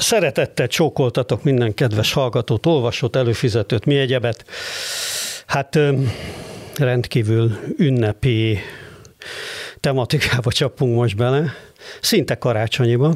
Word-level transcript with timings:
Szeretettel 0.00 0.66
csókoltatok 0.66 1.42
minden 1.42 1.74
kedves 1.74 2.12
hallgatót, 2.12 2.66
olvasót, 2.66 3.16
előfizetőt, 3.16 3.84
mi 3.84 3.98
egyebet. 3.98 4.44
Hát 5.46 5.78
rendkívül 6.76 7.58
ünnepi 7.76 8.58
tematikába 9.80 10.52
csapunk 10.52 10.94
most 10.94 11.16
bele, 11.16 11.52
szinte 12.00 12.34
karácsonyiba, 12.34 13.14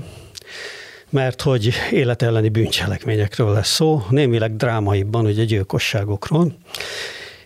mert 1.10 1.42
hogy 1.42 1.72
életelleni 1.90 2.48
bűncselekményekről 2.48 3.53
lesz 3.53 3.75
szó, 3.75 4.03
némileg 4.11 4.57
drámaibban, 4.57 5.27
ugye 5.27 5.45
gyilkosságokról, 5.45 6.57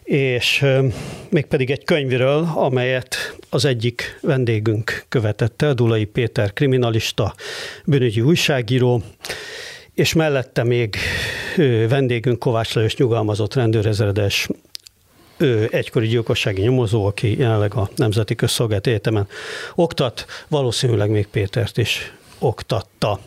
és 0.09 0.65
mégpedig 1.29 1.71
egy 1.71 1.85
könyvről, 1.85 2.49
amelyet 2.55 3.37
az 3.51 3.65
egyik 3.65 4.19
vendégünk 4.23 5.05
követette, 5.09 5.73
Dulai 5.73 6.05
Péter 6.05 6.53
kriminalista, 6.53 7.35
bűnügyi 7.85 8.21
újságíró, 8.21 9.03
és 9.95 10.13
mellette 10.13 10.65
még 10.65 10.97
vendégünk 11.89 12.39
Kovács 12.39 12.75
Lajos 12.75 12.97
nyugalmazott 12.97 13.55
rendőrezredes 13.55 14.49
ő 15.37 15.69
egykori 15.73 16.07
gyilkossági 16.07 16.63
nyomozó, 16.63 17.05
aki 17.05 17.39
jelenleg 17.39 17.75
a 17.75 17.91
Nemzeti 17.97 18.35
Közszolgált 18.35 18.87
Egyetemen 18.87 19.29
oktat, 19.75 20.25
valószínűleg 20.49 21.11
még 21.11 21.27
Pétert 21.27 21.79
is 21.79 22.13
oktatta. 22.39 23.21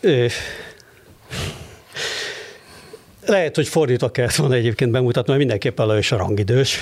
Ő, 0.00 0.28
lehet, 3.26 3.54
hogy 3.56 3.68
fordítva 3.68 4.10
kellett 4.10 4.34
volna 4.34 4.54
egyébként 4.54 4.90
bemutatni, 4.90 5.28
mert 5.28 5.38
mindenképpen 5.38 5.86
Lajos 5.86 6.12
a 6.12 6.16
rangidős. 6.16 6.78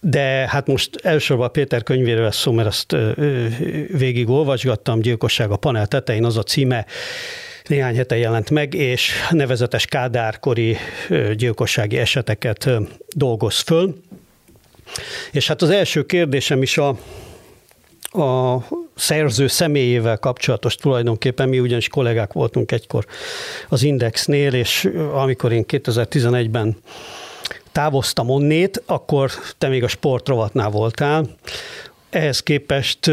De 0.00 0.48
hát 0.48 0.66
most 0.66 0.90
elsősorban 1.02 1.52
Péter 1.52 1.82
könyvéről 1.82 2.24
lesz 2.24 2.36
szó, 2.36 2.52
mert 2.52 2.68
azt 2.68 2.96
végig 3.96 4.28
olvasgattam, 4.28 5.00
Gyilkosság 5.00 5.50
a 5.50 5.56
panel 5.56 5.86
tetején, 5.86 6.24
az 6.24 6.36
a 6.36 6.42
címe, 6.42 6.86
néhány 7.66 7.96
hete 7.96 8.16
jelent 8.16 8.50
meg, 8.50 8.74
és 8.74 9.12
nevezetes 9.30 9.86
kádárkori 9.86 10.76
gyilkossági 11.34 11.98
eseteket 11.98 12.70
dolgoz 13.14 13.58
föl. 13.58 13.94
És 15.32 15.46
hát 15.46 15.62
az 15.62 15.70
első 15.70 16.06
kérdésem 16.06 16.62
is 16.62 16.78
a, 16.78 16.88
a 18.22 18.58
szerző 18.94 19.46
személyével 19.46 20.16
kapcsolatos 20.16 20.74
tulajdonképpen. 20.74 21.48
Mi 21.48 21.60
ugyanis 21.60 21.88
kollégák 21.88 22.32
voltunk 22.32 22.72
egykor 22.72 23.06
az 23.68 23.82
Indexnél, 23.82 24.52
és 24.52 24.90
amikor 25.12 25.52
én 25.52 25.64
2011-ben 25.68 26.76
távoztam 27.72 28.30
onnét, 28.30 28.82
akkor 28.86 29.30
te 29.58 29.68
még 29.68 29.82
a 29.82 29.88
sportrovatnál 29.88 30.70
voltál. 30.70 31.26
Ehhez 32.10 32.40
képest 32.40 33.06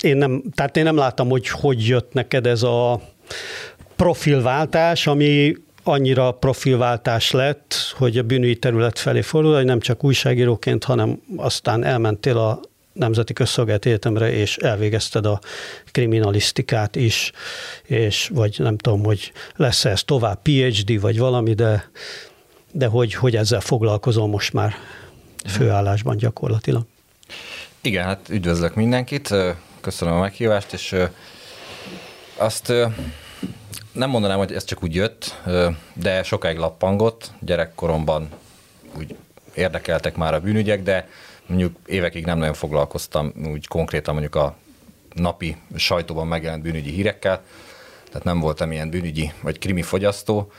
én 0.00 0.16
nem, 0.16 0.42
tehát 0.54 0.76
én 0.76 0.84
nem 0.84 0.96
láttam, 0.96 1.28
hogy 1.28 1.48
hogy 1.48 1.86
jött 1.86 2.12
neked 2.12 2.46
ez 2.46 2.62
a 2.62 3.00
profilváltás, 3.96 5.06
ami 5.06 5.56
annyira 5.82 6.30
profilváltás 6.30 7.30
lett, 7.30 7.74
hogy 7.96 8.18
a 8.18 8.22
bűnügyi 8.22 8.56
terület 8.56 8.98
felé 8.98 9.20
fordul, 9.20 9.54
hogy 9.54 9.64
nem 9.64 9.80
csak 9.80 10.04
újságíróként, 10.04 10.84
hanem 10.84 11.20
aztán 11.36 11.84
elmentél 11.84 12.38
a 12.38 12.60
Nemzeti 12.94 13.32
Közszolgált 13.32 13.86
Egyetemre, 13.86 14.32
és 14.32 14.56
elvégezted 14.56 15.26
a 15.26 15.40
kriminalisztikát 15.92 16.96
is, 16.96 17.32
és 17.82 18.30
vagy 18.34 18.56
nem 18.58 18.76
tudom, 18.76 19.04
hogy 19.04 19.32
lesz 19.56 19.84
ez 19.84 20.02
tovább 20.02 20.42
PhD, 20.42 21.00
vagy 21.00 21.18
valami, 21.18 21.54
de, 21.54 21.90
de 22.72 22.86
hogy, 22.86 23.14
hogy 23.14 23.36
ezzel 23.36 23.60
foglalkozom 23.60 24.30
most 24.30 24.52
már 24.52 24.74
főállásban 25.46 26.16
gyakorlatilag. 26.16 26.82
Igen, 27.80 28.04
hát 28.04 28.28
üdvözlök 28.28 28.74
mindenkit, 28.74 29.34
köszönöm 29.80 30.14
a 30.14 30.20
meghívást, 30.20 30.72
és 30.72 30.96
azt 32.36 32.72
nem 33.92 34.10
mondanám, 34.10 34.38
hogy 34.38 34.52
ez 34.52 34.64
csak 34.64 34.82
úgy 34.82 34.94
jött, 34.94 35.40
de 35.94 36.22
sokáig 36.22 36.56
lappangott. 36.56 37.30
Gyerekkoromban 37.40 38.28
úgy 38.98 39.16
érdekeltek 39.54 40.16
már 40.16 40.34
a 40.34 40.40
bűnügyek, 40.40 40.82
de 40.82 41.08
mondjuk 41.46 41.76
évekig 41.86 42.24
nem 42.24 42.38
nagyon 42.38 42.54
foglalkoztam 42.54 43.32
úgy 43.46 43.66
konkrétan 43.66 44.14
mondjuk 44.14 44.34
a 44.34 44.56
napi 45.14 45.56
sajtóban 45.76 46.26
megjelent 46.26 46.62
bűnügyi 46.62 46.90
hírekkel, 46.90 47.42
tehát 48.06 48.24
nem 48.24 48.40
voltam 48.40 48.72
ilyen 48.72 48.90
bűnügyi 48.90 49.32
vagy 49.40 49.58
krimi 49.58 49.82
fogyasztó. 49.82 50.52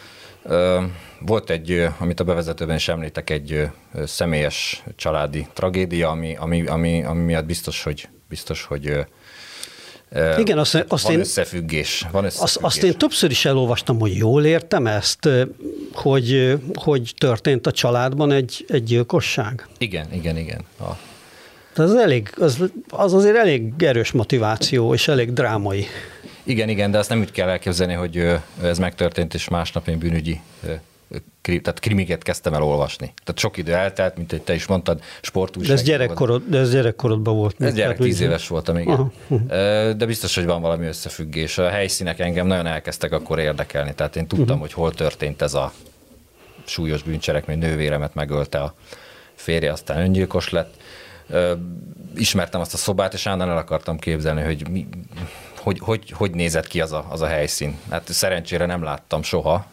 Volt 1.19 1.49
egy, 1.49 1.87
amit 1.97 2.19
a 2.19 2.23
bevezetőben 2.23 2.75
is 2.75 2.87
említek, 2.87 3.29
egy 3.29 3.69
személyes 4.05 4.83
családi 4.95 5.47
tragédia, 5.53 6.09
ami, 6.09 6.35
ami, 6.35 6.65
ami, 6.65 7.03
ami 7.03 7.21
miatt 7.21 7.45
biztos, 7.45 7.83
hogy, 7.83 8.07
biztos, 8.29 8.63
hogy 8.63 9.05
igen, 10.37 10.57
azt, 10.57 10.85
azt 10.87 11.03
van 11.03 11.13
én, 11.13 11.19
összefüggés. 11.19 12.05
Van 12.11 12.25
összefüggés. 12.25 12.55
Azt, 12.55 12.57
azt 12.61 12.83
én 12.83 12.97
többször 12.97 13.31
is 13.31 13.45
elolvastam, 13.45 13.99
hogy 13.99 14.17
jól 14.17 14.45
értem 14.45 14.87
ezt, 14.87 15.29
hogy, 15.93 16.59
hogy 16.73 17.13
történt 17.17 17.67
a 17.67 17.71
családban 17.71 18.31
egy, 18.31 18.65
egy 18.67 18.83
gyilkosság. 18.83 19.67
Igen, 19.77 20.13
igen, 20.13 20.37
igen. 20.37 20.61
A... 20.79 20.97
az, 21.81 21.95
elég, 21.95 22.33
az, 22.37 22.63
az 22.89 23.13
azért 23.13 23.35
elég 23.35 23.73
erős 23.77 24.11
motiváció, 24.11 24.93
és 24.93 25.07
elég 25.07 25.33
drámai. 25.33 25.85
Igen, 26.43 26.69
igen, 26.69 26.91
de 26.91 26.97
azt 26.97 27.09
nem 27.09 27.19
úgy 27.19 27.31
kell 27.31 27.49
elképzelni, 27.49 27.93
hogy 27.93 28.27
ez 28.61 28.77
megtörtént, 28.77 29.33
és 29.33 29.49
másnap 29.49 29.87
én 29.87 29.97
bűnügyi 29.97 30.39
tehát 31.41 31.79
krimiket 31.79 32.23
kezdtem 32.23 32.53
el 32.53 32.63
olvasni. 32.63 33.13
Tehát 33.23 33.39
sok 33.39 33.57
idő 33.57 33.73
eltelt, 33.73 34.17
mint 34.17 34.31
hogy 34.31 34.41
te 34.41 34.53
is 34.53 34.65
mondtad, 34.65 35.01
sportúság. 35.21 35.67
De 35.67 35.81
ez, 35.81 35.87
gyerekkorod, 35.87 36.43
de 36.47 36.57
ez 36.57 36.71
gyerekkorodban 36.71 37.35
volt. 37.35 37.61
Ez 37.61 37.73
gyerek, 37.73 37.97
tíz 37.97 38.19
éves 38.19 38.47
voltam, 38.47 38.77
igen. 38.77 39.11
Aha. 39.29 39.93
De 39.93 40.05
biztos, 40.05 40.35
hogy 40.35 40.45
van 40.45 40.61
valami 40.61 40.85
összefüggés. 40.85 41.57
A 41.57 41.69
helyszínek 41.69 42.19
engem 42.19 42.47
nagyon 42.47 42.65
elkezdtek 42.65 43.11
akkor 43.11 43.39
érdekelni. 43.39 43.93
Tehát 43.93 44.15
én 44.15 44.27
tudtam, 44.27 44.45
uh-huh. 44.45 44.61
hogy 44.61 44.73
hol 44.73 44.93
történt 44.93 45.41
ez 45.41 45.53
a 45.53 45.71
súlyos 46.63 47.03
bűncselekmény, 47.03 47.57
nővéremet 47.57 48.13
megölte 48.13 48.59
a 48.59 48.73
férje, 49.35 49.71
aztán 49.71 50.01
öngyilkos 50.01 50.49
lett. 50.49 50.73
Ismertem 52.15 52.61
azt 52.61 52.73
a 52.73 52.77
szobát, 52.77 53.13
és 53.13 53.25
állandóan 53.25 53.51
el 53.51 53.57
akartam 53.63 53.99
képzelni, 53.99 54.41
hogy 54.41 54.69
mi, 54.69 54.87
hogy, 55.57 55.79
hogy, 55.79 56.11
hogy 56.11 56.31
nézett 56.31 56.67
ki 56.67 56.81
az 56.81 56.91
a, 56.91 57.05
az 57.09 57.21
a 57.21 57.27
helyszín. 57.27 57.77
Hát 57.89 58.11
szerencsére 58.11 58.65
nem 58.65 58.83
láttam 58.83 59.23
soha 59.23 59.65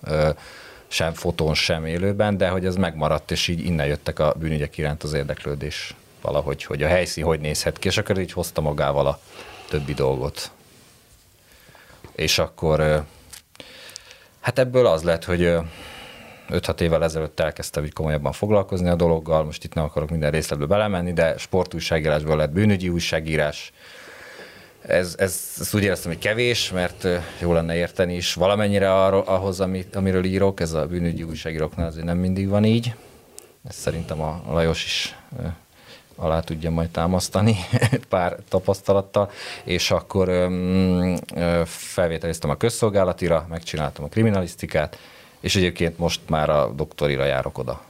sem 0.93 1.13
fotón, 1.13 1.55
sem 1.55 1.85
élőben, 1.85 2.37
de 2.37 2.49
hogy 2.49 2.67
ez 2.67 2.77
megmaradt, 2.77 3.31
és 3.31 3.49
így 3.49 3.65
innen 3.65 3.87
jöttek 3.87 4.19
a 4.19 4.35
bűnügyek 4.39 4.79
iránt 4.79 5.03
az 5.03 5.13
érdeklődés 5.13 5.95
valahogy, 6.21 6.65
hogy 6.65 6.83
a 6.83 6.89
helyszín 6.89 7.25
hogy 7.25 7.41
nézhet 7.41 7.79
ki, 7.79 7.89
és 7.89 7.97
akkor 7.97 8.19
így 8.19 8.33
hozta 8.33 8.61
magával 8.61 9.07
a 9.07 9.21
többi 9.69 9.95
dolgot. 9.95 10.51
És 12.15 12.39
akkor 12.39 13.05
hát 14.41 14.59
ebből 14.59 14.87
az 14.87 15.03
lett, 15.03 15.25
hogy 15.25 15.41
5-6 16.49 16.81
évvel 16.81 17.05
ezelőtt 17.05 17.41
elkezdtem 17.41 17.85
így 17.85 17.93
komolyabban 17.93 18.33
foglalkozni 18.33 18.89
a 18.89 18.95
dologgal, 18.95 19.45
most 19.45 19.65
itt 19.65 19.75
nem 19.75 19.85
akarok 19.85 20.11
minden 20.11 20.31
részletbe 20.31 20.67
belemenni, 20.67 21.13
de 21.13 21.39
sportújságírásból 21.39 22.37
lett 22.37 22.51
bűnügyi 22.51 22.89
újságírás, 22.89 23.73
ez, 24.87 25.15
ez, 25.19 25.57
ezt 25.61 25.75
úgy 25.75 25.83
éreztem, 25.83 26.11
hogy 26.13 26.21
kevés, 26.21 26.71
mert 26.71 27.07
jó 27.41 27.53
lenne 27.53 27.77
érteni 27.77 28.15
is 28.15 28.35
valamennyire 28.35 28.95
arról, 29.05 29.21
ahhoz, 29.21 29.61
amit, 29.61 29.97
amiről 29.97 30.25
írok, 30.25 30.61
ez 30.61 30.73
a 30.73 30.87
bűnügyi 30.87 31.23
újságíróknál 31.23 31.87
azért 31.87 32.05
nem 32.05 32.19
mindig 32.19 32.49
van 32.49 32.65
így. 32.65 32.95
Ezt 33.69 33.79
szerintem 33.79 34.21
a 34.21 34.43
Lajos 34.51 34.85
is 34.85 35.17
alá 36.17 36.41
tudja 36.41 36.71
majd 36.71 36.89
támasztani 36.89 37.57
pár 38.09 38.37
tapasztalattal, 38.49 39.31
és 39.65 39.91
akkor 39.91 40.29
um, 40.29 41.17
felvételiztem 41.65 42.51
a 42.51 42.57
közszolgálatira, 42.57 43.47
megcsináltam 43.49 44.05
a 44.05 44.09
kriminalisztikát, 44.09 44.99
és 45.41 45.57
egyébként 45.57 45.99
most 45.99 46.21
már 46.29 46.51
a 46.51 46.73
doktorira 46.77 47.25
járok 47.25 47.59
oda. 47.59 47.81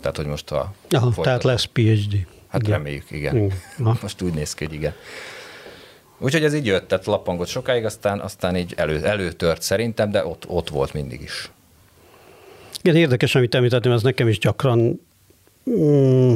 Tehát, 0.00 0.16
hogy 0.16 0.26
most 0.26 0.50
a... 0.50 0.72
Aha, 0.90 1.22
tehát 1.22 1.44
lesz 1.44 1.64
PhD. 1.64 2.26
Hát 2.48 2.62
igen. 2.62 2.76
reméljük, 2.76 3.10
igen. 3.10 3.36
igen. 3.36 3.98
Most 4.02 4.22
úgy 4.22 4.34
néz 4.34 4.54
ki, 4.54 4.64
hogy 4.64 4.74
igen. 4.74 4.94
Úgyhogy 6.24 6.44
ez 6.44 6.54
így 6.54 6.66
jött, 6.66 6.88
tehát 6.88 7.06
lappangott 7.06 7.46
sokáig, 7.46 7.84
aztán, 7.84 8.20
aztán 8.20 8.56
így 8.56 8.72
elő, 8.76 9.04
előtört 9.04 9.62
szerintem, 9.62 10.10
de 10.10 10.26
ott, 10.26 10.44
ott 10.46 10.68
volt 10.68 10.92
mindig 10.92 11.20
is. 11.20 11.50
Igen, 12.82 12.96
érdekes, 12.96 13.34
amit 13.34 13.54
említettem, 13.54 13.92
ez 13.92 14.02
nekem 14.02 14.28
is 14.28 14.38
gyakran 14.38 15.00
mm, 15.70 16.34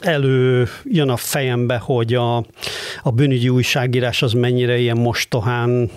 elő 0.00 0.68
jön 0.84 1.08
a 1.08 1.16
fejembe, 1.16 1.76
hogy 1.76 2.14
a, 2.14 2.36
a 3.02 3.10
bűnügyi 3.14 3.48
újságírás 3.48 4.22
az 4.22 4.32
mennyire 4.32 4.78
ilyen 4.78 4.98
mostohán 4.98 5.90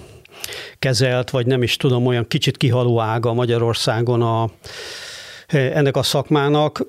kezelt, 0.80 1.30
vagy 1.30 1.46
nem 1.46 1.64
is 1.64 1.78
tudom, 1.78 2.06
olyan 2.06 2.28
kicsit 2.28 2.58
kihaló 2.58 3.00
ága 3.00 3.34
Magyarországon 3.34 4.22
a, 4.22 4.50
ennek 5.48 5.98
a 5.98 6.04
szakmának 6.04 6.86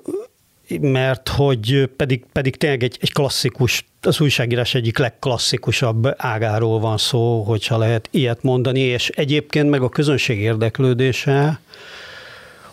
mert 0.81 1.29
hogy 1.29 1.89
pedig, 1.95 2.25
pedig 2.31 2.55
tényleg 2.55 2.83
egy, 2.83 2.97
egy 3.01 3.13
klasszikus, 3.13 3.85
az 4.01 4.21
újságírás 4.21 4.75
egyik 4.75 4.97
legklasszikusabb 4.97 6.13
ágáról 6.17 6.79
van 6.79 6.97
szó, 6.97 7.41
hogyha 7.41 7.77
lehet 7.77 8.07
ilyet 8.11 8.43
mondani, 8.43 8.79
és 8.79 9.09
egyébként 9.09 9.69
meg 9.69 9.81
a 9.81 9.89
közönség 9.89 10.39
érdeklődése 10.39 11.59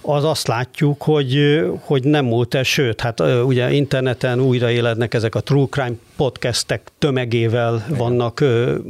az 0.03 0.25
azt 0.25 0.47
látjuk, 0.47 1.03
hogy, 1.03 1.61
hogy 1.81 2.05
nem 2.05 2.25
múlt 2.25 2.55
el, 2.55 2.63
sőt, 2.63 3.01
hát 3.01 3.21
ugye 3.21 3.73
interneten 3.73 4.41
újraélednek 4.41 5.15
ezek 5.15 5.35
a 5.35 5.41
true 5.41 5.67
crime 5.71 5.97
podcastek 6.17 6.91
tömegével 6.99 7.85
vannak 7.89 8.45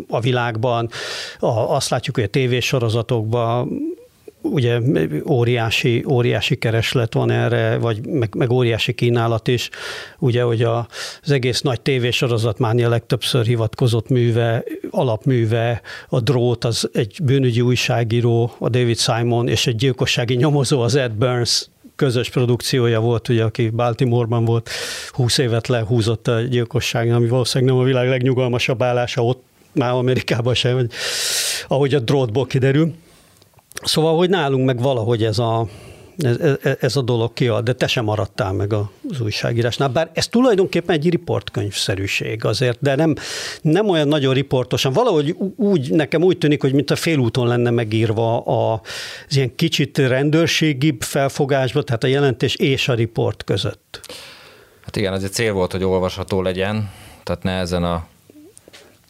a 0.09 0.21
világban. 0.21 0.91
Azt 1.69 1.91
látjuk, 1.91 2.15
hogy 2.15 2.25
a 2.25 2.29
tévésorozatokban 2.29 3.69
ugye 4.43 4.81
óriási, 5.29 6.05
óriási 6.09 6.57
kereslet 6.57 7.15
van 7.15 7.31
erre, 7.31 7.79
vagy 7.79 8.07
meg, 8.07 8.35
meg 8.35 8.51
óriási 8.51 8.93
kínálat 8.93 9.49
is. 9.49 9.71
Ugye, 10.19 10.43
hogy 10.43 10.63
a, 10.63 10.87
az 11.23 11.31
egész 11.31 11.61
nagy 11.61 11.81
tévésorozat 11.81 12.59
mánia 12.59 12.89
legtöbbször 12.89 13.45
hivatkozott 13.45 14.09
műve, 14.09 14.65
alapműve, 14.91 15.81
a 16.09 16.21
drót, 16.21 16.65
az 16.65 16.91
egy 16.93 17.17
bűnügyi 17.23 17.61
újságíró, 17.61 18.53
a 18.59 18.69
David 18.69 18.99
Simon, 18.99 19.49
és 19.49 19.67
egy 19.67 19.77
gyilkossági 19.77 20.35
nyomozó, 20.35 20.81
az 20.81 20.95
Ed 20.95 21.13
Burns 21.13 21.69
közös 21.97 22.31
produkciója 22.31 23.01
volt, 23.01 23.29
ugye, 23.29 23.45
aki 23.45 23.69
Baltimoreban 23.69 24.45
volt, 24.45 24.71
20 25.11 25.39
évet 25.39 25.69
lehúzott 25.69 26.29
a 26.29 26.41
gyilkosság, 26.41 27.13
ami 27.13 27.29
valószínűleg 27.29 27.75
nem 27.75 27.83
a 27.83 27.87
világ 27.87 28.09
legnyugalmasabb 28.09 28.83
állása 28.83 29.25
ott, 29.25 29.43
már 29.73 29.91
Amerikában 29.91 30.55
sem, 30.55 30.75
vagy 30.75 30.91
ahogy 31.69 31.95
a 31.95 31.99
drótból 31.99 32.47
kiderül. 32.47 32.95
Szóval, 33.82 34.17
hogy 34.17 34.31
nálunk 34.31 34.65
meg 34.65 34.81
valahogy 34.81 35.25
ez 35.25 35.38
a, 35.38 35.67
ez, 36.19 36.37
ez 36.81 36.97
a 36.97 37.03
dolog 37.03 37.32
kiad, 37.32 37.65
de 37.65 37.73
te 37.73 37.87
sem 37.87 38.05
maradtál 38.05 38.53
meg 38.53 38.73
az 38.73 39.21
újságírásnál. 39.21 39.88
Bár 39.88 40.11
ez 40.12 40.29
tulajdonképpen 40.29 40.97
egy 40.97 41.11
riportkönyvszerűség 41.11 42.44
azért, 42.44 42.79
de 42.81 42.94
nem, 42.94 43.15
nem 43.62 43.88
olyan 43.88 44.09
nagyon 44.09 44.35
riportosan. 44.35 44.93
Valahogy 44.93 45.37
úgy, 45.56 45.91
nekem 45.91 46.23
úgy 46.23 46.38
tűnik, 46.38 46.61
hogy 46.61 46.73
mint 46.73 46.91
a 46.91 46.97
félúton 46.97 47.47
lenne 47.47 47.71
megírva 47.71 48.41
az 48.41 49.37
ilyen 49.37 49.55
kicsit 49.55 49.99
rendőrségibb 49.99 51.03
felfogásba, 51.03 51.83
tehát 51.83 52.05
a 52.05 52.06
jelentés 52.06 52.55
és 52.55 52.88
a 52.88 52.94
riport 52.94 53.44
között. 53.44 54.00
Hát 54.85 54.97
igen, 54.97 55.12
az 55.12 55.25
egy 55.25 55.33
cél 55.33 55.53
volt, 55.53 55.73
hogy 55.73 55.85
olvasható 55.85 56.43
legyen, 56.43 56.91
tehát 57.23 57.43
ne 57.43 57.53
ezen 57.53 57.85
a 57.85 58.06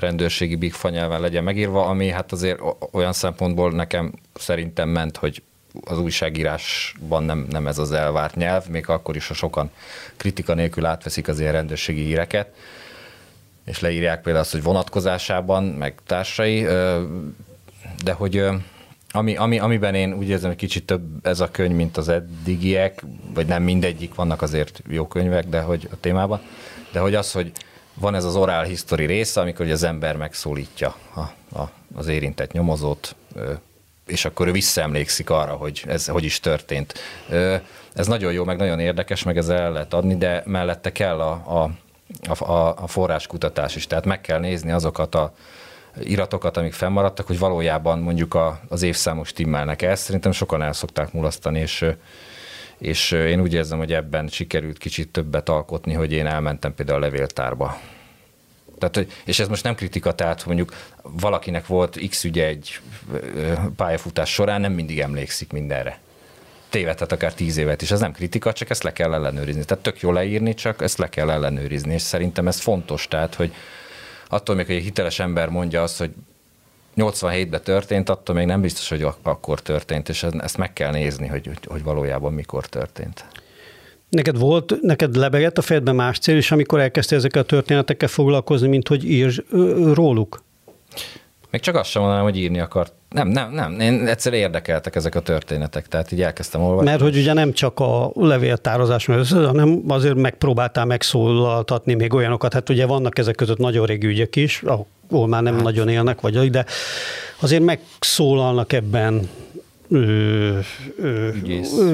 rendőrségi 0.00 0.56
big 0.56 0.74
nyelven 0.82 1.20
legyen 1.20 1.44
megírva, 1.44 1.86
ami 1.86 2.08
hát 2.08 2.32
azért 2.32 2.60
olyan 2.92 3.12
szempontból 3.12 3.70
nekem 3.70 4.12
szerintem 4.34 4.88
ment, 4.88 5.16
hogy 5.16 5.42
az 5.84 5.98
újságírásban 5.98 7.22
nem, 7.22 7.46
nem 7.50 7.66
ez 7.66 7.78
az 7.78 7.92
elvárt 7.92 8.34
nyelv, 8.34 8.66
még 8.68 8.88
akkor 8.88 9.16
is, 9.16 9.28
ha 9.28 9.34
sokan 9.34 9.70
kritika 10.16 10.54
nélkül 10.54 10.86
átveszik 10.86 11.28
az 11.28 11.40
ilyen 11.40 11.52
rendőrségi 11.52 12.04
híreket, 12.04 12.54
és 13.64 13.80
leírják 13.80 14.22
például 14.22 14.44
azt, 14.44 14.52
hogy 14.52 14.62
vonatkozásában, 14.62 15.64
meg 15.64 15.94
társai, 16.06 16.62
de 18.04 18.12
hogy 18.12 18.44
ami, 19.12 19.36
ami, 19.36 19.58
amiben 19.58 19.94
én 19.94 20.12
úgy 20.12 20.28
érzem, 20.28 20.48
hogy 20.48 20.58
kicsit 20.58 20.86
több 20.86 21.26
ez 21.26 21.40
a 21.40 21.50
könyv, 21.50 21.76
mint 21.76 21.96
az 21.96 22.08
eddigiek, 22.08 23.04
vagy 23.34 23.46
nem 23.46 23.62
mindegyik, 23.62 24.14
vannak 24.14 24.42
azért 24.42 24.82
jó 24.88 25.06
könyvek, 25.06 25.46
de 25.46 25.60
hogy 25.60 25.88
a 25.92 26.00
témában, 26.00 26.40
de 26.92 26.98
hogy 26.98 27.14
az, 27.14 27.32
hogy 27.32 27.52
van 28.00 28.14
ez 28.14 28.24
az 28.24 28.36
oral 28.36 28.64
history 28.64 29.04
része, 29.04 29.40
amikor 29.40 29.70
az 29.70 29.82
ember 29.82 30.16
megszólítja 30.16 30.96
a, 31.14 31.20
a, 31.58 31.70
az 31.94 32.06
érintett 32.06 32.52
nyomozót, 32.52 33.14
és 34.06 34.24
akkor 34.24 34.48
ő 34.48 34.52
visszaemlékszik 34.52 35.30
arra, 35.30 35.52
hogy 35.52 35.84
ez 35.86 36.06
hogy 36.06 36.24
is 36.24 36.40
történt. 36.40 36.94
Ez 37.94 38.06
nagyon 38.06 38.32
jó, 38.32 38.44
meg 38.44 38.56
nagyon 38.56 38.80
érdekes, 38.80 39.22
meg 39.22 39.36
ez 39.36 39.48
el 39.48 39.72
lehet 39.72 39.94
adni, 39.94 40.16
de 40.16 40.42
mellette 40.46 40.92
kell 40.92 41.20
a, 41.20 41.32
a, 41.32 42.44
a, 42.44 42.74
a 42.76 42.86
forráskutatás 42.86 43.76
is. 43.76 43.86
Tehát 43.86 44.04
meg 44.04 44.20
kell 44.20 44.38
nézni 44.38 44.70
azokat 44.70 45.14
a 45.14 45.34
iratokat, 46.00 46.56
amik 46.56 46.72
fennmaradtak, 46.72 47.26
hogy 47.26 47.38
valójában 47.38 47.98
mondjuk 47.98 48.34
a, 48.34 48.60
az 48.68 48.82
évszámos 48.82 49.32
timmelnek 49.32 49.82
ezt. 49.82 50.02
Szerintem 50.02 50.32
sokan 50.32 50.62
el 50.62 50.72
szokták 50.72 51.12
mulasztani, 51.12 51.60
és 51.60 51.86
és 52.80 53.10
én 53.10 53.40
úgy 53.40 53.54
érzem, 53.54 53.78
hogy 53.78 53.92
ebben 53.92 54.28
sikerült 54.28 54.78
kicsit 54.78 55.08
többet 55.08 55.48
alkotni, 55.48 55.92
hogy 55.92 56.12
én 56.12 56.26
elmentem 56.26 56.74
például 56.74 56.98
a 56.98 57.04
levéltárba. 57.04 57.80
Tehát, 58.78 59.12
és 59.24 59.38
ez 59.38 59.48
most 59.48 59.64
nem 59.64 59.74
kritika, 59.74 60.14
tehát 60.14 60.46
mondjuk 60.46 60.74
valakinek 61.02 61.66
volt 61.66 62.08
X 62.08 62.24
ügye 62.24 62.46
egy 62.46 62.80
pályafutás 63.76 64.32
során, 64.32 64.60
nem 64.60 64.72
mindig 64.72 65.00
emlékszik 65.00 65.52
mindenre. 65.52 65.98
Tévedhet 66.68 67.12
akár 67.12 67.34
tíz 67.34 67.56
évet 67.56 67.82
is, 67.82 67.90
ez 67.90 68.00
nem 68.00 68.12
kritika, 68.12 68.52
csak 68.52 68.70
ezt 68.70 68.82
le 68.82 68.92
kell 68.92 69.14
ellenőrizni. 69.14 69.64
Tehát 69.64 69.82
tök 69.82 70.00
jó 70.00 70.12
leírni, 70.12 70.54
csak 70.54 70.82
ezt 70.82 70.98
le 70.98 71.08
kell 71.08 71.30
ellenőrizni, 71.30 71.92
és 71.94 72.02
szerintem 72.02 72.48
ez 72.48 72.60
fontos, 72.60 73.08
tehát, 73.08 73.34
hogy 73.34 73.54
attól 74.28 74.54
még, 74.54 74.66
hogy 74.66 74.74
egy 74.74 74.82
hiteles 74.82 75.18
ember 75.18 75.48
mondja 75.48 75.82
azt, 75.82 75.98
hogy 75.98 76.10
87-ben 76.96 77.62
történt, 77.62 78.08
attól 78.08 78.34
még 78.34 78.46
nem 78.46 78.60
biztos, 78.60 78.88
hogy 78.88 79.06
akkor 79.22 79.60
történt, 79.60 80.08
és 80.08 80.22
ezt 80.22 80.56
meg 80.56 80.72
kell 80.72 80.90
nézni, 80.90 81.26
hogy, 81.26 81.50
hogy, 81.66 81.82
valójában 81.82 82.32
mikor 82.32 82.66
történt. 82.66 83.24
Neked 84.08 84.38
volt, 84.38 84.80
neked 84.80 85.16
lebegett 85.16 85.58
a 85.58 85.62
fejedben 85.62 85.94
más 85.94 86.18
cél 86.18 86.36
is, 86.36 86.50
amikor 86.50 86.80
elkezdtél 86.80 87.18
ezekkel 87.18 87.42
a 87.42 87.44
történetekkel 87.44 88.08
foglalkozni, 88.08 88.68
mint 88.68 88.88
hogy 88.88 89.04
írj 89.04 89.40
róluk? 89.92 90.42
Még 91.50 91.60
csak 91.60 91.74
azt 91.74 91.90
sem 91.90 92.02
mondanám, 92.02 92.24
hogy 92.24 92.36
írni 92.36 92.60
akart. 92.60 92.92
Nem, 93.10 93.28
nem, 93.28 93.52
nem. 93.52 93.80
Én 93.80 94.06
egyszer 94.06 94.32
érdekeltek 94.32 94.96
ezek 94.96 95.14
a 95.14 95.20
történetek, 95.20 95.88
tehát 95.88 96.12
így 96.12 96.22
elkezdtem 96.22 96.62
olvasni. 96.62 96.90
Mert 96.90 97.00
hogy 97.00 97.16
ugye 97.16 97.32
nem 97.32 97.52
csak 97.52 97.80
a 97.80 98.10
levéltározás, 98.14 99.06
hanem 99.30 99.82
azért 99.88 100.14
megpróbáltál 100.14 100.84
megszólaltatni 100.84 101.94
még 101.94 102.14
olyanokat. 102.14 102.52
Hát 102.52 102.68
ugye 102.68 102.86
vannak 102.86 103.18
ezek 103.18 103.34
között 103.34 103.58
nagyon 103.58 103.86
régi 103.86 104.06
ügyek 104.06 104.36
is, 104.36 104.62
ahol 104.62 105.26
már 105.26 105.42
nem 105.42 105.54
hát. 105.54 105.62
nagyon 105.62 105.88
élnek, 105.88 106.20
vagy 106.20 106.50
de 106.50 106.64
azért 107.40 107.62
megszólalnak 107.62 108.72
ebben 108.72 109.28
ö, 109.90 110.58
ö, 110.98 111.30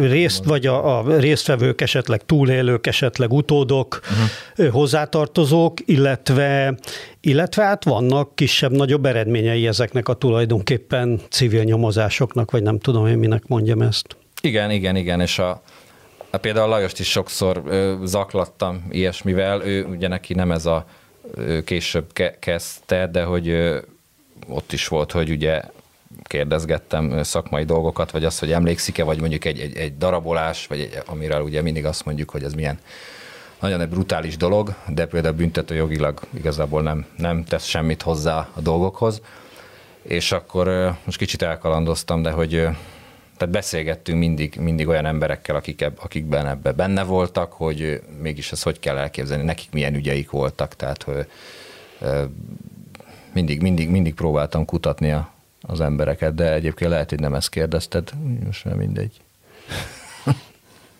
részt, 0.01 0.45
vagy 0.45 0.67
a, 0.67 0.99
a 0.99 1.19
résztvevők 1.19 1.81
esetleg 1.81 2.25
túlélők, 2.27 2.87
esetleg 2.87 3.33
utódok, 3.33 4.01
uh-huh. 4.57 4.73
hozzátartozók, 4.73 5.79
illetve, 5.85 6.79
illetve 7.21 7.63
hát 7.63 7.85
vannak 7.85 8.35
kisebb-nagyobb 8.35 9.07
eredményei 9.07 9.67
ezeknek 9.67 10.09
a 10.09 10.15
tulajdonképpen 10.15 11.21
civil 11.29 11.63
nyomozásoknak, 11.63 12.51
vagy 12.51 12.63
nem 12.63 12.79
tudom 12.79 13.07
én 13.07 13.19
minek 13.19 13.47
mondjam 13.47 13.83
ezt. 13.83 14.17
Igen, 14.41 14.71
igen, 14.71 14.97
igen, 14.97 15.21
és 15.21 15.39
a, 15.39 15.63
a 16.31 16.37
például 16.37 16.69
Lajost 16.69 17.01
is 17.01 17.11
sokszor 17.11 17.63
ö, 17.67 17.95
zaklattam 18.05 18.87
ilyesmivel, 18.91 19.63
ő 19.63 19.85
ugye 19.85 20.09
neki 20.09 20.35
nem 20.35 20.51
ez 20.51 20.67
a 20.67 20.87
ö, 21.35 21.59
később 21.65 22.13
ke- 22.13 22.39
kezdte, 22.39 23.09
de 23.13 23.23
hogy 23.23 23.49
ö, 23.49 23.79
ott 24.49 24.73
is 24.73 24.89
volt, 24.89 25.13
hogy 25.13 25.31
ugye 25.31 25.63
kérdezgettem 26.23 27.23
szakmai 27.23 27.65
dolgokat, 27.65 28.11
vagy 28.11 28.25
azt, 28.25 28.41
hogy 28.41 28.53
emlékszik-e, 28.53 29.05
vagy 29.05 29.21
mondjuk 29.21 29.45
egy, 29.45 29.61
egy, 29.61 29.77
egy 29.77 29.97
darabolás, 29.97 30.67
vagy 30.67 30.81
egy, 30.81 31.03
amiről 31.07 31.41
ugye 31.41 31.63
mindig 31.63 31.85
azt 31.85 32.05
mondjuk, 32.05 32.31
hogy 32.31 32.43
ez 32.43 32.53
milyen 32.53 32.79
nagyon 33.61 33.81
egy 33.81 33.89
brutális 33.89 34.37
dolog, 34.37 34.75
de 34.89 35.07
például 35.07 35.35
büntető 35.35 35.75
jogilag 35.75 36.21
igazából 36.35 36.83
nem, 36.83 37.07
nem 37.17 37.45
tesz 37.45 37.65
semmit 37.65 38.03
hozzá 38.03 38.49
a 38.55 38.61
dolgokhoz. 38.61 39.21
És 40.03 40.33
akkor 40.33 40.97
most 41.05 41.19
kicsit 41.19 41.43
elkalandoztam, 41.43 42.23
de 42.23 42.31
hogy 42.31 42.51
tehát 43.37 43.55
beszélgettünk 43.55 44.19
mindig, 44.19 44.57
mindig 44.61 44.89
olyan 44.89 45.07
emberekkel, 45.07 45.57
akik, 45.57 45.85
akikben 45.97 46.47
ebbe 46.47 46.73
benne 46.73 47.05
voltak, 47.05 47.53
hogy 47.53 48.03
mégis 48.21 48.53
ezt 48.53 48.63
hogy 48.63 48.79
kell 48.79 48.97
elképzelni, 48.97 49.45
nekik 49.45 49.71
milyen 49.73 49.95
ügyeik 49.95 50.31
voltak, 50.31 50.75
tehát 50.77 51.03
hogy 51.03 51.27
mindig, 53.33 53.61
mindig, 53.61 53.89
mindig 53.89 54.15
próbáltam 54.15 54.65
kutatni 54.65 55.11
a, 55.11 55.36
az 55.67 55.81
embereket, 55.81 56.35
de 56.35 56.53
egyébként 56.53 56.91
lehet, 56.91 57.11
hogy 57.11 57.21
nem 57.21 57.35
ezt 57.35 57.49
kérdezted, 57.49 58.11
most 58.45 58.65
nem 58.65 58.77
mindegy. 58.77 59.21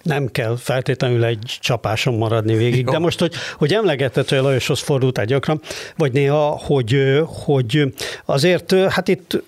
Nem 0.03 0.27
kell 0.27 0.57
feltétlenül 0.57 1.25
egy 1.25 1.59
csapáson 1.61 2.15
maradni 2.15 2.55
végig, 2.57 2.85
Jó. 2.85 2.93
de 2.93 2.99
most, 2.99 3.19
hogy, 3.19 3.35
hogy 3.57 3.73
emlegetett, 3.73 4.29
hogy 4.29 4.39
Lajoshoz 4.39 4.81
fordultál 4.81 5.25
gyakran, 5.25 5.61
vagy 5.97 6.13
néha, 6.13 6.49
hogy, 6.49 7.21
hogy 7.27 7.93
azért, 8.25 8.73
hát 8.73 9.09
itt 9.09 9.43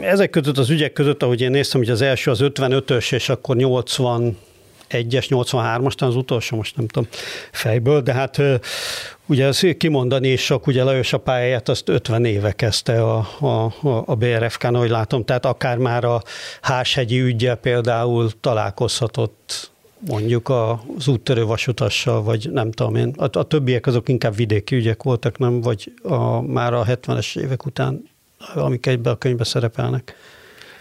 ezek 0.00 0.30
között 0.30 0.58
az 0.58 0.70
ügyek 0.70 0.92
között, 0.92 1.22
ahogy 1.22 1.40
én 1.40 1.50
néztem, 1.50 1.80
hogy 1.80 1.90
az 1.90 2.00
első 2.00 2.30
az 2.30 2.38
55-ös, 2.42 3.12
és 3.12 3.28
akkor 3.28 3.56
80 3.56 4.36
1-es, 4.90 5.26
83-as, 5.28 6.02
az 6.02 6.16
utolsó, 6.16 6.56
most 6.56 6.76
nem 6.76 6.86
tudom 6.86 7.08
fejből, 7.52 8.00
de 8.00 8.12
hát 8.12 8.42
ugye 9.26 9.46
ezt 9.46 9.76
kimondani 9.76 10.28
is 10.28 10.44
sok, 10.44 10.66
ugye 10.66 10.82
Lajos 10.82 11.12
a 11.12 11.18
pályáját 11.18 11.68
azt 11.68 11.88
50 11.88 12.24
éve 12.24 12.52
kezdte 12.52 13.02
a, 13.02 13.16
a, 13.40 13.72
a 14.06 14.14
BRFK-n, 14.14 14.74
ahogy 14.74 14.90
látom, 14.90 15.24
tehát 15.24 15.46
akár 15.46 15.76
már 15.78 16.04
a 16.04 16.22
Háshegyi 16.60 17.20
ügyel 17.20 17.56
például 17.56 18.30
találkozhatott 18.40 19.70
mondjuk 20.06 20.48
az 20.48 21.08
úttörő 21.08 21.44
vasutassal, 21.44 22.22
vagy 22.22 22.50
nem 22.52 22.70
tudom 22.70 22.94
én. 22.94 23.14
A, 23.16 23.38
a 23.38 23.42
többiek 23.42 23.86
azok 23.86 24.08
inkább 24.08 24.36
vidéki 24.36 24.74
ügyek 24.74 25.02
voltak, 25.02 25.38
nem? 25.38 25.60
Vagy 25.60 25.92
a, 26.02 26.40
már 26.40 26.74
a 26.74 26.84
70-es 26.84 27.38
évek 27.38 27.66
után, 27.66 28.08
amik 28.54 28.86
egybe 28.86 29.10
a 29.10 29.16
könyvbe 29.16 29.44
szerepelnek. 29.44 30.16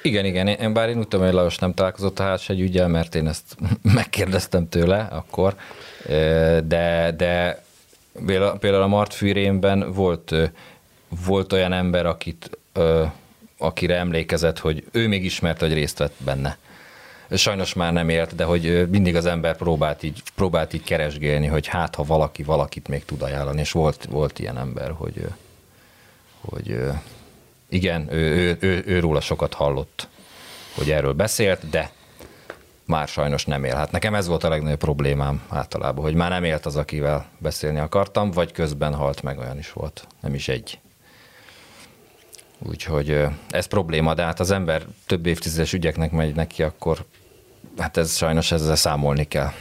Igen, 0.01 0.25
igen, 0.25 0.47
én, 0.47 0.73
bár 0.73 0.89
én 0.89 0.97
úgy 0.97 1.07
tudom, 1.07 1.25
hogy 1.25 1.35
Lajos 1.35 1.57
nem 1.57 1.73
találkozott 1.73 2.19
a 2.19 2.37
egy 2.47 2.61
ügyel, 2.61 2.87
mert 2.87 3.15
én 3.15 3.27
ezt 3.27 3.57
megkérdeztem 3.81 4.69
tőle 4.69 4.99
akkor, 4.99 5.55
de, 6.63 7.13
de 7.17 7.63
például 8.59 8.81
a 8.81 8.87
Mart 8.87 9.13
fűrémben 9.13 9.91
volt, 9.91 10.35
volt 11.25 11.53
olyan 11.53 11.73
ember, 11.73 12.05
akit, 12.05 12.57
akire 13.57 13.95
emlékezett, 13.95 14.59
hogy 14.59 14.83
ő 14.91 15.07
még 15.07 15.23
ismerte, 15.25 15.65
hogy 15.65 15.73
részt 15.73 15.97
vett 15.97 16.15
benne. 16.17 16.57
sajnos 17.31 17.73
már 17.73 17.93
nem 17.93 18.09
élt, 18.09 18.35
de 18.35 18.43
hogy 18.43 18.89
mindig 18.89 19.15
az 19.15 19.25
ember 19.25 19.57
próbált 19.57 20.03
így, 20.03 20.23
próbált 20.35 20.73
így 20.73 20.83
keresgélni, 20.83 21.47
hogy 21.47 21.67
hát 21.67 21.95
ha 21.95 22.03
valaki 22.03 22.43
valakit 22.43 22.87
még 22.87 23.05
tud 23.05 23.21
ajánlani, 23.21 23.59
és 23.59 23.71
volt, 23.71 24.07
volt 24.09 24.39
ilyen 24.39 24.57
ember, 24.57 24.91
hogy, 24.91 25.27
hogy 26.41 26.79
igen, 27.69 28.13
ő, 28.13 28.17
ő, 28.17 28.57
ő, 28.59 28.83
ő 28.85 28.99
róla 28.99 29.21
sokat 29.21 29.53
hallott, 29.53 30.07
hogy 30.75 30.91
erről 30.91 31.13
beszélt, 31.13 31.69
de 31.69 31.91
már 32.85 33.07
sajnos 33.07 33.45
nem 33.45 33.63
él. 33.63 33.75
Hát 33.75 33.91
nekem 33.91 34.15
ez 34.15 34.27
volt 34.27 34.43
a 34.43 34.49
legnagyobb 34.49 34.79
problémám 34.79 35.41
általában, 35.49 36.03
hogy 36.03 36.13
már 36.13 36.29
nem 36.29 36.43
élt 36.43 36.65
az, 36.65 36.75
akivel 36.75 37.25
beszélni 37.37 37.79
akartam, 37.79 38.31
vagy 38.31 38.51
közben 38.51 38.93
halt 38.93 39.23
meg, 39.23 39.37
olyan 39.39 39.57
is 39.57 39.73
volt. 39.73 40.07
Nem 40.21 40.33
is 40.33 40.47
egy. 40.47 40.79
Úgyhogy 42.59 43.23
ez 43.49 43.65
probléma, 43.65 44.13
de 44.13 44.23
hát 44.23 44.39
az 44.39 44.51
ember 44.51 44.85
több 45.05 45.25
évtizedes 45.25 45.73
ügyeknek 45.73 46.11
megy 46.11 46.35
neki, 46.35 46.63
akkor 46.63 47.05
hát 47.77 47.97
ez 47.97 48.15
sajnos 48.15 48.51
ezzel 48.51 48.75
számolni 48.75 49.23
kell. 49.23 49.51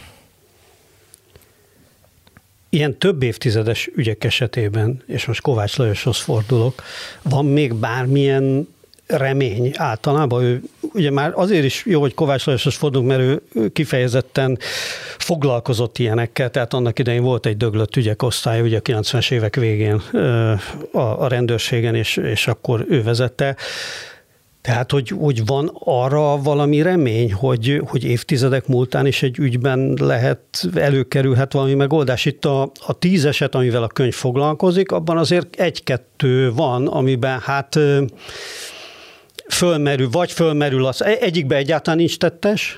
Ilyen 2.77 2.99
több 2.99 3.23
évtizedes 3.23 3.91
ügyek 3.95 4.25
esetében, 4.25 5.03
és 5.07 5.25
most 5.25 5.41
Kovács 5.41 5.77
Lajoshoz 5.77 6.17
fordulok, 6.17 6.83
van 7.23 7.47
még 7.47 7.75
bármilyen 7.75 8.69
remény 9.07 9.73
általában. 9.75 10.43
Ő 10.43 10.63
ugye 10.93 11.11
már 11.11 11.33
azért 11.35 11.65
is 11.65 11.85
jó, 11.87 12.01
hogy 12.01 12.15
Kovács 12.15 12.47
Lajoshoz 12.47 12.75
fordulunk, 12.75 13.09
mert 13.11 13.21
ő 13.23 13.69
kifejezetten 13.73 14.59
foglalkozott 15.19 15.99
ilyenekkel, 15.99 16.51
tehát 16.51 16.75
annak 16.75 16.99
idején 16.99 17.23
volt 17.23 17.47
egy 17.47 17.57
döglött 17.57 17.97
ügyek 17.97 18.23
osztály, 18.23 18.61
ugye 18.61 18.79
a 18.79 18.83
90-es 18.83 19.31
évek 19.31 19.57
végén 19.57 20.03
a, 20.93 20.99
a 20.99 21.29
rendőrségen, 21.29 21.95
és, 21.95 22.17
és 22.17 22.47
akkor 22.47 22.85
ő 22.89 23.03
vezette. 23.03 23.57
Tehát, 24.67 24.91
hogy, 24.91 25.09
hogy 25.09 25.47
van 25.47 25.71
arra 25.75 26.43
valami 26.43 26.83
remény, 26.83 27.33
hogy, 27.33 27.83
hogy 27.87 28.05
évtizedek 28.05 28.67
múltán 28.67 29.07
is 29.07 29.23
egy 29.23 29.39
ügyben 29.39 29.97
lehet, 30.01 30.41
előkerülhet 30.75 31.53
valami 31.53 31.75
megoldás. 31.75 32.25
Itt 32.25 32.45
a, 32.45 32.63
a 32.87 32.99
tíz 32.99 33.25
eset, 33.25 33.55
amivel 33.55 33.83
a 33.83 33.87
könyv 33.87 34.15
foglalkozik, 34.15 34.93
abban 34.93 35.17
azért 35.17 35.57
egy-kettő 35.57 36.53
van, 36.53 36.87
amiben 36.87 37.41
hát 37.41 37.79
fölmerül, 39.49 40.09
vagy 40.11 40.33
fölmerül 40.33 40.87
az, 40.87 41.05
egyikben 41.05 41.59
egyáltalán 41.59 41.99
nincs 41.99 42.19
tettes, 42.19 42.77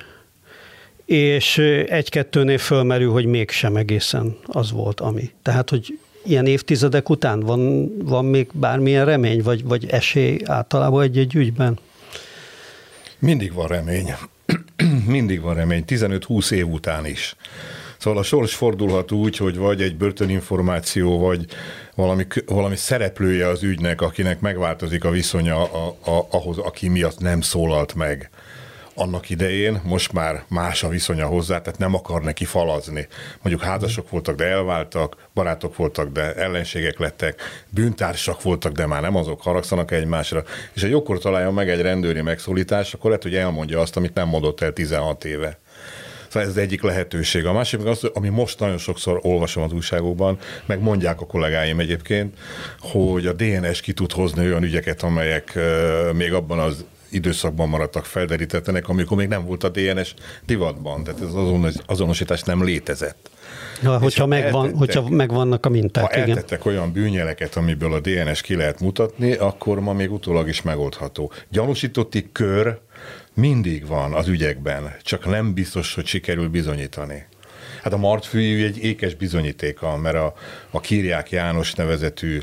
és 1.04 1.58
egy-kettőnél 1.88 2.58
fölmerül, 2.58 3.12
hogy 3.12 3.26
mégsem 3.26 3.76
egészen 3.76 4.36
az 4.46 4.72
volt, 4.72 5.00
ami. 5.00 5.30
Tehát, 5.42 5.70
hogy 5.70 5.98
ilyen 6.28 6.46
évtizedek 6.46 7.08
után 7.08 7.40
van, 7.40 7.92
van 8.04 8.24
még 8.24 8.48
bármilyen 8.52 9.04
remény, 9.04 9.42
vagy, 9.42 9.64
vagy 9.64 9.86
esély 9.86 10.40
általában 10.44 11.02
egy-egy 11.02 11.34
ügyben? 11.34 11.78
Mindig 13.18 13.52
van 13.52 13.66
remény. 13.66 14.14
Mindig 15.06 15.40
van 15.40 15.54
remény, 15.54 15.84
15-20 15.86 16.50
év 16.50 16.68
után 16.68 17.06
is. 17.06 17.36
Szóval 17.98 18.18
a 18.18 18.22
sors 18.22 18.54
fordulhat 18.54 19.12
úgy, 19.12 19.36
hogy 19.36 19.56
vagy 19.56 19.82
egy 19.82 19.96
börtöninformáció, 19.96 21.18
vagy 21.18 21.46
valami, 21.94 22.26
valami 22.46 22.76
szereplője 22.76 23.48
az 23.48 23.62
ügynek, 23.62 24.00
akinek 24.00 24.40
megváltozik 24.40 25.04
a 25.04 25.10
viszonya 25.10 25.62
a, 25.62 25.96
a, 26.04 26.26
ahhoz, 26.30 26.58
aki 26.58 26.88
miatt 26.88 27.18
nem 27.18 27.40
szólalt 27.40 27.94
meg 27.94 28.30
annak 28.98 29.30
idején, 29.30 29.80
most 29.84 30.12
már 30.12 30.44
más 30.48 30.82
a 30.82 30.88
viszonya 30.88 31.26
hozzá, 31.26 31.60
tehát 31.60 31.78
nem 31.78 31.94
akar 31.94 32.22
neki 32.22 32.44
falazni. 32.44 33.08
Mondjuk 33.42 33.68
házasok 33.68 34.10
voltak, 34.10 34.36
de 34.36 34.44
elváltak, 34.44 35.28
barátok 35.34 35.76
voltak, 35.76 36.12
de 36.12 36.34
ellenségek 36.34 36.98
lettek, 36.98 37.42
bűntársak 37.70 38.42
voltak, 38.42 38.72
de 38.72 38.86
már 38.86 39.02
nem 39.02 39.16
azok, 39.16 39.42
haragszanak 39.42 39.90
egymásra. 39.90 40.44
És 40.72 40.82
a 40.82 40.86
jókor 40.86 41.18
találja 41.18 41.50
meg 41.50 41.70
egy 41.70 41.80
rendőri 41.80 42.20
megszólítás, 42.20 42.94
akkor 42.94 43.06
lehet, 43.06 43.22
hogy 43.22 43.34
elmondja 43.34 43.80
azt, 43.80 43.96
amit 43.96 44.14
nem 44.14 44.28
mondott 44.28 44.60
el 44.60 44.72
16 44.72 45.24
éve. 45.24 45.58
Szóval 46.26 46.42
ez 46.42 46.48
az 46.48 46.56
egyik 46.56 46.82
lehetőség. 46.82 47.46
A 47.46 47.52
másik 47.52 47.84
az, 47.84 48.04
ami 48.14 48.28
most 48.28 48.58
nagyon 48.58 48.78
sokszor 48.78 49.18
olvasom 49.22 49.62
az 49.62 49.72
újságokban, 49.72 50.38
meg 50.66 50.80
mondják 50.80 51.20
a 51.20 51.26
kollégáim 51.26 51.80
egyébként, 51.80 52.38
hogy 52.80 53.26
a 53.26 53.32
DNS 53.32 53.80
ki 53.80 53.92
tud 53.92 54.12
hozni 54.12 54.46
olyan 54.46 54.62
ügyeket, 54.62 55.02
amelyek 55.02 55.58
még 56.12 56.32
abban 56.32 56.58
az 56.58 56.84
időszakban 57.10 57.68
maradtak 57.68 58.04
felderítetlenek, 58.04 58.88
amikor 58.88 59.16
még 59.16 59.28
nem 59.28 59.44
volt 59.44 59.64
a 59.64 59.68
DNS 59.68 60.14
divatban, 60.46 61.04
tehát 61.04 61.20
ez 61.20 61.34
az 61.34 61.80
azonosítás 61.86 62.42
nem 62.42 62.64
létezett. 62.64 63.30
Ja, 63.82 63.98
hogyha, 63.98 64.26
megvan, 64.26 64.64
eltettek, 64.64 64.78
hogyha 64.78 65.08
megvannak 65.08 65.66
a 65.66 65.68
minták. 65.68 66.04
Ha 66.04 66.10
igen. 66.16 66.28
eltettek 66.28 66.66
olyan 66.66 66.92
bűnjeleket, 66.92 67.56
amiből 67.56 67.92
a 67.92 68.00
DNS 68.00 68.40
ki 68.40 68.54
lehet 68.54 68.80
mutatni, 68.80 69.32
akkor 69.32 69.80
ma 69.80 69.92
még 69.92 70.12
utólag 70.12 70.48
is 70.48 70.62
megoldható. 70.62 71.32
Gyanúsítotti 71.48 72.28
kör 72.32 72.78
mindig 73.34 73.86
van 73.86 74.12
az 74.12 74.28
ügyekben, 74.28 74.94
csak 75.02 75.26
nem 75.26 75.54
biztos, 75.54 75.94
hogy 75.94 76.06
sikerül 76.06 76.48
bizonyítani. 76.48 77.26
Hát 77.82 77.92
a 77.92 77.96
martfű 77.96 78.64
egy 78.64 78.78
ékes 78.78 79.14
bizonyítéka, 79.14 79.96
mert 79.96 80.16
a, 80.16 80.34
a 80.70 80.80
Kírják 80.80 81.30
János 81.30 81.74
nevezetű 81.74 82.40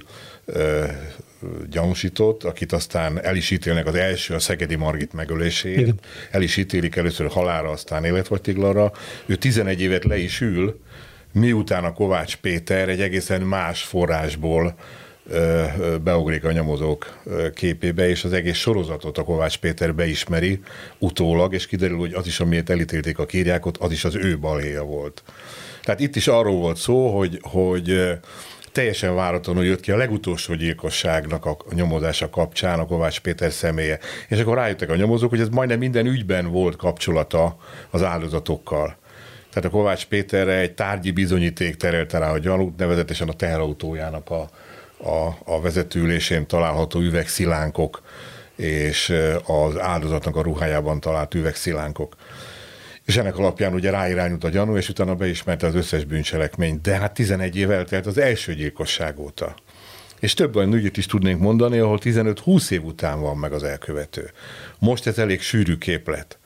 gyanúsított, 1.70 2.44
akit 2.44 2.72
aztán 2.72 3.24
el 3.24 3.36
is 3.36 3.52
ítélnek 3.52 3.88
az 3.88 3.96
első 3.96 4.34
a 4.34 4.40
Szegedi 4.40 4.76
Margit 4.76 5.14
megöléséért. 5.14 5.80
Igen. 5.80 6.00
El 6.32 6.42
is 6.42 6.58
ítélik 6.58 6.96
először 6.96 7.28
halára, 7.28 7.70
aztán 7.70 8.04
életfogytiglanra. 8.04 8.92
Ő 9.26 9.36
11 9.36 9.82
évet 9.82 10.04
le 10.04 10.18
is 10.18 10.42
ül, 10.42 10.80
miután 11.32 11.84
a 11.84 11.94
Kovács 11.94 12.36
Péter 12.36 12.90
egy 12.90 13.02
egészen 13.02 13.42
más 13.42 13.84
forrásból 13.84 14.76
beugrik 16.04 16.44
a 16.44 16.52
nyomozók 16.52 17.20
képébe, 17.54 18.10
és 18.10 18.24
az 18.24 18.34
egész 18.34 18.58
sorozatot 18.58 19.18
a 19.18 19.24
Kovács 19.24 19.58
Péter 19.58 19.96
beismeri 19.96 20.60
utólag, 20.98 21.54
és 21.54 21.68
kiderül, 21.68 21.98
hogy 21.98 22.14
az 22.14 22.28
is, 22.28 22.40
amiért 22.40 22.70
elítélték 22.70 23.20
a 23.20 23.26
kírjákot, 23.26 23.78
az 23.78 23.92
is 23.92 24.06
az 24.06 24.16
ő 24.16 24.40
balhéja 24.40 24.84
volt. 24.84 25.24
Tehát 25.84 26.00
itt 26.00 26.16
is 26.16 26.28
arról 26.28 26.56
volt 26.56 26.78
szó, 26.78 27.18
hogy, 27.18 27.40
hogy 27.42 28.18
teljesen 28.76 29.16
váratlanul 29.16 29.66
jött 29.66 29.80
ki 29.80 29.92
a 29.92 29.98
legutolsó 29.98 30.54
gyilkosságnak 30.54 31.46
a 31.46 31.58
nyomozása 31.74 32.30
kapcsán 32.30 32.80
a 32.80 32.86
Kovács 32.86 33.20
Péter 33.20 33.52
személye. 33.52 34.00
És 34.28 34.40
akkor 34.40 34.56
rájöttek 34.56 34.90
a 34.90 34.96
nyomozók, 34.96 35.30
hogy 35.30 35.40
ez 35.40 35.50
majdnem 35.50 35.80
minden 35.80 36.06
ügyben 36.06 36.52
volt 36.52 36.76
kapcsolata 36.76 37.58
az 37.90 38.04
áldozatokkal. 38.04 38.98
Tehát 39.50 39.70
a 39.70 39.76
Kovács 39.76 40.06
Péterre 40.06 40.54
egy 40.54 40.74
tárgyi 40.74 41.12
bizonyíték 41.12 41.76
terelte 41.76 42.18
rá 42.18 42.32
a 42.32 42.38
gyanút, 42.38 42.78
nevezetesen 42.78 43.30
a 43.30 43.34
teherautójának 43.34 44.30
a, 44.30 44.50
a, 44.98 45.38
a 45.46 45.62
vezetőülésén 45.62 46.48
található 46.48 47.00
üvegszilánkok 47.00 48.02
és 48.56 49.14
az 49.46 49.80
áldozatnak 49.80 50.36
a 50.36 50.42
ruhájában 50.42 51.00
talált 51.00 51.34
üvegszilánkok. 51.34 52.16
És 53.06 53.18
ennek 53.18 53.38
alapján 53.38 53.74
ugye 53.74 53.90
ráirányult 53.90 54.44
a 54.44 54.50
gyanú, 54.50 54.78
és 54.78 54.90
utána 54.90 55.16
beismerte 55.16 55.68
az 55.68 55.76
összes 55.76 56.04
bűncselekményt. 56.04 56.82
De 56.82 56.98
hát 56.98 57.14
11 57.14 57.56
év 57.56 57.72
eltelt 57.72 58.06
az 58.06 58.18
első 58.18 58.54
gyilkosság 58.54 59.20
óta. 59.20 59.56
És 60.20 60.34
több 60.34 60.56
olyan 60.56 60.74
ügyet 60.74 60.98
is 60.98 61.06
tudnénk 61.06 61.40
mondani, 61.40 61.78
ahol 61.78 62.00
15-20 62.02 62.72
év 62.72 62.84
után 62.84 63.20
van 63.20 63.38
meg 63.38 63.54
az 63.54 63.64
elkövető. 63.64 64.32
Most 64.80 65.08
ez 65.08 65.18
elég 65.18 65.42
sűrű 65.42 65.78
képlet 65.78 66.38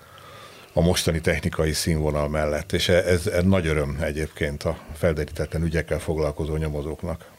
a 0.73 0.81
mostani 0.81 1.21
technikai 1.21 1.71
színvonal 1.71 2.29
mellett, 2.29 2.71
és 2.71 2.89
ez, 2.89 3.27
ez 3.27 3.43
nagy 3.43 3.67
öröm 3.67 3.97
egyébként 4.01 4.63
a 4.63 4.77
felderítetlen 4.93 5.63
ügyekkel 5.63 5.99
foglalkozó 5.99 6.55
nyomozóknak. 6.55 7.31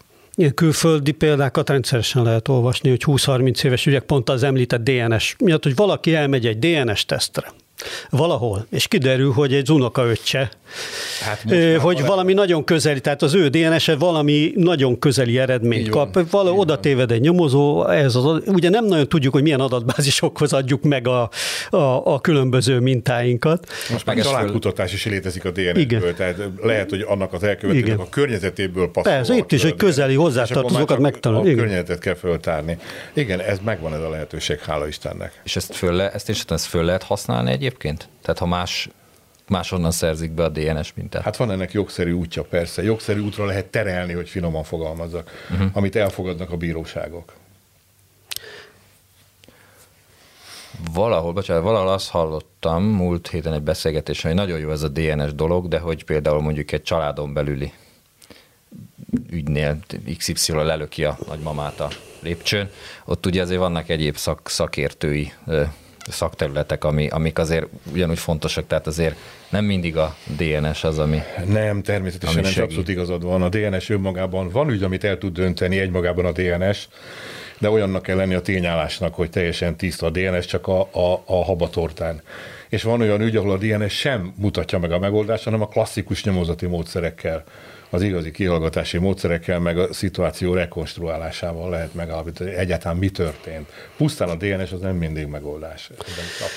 Külföldi 0.54 1.12
példákat 1.12 1.68
rendszeresen 1.68 2.22
lehet 2.22 2.48
olvasni, 2.48 2.88
hogy 2.88 3.02
20-30 3.06 3.64
éves 3.64 3.86
ügyek 3.86 4.02
pont 4.02 4.28
az 4.28 4.42
említett 4.42 4.82
DNS 4.82 5.36
miatt, 5.38 5.62
hogy 5.62 5.74
valaki 5.74 6.14
elmegy 6.14 6.46
egy 6.46 6.58
DNS 6.58 7.04
tesztre 7.04 7.52
valahol, 8.10 8.66
és 8.70 8.88
kiderül, 8.88 9.32
hogy 9.32 9.54
egy 9.54 9.70
unokaöccse, 9.70 10.50
hát 11.20 11.44
hogy 11.80 12.04
valami, 12.04 12.32
nagyon 12.32 12.64
közeli, 12.64 13.00
tehát 13.00 13.22
az 13.22 13.34
ő 13.34 13.48
DNS-e 13.48 13.96
valami 13.96 14.52
nagyon 14.56 14.98
közeli 14.98 15.38
eredményt 15.38 15.86
Így 15.86 15.88
kap, 15.88 16.30
valahol 16.30 16.58
oda 16.58 16.80
téved 16.80 17.10
egy 17.10 17.20
nyomozó, 17.20 17.88
ez 17.88 18.14
az, 18.14 18.42
ugye 18.46 18.68
nem 18.68 18.84
nagyon 18.84 19.08
tudjuk, 19.08 19.32
hogy 19.32 19.42
milyen 19.42 19.60
adatbázisokhoz 19.60 20.52
adjuk 20.52 20.82
meg 20.82 21.08
a, 21.08 21.30
a, 21.70 21.76
a 22.14 22.20
különböző 22.20 22.78
mintáinkat. 22.78 23.66
Most 23.90 24.06
meg 24.06 24.22
találkutatás 24.22 24.92
is 24.92 25.04
létezik 25.04 25.44
a 25.44 25.50
DNS-ből, 25.50 26.14
tehát 26.14 26.36
lehet, 26.62 26.90
hogy 26.90 27.04
annak 27.08 27.32
az 27.32 27.42
elkövetőnek 27.42 27.98
a 27.98 28.08
környezetéből 28.10 28.90
passzol. 28.90 29.12
Persze, 29.12 29.34
itt 29.34 29.52
is 29.52 29.64
egy 29.64 29.74
közeli 29.74 30.14
hozzátartozókat 30.14 30.98
megtanul. 30.98 31.38
A 31.38 31.42
környezetet 31.42 31.98
kell 31.98 32.14
föltárni. 32.14 32.78
Igen, 33.12 33.40
ez 33.40 33.58
megvan 33.64 33.94
ez 33.94 34.00
a 34.00 34.08
lehetőség, 34.08 34.58
hála 34.58 34.86
Istennek. 34.86 35.40
És 35.44 35.56
ezt 35.56 35.74
föl, 35.74 35.92
le, 35.92 36.10
ezt 36.10 36.28
is 36.28 36.44
ezt 36.48 36.66
föl 36.66 36.84
lehet 36.84 37.02
használni 37.02 37.50
egy 37.50 37.62
egyébként? 37.70 38.08
Tehát 38.22 38.38
ha 38.38 38.46
más 38.46 38.88
máshonnan 39.48 39.90
szerzik 39.90 40.30
be 40.32 40.44
a 40.44 40.48
DNS 40.48 40.92
mintát. 40.94 41.22
Hát 41.22 41.36
van 41.36 41.50
ennek 41.50 41.72
jogszerű 41.72 42.12
útja, 42.12 42.42
persze. 42.42 42.82
Jogszerű 42.82 43.20
útra 43.20 43.44
lehet 43.44 43.66
terelni, 43.66 44.12
hogy 44.12 44.28
finoman 44.28 44.64
fogalmazzak, 44.64 45.30
uh-huh. 45.50 45.68
amit 45.72 45.96
elfogadnak 45.96 46.50
a 46.50 46.56
bíróságok. 46.56 47.32
Valahol, 50.92 51.32
bocsánat, 51.32 51.62
valahol 51.62 51.88
azt 51.88 52.08
hallottam 52.08 52.84
múlt 52.84 53.28
héten 53.28 53.52
egy 53.52 53.62
beszélgetésen, 53.62 54.30
hogy 54.30 54.40
nagyon 54.40 54.58
jó 54.58 54.70
ez 54.70 54.82
a 54.82 54.88
DNS 54.88 55.34
dolog, 55.34 55.68
de 55.68 55.78
hogy 55.78 56.04
például 56.04 56.40
mondjuk 56.40 56.72
egy 56.72 56.82
családon 56.82 57.32
belüli 57.32 57.72
ügynél 59.30 59.78
XY 60.18 60.52
lelöki 60.52 61.04
a 61.04 61.18
nagymamát 61.26 61.80
a 61.80 61.88
lépcsőn, 62.20 62.70
ott 63.04 63.26
ugye 63.26 63.42
azért 63.42 63.60
vannak 63.60 63.88
egyéb 63.88 64.16
szak, 64.16 64.48
szakértői 64.48 65.32
szakterületek, 66.10 66.84
ami, 66.84 67.08
amik 67.08 67.38
azért 67.38 67.66
ugyanúgy 67.92 68.18
fontosak, 68.18 68.66
tehát 68.66 68.86
azért 68.86 69.16
nem 69.48 69.64
mindig 69.64 69.96
a 69.96 70.16
DNS 70.36 70.84
az, 70.84 70.98
ami 70.98 71.22
Nem, 71.46 71.82
természetesen 71.82 72.34
ami 72.34 72.42
nem, 72.42 72.52
segít. 72.52 72.68
abszolút 72.68 72.88
igazad 72.88 73.22
van. 73.22 73.42
A 73.42 73.48
DNS 73.48 73.88
önmagában 73.88 74.48
van 74.48 74.70
ügy, 74.70 74.82
amit 74.82 75.04
el 75.04 75.18
tud 75.18 75.32
dönteni 75.32 75.78
egymagában 75.78 76.24
a 76.24 76.32
DNS, 76.32 76.88
de 77.58 77.70
olyannak 77.70 78.02
kell 78.02 78.16
lenni 78.16 78.34
a 78.34 78.40
tényállásnak, 78.40 79.14
hogy 79.14 79.30
teljesen 79.30 79.76
tiszta 79.76 80.06
a 80.06 80.10
DNS, 80.10 80.46
csak 80.46 80.66
a, 80.66 80.80
a, 80.80 81.22
a 81.26 81.44
habatortán. 81.44 82.22
És 82.68 82.82
van 82.82 83.00
olyan 83.00 83.20
ügy, 83.20 83.36
ahol 83.36 83.52
a 83.52 83.56
DNS 83.56 83.98
sem 83.98 84.32
mutatja 84.36 84.78
meg 84.78 84.92
a 84.92 84.98
megoldást, 84.98 85.44
hanem 85.44 85.62
a 85.62 85.68
klasszikus 85.68 86.24
nyomozati 86.24 86.66
módszerekkel, 86.66 87.44
az 87.90 88.02
igazi 88.02 88.30
kihallgatási 88.30 88.98
módszerekkel, 88.98 89.58
meg 89.58 89.78
a 89.78 89.92
szituáció 89.92 90.54
rekonstruálásával 90.54 91.70
lehet 91.70 91.94
megállapítani, 91.94 92.50
hogy 92.50 92.58
egyáltalán 92.58 92.96
mi 92.96 93.08
történt. 93.08 93.68
Pusztán 93.96 94.28
a 94.28 94.34
DNS 94.34 94.72
az 94.72 94.80
nem 94.80 94.96
mindig 94.96 95.26
megoldás. 95.26 95.90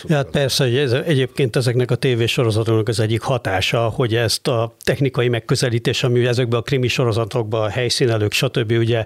Ja, 0.04 0.16
hát 0.16 0.30
persze, 0.30 0.64
hogy 0.64 0.78
ez, 0.78 0.92
egyébként 0.92 1.56
ezeknek 1.56 1.92
a 1.92 1.96
tévésorozatoknak 1.96 2.88
az 2.88 3.00
egyik 3.00 3.22
hatása, 3.22 3.80
hogy 3.80 4.16
ezt 4.16 4.48
a 4.48 4.76
technikai 4.84 5.28
megközelítés, 5.28 6.04
ami 6.04 6.26
ezekben 6.26 6.60
a 6.60 6.64
krimi 6.64 6.88
sorozatokban, 6.88 7.62
a 7.62 7.70
helyszínelők, 7.70 8.32
stb. 8.32 8.72
ugye 8.72 9.06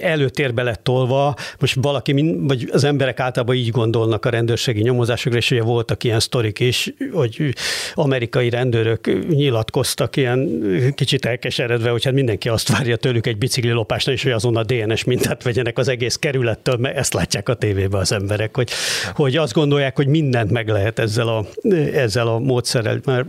előtérbe 0.00 0.62
lett 0.62 0.84
tolva. 0.84 1.34
Most 1.58 1.76
valaki, 1.80 2.36
vagy 2.38 2.68
az 2.72 2.84
emberek 2.84 3.20
általában 3.20 3.54
így 3.54 3.70
gondolnak 3.70 4.24
a 4.24 4.30
rendőrségi 4.30 4.82
nyomozásokra, 4.82 5.38
és 5.38 5.50
ugye 5.50 5.62
voltak 5.62 6.04
ilyen 6.04 6.20
sztorik 6.20 6.60
is, 6.60 6.94
hogy 7.12 7.54
amerikai 7.94 8.50
rendőrök 8.50 9.28
nyilatkoztak 9.28 10.16
ilyen 10.16 10.48
kicsit 10.94 11.24
elkeseredve, 11.24 11.90
hogy 11.90 12.04
hát 12.04 12.12
mindenki 12.12 12.48
azt 12.48 12.68
várja 12.68 12.96
tőlük 12.96 13.26
egy 13.26 13.38
bicikli 13.38 13.70
lopásnál, 13.70 14.14
és 14.14 14.22
hogy 14.22 14.32
azonnal 14.32 14.62
DNS 14.62 15.04
mintát 15.04 15.42
vegyenek 15.42 15.78
az 15.78 15.88
egész 15.88 16.16
kerülettől, 16.16 16.76
mert 16.76 16.96
ezt 16.96 17.14
látják 17.14 17.48
a 17.48 17.54
tévében 17.54 18.00
az 18.00 18.12
emberek, 18.12 18.56
hogy, 18.56 18.70
hogy 19.14 19.36
azt 19.36 19.52
gondolják, 19.52 19.96
hogy 19.96 20.06
mindent 20.06 20.50
meg 20.50 20.68
lehet 20.68 20.98
ezzel 20.98 21.28
a, 21.28 21.46
ezzel 21.94 22.28
a 22.28 22.38
módszerrel 22.38 23.00
már 23.04 23.26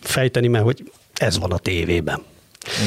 fejteni, 0.00 0.48
mert 0.48 0.64
hogy 0.64 0.90
ez 1.14 1.38
van 1.38 1.52
a 1.52 1.58
tévében. 1.58 2.22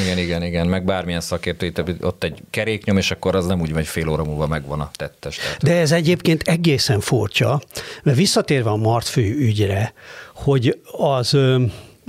Igen, 0.02 0.18
igen, 0.18 0.42
igen, 0.42 0.66
meg 0.66 0.84
bármilyen 0.84 1.20
szakértő, 1.20 1.66
itt 1.66 2.04
ott 2.04 2.24
egy 2.24 2.42
keréknyom, 2.50 2.96
és 2.96 3.10
akkor 3.10 3.34
az 3.34 3.46
nem 3.46 3.60
úgy 3.60 3.72
megy 3.72 3.86
fél 3.86 4.08
óra 4.08 4.24
múlva 4.24 4.46
megvan 4.46 4.80
a 4.80 4.90
tettes. 4.96 5.36
Tehát 5.36 5.62
De 5.62 5.76
ez 5.76 5.92
egyébként 5.92 6.42
egészen 6.42 7.00
furcsa, 7.00 7.62
mert 8.02 8.16
visszatérve 8.16 8.70
a 8.70 8.76
Martfő 8.76 9.22
ügyre, 9.22 9.92
hogy 10.34 10.80
az 10.92 11.36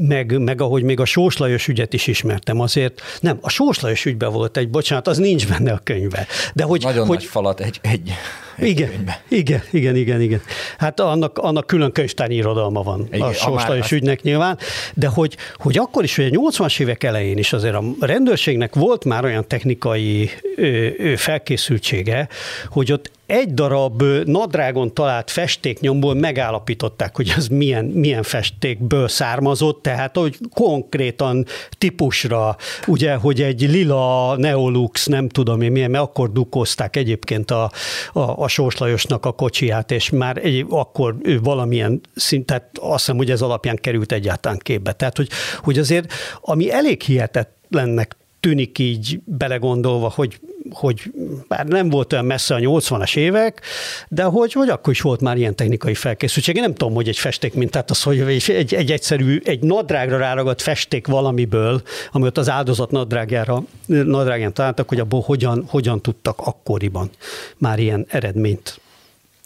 meg, 0.08 0.40
meg 0.40 0.62
ahogy 0.62 0.84
még 0.84 1.00
a 1.00 1.06
Sós 1.06 1.38
Lajos 1.38 1.68
ügyet 1.68 1.94
is 1.94 2.08
ismertem, 2.08 2.60
azért 2.60 3.02
nem, 3.20 3.38
a 3.42 3.50
Sós 3.50 3.80
Lajos 3.80 4.06
ügyben 4.06 4.32
volt 4.32 4.58
egy, 4.58 4.70
bocsánat, 4.70 5.08
az 5.08 5.18
nincs 5.18 5.48
benne 5.48 5.72
a 5.72 5.80
könyvbe. 5.84 6.28
De 6.54 6.64
hogy, 6.64 6.82
Nagyon 6.82 7.08
hogy 7.08 7.18
nagy 7.18 7.26
falat 7.26 7.60
egy, 7.60 7.80
egy 7.82 8.12
igen, 8.58 8.90
könyvbe. 8.90 9.24
igen, 9.28 9.62
igen, 9.72 9.96
igen, 9.96 10.22
igen. 10.22 10.42
Hát 10.78 11.00
annak, 11.00 11.38
annak 11.38 11.68
külön 11.68 11.92
könyvtárnyi 11.92 12.36
irodalma 12.36 12.82
van 12.84 13.06
Igen, 13.08 13.22
a 13.22 13.26
a 13.28 13.34
Sós 13.34 13.56
már 13.56 13.68
Lajos 13.68 13.84
azt- 13.84 13.92
ügynek 13.92 14.22
nyilván, 14.22 14.58
de 14.94 15.08
hogy, 15.08 15.38
hogy 15.56 15.78
akkor 15.78 16.04
is, 16.04 16.16
hogy 16.16 16.26
a 16.26 16.40
80-as 16.50 16.80
évek 16.80 17.04
elején 17.04 17.38
is 17.38 17.54
azért 17.54 17.76
a 17.76 17.84
rendőrségnek 18.00 18.76
volt 18.76 19.06
már 19.06 19.24
olyan 19.24 19.48
technikai 19.48 20.30
ö, 20.56 20.88
ö, 20.98 21.16
felkészültsége, 21.16 22.28
hogy 22.70 22.92
ott 22.92 23.12
egy 23.26 23.54
darab 23.54 24.04
nadrágon 24.26 24.94
talált 24.94 25.32
festéknyomból 25.32 26.14
megállapították, 26.14 27.16
hogy 27.16 27.34
az 27.38 27.48
milyen, 27.48 27.86
milyen 27.86 28.24
festékből 28.24 29.08
származott, 29.08 29.82
tehát 29.82 30.18
hogy 30.18 30.38
konkrétan 30.54 31.46
típusra, 31.78 32.56
ugye, 32.88 33.14
hogy 33.14 33.42
egy 33.42 33.62
lila 33.62 34.36
Neolux, 34.38 35.06
nem 35.06 35.30
tudom 35.30 35.62
én 35.62 35.72
milyen, 35.72 35.92
mert 35.92 36.04
akkor 36.04 36.32
dukozták 36.32 36.96
egyébként 36.96 37.52
a, 37.52 37.72
a, 38.14 38.41
a 38.42 38.48
Sós 38.48 38.78
Lajosnak 38.78 39.26
a 39.26 39.32
kocsiját, 39.32 39.92
és 39.92 40.10
már 40.10 40.38
egy, 40.38 40.66
akkor 40.70 41.16
ő 41.24 41.40
valamilyen 41.40 42.02
tehát 42.46 42.70
azt 42.80 43.00
hiszem, 43.00 43.18
hogy 43.18 43.32
ez 43.32 43.42
alapján 43.42 43.76
került 43.76 44.12
egyáltalán 44.12 44.58
képbe. 44.58 44.92
Tehát, 44.92 45.18
hogy, 45.18 45.30
hogy 45.58 45.80
azért, 45.80 46.14
ami 46.42 46.72
elég 46.72 47.02
hihetetlennek 47.02 48.16
tűnik 48.42 48.80
így 48.80 49.20
belegondolva, 49.24 50.12
hogy, 50.16 50.40
hogy 50.70 51.02
bár 51.48 51.66
nem 51.66 51.90
volt 51.90 52.14
olyan 52.14 52.26
messze 52.26 52.56
a 52.56 52.60
80-as 52.60 53.18
évek, 53.18 53.62
de 54.10 54.24
hogy, 54.24 54.54
hogy 54.54 54.70
akkor 54.70 54.94
is 54.94 55.02
volt 55.02 55.22
már 55.22 55.38
ilyen 55.38 55.56
technikai 55.56 55.94
felkészültség. 55.94 56.56
Én 56.56 56.62
nem 56.62 56.74
tudom, 56.74 56.94
hogy 56.94 57.08
egy 57.08 57.18
festék 57.18 57.54
mintát, 57.54 57.90
az, 57.90 58.04
hogy 58.04 58.20
egy, 58.20 58.44
egy, 58.48 58.74
egy 58.74 58.92
egyszerű, 58.92 59.42
egy 59.44 59.60
nadrágra 59.60 60.18
ráragadt 60.18 60.62
festék 60.62 61.08
valamiből, 61.08 61.82
ami 62.12 62.26
ott 62.26 62.38
az 62.38 62.50
áldozat 62.50 62.92
nadrágjára, 62.92 63.64
nadrágján 63.86 64.54
találtak, 64.54 64.90
hogy 64.90 65.00
abból 65.00 65.22
hogyan, 65.22 65.66
hogyan 65.68 66.02
tudtak 66.02 66.40
akkoriban 66.40 67.10
már 67.58 67.80
ilyen 67.80 68.06
eredményt 68.10 68.80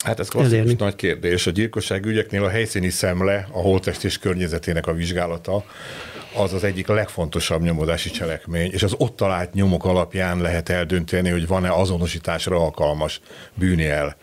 Hát 0.05 0.19
ez 0.19 0.27
klasszikus 0.27 0.57
elérni. 0.57 0.75
nagy 0.79 0.95
kérdés. 0.95 1.47
A 1.47 1.51
gyilkosság 1.51 2.05
ügyeknél 2.05 2.43
a 2.43 2.49
helyszíni 2.49 2.89
szemle, 2.89 3.47
a 3.51 3.59
holttest 3.59 4.03
és 4.03 4.17
környezetének 4.17 4.87
a 4.87 4.93
vizsgálata, 4.93 5.65
az 6.35 6.53
az 6.53 6.63
egyik 6.63 6.87
legfontosabb 6.87 7.61
nyomozási 7.61 8.09
cselekmény, 8.09 8.71
és 8.71 8.83
az 8.83 8.95
ott 8.97 9.15
talált 9.15 9.53
nyomok 9.53 9.85
alapján 9.85 10.41
lehet 10.41 10.69
eldönteni, 10.69 11.29
hogy 11.29 11.47
van-e 11.47 11.71
azonosításra 11.71 12.57
alkalmas 12.57 13.21
bűnjel 13.53 14.15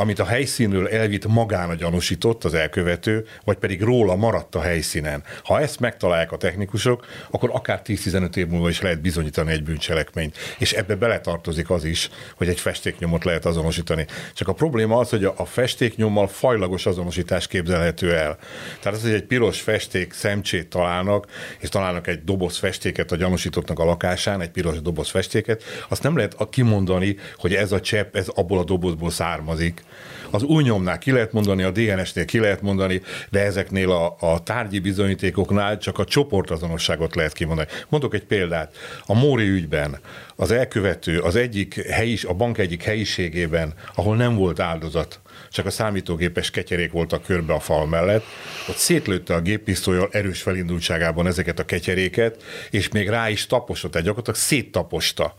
amit 0.00 0.18
a 0.18 0.24
helyszínről 0.24 0.88
elvitt 0.88 1.26
magán 1.26 1.70
a 1.70 1.74
gyanúsított, 1.74 2.44
az 2.44 2.54
elkövető, 2.54 3.26
vagy 3.44 3.56
pedig 3.56 3.82
róla 3.82 4.16
maradt 4.16 4.54
a 4.54 4.60
helyszínen. 4.60 5.22
Ha 5.44 5.60
ezt 5.60 5.80
megtalálják 5.80 6.32
a 6.32 6.36
technikusok, 6.36 7.06
akkor 7.30 7.50
akár 7.52 7.80
10-15 7.84 8.36
év 8.36 8.46
múlva 8.46 8.68
is 8.68 8.80
lehet 8.80 9.00
bizonyítani 9.00 9.52
egy 9.52 9.62
bűncselekményt. 9.62 10.36
És 10.58 10.72
ebbe 10.72 10.94
beletartozik 10.94 11.70
az 11.70 11.84
is, 11.84 12.10
hogy 12.36 12.48
egy 12.48 12.60
festéknyomot 12.60 13.24
lehet 13.24 13.44
azonosítani. 13.44 14.06
Csak 14.34 14.48
a 14.48 14.52
probléma 14.52 14.98
az, 14.98 15.10
hogy 15.10 15.24
a 15.24 15.44
festéknyommal 15.44 16.28
fajlagos 16.28 16.86
azonosítás 16.86 17.46
képzelhető 17.46 18.14
el. 18.14 18.38
Tehát 18.80 18.98
az, 18.98 19.02
hogy 19.02 19.14
egy 19.14 19.24
piros 19.24 19.60
festék 19.60 20.12
szemcsét 20.12 20.68
találnak, 20.68 21.26
és 21.58 21.68
találnak 21.68 22.06
egy 22.06 22.24
doboz 22.24 22.58
festéket 22.58 23.12
a 23.12 23.16
gyanúsítottnak 23.16 23.78
a 23.78 23.84
lakásán, 23.84 24.40
egy 24.40 24.50
piros 24.50 24.82
doboz 24.82 25.10
festéket, 25.10 25.62
azt 25.88 26.02
nem 26.02 26.16
lehet 26.16 26.36
kimondani, 26.50 27.16
hogy 27.36 27.54
ez 27.54 27.72
a 27.72 27.80
csepp, 27.80 28.16
ez 28.16 28.28
abból 28.28 28.58
a 28.58 28.64
dobozból 28.64 29.10
származik. 29.10 29.82
Az 30.30 30.42
új 30.42 30.62
nyomnál 30.62 30.98
ki 30.98 31.10
lehet 31.10 31.32
mondani, 31.32 31.62
a 31.62 31.70
DNS-nél 31.70 32.24
ki 32.24 32.38
lehet 32.38 32.62
mondani, 32.62 33.02
de 33.30 33.44
ezeknél 33.44 33.90
a, 33.90 34.16
a 34.20 34.42
tárgyi 34.42 34.78
bizonyítékoknál 34.78 35.78
csak 35.78 35.98
a 35.98 36.04
csoportazonosságot 36.04 37.14
lehet 37.14 37.32
kimondani. 37.32 37.68
Mondok 37.88 38.14
egy 38.14 38.24
példát. 38.24 38.76
A 39.06 39.14
Móri 39.14 39.48
ügyben 39.48 39.98
az 40.36 40.50
elkövető 40.50 41.18
az 41.18 41.36
egyik 41.36 41.86
helyis, 41.86 42.24
a 42.24 42.32
bank 42.32 42.58
egyik 42.58 42.82
helyiségében, 42.82 43.74
ahol 43.94 44.16
nem 44.16 44.34
volt 44.34 44.60
áldozat, 44.60 45.20
csak 45.50 45.66
a 45.66 45.70
számítógépes 45.70 46.50
ketyerék 46.50 46.92
voltak 46.92 47.22
körbe 47.22 47.52
a 47.52 47.60
fal 47.60 47.86
mellett, 47.86 48.24
ott 48.68 48.76
szétlőtte 48.76 49.34
a 49.34 49.40
géppisztolyal 49.40 50.08
erős 50.10 50.42
felindultságában 50.42 51.26
ezeket 51.26 51.58
a 51.58 51.64
ketyeréket, 51.64 52.42
és 52.70 52.88
még 52.88 53.08
rá 53.08 53.28
is 53.28 53.46
taposott, 53.46 53.90
tehát 53.90 54.06
gyakorlatilag 54.06 54.46
széttaposta 54.46 55.34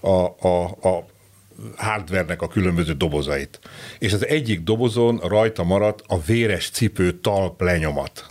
a, 0.00 0.46
a, 0.48 0.64
a 0.64 1.04
hardvernek 1.76 2.42
a 2.42 2.48
különböző 2.48 2.92
dobozait. 2.92 3.60
És 3.98 4.12
az 4.12 4.26
egyik 4.26 4.60
dobozon 4.60 5.18
rajta 5.18 5.64
maradt 5.64 6.02
a 6.06 6.20
véres 6.20 6.70
cipő 6.70 7.12
talp 7.12 7.60
lenyomat. 7.60 8.26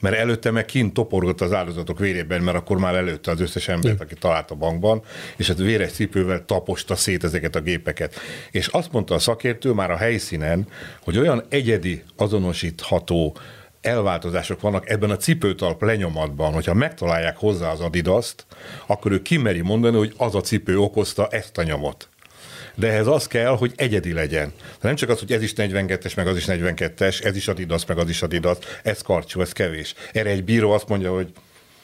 Mert 0.00 0.16
előtte 0.16 0.50
meg 0.50 0.64
kint 0.64 0.94
toporgott 0.94 1.40
az 1.40 1.52
áldozatok 1.52 1.98
vérében, 1.98 2.42
mert 2.42 2.56
akkor 2.56 2.78
már 2.78 2.94
előtte 2.94 3.30
az 3.30 3.40
összes 3.40 3.68
embert, 3.68 4.00
aki 4.00 4.14
talált 4.14 4.50
a 4.50 4.54
bankban, 4.54 5.02
és 5.36 5.48
az 5.48 5.56
véres 5.56 5.92
cipővel 5.92 6.44
taposta 6.44 6.96
szét 6.96 7.24
ezeket 7.24 7.56
a 7.56 7.60
gépeket. 7.60 8.14
És 8.50 8.66
azt 8.66 8.92
mondta 8.92 9.14
a 9.14 9.18
szakértő 9.18 9.72
már 9.72 9.90
a 9.90 9.96
helyszínen, 9.96 10.66
hogy 11.02 11.18
olyan 11.18 11.44
egyedi, 11.48 12.02
azonosítható 12.16 13.36
elváltozások 13.80 14.60
vannak 14.60 14.90
ebben 14.90 15.10
a 15.10 15.16
cipőtalp 15.16 15.82
lenyomatban, 15.82 16.52
hogyha 16.52 16.74
megtalálják 16.74 17.36
hozzá 17.36 17.70
az 17.70 17.80
adidaszt, 17.80 18.46
akkor 18.86 19.12
ő 19.12 19.22
kimeri 19.22 19.60
mondani, 19.60 19.96
hogy 19.96 20.14
az 20.16 20.34
a 20.34 20.40
cipő 20.40 20.78
okozta 20.78 21.26
ezt 21.26 21.58
a 21.58 21.62
nyomot. 21.62 22.08
De 22.80 22.88
ehhez 22.88 23.06
az 23.06 23.26
kell, 23.26 23.56
hogy 23.56 23.72
egyedi 23.76 24.12
legyen. 24.12 24.52
De 24.58 24.88
nem 24.88 24.94
csak 24.94 25.08
az, 25.08 25.18
hogy 25.18 25.32
ez 25.32 25.42
is 25.42 25.52
42-es, 25.56 26.16
meg 26.16 26.26
az 26.26 26.36
is 26.36 26.44
42-es, 26.46 27.24
ez 27.24 27.36
is 27.36 27.48
Adidas, 27.48 27.86
meg 27.86 27.98
az 27.98 28.08
is 28.08 28.22
Adidas, 28.22 28.56
ez 28.82 29.02
karcsú, 29.02 29.40
ez 29.40 29.52
kevés. 29.52 29.94
Erre 30.12 30.30
egy 30.30 30.44
bíró 30.44 30.70
azt 30.70 30.88
mondja, 30.88 31.12
hogy 31.12 31.32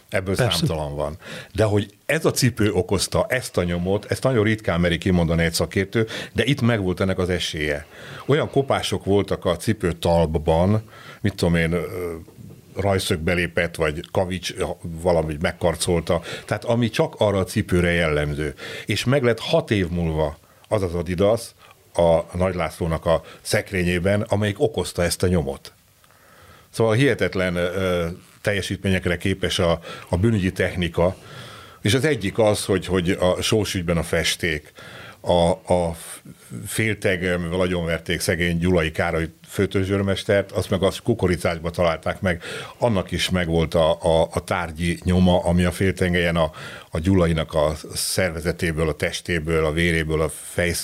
ebből 0.09 0.37
Persze. 0.37 0.57
Számtalan 0.57 0.95
van. 0.95 1.19
De 1.55 1.65
hogy 1.65 1.95
ez 2.07 2.25
a 2.25 2.31
cipő 2.31 2.73
okozta 2.73 3.27
ezt 3.29 3.57
a 3.57 3.63
nyomot, 3.63 4.05
ezt 4.11 4.23
nagyon 4.23 4.45
ritkán 4.45 4.81
meri 4.81 4.99
kimondani 4.99 5.43
egy 5.43 5.53
szakértő, 5.53 6.07
de 6.33 6.45
itt 6.45 6.61
megvolt 6.61 7.01
ennek 7.01 7.19
az 7.19 7.29
esélye. 7.29 7.87
Olyan 8.27 8.51
kopások 8.51 9.05
voltak 9.05 9.45
a 9.45 9.57
cipő 9.57 9.93
talpban, 9.93 10.83
mit 11.21 11.35
tudom 11.35 11.55
én, 11.55 11.77
rajszög 12.77 13.19
belépett, 13.19 13.75
vagy 13.75 14.01
kavics 14.13 14.55
valamit 14.81 15.43
megkarcolta, 15.43 16.23
tehát 16.45 16.65
ami 16.65 16.91
csak 16.91 17.15
arra 17.19 17.39
a 17.39 17.45
cipőre 17.45 17.91
jellemző. 17.91 18.55
És 18.87 19.05
meg 19.05 19.23
lett 19.23 19.41
hat 19.41 19.71
év 19.71 19.89
múlva 19.89 20.39
az 20.69 20.83
az 20.83 20.95
Adidas 20.95 21.43
a 21.95 22.37
Nagy 22.37 22.55
Lászlónak 22.55 23.07
a 23.07 23.23
szekrényében, 23.41 24.21
amelyik 24.21 24.61
okozta 24.61 25.03
ezt 25.03 25.23
a 25.23 25.27
nyomot. 25.27 25.73
Szóval 26.71 26.95
hihetetlen 26.95 27.57
ö, 27.57 28.07
teljesítményekre 28.41 29.17
képes 29.17 29.59
a, 29.59 29.81
a 30.09 30.17
bűnügyi 30.17 30.53
technika, 30.53 31.17
és 31.83 31.95
az 31.95 32.05
egyik 32.05 32.39
az, 32.39 32.65
hogy, 32.65 32.87
hogy 32.87 33.11
a 33.11 33.43
sós 33.43 33.75
ügyben 33.75 33.97
a 33.97 34.03
festék. 34.03 34.73
a, 35.21 35.51
a 35.51 35.97
félteg, 36.67 37.21
mivel 37.21 37.61
agyonverték 37.61 38.21
szegény 38.21 38.59
Gyulai 38.59 38.91
Károly 38.91 39.29
főtőzsörmestert, 39.49 40.53
azt 40.53 40.71
meg 40.71 40.83
az 40.83 40.99
kukoricásba 40.99 41.71
találták 41.71 42.21
meg, 42.21 42.43
annak 42.79 43.11
is 43.11 43.31
megvolt 43.31 43.75
a, 43.75 43.91
a, 44.03 44.29
a 44.33 44.45
tárgyi 44.45 44.99
nyoma, 45.05 45.45
ami 45.45 45.65
a 45.65 45.73
féltengelyen 45.73 46.37
a, 46.37 46.51
a 46.91 46.99
Gyulainak 46.99 47.55
a 47.55 47.75
szervezetéből, 47.95 48.89
a 48.89 48.95
testéből, 48.95 49.65
a 49.65 49.73
véréből, 49.73 50.21
a 50.23 50.29
fej 50.29 50.75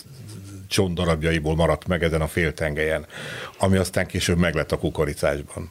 csontdarabjaiból 0.68 1.54
maradt 1.54 1.86
meg 1.86 2.02
ezen 2.02 2.20
a 2.20 2.26
féltengelyen, 2.26 3.06
ami 3.58 3.76
aztán 3.76 4.06
később 4.06 4.38
meglett 4.38 4.72
a 4.72 4.78
kukoricásban. 4.78 5.70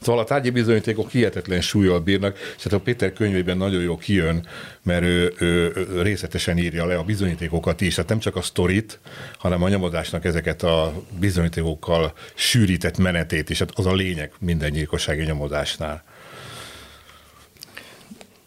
Szóval 0.00 0.22
a 0.22 0.24
tárgyi 0.24 0.50
bizonyítékok 0.50 1.10
hihetetlen 1.10 1.60
súlyjal 1.60 2.00
bírnak, 2.00 2.38
és 2.56 2.62
hát 2.62 2.72
a 2.72 2.80
Péter 2.80 3.12
könyvében 3.12 3.56
nagyon 3.56 3.82
jó 3.82 3.96
kijön, 3.96 4.46
mert 4.82 5.02
ő, 5.02 5.34
ő, 5.38 5.72
ő 5.90 6.02
részletesen 6.02 6.58
írja 6.58 6.86
le 6.86 6.96
a 6.96 7.02
bizonyítékokat 7.02 7.80
is, 7.80 7.94
tehát 7.94 8.10
nem 8.10 8.18
csak 8.18 8.36
a 8.36 8.42
sztorit, 8.42 8.98
hanem 9.38 9.62
a 9.62 9.68
nyomozásnak 9.68 10.24
ezeket 10.24 10.62
a 10.62 10.92
bizonyítékokkal 11.18 12.12
sűrített 12.34 12.98
menetét 12.98 13.50
is, 13.50 13.58
hát 13.58 13.70
az 13.74 13.86
a 13.86 13.94
lényeg 13.94 14.32
minden 14.38 14.72
gyilkossági 14.72 15.22
nyomozásnál. 15.22 16.02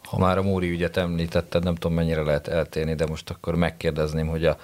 Ha 0.03 0.17
már 0.17 0.37
a 0.37 0.43
Móri 0.43 0.69
ügyet 0.69 0.97
említetted, 0.97 1.63
nem 1.63 1.75
tudom 1.75 1.95
mennyire 1.95 2.21
lehet 2.21 2.47
eltérni, 2.47 2.95
de 2.95 3.05
most 3.05 3.29
akkor 3.29 3.55
megkérdezném, 3.55 4.27
hogy 4.27 4.45
a 4.45 4.57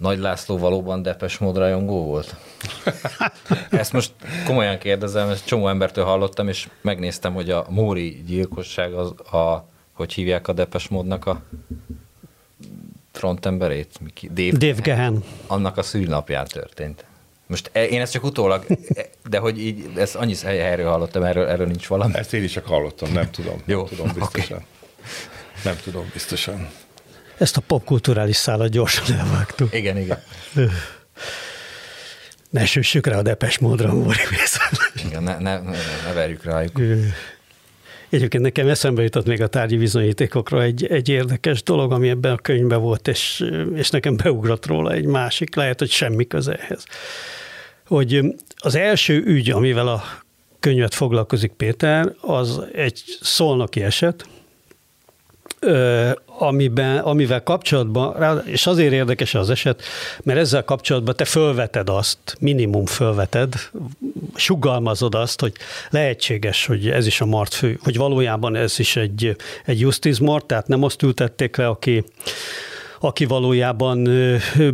nagy 0.00 0.18
László 0.18 0.58
valóban 0.58 1.02
Depes 1.02 1.38
mód 1.38 1.56
rajongó 1.56 2.04
volt? 2.04 2.36
Ezt 3.70 3.92
most 3.92 4.12
komolyan 4.46 4.78
kérdezem, 4.78 5.28
ezt 5.28 5.46
csomó 5.46 5.68
embertől 5.68 6.04
hallottam, 6.04 6.48
és 6.48 6.68
megnéztem, 6.80 7.34
hogy 7.34 7.50
a 7.50 7.66
Móri 7.68 8.22
gyilkosság 8.26 8.92
az 8.92 9.10
a, 9.32 9.68
hogy 9.92 10.12
hívják 10.12 10.48
a 10.48 10.52
Depes 10.52 10.88
módnak 10.88 11.26
a 11.26 11.42
frontemberét? 13.12 14.00
Dave, 14.32 14.56
Dave 14.56 14.80
Gehen. 14.80 15.24
Annak 15.46 15.76
a 15.76 15.82
szülnapján 15.82 16.46
történt. 16.46 17.04
Most 17.46 17.70
e, 17.72 17.84
én 17.84 18.00
ezt 18.00 18.12
csak 18.12 18.24
utólag, 18.24 18.64
e, 18.94 19.06
de 19.28 19.38
hogy 19.38 19.60
így, 19.60 19.90
ezt 19.96 20.14
annyi 20.14 20.36
helyről 20.36 20.90
hallottam, 20.90 21.22
erről, 21.22 21.46
erről 21.46 21.66
nincs 21.66 21.86
valami. 21.86 22.14
Ezt 22.14 22.34
én 22.34 22.42
is 22.42 22.52
csak 22.52 22.66
hallottam, 22.66 23.12
nem 23.12 23.30
tudom. 23.30 23.62
Jó, 23.64 23.78
nem 23.78 23.88
tudom 23.88 24.12
biztosan. 24.14 24.56
Okay. 24.56 24.66
Nem 25.64 25.76
tudom 25.84 26.10
biztosan. 26.12 26.68
Ezt 27.40 27.56
a 27.56 27.60
popkulturális 27.60 28.36
szállat 28.36 28.70
gyorsan 28.70 29.18
elvágtuk. 29.18 29.74
Igen, 29.74 29.96
igen. 29.96 30.22
Ne 32.50 32.66
süssük 32.66 33.06
rá 33.06 33.18
a 33.18 33.22
depes 33.22 33.58
módra, 33.58 33.94
Móri 33.94 34.18
Igen, 35.04 35.22
ne, 35.22 35.38
ne, 35.38 35.60
ne, 35.60 35.76
ne 36.06 36.12
verjük 36.14 36.44
rájuk. 36.44 36.80
Egyébként 38.08 38.42
nekem 38.42 38.68
eszembe 38.68 39.02
jutott 39.02 39.26
még 39.26 39.42
a 39.42 39.46
tárgyi 39.46 39.76
bizonyítékokra 39.76 40.62
egy, 40.62 40.86
egy 40.86 41.08
érdekes 41.08 41.62
dolog, 41.62 41.92
ami 41.92 42.08
ebben 42.08 42.32
a 42.32 42.36
könyvben 42.36 42.80
volt, 42.80 43.08
és, 43.08 43.44
és 43.74 43.90
nekem 43.90 44.16
beugrott 44.16 44.66
róla 44.66 44.92
egy 44.92 45.06
másik, 45.06 45.54
lehet, 45.54 45.78
hogy 45.78 45.90
semmi 45.90 46.26
ehhez. 46.30 46.84
Hogy 47.86 48.34
az 48.56 48.74
első 48.74 49.22
ügy, 49.26 49.50
amivel 49.50 49.88
a 49.88 50.02
könyvet 50.60 50.94
foglalkozik 50.94 51.52
Péter, 51.52 52.14
az 52.20 52.60
egy 52.72 53.02
szolnoki 53.20 53.82
eset, 53.82 54.26
amiben, 56.40 56.98
amivel 56.98 57.42
kapcsolatban, 57.42 58.42
és 58.46 58.66
azért 58.66 58.92
érdekes 58.92 59.34
az 59.34 59.50
eset, 59.50 59.82
mert 60.22 60.38
ezzel 60.38 60.64
kapcsolatban 60.64 61.16
te 61.16 61.24
fölveted 61.24 61.88
azt, 61.88 62.18
minimum 62.40 62.86
fölveted, 62.86 63.54
sugalmazod 64.34 65.14
azt, 65.14 65.40
hogy 65.40 65.52
lehetséges, 65.90 66.66
hogy 66.66 66.88
ez 66.88 67.06
is 67.06 67.20
a 67.20 67.26
mart 67.26 67.54
fő, 67.54 67.78
hogy 67.82 67.96
valójában 67.96 68.56
ez 68.56 68.78
is 68.78 68.96
egy, 68.96 69.36
egy 69.64 69.80
justice 69.80 70.24
mort, 70.24 70.46
tehát 70.46 70.68
nem 70.68 70.82
azt 70.82 71.02
ültették 71.02 71.56
le, 71.56 71.68
aki 71.68 72.04
aki 73.02 73.24
valójában 73.24 74.08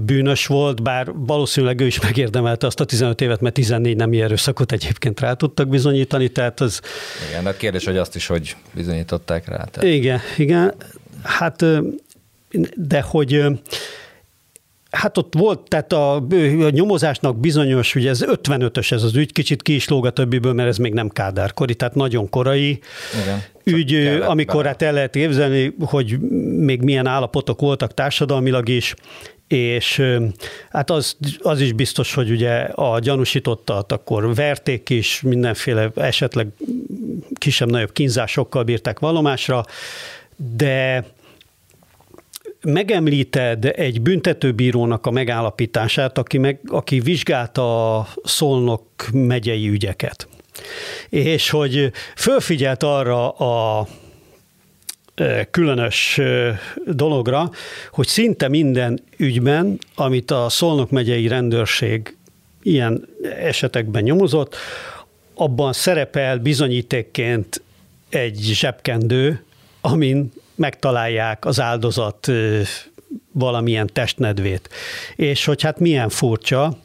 bűnös 0.00 0.46
volt, 0.46 0.82
bár 0.82 1.12
valószínűleg 1.14 1.80
ő 1.80 1.86
is 1.86 2.00
megérdemelte 2.00 2.66
azt 2.66 2.80
a 2.80 2.84
15 2.84 3.20
évet, 3.20 3.40
mert 3.40 3.54
14 3.54 3.96
nem 3.96 4.12
erőszakot 4.12 4.72
egyébként 4.72 5.20
rá 5.20 5.32
tudtak 5.32 5.68
bizonyítani, 5.68 6.28
tehát 6.28 6.60
az... 6.60 6.80
Igen, 7.28 7.44
de 7.44 7.50
a 7.50 7.56
kérdés, 7.56 7.84
hogy 7.84 7.96
azt 7.96 8.16
is, 8.16 8.26
hogy 8.26 8.56
bizonyították 8.74 9.48
rá. 9.48 9.64
Tehát... 9.64 9.94
Igen, 9.94 10.20
igen, 10.36 10.74
hát 11.22 11.64
de 12.76 13.00
hogy 13.00 13.44
Hát 14.90 15.18
ott 15.18 15.34
volt, 15.34 15.68
tehát 15.68 15.92
a, 15.92 16.14
a 16.14 16.70
nyomozásnak 16.70 17.40
bizonyos, 17.40 17.94
ugye 17.94 18.08
ez 18.08 18.24
55-ös 18.26 18.92
ez 18.92 19.02
az 19.02 19.16
ügy, 19.16 19.32
kicsit 19.32 19.62
ki 19.62 19.74
is 19.74 19.88
lóg 19.88 20.06
a 20.06 20.10
többiből, 20.10 20.52
mert 20.52 20.68
ez 20.68 20.76
még 20.76 20.92
nem 20.92 21.08
kádárkori, 21.08 21.74
tehát 21.74 21.94
nagyon 21.94 22.28
korai 22.28 22.78
Igen, 23.22 23.42
ügy, 23.78 23.94
amikor 24.22 24.56
bele. 24.56 24.68
hát 24.68 24.82
el 24.82 24.92
lehet 24.92 25.10
képzelni, 25.10 25.74
hogy 25.80 26.18
még 26.58 26.82
milyen 26.82 27.06
állapotok 27.06 27.60
voltak 27.60 27.94
társadalmilag 27.94 28.68
is, 28.68 28.94
és 29.48 30.02
hát 30.70 30.90
az, 30.90 31.16
az 31.38 31.60
is 31.60 31.72
biztos, 31.72 32.14
hogy 32.14 32.30
ugye 32.30 32.54
a 32.60 32.98
gyanúsítottat 32.98 33.92
akkor 33.92 34.34
verték 34.34 34.90
is, 34.90 35.20
mindenféle 35.20 35.90
esetleg 35.94 36.46
kisebb-nagyobb 37.38 37.92
kínzásokkal 37.92 38.62
bírták 38.62 38.98
valomásra, 38.98 39.64
de 40.36 41.04
megemlíted 42.62 43.64
egy 43.64 44.00
büntetőbírónak 44.02 45.06
a 45.06 45.10
megállapítását, 45.10 46.18
aki, 46.18 46.38
meg, 46.38 46.60
aki 46.66 47.00
vizsgálta 47.00 47.98
a 47.98 48.08
Szolnok 48.24 48.84
megyei 49.12 49.68
ügyeket. 49.68 50.28
És 51.08 51.50
hogy 51.50 51.92
fölfigyelt 52.16 52.82
arra 52.82 53.30
a 53.30 53.86
különös 55.50 56.20
dologra, 56.86 57.50
hogy 57.90 58.06
szinte 58.06 58.48
minden 58.48 59.02
ügyben, 59.16 59.78
amit 59.94 60.30
a 60.30 60.48
Szolnok 60.48 60.90
megyei 60.90 61.28
rendőrség 61.28 62.16
ilyen 62.62 63.08
esetekben 63.40 64.02
nyomozott, 64.02 64.56
abban 65.34 65.72
szerepel 65.72 66.38
bizonyítékként 66.38 67.62
egy 68.08 68.38
zsebkendő, 68.42 69.45
amin 69.86 70.32
megtalálják 70.54 71.44
az 71.44 71.60
áldozat 71.60 72.28
valamilyen 73.32 73.90
testnedvét. 73.92 74.68
És 75.16 75.44
hogy 75.44 75.62
hát 75.62 75.78
milyen 75.78 76.08
furcsa, 76.08 76.76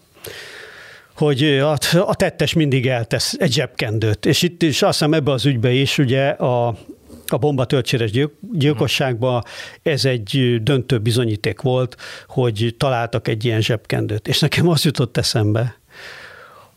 hogy 1.15 1.43
a, 1.43 2.15
tettes 2.15 2.53
mindig 2.53 2.87
eltesz 2.87 3.35
egy 3.39 3.53
zsebkendőt. 3.53 4.25
És 4.25 4.41
itt 4.41 4.61
is 4.61 4.81
azt 4.81 4.97
hiszem 4.97 5.13
ebbe 5.13 5.31
az 5.31 5.45
ügybe 5.45 5.71
is 5.71 5.97
ugye 5.97 6.27
a, 6.29 6.67
a 7.27 7.37
bomba 7.37 7.65
gyilk, 8.11 8.33
gyilkosságban 8.51 9.43
ez 9.83 10.05
egy 10.05 10.57
döntő 10.63 10.97
bizonyíték 10.97 11.61
volt, 11.61 11.95
hogy 12.27 12.75
találtak 12.77 13.27
egy 13.27 13.45
ilyen 13.45 13.61
zsebkendőt. 13.61 14.27
És 14.27 14.39
nekem 14.39 14.67
az 14.67 14.83
jutott 14.83 15.17
eszembe, 15.17 15.79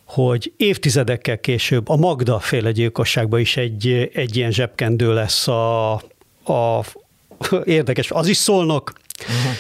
hogy 0.05 0.53
évtizedekkel 0.57 1.41
később 1.41 1.89
a 1.89 1.97
Magda 1.97 2.39
féle 2.39 2.73
gyilkosságban 2.73 3.41
is 3.41 3.57
egy, 3.57 4.11
egy 4.15 4.37
ilyen 4.37 4.51
zsebkendő 4.51 5.15
lesz 5.15 5.49
a, 5.49 6.01
a, 6.45 6.85
érdekes, 7.65 8.11
az 8.11 8.27
is 8.27 8.37
szólnak, 8.37 8.93
uh-huh. 9.21 9.53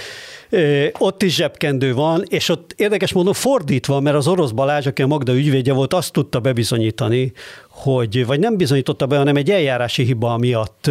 Ott 0.98 1.22
is 1.22 1.34
zsebkendő 1.34 1.94
van, 1.94 2.24
és 2.28 2.48
ott 2.48 2.74
érdekes 2.76 3.12
módon 3.12 3.32
fordítva, 3.32 4.00
mert 4.00 4.16
az 4.16 4.26
orosz 4.26 4.50
Balázs, 4.50 4.86
aki 4.86 5.02
a 5.02 5.06
Magda 5.06 5.34
ügyvédje 5.34 5.72
volt, 5.72 5.94
azt 5.94 6.12
tudta 6.12 6.40
bebizonyítani, 6.40 7.32
hogy, 7.68 8.26
vagy 8.26 8.38
nem 8.38 8.56
bizonyította 8.56 9.06
be, 9.06 9.16
hanem 9.16 9.36
egy 9.36 9.50
eljárási 9.50 10.02
hiba 10.02 10.36
miatt 10.36 10.90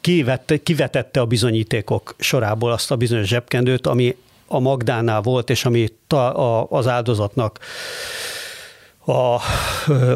kivette, 0.00 0.56
kivetette 0.56 1.20
a 1.20 1.26
bizonyítékok 1.26 2.14
sorából 2.18 2.72
azt 2.72 2.90
a 2.90 2.96
bizonyos 2.96 3.26
zsebkendőt, 3.26 3.86
ami 3.86 4.16
a 4.46 4.58
Magdánál 4.58 5.20
volt, 5.20 5.50
és 5.50 5.64
ami 5.64 5.88
a, 6.08 6.14
a, 6.14 6.66
az 6.70 6.86
áldozatnak 6.86 7.58
a, 9.04 9.40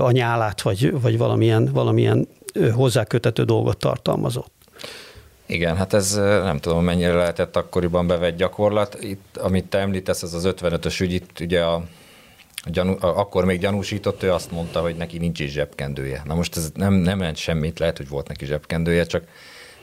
a 0.00 0.10
nyálát, 0.10 0.62
vagy, 0.62 1.00
vagy 1.00 1.18
valamilyen, 1.18 1.70
valamilyen 1.72 2.28
hozzákötető 2.74 3.44
dolgot 3.44 3.76
tartalmazott. 3.76 4.52
Igen, 5.46 5.76
hát 5.76 5.92
ez 5.92 6.14
nem 6.14 6.58
tudom, 6.58 6.84
mennyire 6.84 7.12
lehetett 7.12 7.56
akkoriban 7.56 8.06
bevett 8.06 8.36
gyakorlat. 8.36 8.96
Itt, 9.00 9.36
amit 9.36 9.64
te 9.64 9.78
említesz, 9.78 10.22
ez 10.22 10.34
az 10.34 10.48
55-ös 10.56 11.00
ügy, 11.00 11.12
itt 11.12 11.40
ugye 11.40 11.64
a, 11.64 11.74
a 12.56 12.70
gyanú, 12.70 12.96
a, 13.00 13.06
akkor 13.06 13.44
még 13.44 13.60
gyanúsított, 13.60 14.22
ő 14.22 14.32
azt 14.32 14.50
mondta, 14.50 14.80
hogy 14.80 14.96
neki 14.96 15.18
nincs 15.18 15.40
is 15.40 15.50
zsebkendője. 15.50 16.22
Na 16.24 16.34
most 16.34 16.56
ez 16.56 16.70
nem, 16.74 16.92
nem 16.92 17.18
ment 17.18 17.36
semmit, 17.36 17.78
lehet, 17.78 17.96
hogy 17.96 18.08
volt 18.08 18.28
neki 18.28 18.44
zsebkendője, 18.44 19.04
csak 19.04 19.24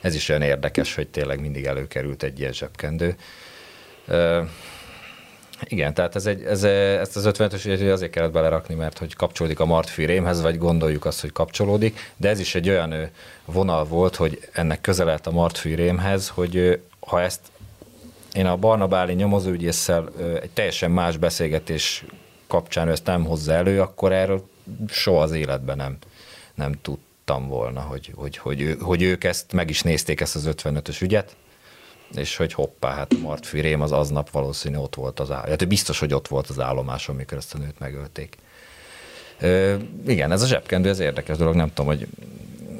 ez 0.01 0.15
is 0.15 0.29
olyan 0.29 0.41
érdekes, 0.41 0.95
hogy 0.95 1.07
tényleg 1.07 1.39
mindig 1.39 1.65
előkerült 1.65 2.23
egy 2.23 2.39
ilyen 2.39 2.53
zsebkendő. 2.53 3.15
Igen, 5.67 5.93
tehát 5.93 6.15
ez 6.15 6.25
egy, 6.25 6.43
ez, 6.43 6.63
ezt 6.63 7.15
az 7.15 7.29
55-ös 7.33 7.91
azért 7.93 8.11
kellett 8.11 8.31
belerakni, 8.31 8.75
mert 8.75 8.97
hogy 8.97 9.15
kapcsolódik 9.15 9.59
a 9.59 9.65
Martfi 9.65 10.05
rémhez, 10.05 10.41
vagy 10.41 10.57
gondoljuk 10.57 11.05
azt, 11.05 11.21
hogy 11.21 11.31
kapcsolódik, 11.31 12.11
de 12.17 12.29
ez 12.29 12.39
is 12.39 12.55
egy 12.55 12.69
olyan 12.69 13.09
vonal 13.45 13.85
volt, 13.85 14.15
hogy 14.15 14.49
ennek 14.51 14.81
közelelt 14.81 15.27
a 15.27 15.31
Martfi 15.31 15.73
rémhez, 15.73 16.29
hogy 16.29 16.81
ha 16.99 17.21
ezt 17.21 17.39
én 18.33 18.45
a 18.45 18.57
Barna 18.57 18.87
Báli 18.87 19.13
nyomozóügyésszel 19.13 20.09
egy 20.41 20.51
teljesen 20.51 20.91
más 20.91 21.17
beszélgetés 21.17 22.05
kapcsán 22.47 22.89
ezt 22.89 23.05
nem 23.05 23.25
hozza 23.25 23.53
elő, 23.53 23.81
akkor 23.81 24.11
erről 24.11 24.47
soha 24.87 25.21
az 25.21 25.31
életben 25.31 25.77
nem, 25.77 25.97
nem 26.55 26.73
tudtam 26.81 27.47
volna, 27.47 27.81
hogy, 27.81 28.11
hogy, 28.15 28.37
hogy, 28.37 28.77
hogy 28.81 29.01
ők 29.01 29.23
ezt 29.23 29.53
meg 29.53 29.69
is 29.69 29.81
nézték, 29.81 30.21
ezt 30.21 30.35
az 30.35 30.49
55-ös 30.51 31.01
ügyet, 31.01 31.35
és 32.15 32.35
hogy 32.35 32.53
hoppá, 32.53 32.93
hát 32.93 33.13
Martfi 33.21 33.59
Rém 33.59 33.81
az 33.81 33.91
aznap 33.91 34.29
valószínű 34.29 34.77
ott 34.77 34.95
volt 34.95 35.19
az 35.19 35.31
állomás. 35.31 35.49
Hát 35.49 35.67
biztos, 35.67 35.99
hogy 35.99 36.13
ott 36.13 36.27
volt 36.27 36.47
az 36.47 36.59
állomáson, 36.59 37.15
amikor 37.15 37.37
ezt 37.37 37.53
a 37.53 37.57
nőt 37.57 37.79
megölték. 37.79 38.37
Ö, 39.39 39.75
igen, 40.07 40.31
ez 40.31 40.41
a 40.41 40.47
zsebkendő, 40.47 40.89
ez 40.89 40.99
érdekes 40.99 41.37
dolog, 41.37 41.55
nem 41.55 41.67
tudom, 41.67 41.85
hogy 41.85 42.07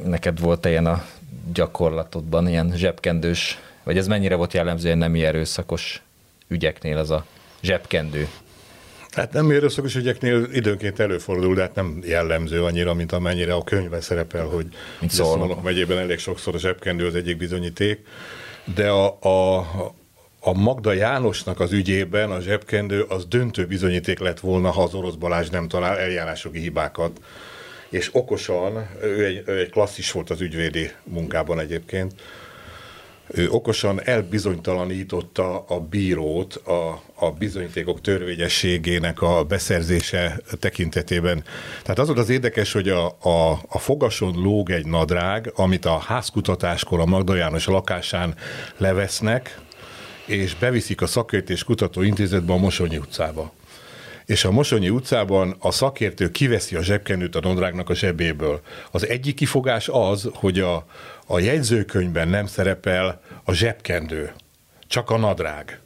neked 0.05 0.39
volt-e 0.39 0.69
ilyen 0.69 0.85
a 0.85 1.05
gyakorlatodban 1.53 2.47
ilyen 2.47 2.73
zsebkendős, 2.75 3.59
vagy 3.83 3.97
ez 3.97 4.07
mennyire 4.07 4.35
volt 4.35 4.53
jellemző 4.53 4.85
ilyen 4.85 4.97
nemi 4.97 5.25
erőszakos 5.25 6.01
ügyeknél 6.47 6.97
az 6.97 7.11
a 7.11 7.25
zsebkendő? 7.61 8.27
Hát 9.09 9.33
nem 9.33 9.49
erőszakos 9.49 9.95
ügyeknél 9.95 10.47
időnként 10.51 10.99
előfordul, 10.99 11.55
de 11.55 11.61
hát 11.61 11.75
nem 11.75 11.99
jellemző 12.05 12.63
annyira, 12.63 12.93
mint 12.93 13.11
amennyire 13.11 13.53
a 13.53 13.63
könyvben 13.63 14.01
szerepel, 14.01 14.45
hogy 14.45 14.65
Szolnok 15.07 15.63
megyében 15.63 15.97
elég 15.97 16.19
sokszor 16.19 16.55
a 16.55 16.59
zsebkendő 16.59 17.05
az 17.05 17.15
egyik 17.15 17.37
bizonyíték, 17.37 18.05
de 18.75 18.89
a, 18.89 19.17
a, 19.21 19.57
a 20.39 20.53
Magda 20.53 20.93
Jánosnak 20.93 21.59
az 21.59 21.71
ügyében 21.71 22.31
a 22.31 22.39
zsebkendő 22.39 23.01
az 23.01 23.25
döntő 23.25 23.65
bizonyíték 23.65 24.19
lett 24.19 24.39
volna, 24.39 24.69
ha 24.71 24.83
az 24.83 24.93
orosz 24.93 25.15
Balázs 25.15 25.49
nem 25.49 25.67
talál 25.67 25.97
eljárásogi 25.97 26.59
hibákat. 26.59 27.21
És 27.89 28.09
okosan, 28.11 28.89
ő 29.01 29.25
egy, 29.25 29.43
ő 29.45 29.59
egy 29.59 29.69
klasszis 29.69 30.11
volt 30.11 30.29
az 30.29 30.41
ügyvédi 30.41 30.91
munkában 31.03 31.59
egyébként, 31.59 32.13
ő 33.27 33.49
okosan 33.49 34.01
elbizonytalanította 34.03 35.65
a 35.67 35.79
bírót 35.79 36.55
a, 36.55 37.01
a 37.25 37.31
bizonyítékok 37.31 38.01
törvényességének 38.01 39.21
a 39.21 39.43
beszerzése 39.43 40.39
tekintetében. 40.59 41.43
Tehát 41.81 41.99
az 41.99 42.07
volt 42.07 42.19
az 42.19 42.29
érdekes, 42.29 42.71
hogy 42.71 42.89
a, 42.89 43.05
a, 43.05 43.51
a 43.67 43.79
fogason 43.79 44.41
lóg 44.41 44.69
egy 44.69 44.85
nadrág, 44.85 45.51
amit 45.55 45.85
a 45.85 45.97
házkutatáskor 45.97 46.99
a 46.99 47.05
Magda 47.05 47.35
János 47.35 47.65
lakásán 47.65 48.35
levesznek, 48.77 49.59
és 50.25 50.55
beviszik 50.55 51.01
a 51.01 51.05
szakértés 51.05 51.63
kutató 51.63 52.01
intézetbe 52.01 52.53
a 52.53 52.57
Mosonyi 52.57 52.97
utcába 52.97 53.53
és 54.25 54.45
a 54.45 54.51
Mosonyi 54.51 54.89
utcában 54.89 55.55
a 55.59 55.71
szakértő 55.71 56.31
kiveszi 56.31 56.75
a 56.75 56.83
zsebkenőt 56.83 57.35
a 57.35 57.39
nadrágnak 57.39 57.89
a 57.89 57.95
zsebéből. 57.95 58.61
Az 58.91 59.07
egyik 59.07 59.35
kifogás 59.35 59.89
az, 59.91 60.29
hogy 60.33 60.59
a, 60.59 60.85
a 61.27 61.39
jegyzőkönyvben 61.39 62.27
nem 62.27 62.45
szerepel 62.45 63.21
a 63.43 63.53
zsebkendő, 63.53 64.33
csak 64.87 65.09
a 65.09 65.17
nadrág. 65.17 65.82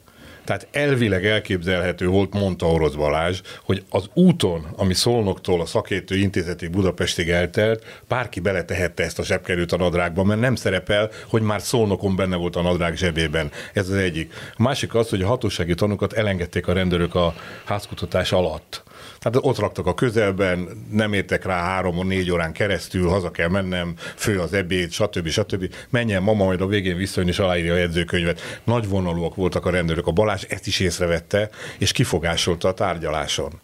Tehát 0.48 0.68
elvileg 0.70 1.26
elképzelhető 1.26 2.06
volt, 2.06 2.32
mondta 2.32 2.66
Orosz 2.66 2.94
Balázs, 2.94 3.40
hogy 3.64 3.82
az 3.90 4.08
úton, 4.14 4.66
ami 4.76 4.94
Szolnoktól 4.94 5.60
a 5.60 5.66
szakértő 5.66 6.16
intézetig 6.16 6.70
Budapestig 6.70 7.28
eltelt, 7.28 8.02
bárki 8.08 8.40
beletehette 8.40 9.02
ezt 9.02 9.18
a 9.18 9.24
zsebkerült 9.24 9.72
a 9.72 9.76
nadrágba, 9.76 10.24
mert 10.24 10.40
nem 10.40 10.54
szerepel, 10.54 11.10
hogy 11.28 11.42
már 11.42 11.60
Szolnokon 11.62 12.16
benne 12.16 12.36
volt 12.36 12.56
a 12.56 12.62
nadrág 12.62 12.96
zsebében. 12.96 13.50
Ez 13.72 13.88
az 13.88 13.96
egyik. 13.96 14.32
A 14.56 14.62
másik 14.62 14.94
az, 14.94 15.08
hogy 15.08 15.22
a 15.22 15.26
hatósági 15.26 15.74
tanúkat 15.74 16.12
elengedték 16.12 16.66
a 16.66 16.72
rendőrök 16.72 17.14
a 17.14 17.34
házkutatás 17.64 18.32
alatt. 18.32 18.82
Tehát 19.18 19.38
ott 19.40 19.58
raktak 19.58 19.86
a 19.86 19.94
közelben, 19.94 20.68
nem 20.90 21.12
értek 21.12 21.44
rá 21.44 21.62
három, 21.62 22.06
négy 22.06 22.30
órán 22.30 22.52
keresztül, 22.52 23.08
haza 23.08 23.30
kell 23.30 23.48
mennem, 23.48 23.94
fő 24.14 24.40
az 24.40 24.52
ebéd, 24.52 24.90
stb. 24.90 25.28
stb. 25.28 25.74
Menjen 25.90 26.22
mama, 26.22 26.44
majd 26.44 26.60
a 26.60 26.66
végén 26.66 26.96
visszajön 26.96 27.28
és 27.28 27.38
aláírja 27.38 27.72
a 27.72 27.76
jegyzőkönyvet. 27.76 28.60
Nagy 28.64 28.88
vonalúak 28.88 29.34
voltak 29.34 29.66
a 29.66 29.70
rendőrök. 29.70 30.06
A 30.06 30.10
Balázs 30.10 30.37
ezt 30.42 30.66
is 30.66 30.80
észrevette, 30.80 31.50
és 31.78 31.92
kifogásolta 31.92 32.68
a 32.68 32.74
tárgyaláson 32.74 33.60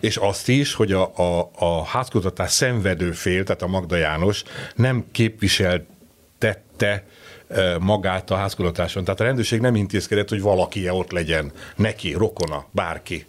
és 0.00 0.16
azt 0.16 0.48
is, 0.48 0.74
hogy 0.74 0.92
a, 0.92 1.16
a, 1.16 1.50
a 1.54 1.84
házkutatás 1.84 2.50
szenvedő 2.50 3.12
fél, 3.12 3.44
tehát 3.44 3.62
a 3.62 3.66
Magda 3.66 3.96
János 3.96 4.42
nem 4.74 5.04
képviseltette 5.12 7.04
magát 7.80 8.30
a 8.30 8.36
házkutatáson. 8.36 9.04
Tehát 9.04 9.20
a 9.20 9.24
rendőrség 9.24 9.60
nem 9.60 9.74
intézkedett, 9.74 10.28
hogy 10.28 10.40
valaki 10.40 10.90
ott 10.90 11.10
legyen, 11.10 11.52
neki, 11.76 12.12
rokona, 12.12 12.66
bárki 12.70 13.26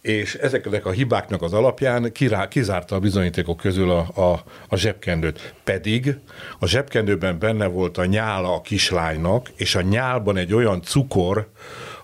és 0.00 0.34
ezeknek 0.34 0.86
a 0.86 0.90
hibáknak 0.90 1.42
az 1.42 1.52
alapján 1.52 2.12
kirá, 2.12 2.48
kizárta 2.48 2.94
a 2.94 3.00
bizonyítékok 3.00 3.56
közül 3.56 3.90
a, 3.90 4.08
a, 4.14 4.42
a 4.68 4.76
zsebkendőt. 4.76 5.54
Pedig 5.64 6.16
a 6.58 6.66
zsebkendőben 6.66 7.38
benne 7.38 7.66
volt 7.66 7.98
a 7.98 8.04
nyála 8.04 8.54
a 8.54 8.60
kislánynak, 8.60 9.48
és 9.56 9.74
a 9.74 9.80
nyálban 9.80 10.36
egy 10.36 10.54
olyan 10.54 10.82
cukor, 10.82 11.48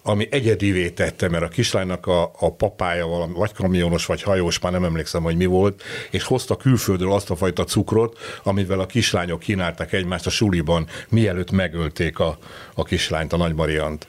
ami 0.03 0.29
egyedivé 0.31 0.91
tette, 0.91 1.29
mert 1.29 1.45
a 1.45 1.49
kislánynak 1.49 2.07
a, 2.07 2.23
a 2.39 2.55
papája 2.55 3.07
valami, 3.07 3.33
vagy 3.33 3.53
kamionos, 3.53 4.07
vagy 4.07 4.23
hajós, 4.23 4.59
már 4.61 4.73
nem 4.73 4.85
emlékszem, 4.85 5.23
hogy 5.23 5.37
mi 5.37 5.47
volt, 5.47 5.83
és 6.11 6.25
hozta 6.25 6.57
külföldről 6.57 7.13
azt 7.13 7.31
a 7.31 7.37
fajta 7.37 7.65
cukrot, 7.65 8.19
amivel 8.43 8.81
a 8.81 8.87
kislányok 8.87 9.41
kínálták 9.41 9.93
egymást 9.93 10.27
a 10.27 10.31
suliban, 10.31 10.87
mielőtt 11.09 11.51
megölték 11.51 12.19
a, 12.19 12.39
a 12.75 12.83
kislányt, 12.83 13.33
a 13.33 13.37
Nagy 13.37 13.55
Mariant 13.55 14.07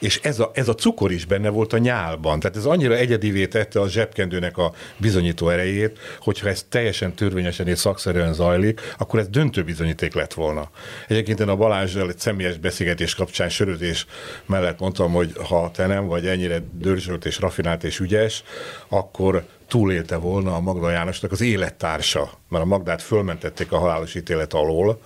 és 0.00 0.20
ez 0.22 0.38
a, 0.38 0.50
ez 0.54 0.68
a 0.68 0.74
cukor 0.74 1.12
is 1.12 1.24
benne 1.24 1.48
volt 1.48 1.72
a 1.72 1.78
nyálban. 1.78 2.40
Tehát 2.40 2.56
ez 2.56 2.64
annyira 2.64 2.94
egyedivé 2.94 3.46
tette 3.46 3.80
a 3.80 3.88
zsebkendőnek 3.88 4.58
a 4.58 4.72
bizonyító 4.96 5.48
erejét, 5.48 5.98
hogyha 6.20 6.48
ez 6.48 6.66
teljesen 6.68 7.14
törvényesen 7.14 7.68
és 7.68 7.78
szakszerűen 7.78 8.32
zajlik, 8.32 8.94
akkor 8.98 9.18
ez 9.18 9.28
döntő 9.28 9.62
bizonyíték 9.62 10.14
lett 10.14 10.34
volna. 10.34 10.70
Egyébként 11.08 11.40
én 11.40 11.48
a 11.48 11.56
Balázsral 11.56 12.08
egy 12.08 12.18
személyes 12.18 12.56
beszélgetés 12.56 13.14
kapcsán 13.14 13.48
sörözés 13.48 14.06
mellett 14.46 14.78
mondtam, 14.78 15.12
hogy 15.12 15.32
ha 15.48 15.70
te 15.74 15.86
nem 15.86 16.06
vagy 16.06 16.26
ennyire 16.26 16.62
dörzsölt 16.72 17.24
és 17.24 17.38
rafinált 17.38 17.84
és 17.84 17.98
ügyes, 17.98 18.42
akkor 18.88 19.44
túlélte 19.68 20.16
volna 20.16 20.54
a 20.54 20.60
Magda 20.60 20.90
Jánosnak 20.90 21.32
az 21.32 21.40
élettársa, 21.40 22.30
mert 22.48 22.64
a 22.64 22.66
Magdát 22.66 23.02
fölmentették 23.02 23.72
a 23.72 23.78
halálos 23.78 24.14
ítélet 24.14 24.52
alól, 24.52 25.00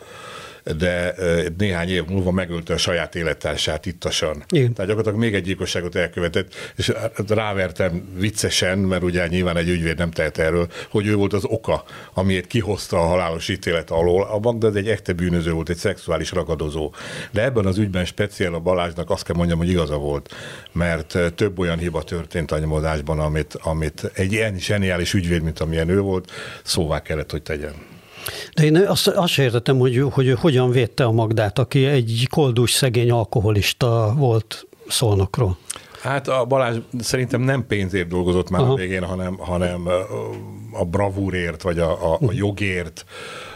de 0.78 1.14
néhány 1.58 1.88
év 1.88 2.04
múlva 2.04 2.30
megölte 2.30 2.74
a 2.74 2.76
saját 2.76 3.14
élettársát 3.14 3.86
ittasan. 3.86 4.44
Igen. 4.48 4.72
Tehát 4.72 4.90
gyakorlatilag 4.90 5.18
még 5.18 5.34
egy 5.34 5.42
gyilkosságot 5.42 5.94
elkövetett, 5.94 6.54
és 6.76 6.92
rávertem 7.28 8.08
viccesen, 8.18 8.78
mert 8.78 9.02
ugye 9.02 9.26
nyilván 9.26 9.56
egy 9.56 9.68
ügyvéd 9.68 9.98
nem 9.98 10.10
tehet 10.10 10.38
erről, 10.38 10.68
hogy 10.90 11.06
ő 11.06 11.14
volt 11.14 11.32
az 11.32 11.44
oka, 11.44 11.84
amiért 12.14 12.46
kihozta 12.46 12.96
a 12.96 13.06
halálos 13.06 13.48
ítélet 13.48 13.90
alól. 13.90 14.22
A 14.22 14.38
Magdad 14.38 14.76
egy 14.76 14.88
ekte 14.88 15.12
bűnöző 15.12 15.52
volt, 15.52 15.68
egy 15.68 15.76
szexuális 15.76 16.32
ragadozó. 16.32 16.92
De 17.30 17.42
ebben 17.42 17.66
az 17.66 17.78
ügyben 17.78 18.04
speciál 18.04 18.54
a 18.54 18.60
Balázsnak 18.60 19.10
azt 19.10 19.24
kell 19.24 19.36
mondjam, 19.36 19.58
hogy 19.58 19.68
igaza 19.68 19.96
volt, 19.96 20.34
mert 20.72 21.18
több 21.34 21.58
olyan 21.58 21.78
hiba 21.78 22.02
történt 22.02 22.50
a 22.50 22.58
nyomozásban, 22.58 23.18
amit, 23.18 23.58
amit 23.62 24.10
egy 24.14 24.32
ilyen 24.32 24.58
zseniális 24.58 25.14
ügyvéd, 25.14 25.42
mint 25.42 25.60
amilyen 25.60 25.88
ő 25.88 26.00
volt, 26.00 26.30
szóvá 26.62 27.02
kellett, 27.02 27.30
hogy 27.30 27.42
tegyen. 27.42 27.92
De 28.54 28.64
én 28.64 28.76
azt, 28.76 29.06
azt 29.06 29.32
sem 29.32 29.44
értettem, 29.44 29.78
hogy, 29.78 30.04
hogy 30.10 30.32
hogyan 30.32 30.70
védte 30.70 31.04
a 31.04 31.12
Magdát, 31.12 31.58
aki 31.58 31.84
egy 31.84 32.26
koldus 32.30 32.72
szegény 32.72 33.10
alkoholista 33.10 34.14
volt 34.16 34.66
szolnokról. 34.88 35.56
Hát 36.00 36.28
a 36.28 36.44
Balázs 36.44 36.76
szerintem 37.00 37.40
nem 37.40 37.66
pénzért 37.66 38.08
dolgozott 38.08 38.50
már 38.50 38.60
Aha. 38.60 38.72
a 38.72 38.76
végén, 38.76 39.04
hanem, 39.04 39.36
hanem 39.36 39.88
a 40.72 40.84
bravúrért, 40.84 41.62
vagy 41.62 41.78
a, 41.78 42.12
a, 42.12 42.18
a 42.20 42.32
jogért, 42.32 43.04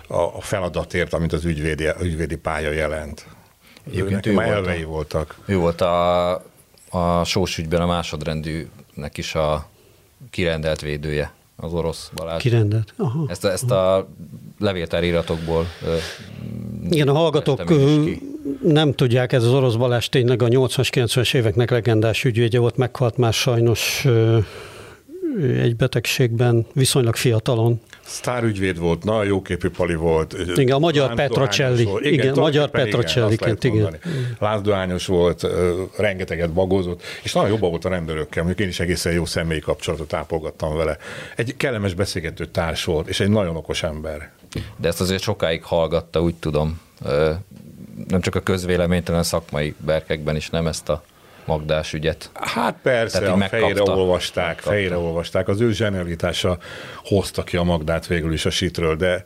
a 0.09 0.41
feladatért, 0.41 1.13
amit 1.13 1.33
az 1.33 1.45
ügyvédi, 1.45 1.89
ügyvédi 2.01 2.37
pálya 2.37 2.71
jelent. 2.71 3.27
Egyébként 3.91 4.27
ő 4.27 4.33
már 4.33 4.49
elvei 4.49 4.83
a, 4.83 4.87
voltak. 4.87 5.39
Ő 5.47 5.57
volt 5.57 5.81
a, 5.81 6.31
a 6.91 7.25
sós 7.25 7.59
ügyben 7.59 7.81
a 7.81 7.87
másodrendűnek 7.87 9.19
is 9.19 9.35
a 9.35 9.69
kirendelt 10.31 10.81
védője 10.81 11.33
az 11.61 11.73
orosz 11.73 12.11
Balázs. 12.15 12.43
Kirendelt. 12.43 12.95
Aha. 12.97 13.25
Ezt, 13.29 13.45
a, 13.45 13.53
ezt 13.53 13.71
a 13.71 14.09
levéltáriratokból 14.59 15.67
Igen, 16.91 17.09
a 17.09 17.13
hallgatók 17.13 17.73
nem 18.63 18.93
tudják, 18.93 19.33
ez 19.33 19.45
az 19.45 19.53
orosz 19.53 19.75
Balázs 19.75 20.07
tényleg 20.07 20.43
a 20.43 20.47
80-as, 20.47 20.89
90-es 20.93 21.35
éveknek 21.35 21.71
legendás 21.71 22.25
ügyvédje 22.25 22.61
volt, 22.61 22.77
meghalt 22.77 23.17
már 23.17 23.33
sajnos 23.33 24.07
egy 25.41 25.77
betegségben, 25.77 26.67
viszonylag 26.73 27.17
fiatalon. 27.17 27.81
Sztárügyvéd 28.09 28.79
volt, 28.79 29.05
na, 29.05 29.23
jóképű 29.23 29.69
pali 29.69 29.95
volt. 29.95 30.37
Igen, 30.57 30.77
a 30.77 30.79
magyar 30.79 31.15
Petrocelli. 31.15 31.83
Igen, 31.83 32.13
igen 32.13 32.35
a 32.35 32.41
magyar 32.41 32.71
Petrocelli. 32.71 33.33
Igen, 33.33 33.57
igen. 33.61 33.99
Lászdoányos 34.39 35.07
volt, 35.07 35.47
rengeteget 35.97 36.53
bagózott, 36.53 37.03
és 37.23 37.33
nagyon 37.33 37.51
jobban 37.51 37.71
volt 37.71 37.85
a 37.85 37.89
rendőrökkel, 37.89 38.43
mondjuk 38.43 38.67
én 38.67 38.73
is 38.73 38.81
egészen 38.81 39.13
jó 39.13 39.25
személyi 39.25 39.61
kapcsolatot 39.61 40.13
ápolgattam 40.13 40.77
vele. 40.77 40.97
Egy 41.37 41.57
kellemes 41.57 41.95
beszélgető 41.95 42.47
társ 42.47 42.85
volt, 42.85 43.09
és 43.09 43.21
egy 43.21 43.29
nagyon 43.29 43.57
okos 43.57 43.83
ember. 43.83 44.31
De 44.77 44.89
ezt 44.89 45.01
azért 45.01 45.23
sokáig 45.23 45.65
hallgatta, 45.65 46.21
úgy 46.21 46.35
tudom, 46.35 46.81
nem 48.09 48.21
csak 48.21 48.35
a 48.35 48.41
közvéleményt, 48.41 49.07
hanem 49.07 49.21
a 49.21 49.25
szakmai 49.25 49.75
berkekben 49.79 50.37
is 50.37 50.51
nem 50.51 50.67
ezt 50.67 50.89
a 50.89 51.03
Magdás 51.49 51.93
ügyet. 51.93 52.31
Hát 52.35 52.79
persze, 52.83 53.19
Tehát 53.19 53.43
a 53.43 53.49
fejére 53.49 53.83
olvasták, 53.83 54.47
megkapta. 54.47 54.71
fejére 54.71 54.99
olvasták. 54.99 55.49
Az 55.49 55.61
ő 55.61 55.73
zsenialitása 55.73 56.59
hozta 57.05 57.43
ki 57.43 57.57
a 57.57 57.63
Magdát 57.63 58.07
végül 58.07 58.33
is 58.33 58.47
a 58.47 58.51
sitről, 58.51 58.97
de 58.97 59.25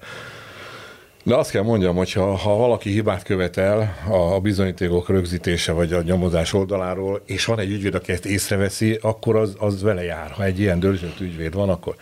de 1.25 1.35
azt 1.35 1.51
kell 1.51 1.63
mondjam, 1.63 1.97
hogy 1.97 2.13
ha, 2.13 2.37
ha 2.37 2.57
valaki 2.57 2.91
hibát 2.91 3.23
követel 3.23 3.97
a, 4.09 4.41
bizonyítékok 4.41 5.09
rögzítése 5.09 5.73
vagy 5.73 5.93
a 5.93 6.03
nyomozás 6.03 6.53
oldaláról, 6.53 7.23
és 7.25 7.45
van 7.45 7.59
egy 7.59 7.71
ügyvéd, 7.71 7.95
aki 7.95 8.13
ezt 8.13 8.27
észreveszi, 8.27 8.99
akkor 9.03 9.37
az, 9.37 9.55
az 9.59 9.83
vele 9.83 10.03
jár. 10.05 10.31
Ha 10.31 10.45
egy 10.45 10.61
ilyen 10.61 10.81
dörzsölt 10.81 11.21
ügyvéd 11.21 11.55
van, 11.55 11.69
akkor. 11.69 11.95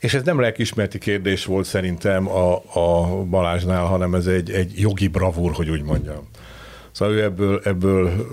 És 0.00 0.14
ez 0.14 0.22
nem 0.22 0.40
lelkismerti 0.40 0.98
kérdés 0.98 1.44
volt 1.44 1.66
szerintem 1.66 2.28
a, 2.28 2.54
a 2.54 3.06
Balázsnál, 3.24 3.84
hanem 3.84 4.14
ez 4.14 4.26
egy, 4.26 4.50
egy 4.50 4.72
jogi 4.76 5.08
bravúr, 5.08 5.52
hogy 5.52 5.70
úgy 5.70 5.82
mondjam 5.82 6.28
Szóval 6.92 7.14
ő 7.14 7.22
ebből, 7.22 7.60
ebből 7.64 8.26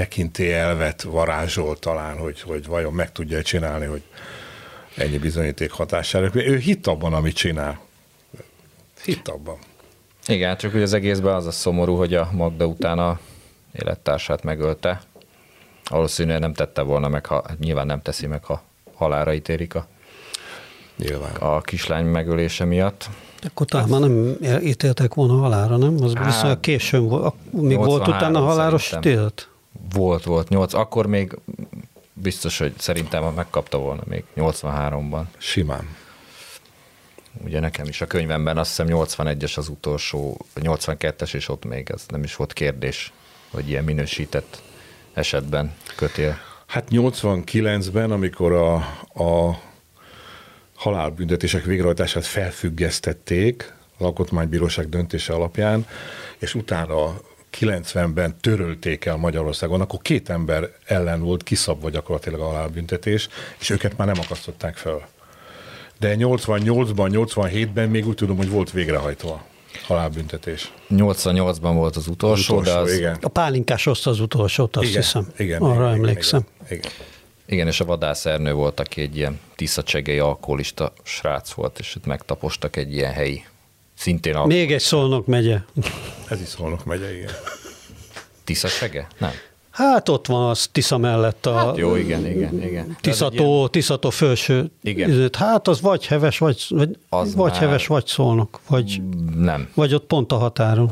tekinté 0.00 0.52
elvet 0.52 1.02
varázsol 1.02 1.78
talán, 1.78 2.18
hogy, 2.18 2.40
hogy 2.40 2.66
vajon 2.66 2.92
meg 2.92 3.12
tudja 3.12 3.42
csinálni, 3.42 3.86
hogy 3.86 4.02
ennyi 4.96 5.18
bizonyíték 5.18 5.70
hatására. 5.70 6.30
Ő 6.34 6.56
hitt 6.56 6.86
abban, 6.86 7.12
amit 7.12 7.34
csinál. 7.34 7.80
Hitt 9.04 9.28
abban. 9.28 9.58
Igen, 10.26 10.56
csak 10.56 10.72
hogy 10.72 10.82
az 10.82 10.92
egészben 10.92 11.34
az 11.34 11.46
a 11.46 11.50
szomorú, 11.50 11.96
hogy 11.96 12.14
a 12.14 12.28
Magda 12.32 12.66
utána 12.66 13.18
élettársát 13.72 14.42
megölte. 14.42 15.00
Valószínűleg 15.90 16.40
nem 16.40 16.52
tette 16.52 16.82
volna 16.82 17.08
meg, 17.08 17.26
ha 17.26 17.44
nyilván 17.58 17.86
nem 17.86 18.02
teszi 18.02 18.26
meg, 18.26 18.44
ha 18.44 18.62
halára 18.94 19.34
ítélik 19.34 19.74
a, 19.74 19.86
nyilván. 20.96 21.34
a 21.34 21.60
kislány 21.60 22.04
megölése 22.04 22.64
miatt. 22.64 23.08
Akkor 23.42 23.66
talán 23.66 23.88
már 23.88 24.00
nem 24.00 24.36
ítéltek 24.62 25.14
volna 25.14 25.34
halára, 25.34 25.76
nem? 25.76 25.96
Az 26.02 26.14
hát, 26.14 26.24
viszonylag 26.24 26.60
későn 26.60 27.08
volt. 27.08 27.34
Még 27.50 27.76
volt 27.76 28.08
utána 28.08 28.40
halálos 28.40 28.92
ítélet? 28.92 29.48
Volt, 29.92 30.24
volt. 30.24 30.48
Nyolc. 30.48 30.74
Akkor 30.74 31.06
még 31.06 31.36
biztos, 32.12 32.58
hogy 32.58 32.72
szerintem 32.78 33.24
megkapta 33.24 33.78
volna 33.78 34.02
még 34.06 34.24
83-ban. 34.36 35.22
Simán. 35.38 35.96
Ugye 37.44 37.60
nekem 37.60 37.86
is 37.86 38.00
a 38.00 38.06
könyvemben 38.06 38.58
azt 38.58 38.68
hiszem 38.68 38.86
81-es 38.90 39.56
az 39.58 39.68
utolsó, 39.68 40.46
82-es, 40.60 41.34
és 41.34 41.48
ott 41.48 41.64
még 41.64 41.90
ez 41.90 42.04
nem 42.08 42.22
is 42.22 42.36
volt 42.36 42.52
kérdés, 42.52 43.12
hogy 43.50 43.68
ilyen 43.68 43.84
minősített 43.84 44.62
esetben 45.12 45.74
kötél. 45.96 46.38
Hát 46.66 46.88
89-ben, 46.90 48.10
amikor 48.10 48.52
a, 48.52 48.74
a 49.24 49.60
halálbüntetések 50.74 51.64
végrehajtását 51.64 52.26
felfüggesztették 52.26 53.74
az 53.98 54.04
Alkotmánybíróság 54.06 54.88
döntése 54.88 55.32
alapján, 55.32 55.86
és 56.38 56.54
utána 56.54 57.20
90-ben 57.58 58.36
törölték 58.40 59.04
el 59.04 59.16
Magyarországon, 59.16 59.80
akkor 59.80 60.02
két 60.02 60.28
ember 60.28 60.70
ellen 60.84 61.20
volt 61.20 61.42
kiszabva 61.42 61.90
gyakorlatilag 61.90 62.40
a 62.40 62.44
halálbüntetés, 62.44 63.28
és 63.58 63.70
őket 63.70 63.96
már 63.96 64.06
nem 64.06 64.20
akasztották 64.24 64.76
fel. 64.76 65.08
De 65.98 66.14
88-ban, 66.18 67.28
87-ben 67.34 67.88
még 67.88 68.06
úgy 68.06 68.14
tudom, 68.14 68.36
hogy 68.36 68.50
volt 68.50 68.70
végrehajtva 68.70 69.44
halálbüntetés. 69.86 70.72
88-ban 70.90 71.72
volt 71.74 71.96
az 71.96 72.08
utolsó, 72.08 72.56
az 72.56 72.60
utolsó 72.60 72.84
de 72.84 72.90
az... 72.90 72.98
Igen. 72.98 73.18
A 73.20 73.28
pálinkás 73.28 73.86
oszta 73.86 74.10
az 74.10 74.20
utolsót, 74.20 74.76
azt 74.76 74.88
igen, 74.88 75.00
hiszem. 75.02 75.28
Igen, 75.36 75.60
Arra 75.60 75.74
igen, 75.74 75.92
emlékszem. 75.92 76.46
Igen, 76.64 76.78
igen. 76.78 76.90
Igen, 77.46 77.66
és 77.66 77.80
a 77.80 77.84
vadászernő 77.84 78.52
volt, 78.52 78.80
aki 78.80 79.00
egy 79.00 79.16
ilyen 79.16 79.40
tiszacsegei 79.56 80.18
alkoholista 80.18 80.92
srác 81.02 81.52
volt, 81.52 81.78
és 81.78 81.96
ott 81.96 82.06
megtapostak 82.06 82.76
egy 82.76 82.94
ilyen 82.94 83.12
helyi, 83.12 83.44
szintén 84.00 84.34
alkoholista. 84.34 84.62
Még 84.62 84.72
egy 84.72 84.80
Szolnok 84.80 85.26
megye. 85.26 85.58
Ez 86.28 86.40
is 86.40 86.48
Szolnok 86.48 86.84
megye, 86.84 87.16
igen. 87.16 87.30
Tiszacsege? 88.44 89.08
Nem. 89.18 89.30
Hát 89.70 90.08
ott 90.08 90.26
van 90.26 90.48
az 90.48 90.68
Tisza 90.72 90.98
mellett 90.98 91.46
a... 91.46 91.54
Hát 91.54 91.76
jó, 91.76 91.96
igen, 91.96 92.26
igen, 92.26 92.62
igen. 92.62 92.96
Tiszató, 93.00 93.56
ilyen... 93.56 93.70
Tiszató 93.70 94.10
felső. 94.10 94.70
Igen. 94.82 95.30
Hát 95.32 95.68
az 95.68 95.80
vagy 95.80 96.06
heves, 96.06 96.38
vagy, 96.38 96.66
vagy, 96.68 96.98
az 97.08 97.34
vagy 97.34 97.50
már... 97.50 97.60
heves, 97.60 97.86
vagy 97.86 98.06
szolnok. 98.06 98.60
Vagy, 98.68 99.02
nem. 99.36 99.68
Vagy 99.74 99.94
ott 99.94 100.06
pont 100.06 100.32
a 100.32 100.36
határon. 100.36 100.90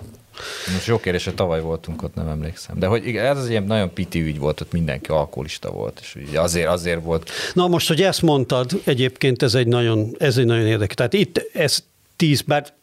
Most 0.73 0.87
jó 0.87 1.01
kérdés, 1.01 1.25
hogy 1.25 1.35
tavaly 1.35 1.61
voltunk 1.61 2.03
ott, 2.03 2.14
nem 2.14 2.29
emlékszem. 2.29 2.79
De 2.79 2.87
hogy 2.87 3.07
igen, 3.07 3.25
ez 3.25 3.38
az 3.38 3.49
ilyen 3.49 3.62
nagyon 3.62 3.92
piti 3.92 4.21
ügy 4.21 4.38
volt, 4.38 4.61
ott 4.61 4.73
mindenki 4.73 5.11
alkoholista 5.11 5.71
volt, 5.71 5.99
és 6.03 6.16
ugye 6.29 6.40
azért, 6.40 6.68
azért 6.68 7.03
volt. 7.03 7.31
Na 7.55 7.66
most, 7.66 7.88
hogy 7.88 8.03
ezt 8.03 8.23
mondtad, 8.23 8.71
egyébként 8.85 9.42
ez 9.42 9.55
egy 9.55 9.66
nagyon, 9.66 10.14
ez 10.18 10.37
egy 10.37 10.47
nagyon 10.47 10.66
érdekes. 10.66 10.94
Tehát 10.94 11.12
itt 11.12 11.51
ez 11.53 11.85
tíz, 12.16 12.40
bár 12.40 12.77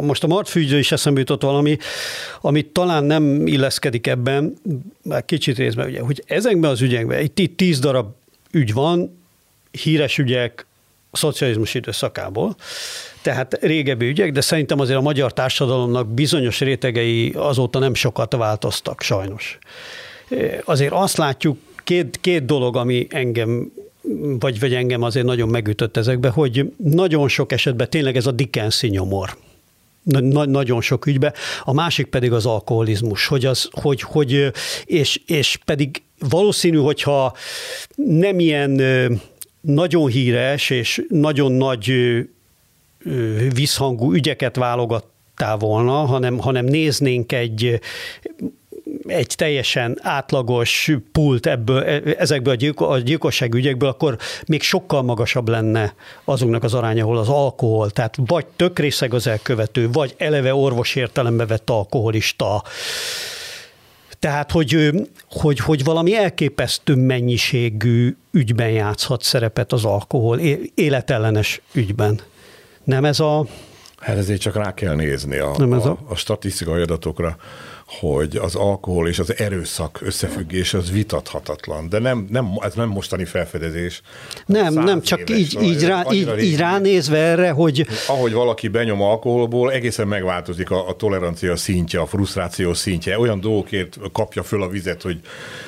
most 0.00 0.24
a 0.24 0.26
martfűgyről 0.26 0.78
is 0.78 0.92
eszembe 0.92 1.20
jutott 1.20 1.42
valami, 1.42 1.76
amit 2.40 2.66
talán 2.66 3.04
nem 3.04 3.46
illeszkedik 3.46 4.06
ebben, 4.06 4.54
már 5.02 5.24
kicsit 5.24 5.56
részben, 5.56 5.88
ugye, 5.88 6.00
hogy 6.00 6.22
ezekben 6.26 6.70
az 6.70 6.80
ügyekben, 6.80 7.22
itt, 7.22 7.38
itt 7.38 7.56
tíz 7.56 7.78
darab 7.78 8.14
ügy 8.50 8.72
van, 8.72 9.18
híres 9.70 10.18
ügyek 10.18 10.66
a 11.10 11.16
szocializmus 11.16 11.74
időszakából, 11.74 12.56
tehát 13.22 13.58
régebbi 13.60 14.06
ügyek, 14.06 14.32
de 14.32 14.40
szerintem 14.40 14.80
azért 14.80 14.98
a 14.98 15.02
magyar 15.02 15.32
társadalomnak 15.32 16.08
bizonyos 16.08 16.60
rétegei 16.60 17.32
azóta 17.36 17.78
nem 17.78 17.94
sokat 17.94 18.36
változtak, 18.36 19.02
sajnos. 19.02 19.58
Azért 20.64 20.92
azt 20.92 21.16
látjuk, 21.16 21.58
két, 21.84 22.18
két 22.20 22.44
dolog, 22.44 22.76
ami 22.76 23.06
engem 23.10 23.72
vagy, 24.38 24.60
vagy 24.60 24.74
engem 24.74 25.02
azért 25.02 25.26
nagyon 25.26 25.48
megütött 25.48 25.96
ezekbe, 25.96 26.28
hogy 26.28 26.72
nagyon 26.76 27.28
sok 27.28 27.52
esetben 27.52 27.90
tényleg 27.90 28.16
ez 28.16 28.26
a 28.26 28.30
Dickensi 28.30 28.88
nyomor. 28.88 29.36
Na, 30.06 30.44
nagyon 30.44 30.80
sok 30.80 31.06
ügybe. 31.06 31.32
A 31.64 31.72
másik 31.72 32.06
pedig 32.06 32.32
az 32.32 32.46
alkoholizmus, 32.46 33.26
hogy 33.26 33.44
az, 33.44 33.68
hogy, 33.70 34.00
hogy 34.00 34.52
és, 34.84 35.20
és 35.26 35.58
pedig 35.64 36.02
valószínű, 36.18 36.76
hogyha 36.76 37.36
nem 37.94 38.38
ilyen 38.38 38.82
nagyon 39.60 40.08
híres 40.08 40.70
és 40.70 41.06
nagyon 41.08 41.52
nagy 41.52 41.92
visszhangú 43.54 44.12
ügyeket 44.12 44.56
válogattál 44.56 45.56
volna, 45.56 45.92
hanem, 45.92 46.38
hanem 46.38 46.64
néznénk 46.64 47.32
egy 47.32 47.80
egy 49.06 49.34
teljesen 49.36 49.98
átlagos 50.02 50.90
pult 51.12 51.46
ebből, 51.46 51.82
e, 51.82 52.02
ezekből 52.18 52.52
a, 52.52 52.56
gyilko, 52.56 52.84
a 52.84 52.98
gyilkosság 52.98 53.54
ügyekből, 53.54 53.88
akkor 53.88 54.18
még 54.46 54.62
sokkal 54.62 55.02
magasabb 55.02 55.48
lenne 55.48 55.94
azoknak 56.24 56.64
az 56.64 56.74
aránya, 56.74 57.02
ahol 57.04 57.18
az 57.18 57.28
alkohol, 57.28 57.90
tehát 57.90 58.16
vagy 58.26 58.46
tök 58.56 58.78
részeg 58.78 59.14
az 59.14 59.26
elkövető, 59.26 59.90
vagy 59.90 60.14
eleve 60.18 60.54
orvos 60.54 60.94
értelembe 60.94 61.46
vett 61.46 61.70
alkoholista, 61.70 62.62
tehát, 64.18 64.50
hogy, 64.50 64.90
hogy, 65.30 65.58
hogy 65.58 65.84
valami 65.84 66.16
elképesztő 66.16 66.94
mennyiségű 66.94 68.16
ügyben 68.30 68.70
játszhat 68.70 69.22
szerepet 69.22 69.72
az 69.72 69.84
alkohol, 69.84 70.38
életellenes 70.74 71.60
ügyben. 71.72 72.20
Nem 72.84 73.04
ez 73.04 73.20
a... 73.20 73.46
Hát 73.96 74.16
ezért 74.16 74.40
csak 74.40 74.54
rá 74.54 74.74
kell 74.74 74.94
nézni 74.94 75.36
a, 75.36 75.54
Nem 75.58 75.72
ez 75.72 75.84
a... 75.84 75.90
a, 75.90 75.98
a 76.08 76.14
statisztikai 76.14 76.80
adatokra 76.82 77.36
hogy 77.86 78.36
az 78.36 78.54
alkohol 78.54 79.08
és 79.08 79.18
az 79.18 79.38
erőszak 79.38 79.98
összefüggés 80.02 80.74
az 80.74 80.90
vitathatatlan, 80.90 81.88
de 81.88 81.98
nem, 81.98 82.26
nem, 82.30 82.48
ez 82.60 82.74
nem 82.74 82.88
mostani 82.88 83.24
felfedezés. 83.24 84.00
Nem, 84.46 84.74
nem, 84.74 85.00
csak 85.00 85.30
így, 85.30 85.58
így, 85.62 85.84
rá, 85.84 86.04
így, 86.12 86.38
így 86.38 86.56
ránézve 86.56 87.18
erre, 87.18 87.50
hogy... 87.50 87.86
Ahogy 88.06 88.32
valaki 88.32 88.68
benyom 88.68 89.02
alkoholból, 89.02 89.72
egészen 89.72 90.08
megváltozik 90.08 90.70
a, 90.70 90.88
a 90.88 90.96
tolerancia 90.96 91.56
szintje, 91.56 92.00
a 92.00 92.06
frusztráció 92.06 92.74
szintje. 92.74 93.18
Olyan 93.18 93.40
dolgokért 93.40 93.98
kapja 94.12 94.42
föl 94.42 94.62
a 94.62 94.68
vizet, 94.68 95.02
hogy 95.02 95.20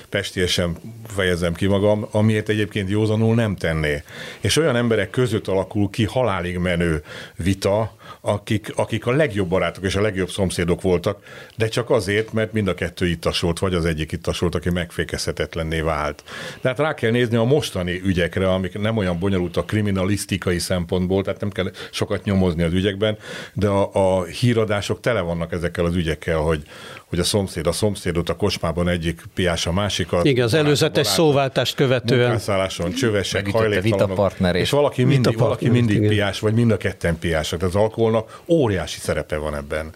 pestiesen 0.08 0.76
fejezem 1.06 1.54
ki 1.54 1.66
magam, 1.66 2.06
amiért 2.10 2.48
egyébként 2.48 2.90
józanul 2.90 3.34
nem 3.34 3.56
tenné. 3.56 4.02
És 4.40 4.56
olyan 4.56 4.76
emberek 4.76 5.10
között 5.10 5.46
alakul 5.46 5.90
ki 5.90 6.04
halálig 6.04 6.58
menő 6.58 7.02
vita, 7.36 7.96
akik, 8.28 8.72
akik 8.74 9.06
a 9.06 9.12
legjobb 9.12 9.48
barátok 9.48 9.84
és 9.84 9.94
a 9.94 10.00
legjobb 10.00 10.30
szomszédok 10.30 10.82
voltak, 10.82 11.22
de 11.56 11.68
csak 11.68 11.90
azért, 11.90 12.32
mert 12.32 12.52
mind 12.52 12.68
a 12.68 12.74
kettő 12.74 13.06
ittasolt, 13.06 13.58
vagy 13.58 13.74
az 13.74 13.84
egyik 13.84 14.12
ittasolt, 14.12 14.54
aki 14.54 14.70
megfékezhetetlenné 14.70 15.80
vált. 15.80 16.22
Tehát 16.60 16.78
rá 16.78 16.94
kell 16.94 17.10
nézni 17.10 17.36
a 17.36 17.44
mostani 17.44 18.00
ügyekre, 18.04 18.52
amik 18.52 18.78
nem 18.78 18.96
olyan 18.96 19.18
bonyolultak 19.18 19.66
kriminalisztikai 19.66 20.58
szempontból, 20.58 21.22
tehát 21.22 21.40
nem 21.40 21.50
kell 21.50 21.70
sokat 21.90 22.24
nyomozni 22.24 22.62
az 22.62 22.72
ügyekben, 22.72 23.18
de 23.52 23.68
a, 23.68 24.18
a 24.18 24.24
híradások 24.24 25.00
tele 25.00 25.20
vannak 25.20 25.52
ezekkel 25.52 25.84
az 25.84 25.94
ügyekkel, 25.94 26.38
hogy, 26.38 26.62
hogy 27.08 27.18
a 27.18 27.24
szomszéd 27.24 27.66
a 27.66 27.72
szomszédot, 27.72 28.28
a 28.28 28.34
kocsmában 28.36 28.88
egyik 28.88 29.22
piás 29.34 29.66
a 29.66 29.72
másikat. 29.72 30.24
Igen, 30.24 30.44
az 30.44 30.54
előzetes 30.54 31.06
szóváltást 31.06 31.74
követően. 31.74 32.20
Munkászálláson, 32.20 32.92
csövesek, 32.92 33.50
hajléktalanok. 33.50 34.32
És 34.52 34.70
valaki 34.70 35.04
mindig, 35.04 35.38
valaki 35.38 35.68
mindig 35.68 36.08
piás, 36.08 36.40
vagy 36.40 36.54
mind 36.54 36.70
a 36.70 36.76
ketten 36.76 37.18
piások. 37.18 37.58
Tehát 37.58 37.74
az 37.74 37.80
alkoholnak 37.80 38.40
óriási 38.46 38.98
szerepe 39.00 39.36
van 39.36 39.54
ebben, 39.54 39.92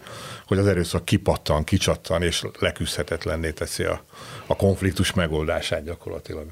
hogy 0.47 0.57
az 0.57 0.67
erőszak 0.67 1.05
kipattan, 1.05 1.63
kicsattan, 1.63 2.21
és 2.21 2.43
leküzdhetetlenné 2.59 3.51
teszi 3.51 3.83
a, 3.83 4.03
a 4.45 4.55
konfliktus 4.55 5.13
megoldását 5.13 5.83
gyakorlatilag. 5.83 6.45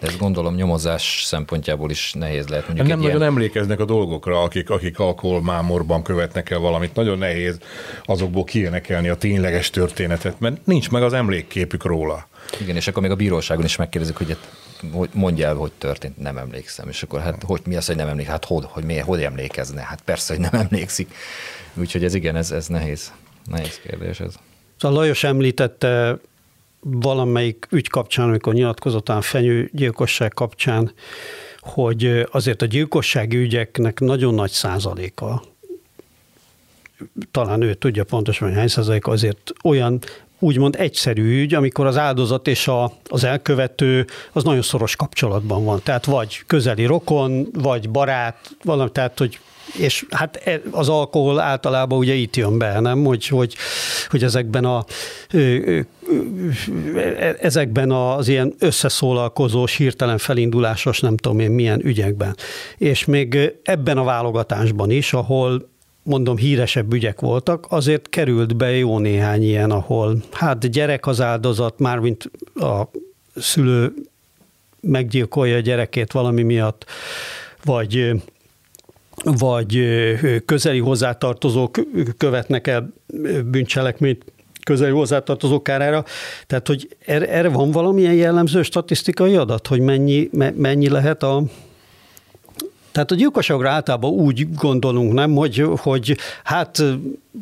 De 0.00 0.06
ezt 0.06 0.18
gondolom 0.18 0.54
nyomozás 0.54 1.22
szempontjából 1.24 1.90
is 1.90 2.12
nehéz 2.12 2.48
lehet. 2.48 2.66
Mondjuk 2.66 2.88
nem 2.88 2.98
nagyon 2.98 3.16
ilyen... 3.16 3.28
emlékeznek 3.30 3.80
a 3.80 3.84
dolgokra, 3.84 4.42
akik, 4.42 4.70
akik 4.70 4.98
alkoholmámorban 4.98 6.02
követnek 6.02 6.50
el 6.50 6.58
valamit. 6.58 6.94
Nagyon 6.94 7.18
nehéz 7.18 7.58
azokból 8.04 8.44
kiénekelni 8.44 9.08
a 9.08 9.14
tényleges 9.14 9.70
történetet, 9.70 10.40
mert 10.40 10.66
nincs 10.66 10.90
meg 10.90 11.02
az 11.02 11.12
emlékképük 11.12 11.84
róla. 11.84 12.28
Igen, 12.60 12.76
és 12.76 12.88
akkor 12.88 13.02
még 13.02 13.10
a 13.10 13.16
bíróságon 13.16 13.64
is 13.64 13.76
megkérdezik, 13.76 14.16
hogy 14.16 14.36
mondja 15.12 15.46
el, 15.46 15.54
hogy 15.54 15.72
történt, 15.78 16.18
nem 16.18 16.38
emlékszem. 16.38 16.88
És 16.88 17.02
akkor 17.02 17.20
hát 17.20 17.42
hogy 17.46 17.60
mi 17.66 17.76
az, 17.76 17.86
hogy 17.86 17.96
nem 17.96 18.08
emlékszik? 18.08 18.32
Hát 18.32 18.44
hogy, 18.44 18.64
hogy, 18.68 18.84
miért, 18.84 19.04
hogy 19.04 19.22
emlékezne? 19.22 19.80
Hát 19.80 20.00
persze, 20.00 20.34
hogy 20.34 20.42
nem 20.50 20.60
emlékszik. 20.60 21.14
Úgyhogy 21.74 22.04
ez 22.04 22.14
igen, 22.14 22.36
ez, 22.36 22.50
ez 22.50 22.66
nehéz. 22.66 23.12
Nehéz 23.50 23.80
kérdés 23.86 24.20
ez. 24.20 24.34
Szóval 24.76 24.98
Lajos 24.98 25.24
említette 25.24 26.18
valamelyik 26.90 27.66
ügy 27.70 27.88
kapcsán, 27.88 28.28
amikor 28.28 28.54
nyilatkozotán 28.54 29.20
fenyőgyilkosság 29.20 30.32
kapcsán, 30.32 30.92
hogy 31.60 32.26
azért 32.30 32.62
a 32.62 32.66
gyilkossági 32.66 33.36
ügyeknek 33.36 34.00
nagyon 34.00 34.34
nagy 34.34 34.50
százaléka 34.50 35.42
talán 37.30 37.62
ő 37.62 37.74
tudja 37.74 38.04
pontosan, 38.04 38.48
hogy 38.48 38.56
hány 38.56 38.68
százalék 38.68 39.06
azért 39.06 39.52
olyan 39.64 39.98
úgymond 40.38 40.76
egyszerű 40.78 41.40
ügy, 41.42 41.54
amikor 41.54 41.86
az 41.86 41.96
áldozat 41.96 42.48
és 42.48 42.68
a, 42.68 42.92
az 43.08 43.24
elkövető 43.24 44.06
az 44.32 44.44
nagyon 44.44 44.62
szoros 44.62 44.96
kapcsolatban 44.96 45.64
van. 45.64 45.80
Tehát 45.82 46.04
vagy 46.04 46.42
közeli 46.46 46.84
rokon, 46.84 47.48
vagy 47.52 47.90
barát, 47.90 48.56
valami, 48.62 48.90
tehát 48.90 49.18
hogy 49.18 49.38
és 49.78 50.06
hát 50.10 50.36
e, 50.36 50.60
az 50.70 50.88
alkohol 50.88 51.40
általában 51.40 51.98
ugye 51.98 52.14
itt 52.14 52.36
jön 52.36 52.58
be, 52.58 52.80
nem? 52.80 53.04
Hogy, 53.04 53.26
hogy, 53.26 53.54
hogy 54.08 54.22
ezekben 54.22 54.64
a 54.64 54.84
ezekben 57.40 57.90
az 57.90 58.28
ilyen 58.28 58.54
összeszólalkozós, 58.58 59.76
hirtelen 59.76 60.18
felindulásos, 60.18 61.00
nem 61.00 61.16
tudom 61.16 61.38
én 61.38 61.50
milyen 61.50 61.84
ügyekben. 61.84 62.36
És 62.78 63.04
még 63.04 63.52
ebben 63.62 63.98
a 63.98 64.04
válogatásban 64.04 64.90
is, 64.90 65.12
ahol 65.12 65.68
mondom, 66.02 66.36
híresebb 66.36 66.92
ügyek 66.92 67.20
voltak, 67.20 67.66
azért 67.68 68.08
került 68.08 68.56
be 68.56 68.70
jó 68.70 68.98
néhány 68.98 69.42
ilyen, 69.42 69.70
ahol 69.70 70.16
hát 70.32 70.70
gyerek 70.70 71.06
az 71.06 71.20
áldozat, 71.20 71.78
mármint 71.78 72.30
a 72.54 72.82
szülő 73.34 73.94
meggyilkolja 74.80 75.56
a 75.56 75.60
gyerekét 75.60 76.12
valami 76.12 76.42
miatt, 76.42 76.84
vagy 77.64 78.22
vagy 79.24 79.82
közeli 80.44 80.78
hozzátartozók 80.78 81.78
követnek 82.18 82.66
el 82.66 82.92
bűncselekményt 83.44 84.24
közeli 84.66 84.90
hozzátartozók 84.90 85.62
kárára. 85.62 86.04
Tehát, 86.46 86.66
hogy 86.66 86.88
erre, 87.06 87.28
erre 87.28 87.48
van 87.48 87.70
valamilyen 87.70 88.14
jellemző 88.14 88.62
statisztikai 88.62 89.36
adat, 89.36 89.66
hogy 89.66 89.80
mennyi, 89.80 90.28
mennyi 90.54 90.88
lehet 90.88 91.22
a, 91.22 91.42
tehát 92.92 93.10
a 93.10 93.14
gyilkosságra 93.14 93.70
általában 93.70 94.10
úgy 94.10 94.54
gondolunk, 94.54 95.12
nem, 95.12 95.34
hogy, 95.34 95.64
hogy 95.76 96.16
hát 96.44 96.82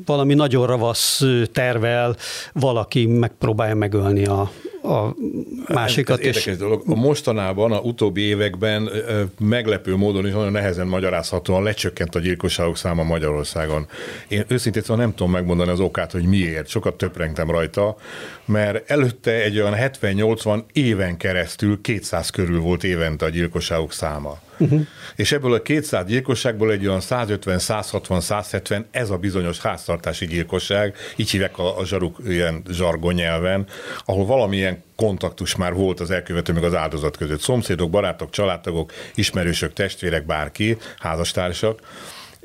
valami 0.07 0.35
nagyon 0.35 0.67
ravasz 0.67 1.23
tervel 1.53 2.17
valaki 2.53 3.07
megpróbálja 3.07 3.75
megölni 3.75 4.27
a, 4.27 4.51
a 4.85 5.15
másikat. 5.69 6.19
Ez, 6.19 6.27
ez 6.27 6.37
érdekes 6.37 6.57
dolog. 6.57 6.83
A 6.87 6.95
mostanában, 6.95 7.73
a 7.73 7.79
utóbbi 7.79 8.21
években 8.21 8.91
meglepő 9.39 9.97
módon 9.97 10.27
és 10.27 10.33
nagyon 10.33 10.53
nehezen 10.53 10.87
magyarázhatóan 10.87 11.63
lecsökkent 11.63 12.15
a 12.15 12.19
gyilkosságok 12.19 12.77
száma 12.77 13.03
Magyarországon. 13.03 13.87
Én 14.29 14.45
őszintén 14.49 14.83
szóval 14.83 14.97
nem 14.97 15.15
tudom 15.15 15.33
megmondani 15.33 15.71
az 15.71 15.81
okát, 15.81 16.13
hogy 16.13 16.25
miért. 16.25 16.69
Sokat 16.69 16.95
töprengtem 16.95 17.51
rajta, 17.51 17.97
mert 18.45 18.91
előtte 18.91 19.33
egy 19.33 19.61
olyan 19.61 19.75
70-80 19.77 20.63
éven 20.73 21.17
keresztül 21.17 21.81
200 21.81 22.31
körül 22.31 22.61
volt 22.61 22.85
évente 22.85 23.25
a 23.25 23.29
gyilkosságok 23.29 23.93
száma. 23.93 24.39
Uh-huh. 24.59 24.87
És 25.17 25.33
ebből 25.33 25.53
a 25.53 25.63
200 25.63 26.07
gyilkosságból 26.07 26.73
egy 26.73 26.87
olyan 26.87 27.01
150, 27.01 27.59
160, 27.59 28.21
170, 28.21 28.87
ez 28.91 29.11
a 29.11 29.17
bizonyos 29.17 29.59
háztartási 29.59 30.27
gyilkosság, 30.27 30.97
így 31.17 31.31
hívják 31.31 31.59
a, 31.59 31.79
a 31.79 31.87
zsaruk 31.87 32.19
ilyen 32.27 32.63
zsargon 32.71 33.15
nyelven, 33.15 33.67
ahol 34.05 34.27
valamilyen 34.27 34.74
kontaktus 34.97 35.57
már 35.57 35.75
volt 35.75 36.01
az 36.01 36.11
elkövető 36.11 36.53
meg 36.53 36.65
az 36.65 36.75
áldozat 36.75 37.17
között. 37.17 37.41
Szomszédok, 37.41 37.91
barátok, 37.91 38.31
családtagok, 38.31 38.93
ismerősök, 39.15 39.73
testvérek, 39.73 40.27
bárki, 40.27 40.77
házastársak 40.99 41.81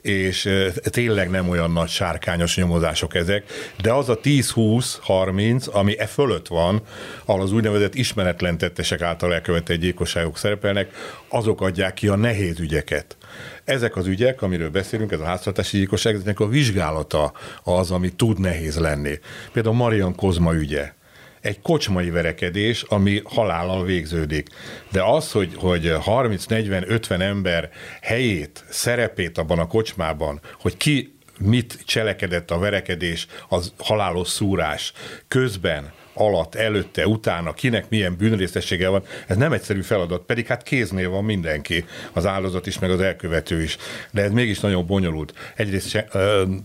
és 0.01 0.49
tényleg 0.83 1.29
nem 1.29 1.49
olyan 1.49 1.71
nagy 1.71 1.89
sárkányos 1.89 2.55
nyomozások 2.55 3.15
ezek, 3.15 3.43
de 3.81 3.93
az 3.93 4.09
a 4.09 4.19
10-20-30, 4.19 5.71
ami 5.71 5.99
e 5.99 6.05
fölött 6.05 6.47
van, 6.47 6.81
ahol 7.25 7.41
az 7.41 7.51
úgynevezett 7.51 7.95
ismeretlen 7.95 8.57
tettesek 8.57 9.01
által 9.01 9.33
elkövetett 9.33 9.79
gyilkosságok 9.79 10.37
szerepelnek, 10.37 10.89
azok 11.29 11.61
adják 11.61 11.93
ki 11.93 12.07
a 12.07 12.15
nehéz 12.15 12.59
ügyeket. 12.59 13.17
Ezek 13.63 13.95
az 13.95 14.07
ügyek, 14.07 14.41
amiről 14.41 14.69
beszélünk, 14.69 15.11
ez 15.11 15.19
a 15.19 15.25
háztartási 15.25 15.77
gyilkosság, 15.77 16.13
ezeknek 16.13 16.39
a 16.39 16.47
vizsgálata 16.47 17.33
az, 17.63 17.91
ami 17.91 18.09
tud 18.09 18.39
nehéz 18.39 18.79
lenni. 18.79 19.19
Például 19.51 19.75
Marian 19.75 20.15
Kozma 20.15 20.53
ügye 20.53 20.97
egy 21.41 21.61
kocsmai 21.61 22.09
verekedés, 22.09 22.81
ami 22.81 23.21
halállal 23.23 23.85
végződik. 23.85 24.47
De 24.91 25.03
az, 25.03 25.31
hogy, 25.31 25.51
hogy 25.55 25.93
30-40-50 26.05 27.21
ember 27.21 27.69
helyét, 28.01 28.65
szerepét 28.69 29.37
abban 29.37 29.59
a 29.59 29.67
kocsmában, 29.67 30.41
hogy 30.61 30.77
ki 30.77 31.17
mit 31.39 31.77
cselekedett 31.85 32.51
a 32.51 32.59
verekedés, 32.59 33.27
az 33.49 33.73
halálos 33.77 34.27
szúrás 34.27 34.93
közben, 35.27 35.93
alatt, 36.19 36.55
előtte, 36.55 37.07
utána, 37.07 37.53
kinek 37.53 37.89
milyen 37.89 38.15
bűnrészessége 38.15 38.87
van, 38.87 39.03
ez 39.27 39.37
nem 39.37 39.53
egyszerű 39.53 39.81
feladat, 39.81 40.21
pedig 40.21 40.47
hát 40.47 40.63
kéznél 40.63 41.09
van 41.09 41.23
mindenki, 41.23 41.85
az 42.13 42.25
áldozat 42.25 42.67
is, 42.67 42.79
meg 42.79 42.91
az 42.91 42.99
elkövető 42.99 43.61
is. 43.61 43.77
De 44.11 44.21
ez 44.21 44.31
mégis 44.31 44.59
nagyon 44.59 44.85
bonyolult. 44.85 45.33
Egyrészt 45.55 45.89
se, 45.89 46.07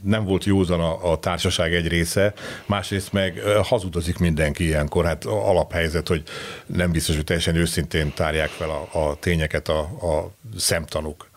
nem 0.03 0.25
volt 0.25 0.45
józan 0.45 0.81
a, 0.81 1.13
a 1.13 1.19
társaság 1.19 1.75
egy 1.75 1.89
része, 1.89 2.33
másrészt 2.67 3.13
meg 3.13 3.43
hazudozik 3.63 4.19
mindenki 4.19 4.65
ilyenkor. 4.65 5.05
Hát 5.05 5.25
alaphelyzet, 5.25 6.09
hogy 6.09 6.23
nem 6.67 6.93
biztos, 6.93 7.15
hogy 7.15 7.25
teljesen 7.25 7.57
őszintén 7.57 8.13
tárják 8.15 8.49
fel 8.49 8.71
a, 8.71 8.99
a 8.99 9.17
tényeket 9.21 9.69
a, 9.69 9.79
a 9.81 10.33
szemtanúk 10.57 11.33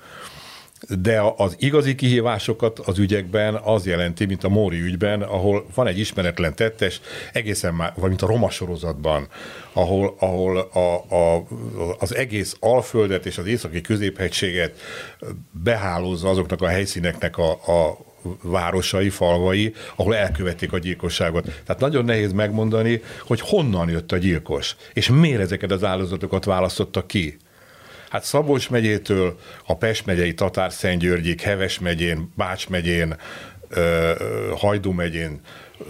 de 1.01 1.21
az 1.37 1.55
igazi 1.59 1.95
kihívásokat 1.95 2.79
az 2.79 2.99
ügyekben 2.99 3.55
az 3.55 3.85
jelenti, 3.85 4.25
mint 4.25 4.43
a 4.43 4.49
Móri 4.49 4.79
ügyben, 4.79 5.21
ahol 5.21 5.65
van 5.75 5.87
egy 5.87 5.99
ismeretlen 5.99 6.55
tettes, 6.55 7.01
egészen 7.33 7.73
már, 7.73 7.93
vagy 7.95 8.09
mint 8.09 8.21
a 8.21 8.27
Roma 8.27 8.49
sorozatban, 8.49 9.27
ahol, 9.73 10.15
ahol 10.19 10.57
a, 10.57 11.15
a, 11.15 11.47
az 11.99 12.15
egész 12.15 12.55
Alföldet 12.59 13.25
és 13.25 13.37
az 13.37 13.45
északi 13.45 13.81
középhegységet 13.81 14.79
behálózza 15.51 16.29
azoknak 16.29 16.61
a 16.61 16.67
helyszíneknek 16.67 17.37
a, 17.37 17.51
a 17.51 17.97
városai, 18.41 19.09
falvai, 19.09 19.73
ahol 19.95 20.15
elkövették 20.15 20.73
a 20.73 20.77
gyilkosságot. 20.77 21.43
Tehát 21.43 21.81
nagyon 21.81 22.05
nehéz 22.05 22.31
megmondani, 22.31 23.01
hogy 23.25 23.39
honnan 23.39 23.89
jött 23.89 24.11
a 24.11 24.17
gyilkos, 24.17 24.75
és 24.93 25.09
miért 25.09 25.41
ezeket 25.41 25.71
az 25.71 25.83
áldozatokat 25.83 26.45
választotta 26.45 27.05
ki. 27.05 27.37
Hát 28.09 28.23
Szabolcs 28.23 28.69
megyétől 28.69 29.39
a 29.65 29.75
Pest 29.75 30.05
megyei 30.05 30.33
Tatár-Szentgyörgyig, 30.33 31.41
Heves 31.41 31.79
megyén, 31.79 32.31
Bács 32.35 32.69
megyén, 32.69 33.15
Hajdú 34.57 34.91
megyén, 34.91 35.41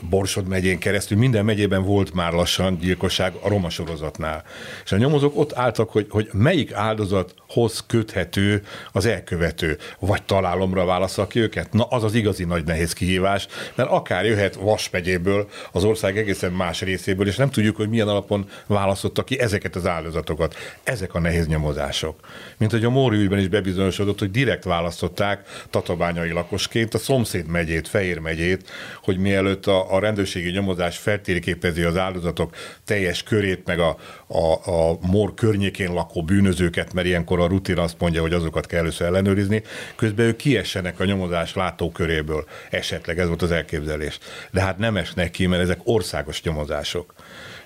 Borsod 0.09 0.47
megyén 0.47 0.79
keresztül, 0.79 1.17
minden 1.17 1.45
megyében 1.45 1.83
volt 1.83 2.13
már 2.13 2.33
lassan 2.33 2.77
gyilkosság 2.77 3.33
a 3.41 3.49
roma 3.49 3.69
sorozatnál. 3.69 4.43
És 4.83 4.91
a 4.91 4.97
nyomozók 4.97 5.37
ott 5.37 5.53
álltak, 5.53 5.89
hogy, 5.89 6.05
hogy 6.09 6.29
melyik 6.33 6.73
áldozathoz 6.73 7.83
köthető 7.87 8.63
az 8.91 9.05
elkövető, 9.05 9.77
vagy 9.99 10.23
találomra 10.23 10.85
válaszol 10.85 11.27
ki 11.27 11.39
őket. 11.39 11.73
Na, 11.73 11.83
az 11.83 12.03
az 12.03 12.13
igazi 12.13 12.43
nagy 12.43 12.63
nehéz 12.63 12.93
kihívás, 12.93 13.47
mert 13.75 13.89
akár 13.89 14.25
jöhet 14.25 14.55
Vas 14.55 14.89
megyéből, 14.89 15.47
az 15.71 15.83
ország 15.83 16.17
egészen 16.17 16.51
más 16.51 16.81
részéből, 16.81 17.27
és 17.27 17.35
nem 17.35 17.49
tudjuk, 17.49 17.75
hogy 17.75 17.89
milyen 17.89 18.07
alapon 18.07 18.49
választotta 18.65 19.23
ki 19.23 19.39
ezeket 19.39 19.75
az 19.75 19.85
áldozatokat. 19.85 20.55
Ezek 20.83 21.13
a 21.13 21.19
nehéz 21.19 21.47
nyomozások. 21.47 22.19
Mint 22.57 22.71
hogy 22.71 22.85
a 22.85 22.89
Móri 22.89 23.17
ügyben 23.17 23.39
is 23.39 23.47
bebizonyosodott, 23.47 24.19
hogy 24.19 24.31
direkt 24.31 24.63
választották 24.63 25.65
tatabányai 25.69 26.31
lakosként 26.31 26.93
a 26.93 26.97
szomszéd 26.97 27.47
megyét, 27.47 27.87
Fehér 27.87 28.19
megyét, 28.19 28.69
hogy 29.03 29.17
mielőtt 29.17 29.65
a 29.67 29.76
a, 29.81 29.99
rendőrségi 29.99 30.49
nyomozás 30.49 30.97
feltérképezi 30.97 31.81
az 31.81 31.97
áldozatok 31.97 32.55
teljes 32.85 33.23
körét, 33.23 33.65
meg 33.65 33.79
a, 33.79 33.97
a, 34.27 34.71
a 34.71 34.97
mor 35.01 35.33
környékén 35.33 35.93
lakó 35.93 36.23
bűnözőket, 36.23 36.93
mert 36.93 37.07
ilyenkor 37.07 37.39
a 37.39 37.47
rutin 37.47 37.77
azt 37.77 37.95
mondja, 37.99 38.21
hogy 38.21 38.33
azokat 38.33 38.65
kell 38.65 38.79
először 38.79 39.07
ellenőrizni, 39.07 39.63
közben 39.95 40.25
ők 40.25 40.35
kiessenek 40.35 40.99
a 40.99 41.05
nyomozás 41.05 41.55
látóköréből. 41.55 42.45
Esetleg 42.69 43.19
ez 43.19 43.27
volt 43.27 43.41
az 43.41 43.51
elképzelés. 43.51 44.19
De 44.51 44.61
hát 44.61 44.77
nem 44.77 44.97
esnek 44.97 45.31
ki, 45.31 45.45
mert 45.45 45.61
ezek 45.61 45.79
országos 45.83 46.43
nyomozások 46.43 47.13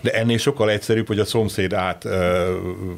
de 0.02 0.12
ennél 0.12 0.38
sokkal 0.38 0.70
egyszerűbb, 0.70 1.08
hogy 1.08 1.20
a 1.20 1.26
szomszéd 1.26 1.74
át 1.74 2.04
uh, 2.04 2.12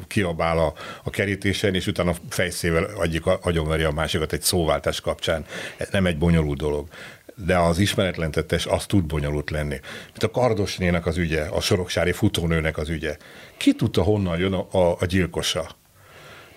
kiabál 0.06 0.58
a, 0.58 0.72
a 1.02 1.10
kerítésen, 1.10 1.74
és 1.74 1.86
utána 1.86 2.12
fejszével 2.28 2.88
egyik 3.02 3.26
agyonveri 3.26 3.82
a 3.82 3.90
másikat 3.90 4.32
egy 4.32 4.42
szóváltás 4.42 5.00
kapcsán. 5.00 5.44
Ez 5.76 5.88
nem 5.90 6.06
egy 6.06 6.18
bonyolult 6.18 6.58
dolog 6.58 6.88
de 7.34 7.58
az 7.58 7.78
ismeretlen 7.78 8.30
tettes 8.30 8.66
az 8.66 8.86
tud 8.86 9.04
bonyolult 9.04 9.50
lenni. 9.50 9.80
Mint 10.04 10.22
a 10.22 10.30
Kardosnének 10.30 11.06
az 11.06 11.16
ügye, 11.16 11.42
a 11.42 11.60
soroksári 11.60 12.12
futónőnek 12.12 12.78
az 12.78 12.88
ügye. 12.88 13.16
Ki 13.56 13.74
tudta, 13.74 14.02
honnan 14.02 14.38
jön 14.38 14.52
a, 14.52 14.66
a, 14.70 14.96
a 15.00 15.04
gyilkosa? 15.06 15.68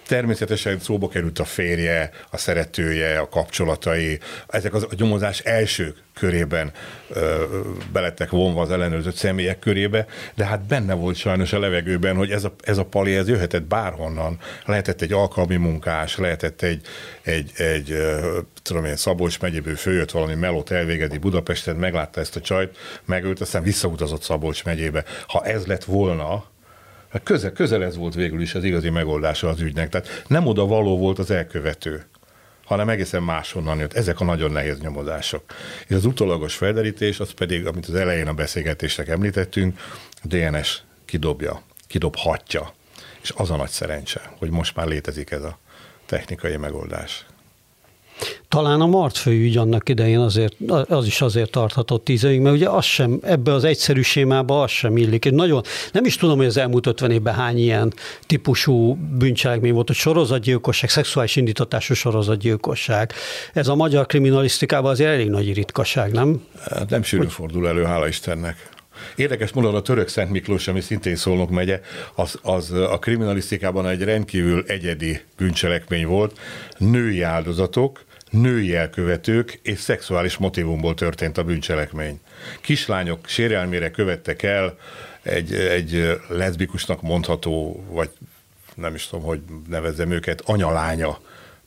Természetesen 0.07 0.79
szóba 0.79 1.07
került 1.07 1.39
a 1.39 1.45
férje, 1.45 2.09
a 2.29 2.37
szeretője, 2.37 3.19
a 3.19 3.29
kapcsolatai. 3.29 4.19
Ezek 4.47 4.73
az 4.73 4.83
a 4.83 4.95
nyomozás 4.97 5.39
első 5.39 5.95
körében 6.13 6.71
ö, 7.09 7.43
belettek 7.91 8.29
vonva 8.29 8.61
az 8.61 8.71
ellenőrzött 8.71 9.15
személyek 9.15 9.59
körébe, 9.59 10.05
de 10.35 10.45
hát 10.45 10.65
benne 10.65 10.93
volt 10.93 11.15
sajnos 11.15 11.53
a 11.53 11.59
levegőben, 11.59 12.15
hogy 12.15 12.31
ez 12.31 12.43
a, 12.43 12.53
ez 12.63 12.77
a 12.77 12.85
pali, 12.85 13.15
ez 13.15 13.27
jöhetett 13.27 13.63
bárhonnan. 13.63 14.39
Lehetett 14.65 15.01
egy 15.01 15.13
alkalmi 15.13 15.55
munkás, 15.55 16.17
lehetett 16.17 16.61
egy, 16.61 16.81
egy, 17.21 17.51
egy 17.55 17.95
tudom 18.61 18.85
én, 18.85 18.95
Szabolcs 18.95 19.39
megyéből 19.39 19.75
följött 19.75 20.11
valami 20.11 20.33
melót 20.33 20.71
elvégedi 20.71 21.17
Budapesten, 21.17 21.75
meglátta 21.75 22.19
ezt 22.19 22.35
a 22.35 22.41
csajt, 22.41 22.77
megölt, 23.05 23.41
aztán 23.41 23.63
visszautazott 23.63 24.21
Szabolcs 24.21 24.63
megyébe. 24.63 25.03
Ha 25.27 25.45
ez 25.45 25.65
lett 25.65 25.83
volna, 25.83 26.45
Hát 27.09 27.23
közel, 27.23 27.51
közel 27.51 27.83
ez 27.83 27.95
volt 27.95 28.13
végül 28.13 28.41
is 28.41 28.55
az 28.55 28.63
igazi 28.63 28.89
megoldása 28.89 29.49
az 29.49 29.61
ügynek. 29.61 29.89
Tehát 29.89 30.23
nem 30.27 30.47
oda 30.47 30.65
való 30.65 30.97
volt 30.97 31.19
az 31.19 31.31
elkövető 31.31 32.05
hanem 32.67 32.89
egészen 32.89 33.23
máshonnan 33.23 33.79
jött. 33.79 33.93
Ezek 33.93 34.19
a 34.19 34.23
nagyon 34.23 34.51
nehéz 34.51 34.79
nyomozások. 34.79 35.43
És 35.87 35.95
az 35.95 36.05
utolagos 36.05 36.55
felderítés, 36.55 37.19
az 37.19 37.31
pedig, 37.31 37.65
amit 37.65 37.85
az 37.85 37.95
elején 37.95 38.27
a 38.27 38.33
beszélgetésnek 38.33 39.07
említettünk, 39.07 39.79
a 40.23 40.27
DNS 40.27 40.81
kidobja, 41.05 41.61
kidobhatja. 41.87 42.73
És 43.21 43.33
az 43.35 43.51
a 43.51 43.55
nagy 43.55 43.69
szerencse, 43.69 44.31
hogy 44.37 44.49
most 44.49 44.75
már 44.75 44.87
létezik 44.87 45.31
ez 45.31 45.43
a 45.43 45.57
technikai 46.05 46.57
megoldás. 46.57 47.25
Talán 48.47 48.81
a 48.81 48.85
Martfő 48.85 49.31
ügy 49.31 49.57
annak 49.57 49.89
idején 49.89 50.19
azért, 50.19 50.55
az 50.87 51.05
is 51.05 51.21
azért 51.21 51.51
tarthatott 51.51 52.03
tíz 52.03 52.23
évig, 52.23 52.39
mert 52.39 52.55
ugye 52.55 52.69
az 52.69 52.85
sem, 52.85 53.19
ebbe 53.21 53.53
az 53.53 53.63
egyszerű 53.63 54.01
sémába 54.01 54.61
az 54.61 54.71
sem 54.71 54.97
illik. 54.97 55.25
Én 55.25 55.33
nagyon, 55.33 55.63
nem 55.91 56.05
is 56.05 56.15
tudom, 56.15 56.37
hogy 56.37 56.45
az 56.45 56.57
elmúlt 56.57 56.87
50 56.87 57.11
évben 57.11 57.33
hány 57.33 57.57
ilyen 57.57 57.93
típusú 58.25 58.97
bűncselekmény 59.17 59.73
volt, 59.73 59.87
hogy 59.87 59.95
sorozatgyilkosság, 59.95 60.89
szexuális 60.89 61.35
indítatású 61.35 61.93
sorozatgyilkosság. 61.93 63.13
Ez 63.53 63.67
a 63.67 63.75
magyar 63.75 64.05
kriminalisztikában 64.05 64.91
azért 64.91 65.09
elég 65.09 65.29
nagy 65.29 65.53
ritkaság, 65.53 66.11
nem? 66.11 66.43
Hát 66.69 66.89
nem 66.89 67.03
sűrűn 67.03 67.25
hogy... 67.25 67.35
fordul 67.35 67.67
elő, 67.67 67.83
hála 67.83 68.07
Istennek. 68.07 68.69
Érdekes 69.15 69.51
módon 69.51 69.75
a 69.75 69.81
török 69.81 70.07
Szent 70.07 70.29
Miklós, 70.29 70.67
ami 70.67 70.81
szintén 70.81 71.15
Szolnok 71.15 71.49
megye, 71.49 71.81
az, 72.15 72.39
az 72.41 72.71
a 72.71 72.99
kriminalisztikában 72.99 73.87
egy 73.87 74.03
rendkívül 74.03 74.63
egyedi 74.67 75.21
bűncselekmény 75.37 76.05
volt. 76.05 76.39
Női 76.77 77.21
áldozatok, 77.21 78.05
női 78.29 78.75
elkövetők 78.75 79.59
és 79.63 79.79
szexuális 79.79 80.37
motivumból 80.37 80.93
történt 80.93 81.37
a 81.37 81.43
bűncselekmény. 81.43 82.19
Kislányok 82.61 83.27
sérelmére 83.27 83.91
követtek 83.91 84.43
el 84.43 84.77
egy, 85.21 85.53
egy 85.53 86.19
leszbikusnak 86.29 87.01
mondható, 87.01 87.85
vagy 87.89 88.09
nem 88.75 88.95
is 88.95 89.07
tudom, 89.07 89.25
hogy 89.25 89.41
nevezzem 89.67 90.11
őket, 90.11 90.41
anyalánya 90.45 91.19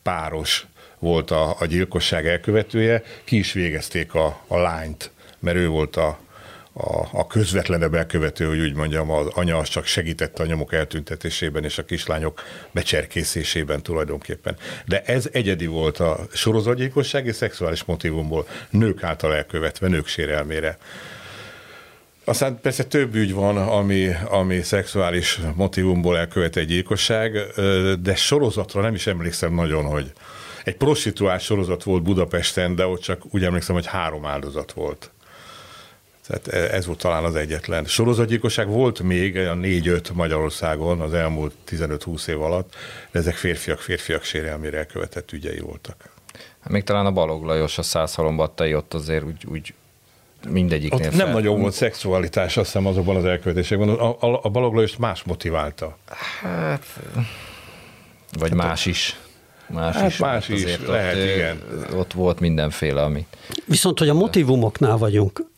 páros 0.03 0.67
volt 0.99 1.31
a, 1.31 1.57
a 1.61 1.67
gyilkosság 1.67 2.27
elkövetője, 2.27 3.03
ki 3.25 3.39
is 3.39 3.53
végezték 3.53 4.15
a, 4.15 4.41
a 4.47 4.59
lányt, 4.59 5.11
mert 5.39 5.57
ő 5.57 5.69
volt 5.69 5.97
a, 5.97 6.19
a, 6.73 7.09
a 7.13 7.27
közvetlenebb 7.27 7.95
elkövető, 7.95 8.47
hogy 8.47 8.61
úgy 8.61 8.75
mondjam, 8.75 9.11
az 9.11 9.27
anya 9.35 9.59
az 9.59 9.69
csak 9.69 9.85
segítette 9.85 10.43
a 10.43 10.47
nyomok 10.47 10.73
eltüntetésében 10.73 11.65
és 11.65 11.79
a 11.79 11.85
kislányok 11.85 12.43
becserkészésében 12.71 13.83
tulajdonképpen. 13.83 14.57
De 14.87 15.03
ez 15.03 15.29
egyedi 15.33 15.67
volt 15.67 15.99
a 15.99 16.19
sorozatgyilkosság 16.33 17.27
és 17.27 17.35
szexuális 17.35 17.85
motivumból, 17.85 18.47
nők 18.71 19.03
által 19.03 19.35
elkövetve, 19.35 19.89
nők 19.89 20.07
sérelmére. 20.07 20.79
Aztán 22.25 22.61
persze 22.61 22.85
több 22.85 23.15
ügy 23.15 23.33
van, 23.33 23.57
ami, 23.57 24.09
ami 24.25 24.63
szexuális 24.63 25.41
motivumból 25.55 26.19
elkövet 26.19 26.57
egy 26.57 26.67
gyilkosság, 26.67 27.33
de 28.03 28.15
sorozatra 28.15 28.81
nem 28.81 28.95
is 28.95 29.07
emlékszem 29.07 29.55
nagyon, 29.55 29.85
hogy 29.85 30.13
egy 30.65 30.77
prostituált 30.77 31.41
sorozat 31.41 31.83
volt 31.83 32.03
Budapesten, 32.03 32.75
de 32.75 32.87
ott 32.87 33.01
csak 33.01 33.23
úgy 33.31 33.45
emlékszem, 33.45 33.75
hogy 33.75 33.87
három 33.87 34.27
áldozat 34.27 34.73
volt. 34.73 35.11
Tehát 36.31 36.71
e, 36.71 36.77
ez 36.77 36.87
volt 36.87 36.99
talán 36.99 37.25
az 37.25 37.35
egyetlen. 37.35 37.85
Sorozatgyilkosság 37.85 38.69
volt 38.69 39.01
még 39.01 39.37
a 39.37 39.55
4-5 39.55 40.13
Magyarországon 40.13 41.01
az 41.01 41.15
elmúlt 41.15 41.55
15-20 41.71 42.29
év 42.29 42.43
alatt, 42.43 42.75
de 43.11 43.19
ezek 43.19 43.35
férfiak, 43.35 43.79
férfiak 43.79 44.23
sérelmére 44.23 44.79
elkövetett 44.79 45.33
ügyei 45.33 45.59
voltak. 45.59 45.97
Hát 46.61 46.73
még 46.73 46.85
talán 46.85 47.07
a 47.07 47.11
Balog 47.11 47.45
Lajos, 47.45 47.79
a 47.79 47.83
százhalombattai 47.83 48.75
ott 48.75 48.95
azért 48.95 49.25
úgy, 49.25 49.45
úgy 49.51 49.75
mindegyiknél 50.49 51.07
Ott 51.07 51.15
fel. 51.15 51.25
nem 51.25 51.35
nagyon 51.35 51.61
volt 51.61 51.73
szexualitás, 51.73 52.57
azt 52.57 52.67
hiszem 52.67 52.87
azokban 52.87 53.17
az 53.17 53.25
elkövetésekben. 53.25 53.89
A, 53.89 54.17
a, 54.21 54.41
a 54.43 54.49
Balog 54.49 54.75
Lajos 54.75 54.97
más 54.97 55.23
motiválta. 55.23 55.97
Hát, 56.41 56.85
vagy 58.39 58.49
hát 58.49 58.59
más 58.59 58.87
is. 58.87 59.17
Más 59.67 59.97
hát 59.97 60.11
is. 60.11 60.17
Más 60.17 60.49
is, 60.49 60.79
lehet, 60.87 61.17
ott, 61.17 61.23
igen. 61.23 61.63
Ott 61.95 62.13
volt 62.13 62.41
mindenféle, 62.41 63.03
ami. 63.03 63.27
Viszont, 63.65 63.99
hogy 63.99 64.09
a 64.09 64.15
motivumoknál 64.15 64.97
vagyunk, 64.97 65.50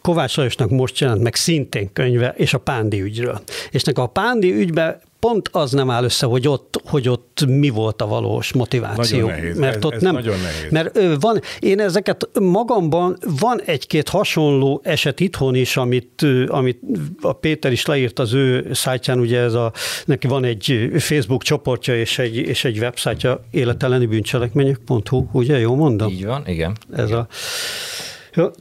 Kovács 0.00 0.36
Lajosnak 0.36 0.70
most 0.70 0.98
jelent 0.98 1.22
meg 1.22 1.34
szintén 1.34 1.92
könyve, 1.92 2.34
és 2.36 2.54
a 2.54 2.58
Pándi 2.58 3.00
ügyről. 3.00 3.40
És 3.70 3.82
nekem 3.82 4.04
a 4.04 4.06
Pándi 4.06 4.52
ügyben 4.52 5.00
pont 5.20 5.48
az 5.52 5.72
nem 5.72 5.90
áll 5.90 6.04
össze, 6.04 6.26
hogy 6.26 6.48
ott, 6.48 6.80
hogy 6.84 7.08
ott 7.08 7.44
mi 7.46 7.68
volt 7.68 8.02
a 8.02 8.06
valós 8.06 8.52
motiváció. 8.52 9.18
Nagyon 9.18 9.40
nehéz. 9.40 9.58
Mert 9.58 9.76
ez, 9.76 9.84
ott 9.84 9.92
ez 9.92 10.02
nem, 10.02 10.14
nagyon 10.14 10.38
nehéz. 10.38 10.70
Mert 10.70 11.20
van, 11.20 11.40
én 11.58 11.80
ezeket 11.80 12.28
magamban, 12.40 13.16
van 13.40 13.60
egy-két 13.64 14.08
hasonló 14.08 14.80
eset 14.84 15.20
itthon 15.20 15.54
is, 15.54 15.76
amit, 15.76 16.26
amit 16.46 16.80
a 17.20 17.32
Péter 17.32 17.72
is 17.72 17.86
leírt 17.86 18.18
az 18.18 18.32
ő 18.32 18.70
szájtján, 18.72 19.18
ugye 19.18 19.38
ez 19.38 19.54
a, 19.54 19.72
neki 20.04 20.26
van 20.26 20.44
egy 20.44 20.90
Facebook 20.98 21.42
csoportja 21.42 21.96
és 21.96 22.18
egy, 22.18 22.36
és 22.36 22.64
egy 22.64 22.78
websájtja 22.78 23.44
életelleni 23.50 24.06
bűncselekmények.hu, 24.06 25.26
ugye, 25.32 25.58
jól 25.58 25.76
mondom? 25.76 26.10
Így 26.10 26.26
van, 26.26 26.42
igen. 26.46 26.76
Ez 26.92 27.06
igen. 27.06 27.18
a 27.18 27.26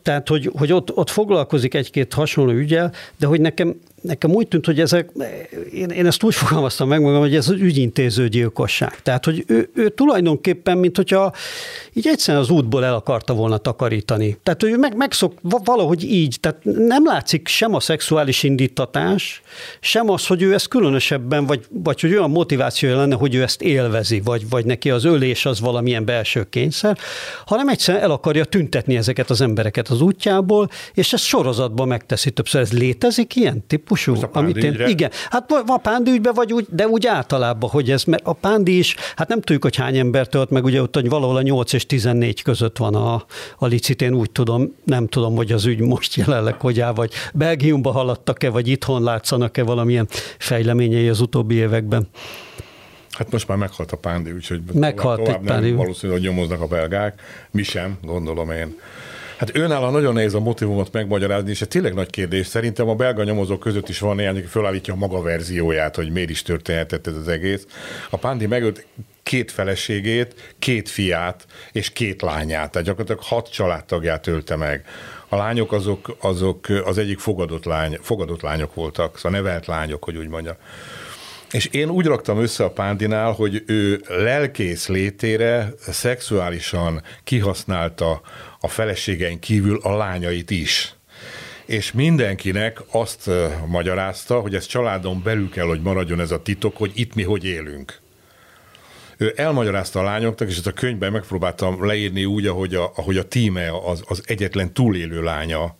tehát, 0.01 0.27
hogy, 0.27 0.51
hogy 0.57 0.71
ott, 0.71 0.95
ott 0.95 1.09
foglalkozik 1.09 1.73
egy-két 1.73 2.13
hasonló 2.13 2.51
ügyel, 2.51 2.93
de 3.17 3.27
hogy 3.27 3.41
nekem 3.41 3.75
nekem 4.01 4.31
úgy 4.31 4.47
tűnt, 4.47 4.65
hogy 4.65 4.79
ezek, 4.79 5.09
én, 5.73 5.89
én 5.89 6.05
ezt 6.05 6.23
úgy 6.23 6.35
fogalmaztam 6.35 6.87
meg 6.87 7.01
magam, 7.01 7.19
hogy 7.19 7.35
ez 7.35 7.49
az 7.49 7.55
ügyintéző 7.59 8.27
gyilkosság. 8.27 9.01
Tehát, 9.01 9.25
hogy 9.25 9.43
ő, 9.47 9.69
ő 9.73 9.89
tulajdonképpen, 9.89 10.77
mint 10.77 10.95
hogyha 10.95 11.33
így 11.93 12.07
egyszerűen 12.07 12.43
az 12.43 12.49
útból 12.49 12.85
el 12.85 12.93
akarta 12.93 13.33
volna 13.33 13.57
takarítani. 13.57 14.37
Tehát, 14.43 14.61
hogy 14.61 14.71
ő 14.71 14.77
meg, 14.77 14.95
megszok, 14.95 15.33
valahogy 15.41 16.03
így, 16.03 16.37
tehát 16.39 16.57
nem 16.63 17.05
látszik 17.05 17.47
sem 17.47 17.73
a 17.73 17.79
szexuális 17.79 18.43
indítatás, 18.43 19.41
sem 19.79 20.09
az, 20.09 20.27
hogy 20.27 20.41
ő 20.41 20.53
ezt 20.53 20.67
különösebben, 20.67 21.45
vagy, 21.45 21.65
vagy 21.69 22.01
hogy 22.01 22.11
olyan 22.11 22.29
motivációja 22.29 22.97
lenne, 22.97 23.15
hogy 23.15 23.35
ő 23.35 23.41
ezt 23.41 23.61
élvezi, 23.61 24.21
vagy, 24.23 24.49
vagy 24.49 24.65
neki 24.65 24.89
az 24.89 25.03
ölés 25.03 25.45
az 25.45 25.59
valamilyen 25.59 26.05
belső 26.05 26.47
kényszer, 26.49 26.97
hanem 27.45 27.67
egyszerűen 27.67 28.03
el 28.03 28.11
akarja 28.11 28.45
tüntetni 28.45 28.97
ezeket 28.97 29.29
az 29.29 29.41
embereket 29.41 29.87
az 29.87 30.01
útjából, 30.01 30.69
és 30.93 31.13
ezt 31.13 31.23
sorozatban 31.23 31.87
megteszi 31.87 32.31
többször. 32.31 32.61
Ez 32.61 32.71
létezik 32.71 33.35
ilyen 33.35 33.63
tip 33.67 33.88
típusú? 33.89 34.11
Most 34.11 34.23
a 34.23 34.29
amit 34.31 34.57
én, 34.57 34.87
igen, 34.87 35.11
hát 35.29 35.51
a 35.65 35.77
pándi 35.77 36.11
ügyben 36.11 36.33
vagy 36.33 36.53
úgy, 36.53 36.65
de 36.69 36.87
úgy 36.87 37.07
általában, 37.07 37.69
hogy 37.69 37.91
ez, 37.91 38.03
mert 38.03 38.25
a 38.25 38.33
pándi 38.33 38.77
is, 38.77 38.95
hát 39.15 39.27
nem 39.27 39.41
tudjuk, 39.41 39.63
hogy 39.63 39.75
hány 39.75 39.97
ember 39.97 40.27
tölt 40.27 40.49
meg, 40.49 40.63
ugye 40.63 40.81
ott 40.81 40.95
hogy 40.95 41.09
valahol 41.09 41.35
a 41.35 41.41
8 41.41 41.73
és 41.73 41.85
14 41.85 42.41
között 42.41 42.77
van 42.77 42.95
a, 42.95 43.25
a 43.57 43.65
licit, 43.65 44.01
én 44.01 44.13
úgy 44.13 44.31
tudom, 44.31 44.75
nem 44.83 45.07
tudom, 45.07 45.35
hogy 45.35 45.51
az 45.51 45.65
ügy 45.65 45.79
most 45.79 46.15
jelenleg 46.15 46.53
hogy 46.59 46.79
áll, 46.79 46.93
vagy 46.93 47.13
Belgiumba 47.33 47.91
haladtak-e, 47.91 48.49
vagy 48.49 48.67
itthon 48.67 49.03
látszanak-e 49.03 49.63
valamilyen 49.63 50.07
fejleményei 50.37 51.09
az 51.09 51.21
utóbbi 51.21 51.55
években. 51.55 52.07
Hát 53.11 53.31
most 53.31 53.47
már 53.47 53.57
meghalt 53.57 53.91
a 53.91 53.97
pándi, 53.97 54.31
úgyhogy 54.31 54.61
meghalt 54.73 55.17
tovább, 55.17 55.35
tovább 55.35 55.43
nem 55.43 55.55
pándi. 55.55 55.71
valószínű, 55.71 56.11
hogy 56.11 56.21
nyomoznak 56.21 56.61
a 56.61 56.67
belgák. 56.67 57.21
Mi 57.51 57.63
sem, 57.63 57.97
gondolom 58.01 58.51
én. 58.51 58.75
Hát 59.39 59.55
önállóan 59.55 59.91
nagyon 59.91 60.13
nehéz 60.13 60.33
a 60.33 60.39
motivumot 60.39 60.91
megmagyarázni, 60.91 61.49
és 61.49 61.61
ez 61.61 61.67
tényleg 61.67 61.93
nagy 61.93 62.09
kérdés. 62.09 62.47
Szerintem 62.47 62.89
a 62.89 62.95
belga 62.95 63.23
nyomozók 63.23 63.59
között 63.59 63.89
is 63.89 63.99
van 63.99 64.15
néhány, 64.15 64.37
aki 64.37 64.45
felállítja 64.45 64.93
a 64.93 64.97
maga 64.97 65.21
verzióját, 65.21 65.95
hogy 65.95 66.11
miért 66.11 66.29
is 66.29 66.41
történhetett 66.41 67.07
ez 67.07 67.15
az 67.15 67.27
egész. 67.27 67.65
A 68.09 68.17
Pándi 68.17 68.45
megölt 68.45 68.85
két 69.23 69.51
feleségét, 69.51 70.55
két 70.59 70.89
fiát 70.89 71.45
és 71.71 71.89
két 71.89 72.21
lányát, 72.21 72.71
tehát 72.71 72.87
gyakorlatilag 72.87 73.21
hat 73.23 73.51
családtagját 73.51 74.27
ölte 74.27 74.55
meg. 74.55 74.85
A 75.29 75.35
lányok 75.35 75.71
azok, 75.71 76.17
azok 76.21 76.67
az 76.83 76.97
egyik 76.97 77.19
fogadott, 77.19 77.65
lány, 77.65 77.97
fogadott 78.01 78.41
lányok 78.41 78.73
voltak, 78.73 79.17
szóval 79.17 79.31
nevelt 79.41 79.65
lányok, 79.65 80.03
hogy 80.03 80.17
úgy 80.17 80.29
mondja. 80.29 80.57
És 81.51 81.65
én 81.65 81.89
úgy 81.89 82.05
raktam 82.05 82.41
össze 82.41 82.63
a 82.63 82.71
Pándinál, 82.71 83.31
hogy 83.31 83.63
ő 83.65 84.01
lelkész 84.07 84.87
létére 84.87 85.73
szexuálisan 85.79 87.01
kihasználta 87.23 88.21
a 88.59 88.67
feleségein 88.67 89.39
kívül 89.39 89.79
a 89.83 89.97
lányait 89.97 90.51
is 90.51 90.93
és 91.69 91.91
mindenkinek 91.91 92.81
azt 92.91 93.29
magyarázta, 93.67 94.39
hogy 94.39 94.55
ez 94.55 94.65
családon 94.65 95.21
belül 95.23 95.49
kell, 95.49 95.65
hogy 95.65 95.81
maradjon 95.81 96.19
ez 96.19 96.31
a 96.31 96.41
titok, 96.41 96.77
hogy 96.77 96.91
itt 96.95 97.15
mi 97.15 97.23
hogy 97.23 97.45
élünk. 97.45 97.99
Ő 99.17 99.33
elmagyarázta 99.35 99.99
a 99.99 100.03
lányoknak, 100.03 100.49
és 100.49 100.57
ezt 100.57 100.67
a 100.67 100.71
könyvben 100.71 101.11
megpróbáltam 101.11 101.85
leírni 101.85 102.25
úgy, 102.25 102.47
ahogy 102.47 102.75
a, 102.75 102.91
ahogy 102.95 103.17
a 103.17 103.27
tíme 103.27 103.71
az, 103.85 104.03
az 104.07 104.23
egyetlen 104.25 104.73
túlélő 104.73 105.21
lánya 105.21 105.75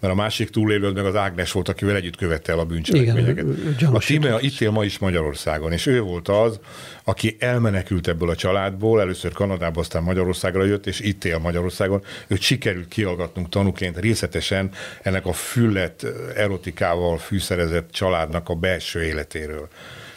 mert 0.00 0.12
a 0.12 0.16
másik 0.16 0.50
túlélő 0.50 0.90
meg 0.90 1.04
az 1.04 1.16
Ágnes 1.16 1.52
volt, 1.52 1.68
akivel 1.68 1.96
együtt 1.96 2.16
követte 2.16 2.52
el 2.52 2.58
a 2.58 2.64
bűncselekményeket. 2.64 3.46
A 3.92 3.98
Tímea 3.98 4.40
itt 4.40 4.60
él 4.60 4.70
ma 4.70 4.84
is 4.84 4.98
Magyarországon, 4.98 5.72
és 5.72 5.86
ő 5.86 6.00
volt 6.00 6.28
az, 6.28 6.60
aki 7.04 7.36
elmenekült 7.38 8.08
ebből 8.08 8.30
a 8.30 8.34
családból, 8.34 9.00
először 9.00 9.32
Kanadába, 9.32 9.80
aztán 9.80 10.02
Magyarországra 10.02 10.64
jött, 10.64 10.86
és 10.86 11.00
itt 11.00 11.24
él 11.24 11.38
Magyarországon. 11.38 12.02
Őt 12.26 12.40
sikerült 12.40 12.88
kiallgatnunk 12.88 13.48
tanúként 13.48 13.98
részletesen 13.98 14.70
ennek 15.02 15.26
a 15.26 15.32
füllet 15.32 16.06
erotikával 16.34 17.18
fűszerezett 17.18 17.90
családnak 17.90 18.48
a 18.48 18.54
belső 18.54 19.02
életéről. 19.02 19.68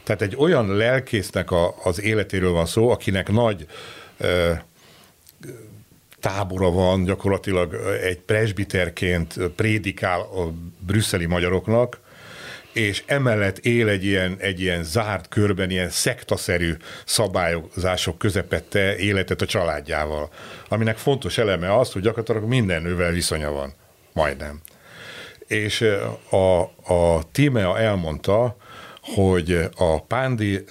Tehát 0.03 0.21
egy 0.21 0.35
olyan 0.37 0.75
lelkésznek 0.75 1.51
a, 1.51 1.75
az 1.83 2.01
életéről 2.01 2.51
van 2.51 2.65
szó, 2.65 2.89
akinek 2.89 3.31
nagy 3.31 3.65
tábora 6.21 6.71
van, 6.71 7.03
gyakorlatilag 7.03 7.73
egy 8.03 8.19
presbiterként 8.19 9.35
prédikál 9.55 10.19
a 10.19 10.51
brüsszeli 10.79 11.25
magyaroknak, 11.25 11.99
és 12.73 13.03
emellett 13.05 13.57
él 13.57 13.87
egy 13.87 14.05
ilyen, 14.05 14.35
egy 14.39 14.61
ilyen 14.61 14.83
zárt 14.83 15.27
körben, 15.27 15.69
ilyen 15.69 15.89
szektaszerű 15.89 16.73
szabályozások 17.05 18.17
közepette 18.17 18.97
életet 18.97 19.41
a 19.41 19.45
családjával, 19.45 20.29
aminek 20.69 20.97
fontos 20.97 21.37
eleme 21.37 21.77
az, 21.77 21.91
hogy 21.91 22.01
gyakorlatilag 22.01 22.43
minden 22.49 22.81
nővel 22.81 23.11
viszonya 23.11 23.51
van. 23.51 23.73
Majdnem. 24.13 24.61
És 25.47 25.85
a, 26.29 26.61
a 26.93 27.23
Tímea 27.31 27.79
elmondta, 27.79 28.55
hogy 29.01 29.69
a 29.75 30.01
Pándi 30.01 30.63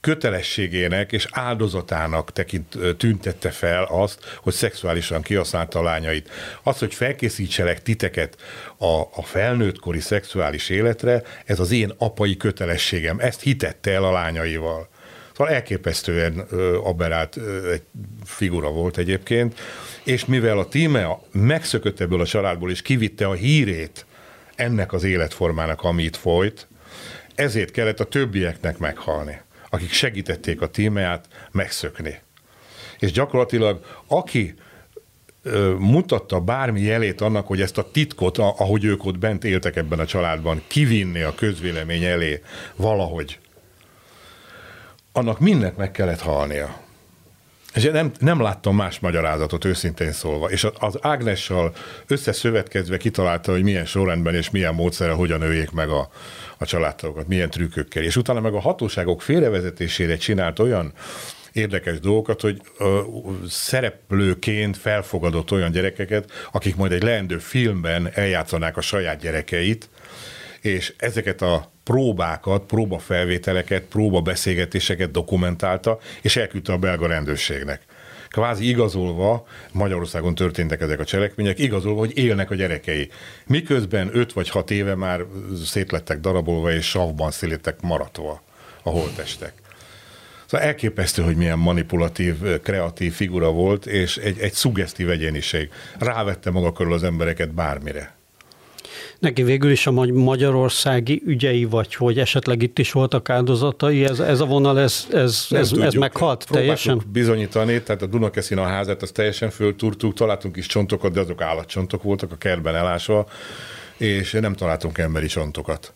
kötelességének 0.00 1.12
és 1.12 1.26
áldozatának 1.30 2.32
tekint, 2.32 2.76
tüntette 2.96 3.50
fel 3.50 3.84
azt, 3.84 4.38
hogy 4.42 4.52
szexuálisan 4.52 5.22
kihasználta 5.22 5.78
a 5.78 5.82
lányait. 5.82 6.30
Az, 6.62 6.78
hogy 6.78 6.94
felkészítselek 6.94 7.82
titeket 7.82 8.36
a, 8.76 9.00
a 9.00 9.22
felnőttkori 9.22 10.00
szexuális 10.00 10.68
életre, 10.68 11.22
ez 11.44 11.60
az 11.60 11.70
én 11.70 11.92
apai 11.98 12.36
kötelességem. 12.36 13.18
Ezt 13.18 13.40
hitette 13.40 13.90
el 13.90 14.04
a 14.04 14.12
lányaival. 14.12 14.88
Szóval 15.36 15.52
elképesztően 15.52 16.38
aberált 16.82 17.38
egy 17.72 17.82
figura 18.24 18.70
volt 18.70 18.98
egyébként, 18.98 19.60
és 20.04 20.24
mivel 20.24 20.58
a 20.58 20.68
tíme 20.68 21.18
megszökött 21.32 22.00
ebből 22.00 22.20
a 22.20 22.26
családból, 22.26 22.70
és 22.70 22.82
kivitte 22.82 23.26
a 23.26 23.32
hírét 23.32 24.06
ennek 24.54 24.92
az 24.92 25.04
életformának, 25.04 25.82
amit 25.82 26.16
folyt, 26.16 26.66
ezért 27.34 27.70
kellett 27.70 28.00
a 28.00 28.04
többieknek 28.04 28.78
meghalni 28.78 29.40
akik 29.70 29.92
segítették 29.92 30.60
a 30.60 30.66
tímeát 30.66 31.28
megszökni. 31.50 32.20
És 32.98 33.12
gyakorlatilag 33.12 33.84
aki 34.06 34.54
mutatta 35.78 36.40
bármi 36.40 36.80
jelét 36.80 37.20
annak, 37.20 37.46
hogy 37.46 37.60
ezt 37.60 37.78
a 37.78 37.90
titkot, 37.90 38.38
ahogy 38.38 38.84
ők 38.84 39.04
ott 39.04 39.18
bent 39.18 39.44
éltek 39.44 39.76
ebben 39.76 39.98
a 39.98 40.06
családban, 40.06 40.62
kivinni 40.66 41.20
a 41.20 41.34
közvélemény 41.34 42.04
elé 42.04 42.42
valahogy, 42.76 43.38
annak 45.12 45.40
mindent 45.40 45.76
meg 45.76 45.90
kellett 45.90 46.20
halnia. 46.20 46.86
És 47.74 47.84
nem, 47.84 48.12
nem 48.18 48.40
láttam 48.40 48.76
más 48.76 48.98
magyarázatot, 48.98 49.64
őszintén 49.64 50.12
szólva. 50.12 50.50
És 50.50 50.66
az 50.78 50.98
Ágnessal 51.00 51.74
összeszövetkezve 52.06 52.96
kitalálta, 52.96 53.52
hogy 53.52 53.62
milyen 53.62 53.84
sorrendben 53.84 54.34
és 54.34 54.50
milyen 54.50 54.74
módszerrel 54.74 55.14
hogyan 55.14 55.42
öljék 55.42 55.70
meg 55.70 55.88
a, 55.88 56.10
a 56.58 56.64
családtagokat, 56.64 57.28
milyen 57.28 57.50
trükkökkel. 57.50 58.02
És 58.02 58.16
utána 58.16 58.40
meg 58.40 58.54
a 58.54 58.60
hatóságok 58.60 59.22
félrevezetésére 59.22 60.16
csinált 60.16 60.58
olyan 60.58 60.92
érdekes 61.52 62.00
dolgokat, 62.00 62.40
hogy 62.40 62.60
ö, 62.78 63.00
szereplőként 63.48 64.76
felfogadott 64.76 65.50
olyan 65.50 65.70
gyerekeket, 65.70 66.30
akik 66.52 66.76
majd 66.76 66.92
egy 66.92 67.02
leendő 67.02 67.38
filmben 67.38 68.10
eljátszanák 68.14 68.76
a 68.76 68.80
saját 68.80 69.20
gyerekeit, 69.20 69.88
és 70.60 70.94
ezeket 70.96 71.42
a 71.42 71.72
próbákat, 71.88 72.62
próbafelvételeket, 72.62 73.82
próbabeszélgetéseket 73.82 75.10
dokumentálta, 75.10 75.98
és 76.22 76.36
elküldte 76.36 76.72
a 76.72 76.78
belga 76.78 77.06
rendőrségnek. 77.06 77.82
Kvázi 78.28 78.68
igazolva, 78.68 79.46
Magyarországon 79.72 80.34
történtek 80.34 80.80
ezek 80.80 81.00
a 81.00 81.04
cselekmények, 81.04 81.58
igazolva, 81.58 81.98
hogy 81.98 82.18
élnek 82.18 82.50
a 82.50 82.54
gyerekei. 82.54 83.10
Miközben 83.46 84.10
5 84.12 84.32
vagy 84.32 84.48
6 84.48 84.70
éve 84.70 84.94
már 84.94 85.24
szétlettek 85.64 86.20
darabolva, 86.20 86.72
és 86.72 86.88
savban 86.88 87.30
szélettek 87.30 87.80
maratva 87.80 88.42
a 88.82 88.90
holtestek. 88.90 89.52
Szóval 90.46 90.66
elképesztő, 90.66 91.22
hogy 91.22 91.36
milyen 91.36 91.58
manipulatív, 91.58 92.60
kreatív 92.62 93.12
figura 93.12 93.50
volt, 93.50 93.86
és 93.86 94.16
egy, 94.16 94.38
egy 94.38 94.52
szuggesztív 94.52 95.10
egyéniség. 95.10 95.70
Rávette 95.98 96.50
maga 96.50 96.72
körül 96.72 96.92
az 96.92 97.02
embereket 97.02 97.54
bármire. 97.54 98.17
Neki 99.18 99.42
végül 99.42 99.70
is 99.70 99.86
a 99.86 99.90
magyarországi 100.12 101.22
ügyei, 101.26 101.64
vagy 101.64 101.94
hogy 101.94 102.18
esetleg 102.18 102.62
itt 102.62 102.78
is 102.78 102.92
voltak 102.92 103.30
áldozatai, 103.30 104.04
ez, 104.04 104.20
ez 104.20 104.40
a 104.40 104.44
vonal, 104.44 104.80
ez, 104.80 105.06
ez, 105.12 105.46
ez, 105.50 105.72
ez 105.72 105.92
meghalt 105.92 106.46
teljesen? 106.50 107.02
bizonyítani, 107.12 107.82
tehát 107.82 108.02
a 108.02 108.06
Dunakeszin 108.06 108.58
a 108.58 108.64
házát, 108.64 109.02
az 109.02 109.10
teljesen 109.10 109.50
föltúrtuk, 109.50 110.14
találtunk 110.14 110.56
is 110.56 110.66
csontokat, 110.66 111.12
de 111.12 111.20
azok 111.20 111.42
állatcsontok 111.42 112.02
voltak 112.02 112.32
a 112.32 112.36
kertben 112.36 112.74
elásva, 112.74 113.26
és 113.96 114.32
nem 114.32 114.54
találtunk 114.54 114.98
emberi 114.98 115.26
csontokat. 115.26 115.92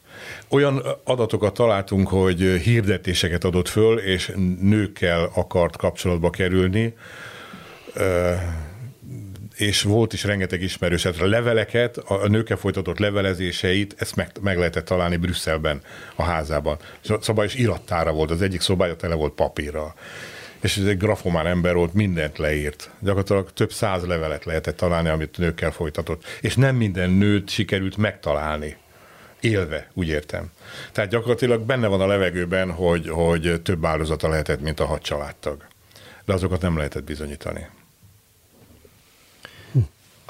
Olyan 0.49 0.83
adatokat 1.05 1.55
találtunk, 1.55 2.09
hogy 2.09 2.41
hirdetéseket 2.41 3.45
adott 3.45 3.69
föl, 3.69 3.99
és 3.99 4.33
nőkkel 4.61 5.31
akart 5.35 5.77
kapcsolatba 5.77 6.31
kerülni, 6.31 6.95
és 9.57 9.83
volt 9.83 10.13
is 10.13 10.25
rengeteg 10.25 10.63
ismerős, 10.63 11.03
hát 11.03 11.21
a 11.21 11.27
leveleket, 11.27 11.97
a 11.97 12.29
nőkkel 12.29 12.57
folytatott 12.57 12.99
levelezéseit, 12.99 13.95
ezt 13.99 14.17
meg, 14.17 14.31
meg 14.41 14.59
lehetett 14.59 14.85
találni 14.85 15.17
Brüsszelben, 15.17 15.81
a 16.15 16.23
házában. 16.23 16.77
Szóval 17.21 17.45
is 17.45 17.55
irattára 17.55 18.13
volt, 18.13 18.31
az 18.31 18.43
egyik 18.43 18.61
szobája 18.61 18.97
tele 18.97 19.15
volt 19.15 19.33
papírral. 19.33 19.95
És 20.61 20.77
ez 20.77 20.85
egy 20.85 20.99
grafomán 20.99 21.47
ember 21.47 21.75
volt, 21.75 21.95
mindent 21.95 22.39
leírt. 22.39 22.91
Gyakorlatilag 22.99 23.53
több 23.53 23.73
száz 23.73 24.07
levelet 24.07 24.45
lehetett 24.45 24.77
találni, 24.77 25.09
amit 25.09 25.39
nőkkel 25.39 25.71
folytatott. 25.71 26.25
És 26.41 26.57
nem 26.57 26.77
minden 26.77 27.11
nőt 27.11 27.51
sikerült 27.51 27.97
megtalálni 27.97 28.77
élve, 29.41 29.89
úgy 29.95 30.09
értem. 30.09 30.51
Tehát 30.93 31.11
gyakorlatilag 31.11 31.63
benne 31.63 31.87
van 31.87 32.01
a 32.01 32.07
levegőben, 32.07 32.71
hogy, 32.71 33.09
hogy 33.09 33.61
több 33.63 33.85
áldozata 33.85 34.29
lehetett, 34.29 34.61
mint 34.61 34.81
a 34.81 34.85
hat 34.85 35.03
családtag. 35.03 35.67
De 36.25 36.33
azokat 36.33 36.61
nem 36.61 36.77
lehetett 36.77 37.05
bizonyítani 37.05 37.67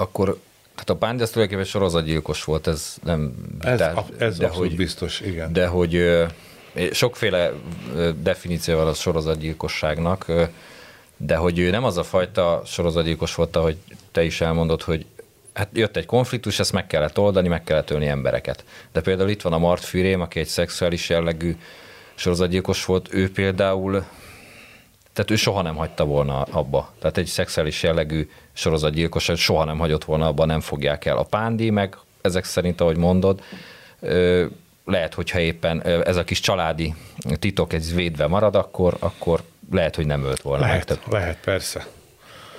akkor 0.03 0.39
Hát 0.75 0.89
a 0.89 0.95
Pándi 0.95 1.23
az 1.23 1.29
tulajdonképpen 1.29 1.71
sorozatgyilkos 1.71 2.43
volt, 2.43 2.67
ez 2.67 2.95
nem... 3.03 3.33
Ez, 3.59 3.77
de, 3.77 3.93
ez 4.17 4.37
de 4.37 4.47
hogy, 4.47 4.75
biztos, 4.75 5.19
igen. 5.19 5.53
De 5.53 5.67
hogy 5.67 6.19
sokféle 6.91 7.51
definíció 8.21 8.77
van 8.77 8.87
a 8.87 8.93
sorozatgyilkosságnak, 8.93 10.31
de 11.17 11.35
hogy 11.35 11.59
ő 11.59 11.69
nem 11.69 11.83
az 11.83 11.97
a 11.97 12.03
fajta 12.03 12.61
sorozatgyilkos 12.65 13.35
volt, 13.35 13.55
ahogy 13.55 13.77
te 14.11 14.23
is 14.23 14.41
elmondod, 14.41 14.81
hogy 14.81 15.05
hát 15.53 15.69
jött 15.73 15.97
egy 15.97 16.05
konfliktus, 16.05 16.59
ezt 16.59 16.71
meg 16.71 16.87
kellett 16.87 17.19
oldani, 17.19 17.47
meg 17.47 17.63
kellett 17.63 17.89
ölni 17.89 18.07
embereket. 18.07 18.63
De 18.91 19.01
például 19.01 19.29
itt 19.29 19.41
van 19.41 19.53
a 19.53 19.57
Mart 19.57 19.83
Fürém, 19.83 20.21
aki 20.21 20.39
egy 20.39 20.47
szexuális 20.47 21.09
jellegű 21.09 21.55
sorozatgyilkos 22.15 22.85
volt, 22.85 23.13
ő 23.13 23.31
például 23.31 24.05
tehát 25.13 25.31
ő 25.31 25.35
soha 25.35 25.61
nem 25.61 25.75
hagyta 25.75 26.05
volna 26.05 26.41
abba. 26.41 26.93
Tehát 26.99 27.17
egy 27.17 27.25
szexuális 27.25 27.83
jellegű 27.83 28.29
sorozatgyilkos 28.53 29.31
soha 29.35 29.63
nem 29.63 29.77
hagyott 29.77 30.03
volna 30.03 30.27
abba, 30.27 30.45
nem 30.45 30.59
fogják 30.59 31.05
el. 31.05 31.17
A 31.17 31.23
pándi 31.23 31.69
meg 31.69 31.97
ezek 32.21 32.43
szerint, 32.43 32.81
ahogy 32.81 32.97
mondod, 32.97 33.41
lehet, 34.85 35.13
hogyha 35.13 35.39
éppen 35.39 35.83
ez 35.83 36.15
a 36.15 36.23
kis 36.23 36.39
családi 36.39 36.93
titok 37.39 37.73
egy 37.73 37.93
védve 37.93 38.27
marad, 38.27 38.55
akkor, 38.55 38.95
akkor 38.99 39.41
lehet, 39.71 39.95
hogy 39.95 40.05
nem 40.05 40.23
ölt 40.23 40.41
volna. 40.41 40.65
Lehet, 40.65 40.89
meg. 40.89 40.97
Tehát, 40.97 41.11
lehet, 41.11 41.37
persze. 41.43 41.87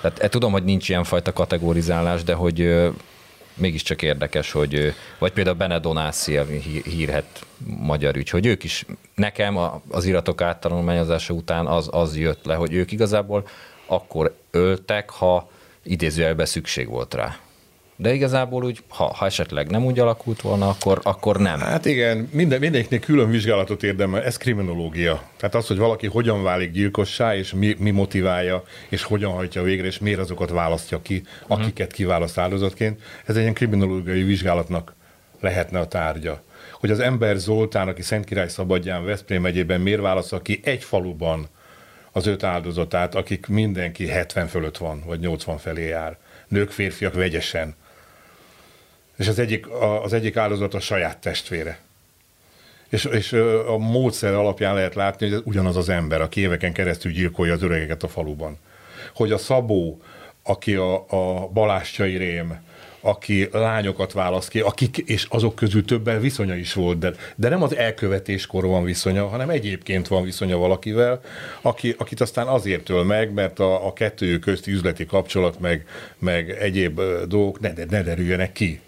Tehát 0.01 0.19
e, 0.19 0.29
tudom, 0.29 0.51
hogy 0.51 0.63
nincs 0.63 0.89
ilyen 0.89 1.03
fajta 1.03 1.33
kategorizálás, 1.33 2.23
de 2.23 2.33
hogy 2.33 2.89
mégiscsak 3.55 4.01
érdekes, 4.01 4.51
hogy 4.51 4.93
vagy 5.17 5.31
például 5.31 5.55
Benedonászi 5.55 6.39
hírhet 6.83 7.45
magyar 7.65 8.15
ügy, 8.15 8.29
hogy 8.29 8.45
ők 8.45 8.63
is 8.63 8.85
nekem 9.15 9.57
az 9.89 10.05
iratok 10.05 10.41
áttanulmányozása 10.41 11.33
után 11.33 11.65
az, 11.65 11.89
az 11.91 12.17
jött 12.17 12.45
le, 12.45 12.55
hogy 12.55 12.73
ők 12.73 12.91
igazából 12.91 13.47
akkor 13.85 14.35
öltek, 14.51 15.09
ha 15.09 15.49
idézőjelben 15.83 16.45
szükség 16.45 16.87
volt 16.87 17.13
rá. 17.13 17.37
De 17.97 18.13
igazából 18.13 18.63
úgy, 18.63 18.83
ha, 18.87 19.03
ha 19.03 19.25
esetleg 19.25 19.69
nem 19.69 19.85
úgy 19.85 19.99
alakult 19.99 20.41
volna, 20.41 20.69
akkor, 20.69 20.99
akkor 21.03 21.37
nem. 21.37 21.59
Hát 21.59 21.85
igen, 21.85 22.29
minden, 22.31 22.59
mindenkinek 22.59 23.05
külön 23.05 23.29
vizsgálatot 23.29 23.83
érdemel, 23.83 24.23
ez 24.23 24.37
kriminológia. 24.37 25.21
Tehát 25.37 25.55
az, 25.55 25.67
hogy 25.67 25.77
valaki 25.77 26.07
hogyan 26.07 26.43
válik 26.43 26.71
gyilkossá, 26.71 27.35
és 27.35 27.53
mi, 27.53 27.75
mi 27.79 27.91
motiválja, 27.91 28.63
és 28.89 29.03
hogyan 29.03 29.31
hajtja 29.31 29.61
végre, 29.61 29.85
és 29.85 29.99
miért 29.99 30.19
azokat 30.19 30.49
választja 30.49 31.01
ki, 31.01 31.23
akiket 31.47 31.91
kiválaszt 31.91 32.37
áldozatként, 32.37 33.01
ez 33.25 33.35
egy 33.35 33.41
ilyen 33.41 33.53
kriminológiai 33.53 34.23
vizsgálatnak 34.23 34.95
lehetne 35.39 35.79
a 35.79 35.87
tárgya. 35.87 36.43
Hogy 36.79 36.91
az 36.91 36.99
ember 36.99 37.35
Zoltán, 37.35 37.87
aki 37.87 38.01
Szentkirály 38.01 38.47
szabadján 38.47 39.05
Veszprém 39.05 39.41
megyében 39.41 39.81
miért 39.81 40.01
válaszol 40.01 40.41
ki 40.41 40.59
egy 40.63 40.83
faluban 40.83 41.49
az 42.11 42.27
öt 42.27 42.43
áldozatát, 42.43 43.15
akik 43.15 43.47
mindenki 43.47 44.07
70 44.07 44.47
fölött 44.47 44.77
van, 44.77 45.03
vagy 45.05 45.19
80 45.19 45.57
felé 45.57 45.87
jár. 45.87 46.17
Nők, 46.47 46.71
férfiak 46.71 47.13
vegyesen 47.13 47.75
és 49.17 49.27
az 49.27 49.39
egyik, 49.39 49.67
az 50.03 50.13
egyik 50.13 50.37
áldozat 50.37 50.73
a 50.73 50.79
saját 50.79 51.17
testvére. 51.17 51.79
És, 52.89 53.05
és 53.05 53.33
a 53.67 53.77
módszer 53.77 54.33
alapján 54.33 54.75
lehet 54.75 54.95
látni, 54.95 55.25
hogy 55.25 55.35
ez 55.35 55.41
ugyanaz 55.43 55.75
az 55.75 55.89
ember, 55.89 56.21
aki 56.21 56.41
éveken 56.41 56.73
keresztül 56.73 57.11
gyilkolja 57.11 57.53
az 57.53 57.63
öregeket 57.63 58.03
a 58.03 58.07
faluban. 58.07 58.57
Hogy 59.13 59.31
a 59.31 59.37
Szabó, 59.37 60.01
aki 60.43 60.75
a, 60.75 60.93
a 61.09 61.47
Balástjai 61.53 62.17
Rém, 62.17 62.63
aki 63.01 63.49
lányokat 63.51 64.11
választ 64.11 64.49
ki, 64.49 64.59
akik, 64.59 64.97
és 64.97 65.25
azok 65.29 65.55
közül 65.55 65.85
többen 65.85 66.19
viszonya 66.19 66.55
is 66.55 66.73
volt, 66.73 66.97
de, 66.97 67.11
de 67.35 67.49
nem 67.49 67.63
az 67.63 67.75
elkövetéskor 67.75 68.65
van 68.65 68.83
viszonya, 68.83 69.27
hanem 69.27 69.49
egyébként 69.49 70.07
van 70.07 70.23
viszonya 70.23 70.57
valakivel, 70.57 71.21
aki, 71.61 71.95
akit 71.97 72.21
aztán 72.21 72.47
azért 72.47 72.89
öl 72.89 73.03
meg, 73.03 73.33
mert 73.33 73.59
a, 73.59 73.87
a 73.87 73.93
kettő 73.93 74.39
közti 74.39 74.71
üzleti 74.71 75.05
kapcsolat, 75.05 75.59
meg, 75.59 75.85
meg 76.17 76.49
egyéb 76.49 77.01
dolgok 77.27 77.59
ne, 77.59 77.73
ne 77.89 78.03
derüljenek 78.03 78.51
ki 78.51 78.79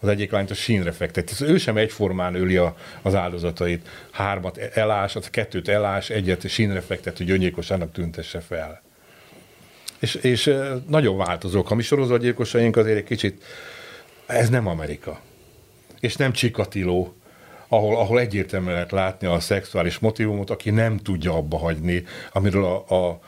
az 0.00 0.08
egyik 0.08 0.30
lányt 0.30 0.50
a 0.50 0.54
sínre 0.54 0.92
fektet. 0.92 1.40
Ő 1.40 1.56
sem 1.56 1.76
egyformán 1.76 2.34
öli 2.34 2.56
a, 2.56 2.76
az 3.02 3.14
áldozatait. 3.14 3.88
Hármat 4.10 4.56
elás, 4.56 5.16
az 5.16 5.30
kettőt 5.30 5.68
elás, 5.68 6.10
egyet 6.10 6.48
sínre 6.48 6.80
fektet, 6.80 7.16
hogy 7.16 7.30
öngyilkosának 7.30 7.92
tüntesse 7.92 8.40
fel. 8.40 8.82
És, 9.98 10.14
és 10.14 10.54
nagyon 10.88 11.16
változók. 11.16 11.70
A 11.70 11.74
mi 11.74 11.82
sorozatgyilkosaink 11.82 12.76
azért 12.76 12.96
egy 12.96 13.04
kicsit, 13.04 13.44
ez 14.26 14.48
nem 14.48 14.66
Amerika. 14.66 15.20
És 16.00 16.16
nem 16.16 16.32
Csikatiló, 16.32 17.14
ahol, 17.68 17.96
ahol 17.96 18.20
egyértelműen 18.20 18.74
lehet 18.74 18.90
látni 18.90 19.26
a 19.26 19.40
szexuális 19.40 19.98
motivumot, 19.98 20.50
aki 20.50 20.70
nem 20.70 20.96
tudja 20.96 21.32
abba 21.32 21.58
hagyni, 21.58 22.04
amiről 22.32 22.64
a, 22.64 22.94
a, 22.94 23.20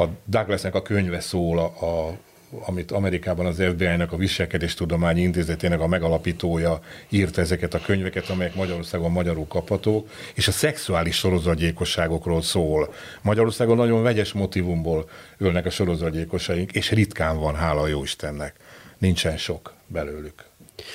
a 0.00 0.08
Douglasnek 0.24 0.74
a 0.74 0.82
könyve 0.82 1.20
szól, 1.20 1.58
a, 1.58 1.64
a 1.86 2.18
amit 2.58 2.90
Amerikában 2.90 3.46
az 3.46 3.62
FBI-nak 3.72 4.12
a 4.12 4.16
Viselkedéstudományi 4.16 5.20
Intézetének 5.20 5.80
a 5.80 5.86
megalapítója 5.86 6.80
írta 7.08 7.40
ezeket 7.40 7.74
a 7.74 7.80
könyveket, 7.80 8.28
amelyek 8.28 8.54
Magyarországon 8.54 9.10
magyarul 9.10 9.46
kaphatók, 9.46 10.10
és 10.34 10.48
a 10.48 10.52
szexuális 10.52 11.16
sorozatgyilkosságokról 11.16 12.42
szól. 12.42 12.94
Magyarországon 13.22 13.76
nagyon 13.76 14.02
vegyes 14.02 14.32
motivumból 14.32 15.08
ölnek 15.38 15.66
a 15.66 15.70
sorozatgyilkosaink, 15.70 16.72
és 16.72 16.90
ritkán 16.90 17.38
van, 17.38 17.54
hála 17.54 17.86
jó 17.86 18.02
Istennek. 18.02 18.54
Nincsen 18.98 19.36
sok 19.36 19.72
belőlük. 19.86 20.44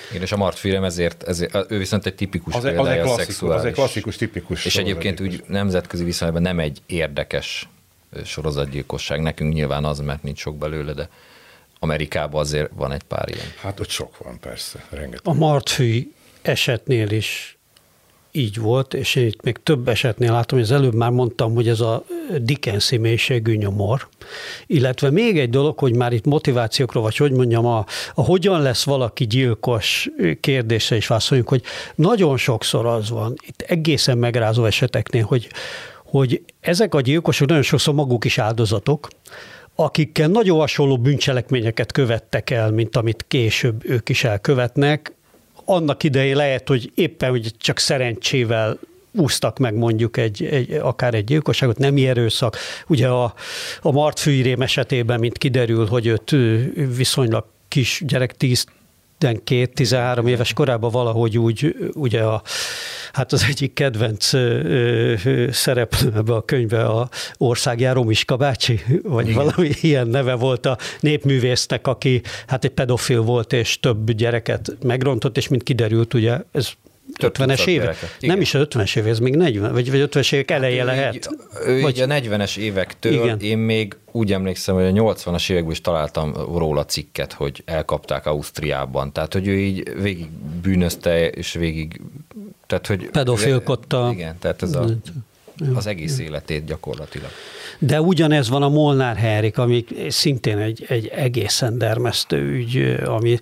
Igen, 0.10 0.22
és 0.22 0.32
a 0.32 0.38
Mart 0.38 0.58
film 0.58 0.84
ezért, 0.84 1.24
ezért, 1.24 1.72
ő 1.72 1.78
viszont 1.78 2.06
egy 2.06 2.16
tipikus 2.16 2.54
az, 2.54 2.64
az 2.64 2.88
egy 2.88 3.00
a 3.00 3.08
szexuális. 3.08 3.60
Az 3.60 3.66
egy 3.66 3.74
klasszikus, 3.74 4.16
tipikus. 4.16 4.66
És 4.66 4.76
egyébként 4.76 5.20
úgy 5.20 5.44
nemzetközi 5.48 6.04
viszonylatban 6.04 6.44
nem 6.44 6.60
egy 6.60 6.82
érdekes 6.86 7.70
sorozatgyilkosság. 8.24 9.22
Nekünk 9.22 9.54
nyilván 9.54 9.86
az, 9.86 10.00
mert 10.00 10.24
nincs 10.24 10.40
sok 10.40 10.58
belőle, 10.58 10.94
de 10.94 11.10
Amerikában 11.86 12.42
azért 12.42 12.72
van 12.76 12.92
egy 12.92 13.04
pár 13.04 13.30
ilyen. 13.30 13.46
Hát 13.62 13.80
ott 13.80 13.90
sok 13.90 14.18
van, 14.18 14.40
persze, 14.40 14.86
rengeteg. 14.90 15.22
A 15.24 15.34
Martfű 15.34 16.12
esetnél 16.42 17.12
is 17.12 17.58
így 18.32 18.60
volt, 18.60 18.94
és 18.94 19.16
én 19.16 19.26
itt 19.26 19.42
még 19.42 19.58
több 19.64 19.88
esetnél 19.88 20.32
látom, 20.32 20.60
hogy 20.60 20.68
az 20.68 20.74
előbb 20.74 20.94
már 20.94 21.10
mondtam, 21.10 21.54
hogy 21.54 21.68
ez 21.68 21.80
a 21.80 22.04
Dickensi 22.42 22.98
mélységű 22.98 23.56
nyomor, 23.56 24.08
illetve 24.66 25.10
még 25.10 25.40
egy 25.40 25.50
dolog, 25.50 25.80
hogy 25.80 25.96
már 25.96 26.14
itt 26.14 26.26
motivációkról, 26.26 27.04
vagy 27.04 27.18
hogy 27.18 27.32
mondjam, 27.32 27.66
a, 27.66 27.86
a 28.14 28.22
hogyan 28.22 28.62
lesz 28.62 28.84
valaki 28.84 29.26
gyilkos 29.26 30.10
kérdése 30.40 30.96
is 30.96 31.08
válaszoljunk, 31.08 31.50
hogy 31.50 31.64
nagyon 31.96 32.38
sokszor 32.38 32.86
az 32.86 33.10
van, 33.10 33.34
itt 33.48 33.62
egészen 33.62 34.18
megrázó 34.18 34.66
eseteknél, 34.66 35.24
hogy, 35.24 35.48
hogy 36.06 36.42
ezek 36.60 36.94
a 36.94 37.02
gyilkosok 37.02 37.48
nagyon 37.48 37.64
sokszor 37.64 37.94
maguk 37.94 38.26
is 38.26 38.38
áldozatok, 38.38 39.08
akikkel 39.76 40.28
nagyon 40.28 40.60
hasonló 40.60 40.98
bűncselekményeket 40.98 41.92
követtek 41.92 42.50
el, 42.50 42.72
mint 42.72 42.96
amit 42.96 43.26
később 43.28 43.90
ők 43.90 44.10
is 44.10 44.24
elkövetnek. 44.24 45.14
Annak 45.66 46.04
idején 46.04 46.36
lehet, 46.36 46.68
hogy 46.68 46.92
éppen 46.96 47.30
hogy 47.30 47.52
csak 47.58 47.80
szerencsével 47.80 48.80
úsztak 49.12 49.58
meg 49.58 49.74
mondjuk 49.74 50.18
egy, 50.18 50.44
egy, 50.44 50.72
akár 50.72 51.14
egy 51.14 51.24
gyilkosságot, 51.24 51.78
nem 51.78 51.96
erőszak. 51.98 52.58
Ugye 52.88 53.08
a, 53.08 53.34
a 53.82 53.92
Mart 53.92 54.20
Fűrém 54.20 54.62
esetében, 54.62 55.20
mint 55.20 55.38
kiderül, 55.38 55.88
hogy 55.88 56.06
őt 56.06 56.36
viszonylag 56.96 57.46
kis 57.68 58.04
gyerek, 58.06 58.38
10 58.38 58.66
12-13 59.20 60.28
éves 60.28 60.54
korában 60.54 60.92
valahogy 60.92 61.38
úgy, 61.38 61.76
ugye 61.94 62.22
a, 62.22 62.42
hát 63.14 63.32
az 63.32 63.46
egyik 63.50 63.74
kedvenc 63.74 64.30
szereplő 65.50 66.12
ebbe 66.16 66.34
a 66.34 66.42
könyve 66.42 66.86
a 66.86 67.10
országjáró 67.38 68.04
Miska 68.04 68.38
bácsi, 68.38 68.82
vagy 69.04 69.30
Igen. 69.30 69.44
valami 69.44 69.70
ilyen 69.82 70.08
neve 70.08 70.34
volt 70.34 70.66
a 70.66 70.78
népművésznek, 71.00 71.88
aki 71.88 72.22
hát 72.48 72.64
egy 72.64 72.72
pedofil 72.72 73.22
volt, 73.22 73.54
és 73.54 73.80
több 73.80 74.12
gyereket 74.12 74.78
megrontott, 74.84 75.38
és 75.38 75.48
mint 75.48 75.64
kiderült, 75.64 76.14
ugye 76.14 76.40
ez 76.52 76.70
50-es 77.20 77.68
évek? 77.68 78.18
Nem 78.20 78.42
is 78.42 78.54
a 78.54 78.68
50-es 78.68 78.98
évek, 78.98 79.10
ez 79.10 79.20
még 79.20 79.36
40, 79.36 79.74
vagy, 79.74 79.92
vagy 79.92 80.10
50-es 80.12 80.34
évek 80.34 80.52
eleje 80.52 80.78
hát 80.78 80.86
lehet. 80.86 81.16
Így, 81.16 81.28
ő 81.66 81.82
vagy... 81.82 81.98
így 81.98 82.02
a 82.02 82.06
40-es 82.06 82.58
évektől, 82.58 83.14
Igen. 83.14 83.40
én 83.40 83.58
még 83.58 83.96
úgy 84.12 84.34
emlékszem, 84.34 84.76
hogy 84.76 84.86
a 84.86 84.92
80-as 84.92 85.50
években 85.50 85.72
is 85.72 85.82
találtam 85.82 86.34
róla 86.34 86.86
cikket, 86.86 87.34
hogy 87.34 87.62
elkapták 87.66 88.26
Ausztriában. 88.26 89.14
Tehát, 89.14 89.34
hogy 89.34 89.48
ő 89.48 89.58
így 89.58 90.02
végig 90.02 90.30
bűnözte, 90.62 91.30
és 91.30 91.54
végig... 91.54 92.02
Tehát, 92.68 92.88
hogy... 92.88 93.10
Pedofilkodta. 93.10 94.10
Igen, 94.14 94.38
tehát 94.40 94.62
ez 94.62 94.76
a, 94.76 94.86
az 95.76 95.88
egész 95.88 96.20
életét 96.20 96.66
gyakorlatilag. 96.66 97.30
De 97.80 98.02
ugyanez 98.02 98.50
van 98.50 98.64
a 98.64 98.70
Molnár 98.70 99.16
Herik, 99.16 99.58
ami 99.58 99.86
szintén 100.08 100.58
egy, 100.58 100.86
egy 100.88 101.08
egészen 101.08 101.78
dermesztő 101.78 102.38
ügy, 102.38 102.96
ami 103.06 103.38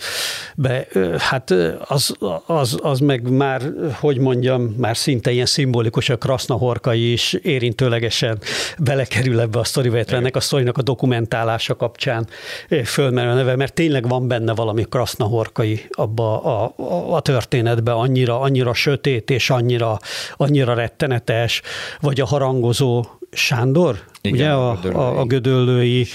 be, 0.56 0.88
hát 1.18 1.52
az, 1.86 2.16
az, 2.46 2.78
az 2.82 3.00
meg 3.00 3.30
már, 3.30 3.62
hogy 4.00 4.18
mondjam, 4.18 4.62
már 4.78 4.98
szinte 4.98 5.32
ilyen 5.32 5.46
szimbolikus, 5.46 6.10
a 6.10 6.18
Krasznahorkai 6.18 7.12
is 7.12 7.34
érintőlegesen 7.34 8.40
belekerül 8.78 9.40
ebbe 9.40 9.60
a 9.60 9.64
sztoriba, 9.64 9.98
ennek 9.98 10.36
a 10.36 10.40
sztorinak 10.40 10.78
a 10.78 10.82
dokumentálása 10.82 11.76
kapcsán 11.76 12.28
fölmerül 12.86 13.32
a 13.32 13.34
neve, 13.34 13.56
mert 13.56 13.74
tényleg 13.74 14.08
van 14.08 14.28
benne 14.28 14.54
valami 14.54 14.86
Krasznahorkai 14.90 15.86
abba 15.90 16.44
a, 16.44 16.74
a, 16.78 17.16
a 17.16 17.22
történetbe, 17.22 17.92
annyira, 17.92 18.40
annyira 18.40 18.74
sötét 18.74 19.30
és 19.30 19.50
annyira, 19.50 20.00
annyira 20.38 20.74
rettenetes, 20.74 21.62
vagy 22.04 22.22
a 22.22 22.26
harangozó 22.26 23.06
Sándor, 23.32 24.00
Igen, 24.22 24.36
ugye 24.36 24.50
a, 24.52 24.80
a, 24.94 25.20
a 25.20 25.26
gödöllői, 25.26 26.08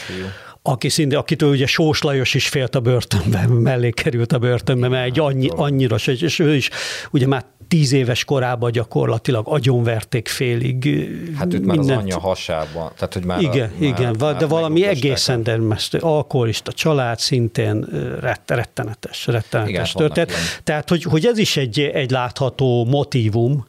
aki 0.62 0.88
szinte, 0.88 1.18
akitől 1.18 1.50
ugye 1.50 1.66
Sós 1.66 2.02
Lajos 2.02 2.34
is 2.34 2.48
félt 2.48 2.74
a 2.74 2.80
börtönbe, 2.80 3.46
mellé 3.46 3.90
került 3.90 4.32
a 4.32 4.38
börtönbe, 4.38 4.88
mert 4.88 5.06
egy 5.06 5.18
annyi, 5.18 5.48
annyira, 5.56 5.96
és 6.06 6.38
ő 6.38 6.54
is 6.54 6.70
ugye 7.10 7.26
már 7.26 7.44
tíz 7.68 7.92
éves 7.92 8.24
korában 8.24 8.70
gyakorlatilag 8.70 9.48
agyonverték 9.48 10.28
félig. 10.28 11.08
Hát 11.36 11.54
őt 11.54 11.66
már 11.66 11.78
az 11.78 11.90
anyja 11.90 12.18
hasában. 12.18 12.90
Tehát, 12.94 13.14
hogy 13.14 13.24
már 13.24 13.40
igen, 13.40 13.70
a, 13.80 13.84
igen, 13.84 14.16
már, 14.18 14.36
de 14.36 14.46
valami 14.46 14.86
egészen 14.86 15.42
dermesztő. 15.42 15.98
Alkoholista 15.98 16.72
család 16.72 17.18
szintén 17.18 17.86
rett, 18.20 18.50
rettenetes, 18.50 19.26
rettenetes 19.26 19.94
igen, 19.94 20.06
történet. 20.06 20.60
Tehát, 20.64 20.88
hogy, 20.88 21.02
hogy 21.02 21.26
ez 21.26 21.38
is 21.38 21.56
egy, 21.56 21.80
egy 21.80 22.10
látható 22.10 22.84
motívum, 22.84 23.66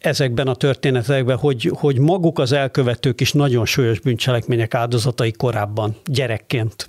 ezekben 0.00 0.46
a 0.46 0.54
történetekben, 0.54 1.36
hogy, 1.36 1.70
hogy 1.74 1.98
maguk 1.98 2.38
az 2.38 2.52
elkövetők 2.52 3.20
is 3.20 3.32
nagyon 3.32 3.66
súlyos 3.66 4.00
bűncselekmények 4.00 4.74
áldozatai 4.74 5.32
korábban, 5.32 5.96
gyerekként. 6.04 6.88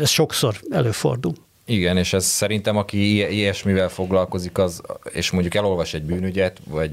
Ez 0.00 0.08
sokszor 0.08 0.54
előfordul. 0.70 1.32
Igen, 1.64 1.96
és 1.96 2.12
ez 2.12 2.24
szerintem, 2.24 2.76
aki 2.76 3.16
ilyesmivel 3.34 3.88
foglalkozik, 3.88 4.58
az, 4.58 4.80
és 5.12 5.30
mondjuk 5.30 5.54
elolvas 5.54 5.94
egy 5.94 6.02
bűnügyet, 6.02 6.58
vagy 6.68 6.92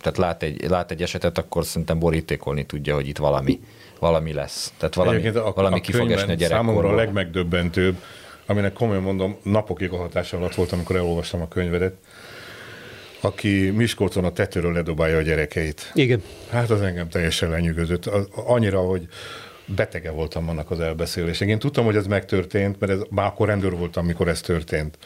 tehát 0.00 0.18
lát 0.18 0.42
egy, 0.42 0.68
lát 0.68 0.90
egy 0.90 1.02
esetet, 1.02 1.38
akkor 1.38 1.64
szerintem 1.64 1.98
borítékolni 1.98 2.66
tudja, 2.66 2.94
hogy 2.94 3.08
itt 3.08 3.18
valami, 3.18 3.60
valami 3.98 4.32
lesz. 4.32 4.72
Tehát 4.76 4.94
valami, 4.94 5.26
a, 5.26 5.52
valami 5.52 5.76
a 5.76 5.80
ki 5.80 5.92
fog 5.92 6.10
esni 6.10 6.44
a. 6.44 6.46
Számomra 6.46 6.88
a 6.88 6.94
legmegdöbbentőbb, 6.94 7.96
aminek 8.46 8.72
komolyan 8.72 9.02
mondom, 9.02 9.36
napokig 9.42 9.92
a 9.92 9.96
hatása 9.96 10.36
alatt 10.36 10.54
volt, 10.54 10.72
amikor 10.72 10.96
elolvastam 10.96 11.40
a 11.40 11.48
könyvedet, 11.48 11.94
aki 13.20 13.70
Miskolcon 13.70 14.24
a 14.24 14.32
tetőről 14.32 14.72
ledobálja 14.72 15.16
a 15.16 15.22
gyerekeit. 15.22 15.90
Igen. 15.94 16.22
Hát 16.50 16.70
az 16.70 16.82
engem 16.82 17.08
teljesen 17.08 17.50
lenyűgözött. 17.50 18.06
Annyira, 18.34 18.80
hogy 18.80 19.08
betege 19.74 20.10
voltam 20.10 20.48
annak 20.48 20.70
az 20.70 20.80
elbeszélésnek. 20.80 21.48
Én 21.48 21.58
tudtam, 21.58 21.84
hogy 21.84 21.96
ez 21.96 22.06
megtörtént, 22.06 22.80
mert 22.80 22.92
ez, 22.92 22.98
már 23.10 23.26
akkor 23.26 23.46
rendőr 23.46 23.72
voltam, 23.72 24.04
amikor 24.04 24.28
ez 24.28 24.40
történt. 24.40 24.98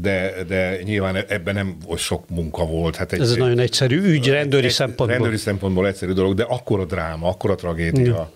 De, 0.00 0.44
de 0.46 0.82
nyilván 0.82 1.16
ebben 1.16 1.54
nem 1.54 1.76
sok 1.96 2.28
munka 2.28 2.66
volt. 2.66 2.96
Hát 2.96 3.12
egy, 3.12 3.20
ez 3.20 3.30
egy 3.30 3.38
nagyon 3.38 3.58
egyszerű 3.58 4.00
ügy, 4.00 4.28
rendőri 4.28 4.66
egy, 4.66 4.72
szempontból. 4.72 5.06
Rendőri 5.06 5.36
szempontból 5.36 5.86
egyszerű 5.86 6.12
dolog, 6.12 6.34
de 6.34 6.42
akkor 6.42 6.80
a 6.80 6.84
dráma, 6.84 7.28
akkor 7.28 7.50
a 7.50 7.54
tragédia. 7.54 8.04
Ja. 8.04 8.32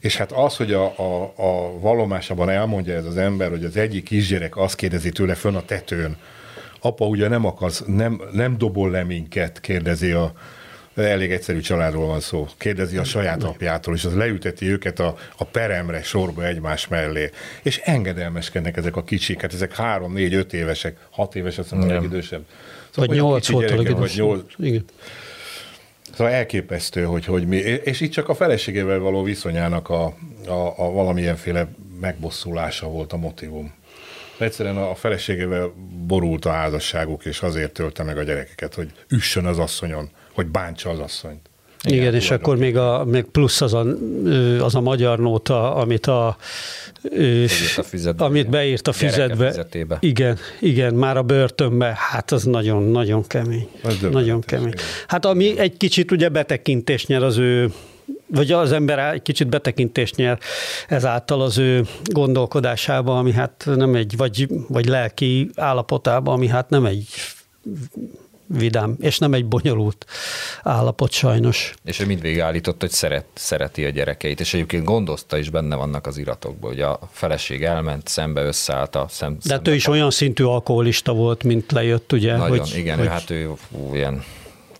És 0.00 0.16
hát 0.16 0.32
az, 0.32 0.56
hogy 0.56 0.72
a, 0.72 0.84
a, 0.84 1.32
a 1.36 1.78
vallomásában 1.80 2.48
elmondja 2.48 2.94
ez 2.94 3.04
az 3.04 3.16
ember, 3.16 3.50
hogy 3.50 3.64
az 3.64 3.76
egyik 3.76 4.04
kisgyerek 4.04 4.56
azt 4.56 4.74
kérdezi 4.74 5.10
tőle 5.10 5.34
fönn 5.34 5.54
a 5.54 5.64
tetőn, 5.64 6.16
apa 6.82 7.06
ugye 7.06 7.28
nem 7.28 7.44
akarsz, 7.44 7.82
nem, 7.86 8.20
nem 8.32 8.58
dobol 8.58 8.90
le 8.90 9.04
minket, 9.04 9.60
kérdezi 9.60 10.10
a, 10.10 10.32
elég 10.94 11.32
egyszerű 11.32 11.60
családról 11.60 12.06
van 12.06 12.20
szó. 12.20 12.46
Kérdezi 12.56 12.96
a 12.96 13.04
saját 13.04 13.42
apjától, 13.42 13.94
és 13.94 14.04
az 14.04 14.14
leüteti 14.14 14.66
őket 14.66 15.00
a, 15.00 15.16
a 15.36 15.44
peremre, 15.44 16.02
sorba 16.02 16.46
egymás 16.46 16.88
mellé. 16.88 17.30
És 17.62 17.78
engedelmeskednek 17.78 18.76
ezek 18.76 18.96
a 18.96 19.04
kicsik, 19.04 19.40
hát 19.40 19.52
ezek 19.52 19.76
három, 19.76 20.12
négy, 20.12 20.34
öt 20.34 20.52
évesek, 20.52 20.96
hat 21.10 21.34
éves, 21.34 21.58
azt 21.58 21.70
mondom, 21.70 21.90
a 21.90 21.92
legidősebb. 21.92 22.44
Szóval 22.90 23.06
vagy 23.06 23.16
nyolc 23.16 23.48
volt 23.48 23.70
a 23.70 23.76
legidősebb. 23.76 24.44
Igen. 24.58 24.84
Szóval 26.16 26.32
elképesztő, 26.32 27.04
hogy, 27.04 27.24
hogy 27.24 27.46
mi, 27.46 27.56
és 27.56 28.00
itt 28.00 28.12
csak 28.12 28.28
a 28.28 28.34
feleségével 28.34 28.98
való 28.98 29.22
viszonyának 29.22 29.88
a, 29.88 30.04
a, 30.46 30.74
a 30.76 30.90
valamilyenféle 30.90 31.68
megbosszulása 32.00 32.88
volt 32.88 33.12
a 33.12 33.16
motivum. 33.16 33.72
Egyszerűen 34.42 34.76
a 34.76 34.94
feleségével 34.94 35.72
borult 36.06 36.44
a 36.44 36.50
házasságuk, 36.50 37.24
és 37.24 37.40
azért 37.40 37.72
tölte 37.72 38.02
meg 38.02 38.18
a 38.18 38.22
gyerekeket, 38.22 38.74
hogy 38.74 38.90
üssön 39.08 39.46
az 39.46 39.58
asszonyon, 39.58 40.10
hogy 40.32 40.46
bántsa 40.46 40.90
az 40.90 40.98
asszonyt. 40.98 41.50
Igen, 41.84 41.98
Igen 41.98 42.14
és 42.14 42.30
akkor 42.30 42.56
még, 42.56 42.76
a, 42.76 43.04
még 43.04 43.24
plusz 43.24 43.60
az 43.60 43.74
a, 43.74 43.86
az 44.60 44.74
a 44.74 44.80
magyar 44.80 45.18
nóta, 45.18 45.74
amit 45.74 46.06
a 46.06 46.36
a 47.76 47.82
füzetbe, 47.82 48.24
amit 48.24 48.48
beírt 48.48 48.88
a 48.88 48.92
füzetbe. 48.92 49.66
Igen, 50.00 50.38
igen, 50.60 50.94
már 50.94 51.16
a 51.16 51.22
börtönbe, 51.22 51.94
hát 51.96 52.32
az 52.32 52.44
nagyon, 52.44 52.82
nagyon 52.82 53.26
kemény. 53.26 53.68
Az 53.82 53.98
nagyon 54.10 54.40
kemény. 54.40 54.74
Hát 55.06 55.24
ami 55.24 55.58
egy 55.58 55.76
kicsit 55.76 56.10
ugye 56.10 56.28
betekintést 56.28 57.08
nyer 57.08 57.22
az 57.22 57.38
ő 57.38 57.72
vagy 58.34 58.52
az 58.52 58.72
ember 58.72 58.98
egy 58.98 59.22
kicsit 59.22 59.48
betekintést 59.48 60.16
nyer 60.16 60.38
ezáltal 60.88 61.40
az 61.40 61.58
ő 61.58 61.86
gondolkodásába, 62.04 63.18
ami 63.18 63.32
hát 63.32 63.64
nem 63.74 63.94
egy, 63.94 64.16
vagy, 64.16 64.48
vagy 64.68 64.86
lelki 64.86 65.50
állapotába, 65.56 66.32
ami 66.32 66.46
hát 66.46 66.70
nem 66.70 66.84
egy 66.84 67.06
vidám, 68.46 68.96
és 69.00 69.18
nem 69.18 69.34
egy 69.34 69.46
bonyolult 69.46 70.06
állapot 70.62 71.12
sajnos. 71.12 71.74
És 71.84 72.00
ő 72.00 72.06
mindvégig 72.06 72.40
állított, 72.40 72.80
hogy 72.80 72.90
szeret, 72.90 73.24
szereti 73.34 73.84
a 73.84 73.90
gyerekeit, 73.90 74.40
és 74.40 74.54
egyébként 74.54 74.84
gondozta 74.84 75.38
is 75.38 75.50
benne 75.50 75.76
vannak 75.76 76.06
az 76.06 76.18
iratokban, 76.18 76.70
hogy 76.70 76.80
a 76.80 76.98
feleség 77.10 77.62
elment, 77.62 78.08
szembe 78.08 78.42
összeállt 78.42 78.96
a 78.96 79.06
szem. 79.08 79.36
De 79.44 79.54
hát 79.54 79.68
ő 79.68 79.74
is 79.74 79.86
olyan 79.86 80.10
szintű 80.10 80.44
alkoholista 80.44 81.12
volt, 81.12 81.44
mint 81.44 81.72
lejött, 81.72 82.12
ugye? 82.12 82.36
Nagyon, 82.36 82.58
hogy, 82.58 82.72
igen, 82.76 82.98
hogy... 82.98 83.08
Hát 83.08 83.30
ő 83.30 83.50
ú, 83.70 83.94
ilyen 83.94 84.22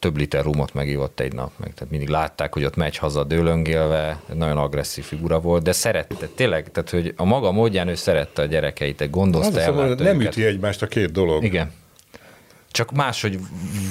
több 0.02 0.16
liter 0.16 0.44
rumot 0.44 0.74
megívott 0.74 1.20
egy 1.20 1.32
nap, 1.32 1.50
meg 1.56 1.74
tehát 1.74 1.90
mindig 1.90 2.08
látták, 2.08 2.52
hogy 2.52 2.64
ott 2.64 2.76
megy 2.76 2.96
haza 2.96 3.24
dőlöngélve, 3.24 4.20
nagyon 4.34 4.56
agresszív 4.56 5.04
figura 5.04 5.40
volt, 5.40 5.62
de 5.62 5.72
szerette, 5.72 6.28
tényleg, 6.34 6.70
tehát 6.72 6.90
hogy 6.90 7.14
a 7.16 7.24
maga 7.24 7.52
módján 7.52 7.88
ő 7.88 7.94
szerette 7.94 8.42
a 8.42 8.44
gyerekeit, 8.44 9.10
gondozta 9.10 9.60
el. 9.60 9.94
Nem 9.94 10.20
üti 10.20 10.44
egymást 10.44 10.82
a 10.82 10.86
két 10.86 11.12
dolog. 11.12 11.44
Igen, 11.44 11.72
csak 12.70 12.92
máshogy 12.92 13.38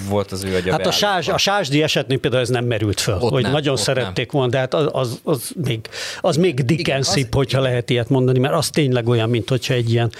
volt 0.10 0.32
az 0.32 0.44
ő 0.44 0.56
agya 0.56 0.72
Hát 0.72 0.86
a, 0.86 0.92
sás, 0.92 1.28
a 1.28 1.38
sásdi 1.38 1.84
esetnél 1.84 2.20
például 2.20 2.42
ez 2.42 2.50
nem 2.50 2.66
merült 2.66 3.00
föl, 3.00 3.18
ott 3.20 3.32
hogy 3.32 3.44
nem, 3.44 3.52
nagyon 3.52 3.78
szerették 3.78 4.32
nem. 4.32 4.42
volna, 4.42 4.50
de 4.50 4.58
hát 4.58 4.74
az, 4.74 4.90
az, 4.92 5.20
az 5.24 5.52
még, 5.64 5.80
az 6.22 6.36
még 6.36 6.66
Dickensibb, 6.66 7.34
hogyha 7.34 7.62
lehet 7.62 7.90
ilyet 7.90 8.10
mondani, 8.10 8.40
mert 8.40 8.54
az 8.54 8.70
tényleg 8.70 9.08
olyan, 9.08 9.30
mint 9.30 9.50
hogyha 9.50 9.74
egy 9.74 9.92
ilyen 9.92 10.12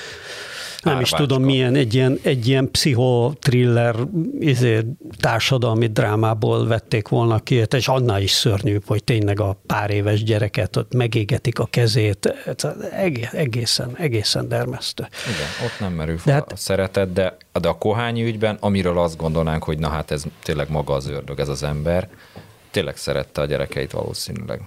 nem 0.82 1.00
is 1.00 1.10
tudom 1.10 1.44
milyen, 1.44 1.76
egy 1.76 1.94
ilyen, 1.94 2.20
egy 2.22 2.48
ilyen 2.48 2.72
pszichotriller 2.72 3.96
izé, 4.40 4.80
társadalmi 5.20 5.88
drámából 5.88 6.68
vették 6.68 7.08
volna 7.08 7.40
ki, 7.40 7.64
és 7.70 7.88
annál 7.88 8.22
is 8.22 8.32
szörnyűbb, 8.32 8.84
hogy 8.88 9.04
tényleg 9.04 9.40
a 9.40 9.58
pár 9.66 9.90
éves 9.90 10.24
gyereket 10.24 10.76
ott 10.76 10.94
megégetik 10.94 11.60
a 11.60 11.66
kezét, 11.66 12.36
egészen, 13.32 13.98
egészen 13.98 14.48
dermesztő. 14.48 15.08
Igen, 15.26 15.68
ott 15.72 15.80
nem 15.80 15.94
merül 15.94 16.18
fel 16.18 16.34
hát, 16.34 16.52
a 16.52 16.56
szeretet, 16.56 17.14
de, 17.14 17.38
de 17.62 17.68
a 17.68 17.78
kohányi 17.78 18.24
ügyben, 18.24 18.58
amiről 18.60 19.00
azt 19.00 19.18
gondolnánk, 19.18 19.64
hogy 19.64 19.80
na 19.80 19.90
hát 19.90 20.12
ez 20.12 20.24
tényleg 20.44 20.70
maga 20.70 20.94
az 20.94 21.08
ördög, 21.08 21.40
ez 21.40 21.50
az 21.50 21.64
ember, 21.64 22.10
tényleg 22.72 22.98
szerette 22.98 23.42
a 23.42 23.46
gyerekeit 23.46 23.92
valószínűleg. 23.92 24.62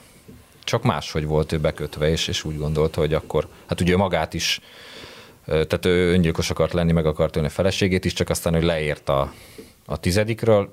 Csak 0.64 0.82
máshogy 0.82 1.26
volt 1.26 1.52
ő 1.52 1.58
bekötve, 1.58 2.10
és, 2.10 2.28
és 2.28 2.44
úgy 2.44 2.58
gondolta, 2.58 3.00
hogy 3.00 3.14
akkor, 3.14 3.48
hát 3.66 3.80
ugye 3.80 3.96
magát 3.96 4.34
is 4.34 4.60
tehát 5.46 5.86
ő 5.86 6.12
öngyilkos 6.12 6.50
akart 6.50 6.72
lenni, 6.72 6.92
meg 6.92 7.06
akart 7.06 7.36
ölni 7.36 7.48
a 7.48 7.50
feleségét 7.50 8.04
is, 8.04 8.12
csak 8.12 8.30
aztán, 8.30 8.52
hogy 8.52 8.62
leért 8.62 9.08
a, 9.08 9.32
a 9.86 10.00
tizedikről, 10.00 10.70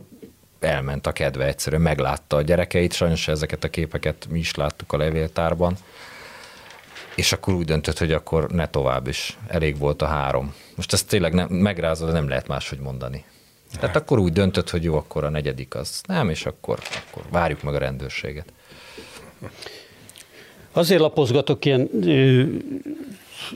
elment 0.60 1.08
a 1.08 1.12
kedve 1.12 1.46
egyszerűen, 1.46 1.82
meglátta 1.82 2.36
a 2.36 2.42
gyerekeit, 2.42 2.94
sajnos 2.94 3.28
ezeket 3.28 3.64
a 3.64 3.70
képeket 3.70 4.28
mi 4.30 4.40
is 4.40 4.56
láttuk 4.56 4.94
a 4.94 4.98
levéltárban, 4.98 5.76
és 7.16 7.32
akkor 7.32 7.54
úgy 7.54 7.66
döntött, 7.66 7.98
hogy 7.98 8.12
akkor 8.12 8.52
ne 8.52 8.68
tovább 8.68 9.08
is, 9.08 9.38
elég 9.48 9.78
volt 9.78 10.02
a 10.02 10.06
három. 10.06 10.54
Most 10.76 10.94
ezt 10.94 11.08
tényleg 11.08 11.34
nem, 11.34 11.48
megrázod, 11.48 12.12
nem 12.12 12.28
lehet 12.28 12.48
máshogy 12.48 12.80
mondani. 12.80 13.24
Tehát 13.80 13.96
akkor 13.96 14.20
úgy 14.20 14.34
döntött, 14.34 14.70
hogy 14.70 14.84
jó, 14.84 14.96
akkor 14.96 15.24
a 15.24 15.30
negyedik 15.30 15.76
az 15.76 16.02
nem, 16.08 16.30
és 16.30 16.46
akkor, 16.46 16.80
akkor 17.08 17.24
várjuk 17.30 17.64
meg 17.64 17.74
a 17.74 17.78
rendőrséget. 17.78 18.54
Azért 20.72 21.02
lapozgatok 21.02 21.66
ilyen 21.66 21.90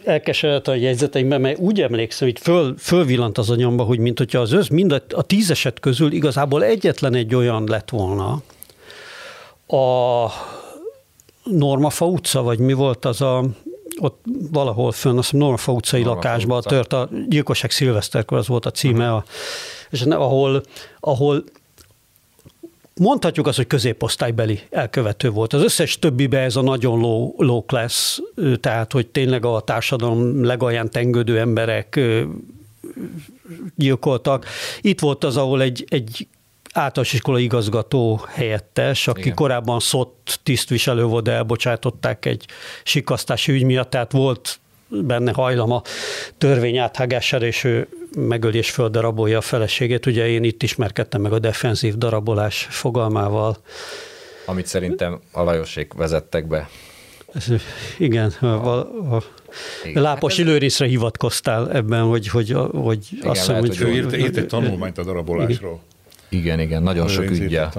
elkeseredett 0.04 0.68
a 0.68 0.76
jegyzeteimben, 0.76 1.42
mert 1.42 1.60
úgy 1.60 1.82
emlékszem, 1.82 2.28
hogy 2.28 2.40
föl, 2.40 2.76
fölvillant 2.78 3.38
az 3.38 3.50
anyamba, 3.50 3.84
hogy 3.84 4.00
mint 4.00 4.18
hogyha 4.18 4.40
az 4.40 4.52
össz, 4.52 4.68
mind 4.68 4.92
a, 4.92 5.02
a 5.10 5.22
tíz 5.22 5.52
eset 5.52 5.80
közül 5.80 6.12
igazából 6.12 6.64
egyetlen 6.64 7.14
egy 7.14 7.36
olyan 7.36 7.64
lett 7.68 7.90
volna, 7.90 8.42
a 9.68 10.32
Normafa 11.44 12.06
utca, 12.06 12.42
vagy 12.42 12.60
mi 12.60 12.74
volt 12.74 13.06
az 13.06 13.22
a, 13.22 13.46
ott 14.00 14.24
valahol 14.52 14.92
fönn, 14.92 15.18
azt 15.18 15.34
Normafa 15.34 15.72
utcai 15.72 16.02
Normafa 16.02 16.28
lakásban 16.28 16.58
utca. 16.58 16.70
tört 16.70 16.94
a 16.94 17.10
gyilkosság 17.28 17.72
szilveszterkor, 17.72 18.38
az 18.38 18.48
volt 18.48 18.66
a 18.66 18.72
címe, 18.72 19.04
uh-huh. 19.04 19.18
a, 19.18 19.24
és 19.90 20.02
ahol, 20.02 20.64
ahol 21.00 21.44
mondhatjuk 23.00 23.48
azt, 23.48 23.58
hogy 23.58 23.68
középosztálybeli 23.68 24.60
elkövető 24.70 25.30
volt. 25.30 25.54
Az 25.54 25.64
összes 25.64 26.00
többibe 26.00 26.40
ez 26.40 26.56
a 26.56 26.62
nagyon 26.62 27.00
low, 27.00 27.34
low 27.38 27.66
class, 27.66 28.20
tehát 28.60 28.92
hogy 28.92 29.08
tényleg 29.08 29.46
a 29.46 29.62
társadalom 29.62 30.44
legalján 30.44 30.90
tengődő 30.90 31.40
emberek 31.40 32.00
gyilkoltak. 33.76 34.46
Itt 34.82 35.00
volt 35.00 35.24
az, 35.24 35.38
ahol 35.38 35.62
egy, 35.62 35.86
egy 35.90 36.28
általános 36.74 37.14
iskola 37.14 37.40
igazgató 37.40 38.22
helyettes, 38.28 39.08
aki 39.08 39.22
Igen. 39.22 39.36
korábban 39.36 39.80
szott 39.80 40.40
tisztviselő 40.44 41.04
volt, 41.04 41.24
de 41.24 41.32
elbocsátották 41.32 42.26
egy 42.26 42.46
sikasztási 42.84 43.52
ügy 43.52 43.64
miatt, 43.64 43.90
tehát 43.90 44.12
volt 44.12 44.60
benne 44.88 45.32
hajlam 45.32 45.72
a 45.72 45.82
törvény 46.38 46.78
áthágására, 46.78 47.46
és 47.46 47.64
ő 47.64 47.88
megöli 48.18 48.58
és 48.58 48.72
földarabolja 48.72 49.38
a 49.38 49.42
feleségét. 49.42 50.06
Ugye 50.06 50.28
én 50.28 50.44
itt 50.44 50.64
ismerkedtem 50.64 51.22
meg 51.22 51.34
a 51.34 51.40
defenzív 51.40 51.96
darabolás 51.96 52.68
fogalmával. 52.70 53.58
Amit 54.46 54.66
szerintem 54.66 55.20
a 55.32 55.44
Lajosék 55.44 55.94
vezettek 55.94 56.48
be. 56.48 56.70
Ez, 57.34 57.48
igen, 57.98 58.34
a, 58.40 58.46
a, 58.46 58.80
a 59.16 59.24
igen. 59.84 60.02
Lápos 60.02 60.40
hát 60.40 60.78
hivatkoztál 60.78 61.72
ebben, 61.72 62.02
hogy, 62.02 62.28
hogy, 62.28 62.56
hogy 62.72 63.08
igen, 63.12 63.30
azt 63.30 63.40
hiszem, 63.40 63.60
hogy... 63.60 63.82
Ő 63.82 63.94
írt, 63.94 64.18
írt 64.18 64.38
egy 64.38 64.48
tanulmányt 64.48 64.98
a 64.98 65.04
darabolásról. 65.04 65.82
Igen, 66.30 66.60
igen, 66.60 66.84
nagyon 66.84 67.08
sok 67.08 67.32
igen. 67.32 67.72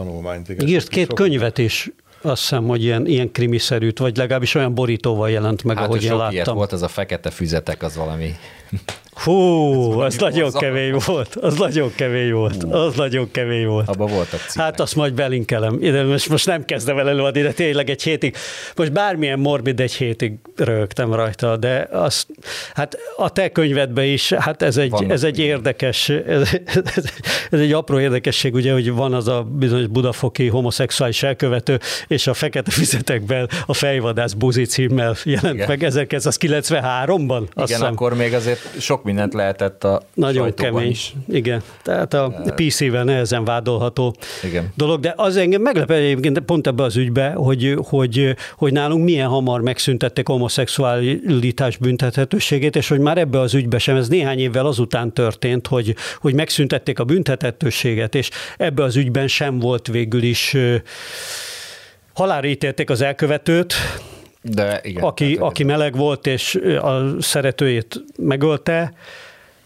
Írt 0.67 0.89
két 0.89 1.13
könyvet 1.13 1.59
is 1.59 1.91
azt 2.27 2.41
hiszem, 2.41 2.67
hogy 2.67 2.83
ilyen, 2.83 3.07
ilyen 3.07 3.33
krimiszerűt, 3.33 3.99
vagy 3.99 4.17
legalábbis 4.17 4.55
olyan 4.55 4.75
borítóval 4.75 5.31
jelent 5.31 5.65
meg, 5.65 5.77
hát, 5.77 5.87
ahogy 5.87 6.05
én 6.05 6.17
láttam. 6.17 6.57
volt, 6.57 6.73
az 6.73 6.83
a 6.83 6.89
fekete 6.89 7.31
füzetek, 7.31 7.83
az 7.83 7.97
valami 7.97 8.35
Hú, 9.25 10.01
az, 10.01 10.17
nagyon 10.17 10.53
kemény 10.53 10.95
volt, 11.07 11.35
az 11.35 11.57
nagyon 11.59 11.93
kemény 11.95 12.33
volt, 12.33 12.65
az 12.71 12.95
nagyon 12.95 13.31
kemény 13.31 13.67
volt. 13.67 13.89
Abban 13.89 14.11
voltak 14.11 14.41
címek. 14.41 14.69
Hát 14.69 14.81
azt 14.81 14.97
majd 14.97 15.15
belinkelem, 15.15 15.79
ide 15.81 16.03
most, 16.03 16.29
most 16.29 16.47
nem 16.47 16.65
kezdem 16.65 16.99
el 16.99 17.09
előadni, 17.09 17.43
de 17.43 17.53
tényleg 17.53 17.91
egy 17.91 18.03
hétig, 18.03 18.37
most 18.75 18.93
bármilyen 18.93 19.39
morbid 19.39 19.81
egy 19.81 19.93
hétig 19.93 20.33
rögtem 20.57 21.15
rajta, 21.15 21.57
de 21.57 21.89
az, 21.93 22.27
hát 22.75 22.99
a 23.17 23.31
te 23.31 23.53
könyvedben 23.53 24.05
is, 24.05 24.33
hát 24.33 24.63
ez 24.63 24.77
egy, 24.77 25.05
ez 25.09 25.25
egy 25.25 25.39
érdekes, 25.39 26.09
ez, 26.09 26.51
ez, 26.65 27.05
ez, 27.51 27.61
egy 27.61 27.73
apró 27.73 27.99
érdekesség, 27.99 28.55
ugye, 28.55 28.73
hogy 28.73 28.93
van 28.93 29.15
az 29.15 29.29
a 29.29 29.43
bizonyos 29.43 29.87
budafoki 29.87 30.49
homoszexuális 30.49 31.23
elkövető, 31.23 31.79
és 32.07 32.27
a 32.27 32.35
fekete 32.35 32.71
fizetekben 32.71 33.49
a 33.67 33.75
fejvadász 33.75 34.33
buzi 34.33 34.65
címmel 34.65 35.17
jelent 35.25 35.55
Igen. 35.55 35.67
meg 35.69 35.85
1993-ban. 35.85 37.43
Igen, 37.51 37.67
hiszem. 37.67 37.93
akkor 37.93 38.15
még 38.15 38.35
azért 38.35 38.81
sok 38.81 39.05
mindent 39.07 39.35
lehetett 39.35 39.85
a 39.85 40.03
Nagyon 40.15 40.55
kemény, 40.55 40.91
is. 40.91 41.15
igen. 41.29 41.63
Tehát 41.83 42.15
a 42.15 42.43
PC-vel 42.55 43.05
nehezen 43.05 43.45
vádolható 43.45 44.15
igen. 44.45 44.73
dolog, 44.75 45.01
de 45.01 45.15
az 45.17 45.37
engem 45.37 45.63
meglepő 45.63 45.95
egyébként 45.95 46.39
pont 46.41 46.67
ebbe 46.67 46.83
az 46.83 46.97
ügybe, 46.97 47.31
hogy, 47.31 47.77
hogy, 47.89 48.37
hogy 48.57 48.73
nálunk 48.73 49.05
milyen 49.05 49.29
hamar 49.29 49.61
megszüntették 49.61 50.27
homoszexualitás 50.27 51.77
büntethetőségét, 51.77 52.77
és 52.77 52.89
hogy 52.89 53.01
már 53.01 53.19
ebbe 53.19 53.41
az 53.41 53.55
ügybe 53.55 53.79
sem, 53.79 53.97
ez 53.97 54.09
néhány 54.09 54.39
évvel 54.39 54.67
azután 54.67 55.13
történt, 55.13 55.67
hogy, 55.67 55.95
hogy 56.21 56.35
megszüntették 56.35 56.99
a 56.99 57.05
büntethetőséget, 57.05 58.15
és 58.15 58.31
ebbe 58.57 58.83
az 58.83 58.97
ügyben 58.97 59.29
sem 59.29 59.59
volt 59.59 59.87
végül 59.87 60.23
is 60.23 60.57
halálra 62.15 62.47
ítélték 62.47 62.91
az 62.91 63.01
elkövetőt, 63.01 63.75
de 64.51 64.81
igen, 64.83 65.03
aki, 65.03 65.35
tehát, 65.35 65.49
aki 65.51 65.65
meleg 65.65 65.97
volt, 65.97 66.27
és 66.27 66.55
a 66.83 67.21
szeretőjét 67.21 68.05
megölte, 68.19 68.93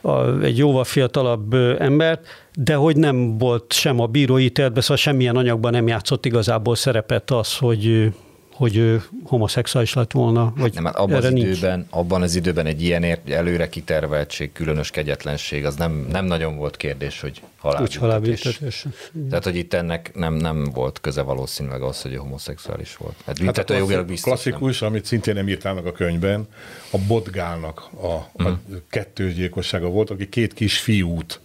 a, 0.00 0.40
egy 0.42 0.58
jóval 0.58 0.84
fiatalabb 0.84 1.54
ember, 1.78 2.20
de 2.54 2.74
hogy 2.74 2.96
nem 2.96 3.38
volt 3.38 3.72
sem 3.72 4.00
a 4.00 4.06
bírói 4.06 4.44
ítéletben, 4.44 4.82
szóval 4.82 4.96
semmilyen 4.96 5.36
anyagban 5.36 5.72
nem 5.72 5.86
játszott 5.86 6.26
igazából 6.26 6.74
szerepet 6.74 7.30
az, 7.30 7.56
hogy 7.56 8.12
hogy 8.60 8.76
ő 8.76 9.02
homoszexuális 9.24 9.94
lett 9.94 10.12
volna. 10.12 10.52
Vagy 10.56 10.74
nem, 10.74 10.84
hát 10.84 10.96
abban, 10.96 11.16
az 11.16 11.32
időben, 11.32 11.86
abban 11.90 12.22
az 12.22 12.34
időben 12.34 12.66
egy 12.66 12.82
ilyen 12.82 13.18
előre 13.28 13.68
kiterveltség, 13.68 14.52
különös 14.52 14.90
kegyetlenség, 14.90 15.64
az 15.64 15.76
nem, 15.76 16.06
nem 16.10 16.24
nagyon 16.24 16.56
volt 16.56 16.76
kérdés, 16.76 17.20
hogy 17.20 17.42
halálbüntetés. 17.56 18.86
Tehát, 19.28 19.44
hogy 19.44 19.56
itt 19.56 19.74
ennek 19.74 20.10
nem, 20.14 20.34
nem 20.34 20.64
volt 20.64 21.00
köze 21.00 21.22
valószínűleg 21.22 21.82
az, 21.82 22.02
hogy 22.02 22.16
homoszexuális 22.16 22.96
volt. 22.96 23.14
Hát, 23.26 23.56
hát 23.56 23.70
a 23.70 23.76
jogilag 23.76 24.06
biztos 24.06 24.32
Klasszikus, 24.32 24.80
nem. 24.80 24.90
amit 24.90 25.04
szintén 25.04 25.34
nem 25.34 25.48
írtának 25.48 25.86
a 25.86 25.92
könyvben, 25.92 26.48
a 26.90 26.98
Botgálnak 27.06 27.88
a, 28.00 28.06
a 28.06 28.42
hmm. 28.42 28.60
kettős 28.90 29.34
gyilkossága 29.34 29.88
volt, 29.88 30.10
aki 30.10 30.28
két 30.28 30.54
kis 30.54 30.78
fiút 30.78 31.40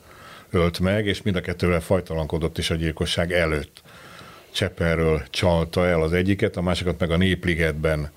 ölt 0.49 0.79
meg, 0.79 1.05
és 1.05 1.21
mind 1.21 1.35
a 1.35 1.41
kettővel 1.41 1.81
fajtalankodott 1.81 2.57
is 2.57 2.69
a 2.69 2.75
gyilkosság 2.75 3.31
előtt. 3.31 3.81
Csepelről 4.55 5.23
csalta 5.29 5.87
el 5.87 6.01
az 6.01 6.13
egyiket, 6.13 6.57
a 6.57 6.61
másikat 6.61 6.99
meg 6.99 7.11
a 7.11 7.17
Népligetben 7.17 8.11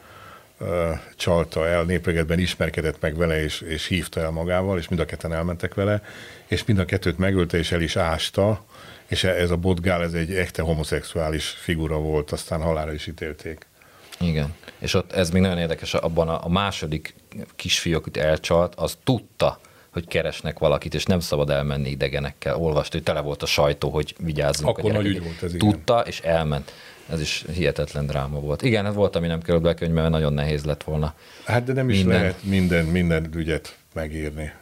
csalta 1.17 1.67
el, 1.67 1.83
Népligetben 1.83 2.39
ismerkedett 2.39 3.01
meg 3.01 3.17
vele, 3.17 3.43
és, 3.43 3.61
és 3.61 3.87
hívta 3.87 4.21
el 4.21 4.31
magával, 4.31 4.79
és 4.79 4.89
mind 4.89 5.01
a 5.01 5.05
ketten 5.05 5.33
elmentek 5.33 5.75
vele, 5.75 6.03
és 6.47 6.65
mind 6.65 6.79
a 6.79 6.85
kettőt 6.85 7.19
megölte, 7.19 7.59
és 7.59 7.73
el 7.73 7.81
is 7.81 7.97
ásta, 7.97 8.65
és 9.07 9.25
ez 9.25 9.51
a 9.51 9.57
Botgál, 9.57 10.03
ez 10.03 10.13
egy 10.13 10.35
echte 10.35 10.63
homoszexuális 10.63 11.45
figura 11.45 11.97
volt, 11.97 12.31
aztán 12.31 12.63
halára 12.63 12.93
is 12.93 13.07
ítélték. 13.07 13.67
Igen, 14.21 14.55
és 14.79 14.95
ott 14.95 15.13
ez 15.13 15.31
még 15.31 15.43
nagyon 15.43 15.59
érdekes, 15.59 15.95
abban 15.95 16.29
a, 16.29 16.45
a 16.45 16.49
második 16.49 17.15
kisfiú, 17.57 17.97
akit 17.97 18.17
elcsalt, 18.17 18.75
az 18.75 18.99
tudta, 19.05 19.61
hogy 19.99 20.09
keresnek 20.09 20.59
valakit, 20.59 20.95
és 20.95 21.05
nem 21.05 21.21
szabad 21.21 21.51
elmenni 21.51 21.89
idegenekkel. 21.89 22.57
Olvast, 22.57 22.93
hogy 22.93 23.03
tele 23.03 23.21
volt 23.21 23.43
a 23.43 23.47
sajtó, 23.47 23.91
hogy 23.91 24.15
vigyázzunk. 24.19 24.79
Akkor 24.79 24.93
nagy 24.93 25.07
ügy 25.07 25.23
volt 25.23 25.43
ez, 25.43 25.55
igen. 25.55 25.71
Tudta, 25.71 26.01
és 26.01 26.21
elment. 26.21 26.73
Ez 27.11 27.21
is 27.21 27.45
hihetetlen 27.55 28.07
dráma 28.07 28.41
volt. 28.41 28.63
Igen, 28.63 28.87
ez 28.87 28.95
volt, 28.95 29.17
ami 29.17 29.27
nem 29.27 29.43
került 29.43 29.63
be 29.63 29.75
könyvbe, 29.75 30.01
mert 30.01 30.13
nagyon 30.13 30.33
nehéz 30.33 30.65
lett 30.65 30.83
volna. 30.83 31.15
Hát 31.45 31.65
de 31.65 31.73
nem 31.73 31.89
is 31.89 31.97
minden... 31.97 32.21
lehet 32.21 32.43
minden, 32.43 32.85
minden 32.85 33.29
ügyet 33.35 33.77
megírni. 33.95 34.53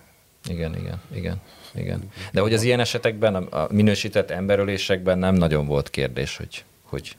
Igen, 0.49 0.77
igen, 0.77 1.01
igen. 1.15 1.37
Igen. 1.75 2.11
De 2.33 2.41
hogy 2.41 2.55
az 2.55 2.63
ilyen 2.63 2.81
esetekben, 2.81 3.35
a 3.35 3.67
minősített 3.71 4.31
emberölésekben 4.31 5.19
nem 5.19 5.35
nagyon 5.35 5.67
volt 5.67 5.91
kérdés, 5.91 6.37
hogy, 6.37 6.65
hogy 6.83 7.17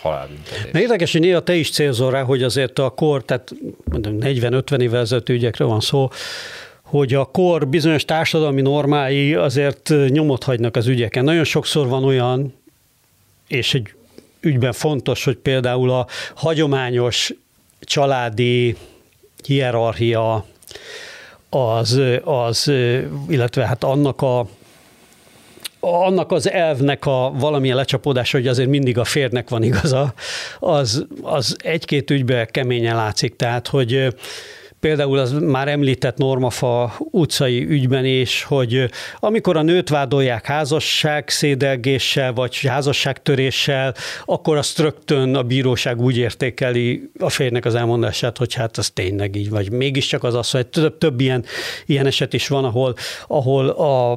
halálbüntetés. 0.00 0.72
Na 0.72 0.80
érdekes, 0.80 1.12
hogy 1.12 1.20
néha 1.20 1.42
te 1.42 1.54
is 1.54 1.70
célzol 1.70 2.10
rá, 2.10 2.22
hogy 2.22 2.42
azért 2.42 2.78
a 2.78 2.90
kor, 2.90 3.24
tehát 3.24 3.52
40-50 3.90 4.80
évvel 4.80 5.00
ezelőtt 5.00 5.28
ügyekről 5.28 5.68
van 5.68 5.80
szó, 5.80 6.10
hogy 6.92 7.14
a 7.14 7.24
kor 7.24 7.68
bizonyos 7.68 8.04
társadalmi 8.04 8.60
normái 8.60 9.34
azért 9.34 9.92
nyomot 10.08 10.44
hagynak 10.44 10.76
az 10.76 10.86
ügyeken. 10.86 11.24
Nagyon 11.24 11.44
sokszor 11.44 11.88
van 11.88 12.04
olyan, 12.04 12.54
és 13.48 13.74
egy 13.74 13.94
ügyben 14.40 14.72
fontos, 14.72 15.24
hogy 15.24 15.36
például 15.36 15.90
a 15.90 16.06
hagyományos 16.34 17.32
családi 17.80 18.76
hierarchia 19.44 20.44
az, 21.50 22.00
az 22.24 22.72
illetve 23.28 23.66
hát 23.66 23.84
annak 23.84 24.22
a 24.22 24.46
annak 25.80 26.32
az 26.32 26.50
elvnek 26.50 27.06
a 27.06 27.32
valamilyen 27.34 27.76
lecsapódása, 27.76 28.36
hogy 28.36 28.46
azért 28.46 28.68
mindig 28.68 28.98
a 28.98 29.04
férnek 29.04 29.48
van 29.48 29.62
igaza, 29.62 30.14
az, 30.58 31.06
az 31.22 31.56
egy-két 31.62 32.10
ügybe 32.10 32.44
keményen 32.46 32.96
látszik. 32.96 33.36
Tehát, 33.36 33.68
hogy 33.68 34.14
például 34.82 35.18
az 35.18 35.32
már 35.32 35.68
említett 35.68 36.16
Normafa 36.16 36.94
utcai 36.98 37.66
ügyben 37.68 38.04
is, 38.04 38.42
hogy 38.42 38.90
amikor 39.18 39.56
a 39.56 39.62
nőt 39.62 39.88
vádolják 39.88 40.46
házasság 40.46 41.28
szédelgéssel, 41.28 42.32
vagy 42.32 42.60
házasságtöréssel, 42.66 43.94
akkor 44.24 44.56
azt 44.56 44.78
rögtön 44.78 45.34
a 45.34 45.42
bíróság 45.42 46.00
úgy 46.00 46.16
értékeli 46.16 47.10
a 47.18 47.28
férnek 47.30 47.64
az 47.64 47.74
elmondását, 47.74 48.38
hogy 48.38 48.54
hát 48.54 48.78
ez 48.78 48.90
tényleg 48.90 49.36
így, 49.36 49.50
vagy. 49.50 49.70
Mégiscsak 49.70 50.24
az 50.24 50.34
az, 50.34 50.50
hogy 50.50 50.66
több, 50.66 50.98
több 50.98 51.20
ilyen, 51.20 51.44
ilyen 51.86 52.06
eset 52.06 52.32
is 52.32 52.48
van, 52.48 52.64
ahol, 52.64 52.94
ahol 53.26 53.68
a, 53.68 54.12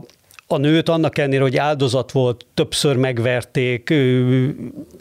a 0.47 0.57
nőt 0.57 0.89
annak 0.89 1.17
ellenére, 1.17 1.41
hogy 1.41 1.57
áldozat 1.57 2.11
volt, 2.11 2.45
többször 2.53 2.95
megverték, 2.95 3.93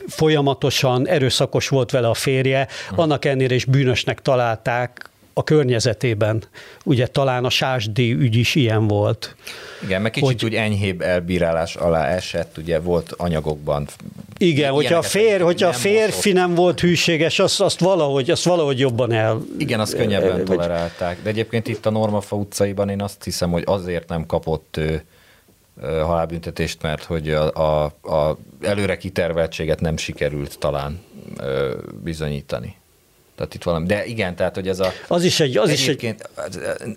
folyamatosan 0.07 1.09
erőszakos 1.09 1.69
volt 1.69 1.91
vele 1.91 2.09
a 2.09 2.15
férje, 2.15 2.69
annak 2.95 3.25
ellenére 3.25 3.55
is 3.55 3.65
bűnösnek 3.65 4.21
találták, 4.23 5.13
a 5.35 5.45
környezetében. 5.45 6.43
Ugye 6.85 7.07
talán 7.07 7.45
a 7.45 7.51
Sásdi 7.51 8.13
ügy 8.13 8.37
is 8.37 8.55
ilyen 8.55 8.87
volt. 8.87 9.37
Igen, 9.83 10.03
meg 10.03 10.11
kicsit 10.11 10.29
hogy, 10.29 10.45
úgy 10.45 10.55
enyhébb 10.55 11.01
elbírálás 11.01 11.77
alá 11.77 12.07
esett, 12.07 12.59
ugye 12.59 12.81
volt 12.81 13.13
anyagokban. 13.17 13.89
Igen, 14.39 14.73
hogyha 14.73 14.99
a, 14.99 15.03
fér, 15.03 15.41
hogyha 15.41 15.69
a 15.69 15.73
férfi 15.73 16.33
nem 16.33 16.55
volt 16.55 16.81
hűséges, 16.81 17.39
azt, 17.39 17.61
azt, 17.61 17.81
valahogy, 17.81 18.31
azt 18.31 18.45
valahogy 18.45 18.79
jobban 18.79 19.13
el... 19.13 19.41
Igen, 19.59 19.81
azt 19.81 19.95
könnyebben 19.97 20.33
vagy, 20.33 20.45
tolerálták. 20.45 21.23
De 21.23 21.29
egyébként 21.29 21.69
itt 21.69 21.87
a 21.87 21.91
Normafa 21.91 22.37
utcaiban 22.37 22.89
én 22.89 23.03
azt 23.03 23.25
hiszem, 23.25 23.51
hogy 23.51 23.63
azért 23.67 24.09
nem 24.09 24.27
kapott 24.27 24.77
ő, 24.77 25.03
halálbüntetést, 25.83 26.83
mert 26.83 27.05
hogy 27.05 27.31
a, 27.31 27.53
a, 27.53 27.85
a 28.03 28.39
előre 28.61 28.97
kiterveltséget 28.97 29.81
nem 29.81 29.97
sikerült 29.97 30.59
talán 30.59 31.01
bizonyítani. 32.03 32.77
Tehát 33.37 33.55
itt 33.55 33.63
valami, 33.63 33.87
de 33.87 34.05
igen, 34.05 34.37
tehát 34.37 34.55
hogy 34.55 34.69
ez 34.69 34.81
a... 34.81 34.93
Az 35.09 35.25
is 35.25 35.41
egy... 35.41 35.57
Az 35.57 35.71
is 35.71 35.89
egy... 35.89 36.15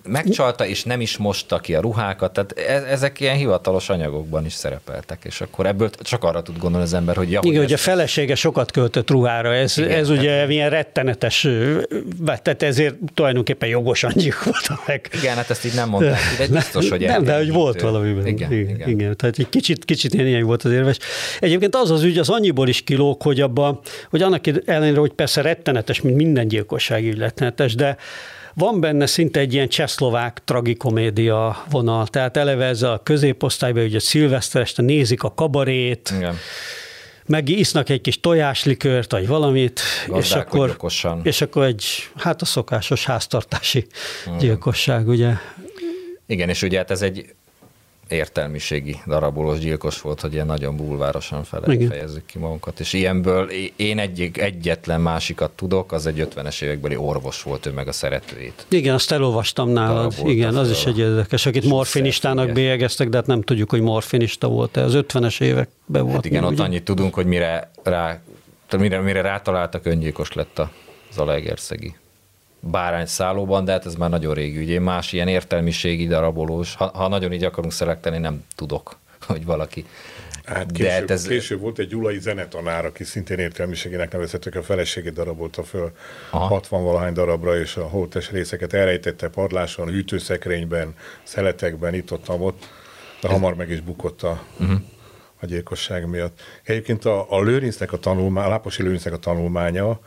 Megcsalta, 0.03 0.65
és 0.65 0.83
nem 0.83 1.01
is 1.01 1.17
mosta 1.17 1.59
ki 1.59 1.75
a 1.75 1.81
ruhákat, 1.81 2.33
tehát 2.33 2.53
e- 2.57 2.91
ezek 2.91 3.19
ilyen 3.19 3.35
hivatalos 3.35 3.89
anyagokban 3.89 4.45
is 4.45 4.53
szerepeltek, 4.53 5.21
és 5.23 5.41
akkor 5.41 5.65
ebből 5.65 5.89
csak 5.89 6.23
arra 6.23 6.41
tud 6.41 6.57
gondolni 6.57 6.85
az 6.85 6.93
ember, 6.93 7.15
hogy... 7.15 7.31
Ja, 7.31 7.39
igen, 7.43 7.61
hogy 7.61 7.73
a 7.73 7.77
felesége 7.77 8.35
sokat 8.35 8.71
költött 8.71 9.09
ruhára, 9.09 9.53
ez, 9.53 9.77
igen, 9.77 9.91
ez 9.91 10.09
ugye 10.09 10.29
tehát... 10.29 10.47
milyen 10.47 10.69
rettenetes, 10.69 11.47
tehát 12.25 12.63
ezért 12.63 12.95
tulajdonképpen 13.13 13.69
jogosan 13.69 14.11
gyilkolta 14.15 14.79
meg. 14.87 15.09
Igen, 15.13 15.35
hát 15.35 15.49
ezt 15.49 15.65
így 15.65 15.73
nem 15.73 15.89
mondták, 15.89 16.19
de 16.39 16.47
biztos, 16.47 16.89
hogy... 16.89 17.01
Nem, 17.01 17.23
de 17.23 17.37
hogy 17.37 17.51
volt 17.51 17.81
valami. 17.81 18.09
Igen, 18.09 18.51
igen, 18.51 18.51
igen. 18.51 18.89
igen. 18.89 19.15
Tehát 19.17 19.39
egy 19.39 19.49
kicsit, 19.49 19.85
kicsit 19.85 20.13
ilyen, 20.13 20.27
ilyen 20.27 20.43
volt 20.43 20.63
az 20.63 20.71
érves. 20.71 20.97
Egyébként 21.39 21.75
az 21.75 21.91
az 21.91 22.03
ügy, 22.03 22.17
az 22.17 22.29
annyiból 22.29 22.67
is 22.67 22.81
kilóg, 22.81 23.21
hogy 23.21 23.41
abba, 23.41 23.79
hogy 24.09 24.21
annak 24.21 24.43
ellenére, 24.65 24.99
hogy 24.99 25.11
persze 25.11 25.41
rettenetes, 25.41 26.01
mint 26.01 26.15
minden 26.27 26.47
gyilkosság 26.47 27.05
ügy 27.05 27.17
rettenetes, 27.17 27.75
de 27.75 27.97
van 28.53 28.79
benne 28.79 29.05
szinte 29.05 29.39
egy 29.39 29.53
ilyen 29.53 29.67
csehszlovák 29.67 30.41
tragikomédia 30.45 31.63
vonal, 31.69 32.07
tehát 32.07 32.37
eleve 32.37 32.65
ez 32.65 32.81
a 32.81 33.01
középosztályban, 33.03 33.83
ugye 33.83 33.99
szilveszter 33.99 34.61
este 34.61 34.81
nézik 34.81 35.23
a 35.23 35.33
kabarét, 35.33 36.13
Igen. 36.15 36.35
meg 37.25 37.49
isznak 37.49 37.89
egy 37.89 38.01
kis 38.01 38.19
tojáslikört, 38.19 39.11
vagy 39.11 39.27
valamit, 39.27 39.81
és 40.15 40.31
akkor, 40.31 40.77
és 41.23 41.41
akkor 41.41 41.63
egy, 41.63 41.85
hát 42.15 42.41
a 42.41 42.45
szokásos 42.45 43.05
háztartási 43.05 43.87
Igen. 44.25 44.37
gyilkosság, 44.37 45.07
ugye. 45.07 45.33
Igen, 46.25 46.49
és 46.49 46.61
ugye 46.61 46.77
hát 46.77 46.91
ez 46.91 47.01
egy 47.01 47.25
értelmiségi 48.07 48.99
darabolós 49.07 49.59
gyilkos 49.59 50.01
volt, 50.01 50.21
hogy 50.21 50.33
ilyen 50.33 50.45
nagyon 50.45 50.75
bulvárosan 50.75 51.43
fele, 51.43 51.87
fejezzük 51.87 52.25
ki 52.25 52.37
magunkat. 52.37 52.79
És 52.79 52.93
ilyenből 52.93 53.49
én 53.75 53.99
egy, 53.99 54.31
egyetlen 54.33 55.01
másikat 55.01 55.51
tudok, 55.51 55.91
az 55.91 56.05
egy 56.05 56.27
50-es 56.35 56.61
évekbeli 56.61 56.95
orvos 56.95 57.43
volt, 57.43 57.65
ő 57.65 57.71
meg 57.71 57.87
a 57.87 57.91
szeretőjét. 57.91 58.65
Igen, 58.67 58.93
azt 58.93 59.11
elolvastam 59.11 59.69
nálad. 59.69 60.13
Igen, 60.23 60.55
az 60.55 60.69
is 60.69 60.85
egy 60.85 60.99
érdekes, 60.99 61.45
akit 61.45 61.65
morfinistának 61.65 62.51
bélyegeztek, 62.51 63.09
de 63.09 63.17
hát 63.17 63.27
nem 63.27 63.41
tudjuk, 63.41 63.69
hogy 63.69 63.81
morfinista 63.81 64.47
volt-e. 64.47 64.81
Az 64.81 64.93
50-es 64.95 65.41
években 65.41 66.03
volt. 66.03 66.15
Hát 66.15 66.25
igen, 66.25 66.43
ott 66.43 66.51
ugye? 66.51 66.63
annyit 66.63 66.83
tudunk, 66.83 67.13
hogy 67.13 67.25
mire, 67.25 67.71
rá, 67.83 68.21
mire, 68.77 68.99
mire 68.99 69.21
rátaláltak, 69.21 69.85
öngyilkos 69.85 70.33
lett 70.33 70.59
a 70.59 70.71
Zalaegerszegi 71.13 71.95
bárányszállóban, 72.59 73.65
de 73.65 73.71
hát 73.71 73.85
ez 73.85 73.95
már 73.95 74.09
nagyon 74.09 74.33
régi 74.33 74.57
ügy. 74.57 74.69
Én 74.69 74.81
más 74.81 75.13
ilyen 75.13 75.27
értelmiségi 75.27 76.07
darabolós, 76.07 76.75
ha, 76.75 76.91
ha 76.93 77.07
nagyon 77.07 77.33
így 77.33 77.43
akarunk 77.43 77.73
szelekteni, 77.73 78.17
nem 78.17 78.43
tudok, 78.55 78.97
hogy 79.27 79.45
valaki 79.45 79.85
Hát 80.47 80.71
később, 80.71 80.87
De 80.87 80.93
hát 80.93 81.11
ez... 81.11 81.27
később 81.27 81.59
volt 81.59 81.79
egy 81.79 81.87
gyulai 81.87 82.19
zenetanár, 82.19 82.85
aki 82.85 83.03
szintén 83.03 83.39
értelmiségének 83.39 84.11
nevezhetők, 84.11 84.55
a 84.55 84.63
feleségét 84.63 85.13
darabolta 85.13 85.63
föl 85.63 85.91
Aha. 86.29 86.45
60 86.45 86.83
valahány 86.83 87.13
darabra, 87.13 87.59
és 87.59 87.75
a 87.75 87.83
holtes 87.83 88.31
részeket 88.31 88.73
elrejtette 88.73 89.27
padláson, 89.27 89.87
hűtőszekrényben, 89.87 90.95
szeletekben, 91.23 91.93
itt 91.93 92.11
ott, 92.11 92.29
ott, 92.29 92.59
de 93.21 93.27
ez... 93.27 93.33
hamar 93.33 93.55
meg 93.55 93.69
is 93.69 93.81
bukott 93.81 94.23
a, 94.23 94.43
uh-huh. 94.59 94.79
a 95.41 95.45
gyilkosság 95.45 96.07
miatt. 96.07 96.41
Egyébként 96.63 97.05
a, 97.05 97.25
a 97.29 97.41
Lőrincnek 97.41 97.91
a 97.91 97.97
tanulmánya, 97.97 98.47
a 98.47 98.49
Láposi 98.49 98.83
Lőrincnek 98.83 99.13
a 99.13 99.17
tanulmánya, 99.17 99.99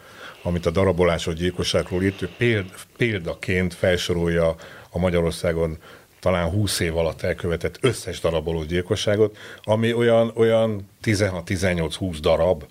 amit 0.42 0.66
a 0.66 0.70
darabolásról, 0.70 1.34
gyilkosságról 1.34 2.02
írt, 2.02 2.22
ő 2.22 2.28
péld, 2.36 2.70
példaként 2.96 3.74
felsorolja 3.74 4.54
a 4.90 4.98
Magyarországon 4.98 5.78
talán 6.20 6.48
20 6.48 6.80
év 6.80 6.96
alatt 6.96 7.22
elkövetett 7.22 7.78
összes 7.80 8.20
daraboló 8.20 8.62
gyilkosságot, 8.62 9.36
ami 9.62 9.92
olyan, 9.92 10.32
olyan 10.34 10.88
16-18-20 11.04 12.16
darab. 12.20 12.64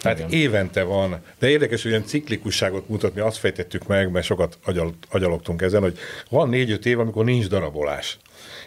Tehát 0.00 0.18
Igen. 0.18 0.30
évente 0.30 0.82
van, 0.82 1.22
de 1.38 1.48
érdekes, 1.48 1.82
hogy 1.82 1.90
ilyen 1.90 2.06
ciklikusságot 2.06 2.88
mutatni, 2.88 3.20
azt 3.20 3.36
fejtettük 3.36 3.86
meg, 3.86 4.10
mert 4.10 4.26
sokat 4.26 4.58
agyal, 4.64 4.94
agyalogtunk 5.10 5.62
ezen, 5.62 5.82
hogy 5.82 5.98
van 6.30 6.48
négy-öt 6.48 6.86
év, 6.86 6.98
amikor 6.98 7.24
nincs 7.24 7.46
darabolás. 7.46 8.18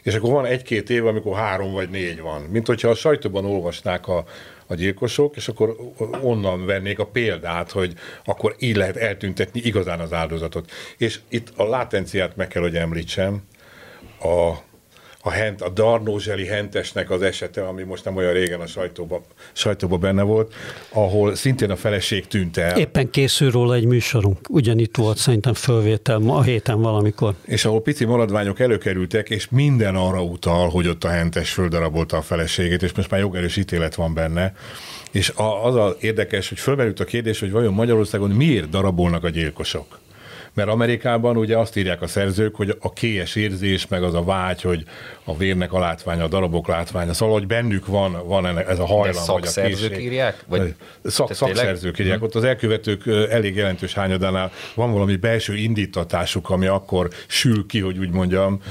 És 0.01 0.13
akkor 0.13 0.31
van 0.31 0.45
egy-két 0.45 0.89
év, 0.89 1.05
amikor 1.05 1.35
három 1.37 1.71
vagy 1.71 1.89
négy 1.89 2.21
van. 2.21 2.41
Mint 2.41 2.67
hogyha 2.67 2.89
a 2.89 2.95
sajtóban 2.95 3.45
olvasnák 3.45 4.07
a, 4.07 4.25
a 4.67 4.75
gyilkosok, 4.75 5.35
és 5.35 5.47
akkor 5.47 5.75
onnan 6.21 6.65
vennék 6.65 6.99
a 6.99 7.05
példát, 7.05 7.71
hogy 7.71 7.93
akkor 8.25 8.55
így 8.59 8.75
lehet 8.75 8.97
eltüntetni 8.97 9.61
igazán 9.63 9.99
az 9.99 10.13
áldozatot. 10.13 10.71
És 10.97 11.19
itt 11.27 11.51
a 11.55 11.67
látenciát 11.67 12.35
meg 12.35 12.47
kell, 12.47 12.61
hogy 12.61 12.75
említsem, 12.75 13.43
a, 14.19 14.53
a, 15.25 15.31
hent, 15.31 15.61
a 15.61 15.69
Darnózseli 15.69 16.45
hentesnek 16.45 17.09
az 17.09 17.21
esete, 17.21 17.67
ami 17.67 17.83
most 17.83 18.05
nem 18.05 18.15
olyan 18.15 18.33
régen 18.33 18.59
a 18.59 18.67
sajtóban 18.67 19.21
sajtóba 19.53 19.97
benne 19.97 20.21
volt, 20.21 20.53
ahol 20.89 21.35
szintén 21.35 21.69
a 21.69 21.75
feleség 21.75 22.27
tűnt 22.27 22.57
el. 22.57 22.77
Éppen 22.77 23.09
készül 23.09 23.51
róla 23.51 23.75
egy 23.75 23.85
műsorunk, 23.85 24.37
ugyanitt 24.49 24.95
volt 24.95 25.17
szerintem 25.17 25.53
fölvétel 25.53 26.17
ma 26.17 26.35
a 26.35 26.41
héten 26.41 26.81
valamikor. 26.81 27.33
És 27.45 27.65
ahol 27.65 27.81
pici 27.81 28.05
maradványok 28.05 28.59
előkerültek, 28.59 29.29
és 29.29 29.49
minden 29.49 29.95
arra 29.95 30.23
utal, 30.23 30.69
hogy 30.69 30.87
ott 30.87 31.03
a 31.03 31.09
hentes 31.09 31.51
földarabolta 31.51 32.17
a 32.17 32.21
feleségét, 32.21 32.83
és 32.83 32.93
most 32.93 33.09
már 33.09 33.19
jogerős 33.19 33.57
ítélet 33.57 33.95
van 33.95 34.13
benne. 34.13 34.53
És 35.11 35.33
az 35.61 35.75
az 35.75 35.95
érdekes, 35.99 36.49
hogy 36.49 36.59
fölmerült 36.59 36.99
a 36.99 37.05
kérdés, 37.05 37.39
hogy 37.39 37.51
vajon 37.51 37.73
Magyarországon 37.73 38.29
miért 38.29 38.69
darabolnak 38.69 39.23
a 39.23 39.29
gyilkosok. 39.29 39.99
Mert 40.55 40.69
Amerikában 40.69 41.37
ugye 41.37 41.57
azt 41.57 41.75
írják 41.75 42.01
a 42.01 42.07
szerzők, 42.07 42.55
hogy 42.55 42.77
a 42.79 42.93
kélyes 42.93 43.35
érzés, 43.35 43.87
meg 43.87 44.03
az 44.03 44.13
a 44.13 44.23
vágy, 44.23 44.61
hogy 44.61 44.83
a 45.23 45.37
vérnek 45.37 45.73
a 45.73 45.79
látványa, 45.79 46.23
a 46.23 46.27
darabok 46.27 46.67
látványa, 46.67 47.13
szóval, 47.13 47.37
hogy 47.37 47.47
bennük 47.47 47.85
van, 47.85 48.27
van 48.27 48.57
ez 48.57 48.79
a 48.79 48.85
hajlam, 48.85 49.23
vagy 49.25 49.47
a 49.55 49.61
készség. 49.61 50.03
írják? 50.03 50.43
Vagy 50.47 50.73
Szak, 51.03 51.33
szakszerzők 51.33 51.99
írják. 51.99 52.23
Ott 52.23 52.35
az 52.35 52.43
elkövetők 52.43 53.07
elég 53.29 53.55
jelentős 53.55 53.93
hányadánál 53.93 54.51
van 54.75 54.91
valami 54.91 55.15
belső 55.15 55.55
indítatásuk, 55.55 56.49
ami 56.49 56.65
akkor 56.65 57.09
sül 57.27 57.65
ki, 57.65 57.79
hogy 57.79 57.97
úgy 57.97 58.11
mondjam, 58.11 58.61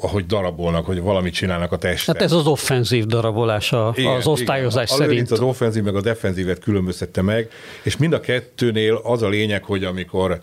hogy 0.00 0.26
darabolnak, 0.26 0.86
hogy 0.86 1.00
valamit 1.00 1.34
csinálnak 1.34 1.72
a 1.72 1.76
testet. 1.76 2.14
Hát 2.14 2.24
ez 2.24 2.32
az 2.32 2.46
offenzív 2.46 3.06
darabolás 3.06 3.72
a, 3.72 3.92
igen, 3.96 4.12
az 4.12 4.26
osztályozás 4.26 4.90
igen. 4.90 5.06
szerint. 5.06 5.30
Az 5.30 5.40
offenzív 5.40 5.82
meg 5.82 5.96
a 5.96 6.00
defenzívet 6.00 6.58
különböztette 6.58 7.22
meg, 7.22 7.50
és 7.82 7.96
mind 7.96 8.12
a 8.12 8.20
kettőnél 8.20 9.00
az 9.02 9.22
a 9.22 9.28
lényeg, 9.28 9.64
hogy 9.64 9.84
amikor 9.84 10.40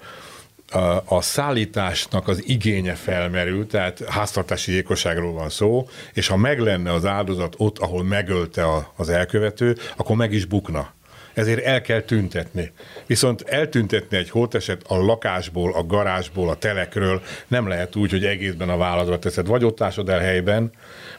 a, 1.06 1.22
szállításnak 1.22 2.28
az 2.28 2.44
igénye 2.46 2.94
felmerül, 2.94 3.68
tehát 3.68 4.04
háztartási 4.08 4.72
gyilkosságról 4.72 5.34
van 5.34 5.50
szó, 5.50 5.88
és 6.14 6.28
ha 6.28 6.38
meg 6.38 6.60
lenne 6.60 6.94
az 6.94 7.06
áldozat 7.06 7.54
ott, 7.58 7.78
ahol 7.78 8.04
megölte 8.04 8.64
a, 8.64 8.94
az 8.96 9.10
elkövető, 9.10 9.78
akkor 9.96 10.16
meg 10.16 10.34
is 10.34 10.46
bukna. 10.46 10.94
Ezért 11.34 11.64
el 11.64 11.82
kell 11.82 12.02
tüntetni. 12.02 12.72
Viszont 13.06 13.42
eltüntetni 13.42 14.18
egy 14.18 14.30
holteset 14.30 14.84
a 14.88 14.98
lakásból, 14.98 15.74
a 15.74 15.86
garázsból, 15.86 16.50
a 16.50 16.56
telekről 16.56 17.22
nem 17.48 17.68
lehet 17.68 17.96
úgy, 17.96 18.12
hogy 18.12 18.26
egészben 18.26 18.70
a 18.70 18.78
válladra 18.78 19.20
teszed. 19.20 19.48
Vagy 19.48 19.64
ott 19.64 19.82
ásod 19.82 20.10
el 20.10 20.20
helyben, 20.20 20.72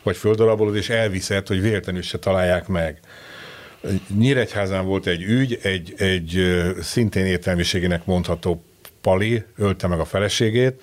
vagy 0.03 0.16
földarabolod, 0.16 0.76
és 0.76 0.88
elviszed, 0.88 1.46
hogy 1.46 1.61
véletlenül 1.61 2.03
se 2.03 2.18
találják 2.18 2.66
meg. 2.66 3.00
Nyíregyházán 4.18 4.84
volt 4.84 5.07
egy 5.07 5.22
ügy, 5.22 5.59
egy, 5.62 5.94
egy 5.96 6.62
szintén 6.80 7.26
értelmiségének 7.26 8.05
mondható 8.05 8.64
Pali 9.03 9.44
ölte 9.57 9.86
meg 9.86 10.00
a 10.00 10.05
feleségét, 10.05 10.82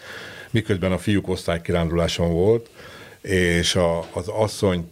miközben 0.51 0.91
a 0.91 0.97
fiúk 0.97 1.27
osztálykiránduláson 1.27 2.33
volt, 2.33 2.69
és 3.21 3.75
a, 3.75 3.99
az 4.13 4.27
asszony 4.27 4.89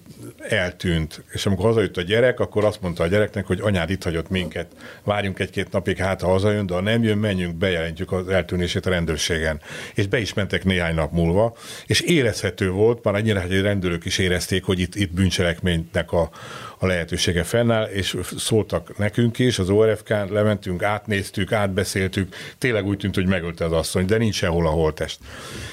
eltűnt. 0.50 1.24
És 1.32 1.46
amikor 1.46 1.66
hazajött 1.66 1.98
a 1.98 2.02
gyerek, 2.02 2.40
akkor 2.40 2.66
azt 2.66 2.82
mondta 2.82 3.04
a 3.04 3.08
gyereknek, 3.08 3.46
hogy 3.46 3.60
anyád 3.62 3.90
itt 3.90 4.04
hagyott 4.04 4.30
minket, 4.30 4.68
várjunk 5.04 5.40
egy-két 5.40 5.72
napig, 5.72 5.98
hát 5.98 6.22
ha 6.22 6.28
hazajön, 6.28 6.66
de 6.66 6.74
ha 6.74 6.82
nem 6.82 7.04
jön, 7.04 7.18
menjünk, 7.18 7.56
bejelentjük 7.56 8.12
az 8.12 8.28
eltűnését 8.28 8.86
a 8.86 8.90
rendőrségen. 8.90 9.62
És 9.94 10.08
be 10.08 10.20
is 10.20 10.34
mentek 10.34 10.64
néhány 10.64 10.96
nap 10.96 11.12
múlva, 11.12 11.56
és 11.86 12.00
érezhető 12.02 12.70
volt, 12.70 13.04
már 13.04 13.16
annyira, 13.16 13.42
hogy 13.42 13.58
a 13.58 13.62
rendőrök 13.62 14.06
is 14.06 14.18
érezték, 14.18 14.64
hogy 14.64 14.80
itt, 14.80 14.96
itt 14.96 15.14
bűncselekménynek 15.14 16.12
a, 16.12 16.30
a 16.78 16.86
lehetősége 16.86 17.44
fennáll, 17.44 17.86
és 17.86 18.18
szóltak 18.38 18.98
nekünk 18.98 19.40
is, 19.40 19.60
az 19.60 19.70
ORFK-n 19.70 20.34
lementünk, 20.34 20.84
átnéztük, 20.84 21.52
átbeszéltük, 21.52 22.36
tényleg 22.58 22.86
úgy 22.86 22.98
tűnt, 22.98 23.16
hogy 23.16 23.28
megölte 23.28 23.66
az 23.66 23.72
asszony, 23.72 24.06
de 24.06 24.18
nincs 24.18 24.36
sehol 24.36 24.68
a 24.68 24.70
holtest. 24.70 25.20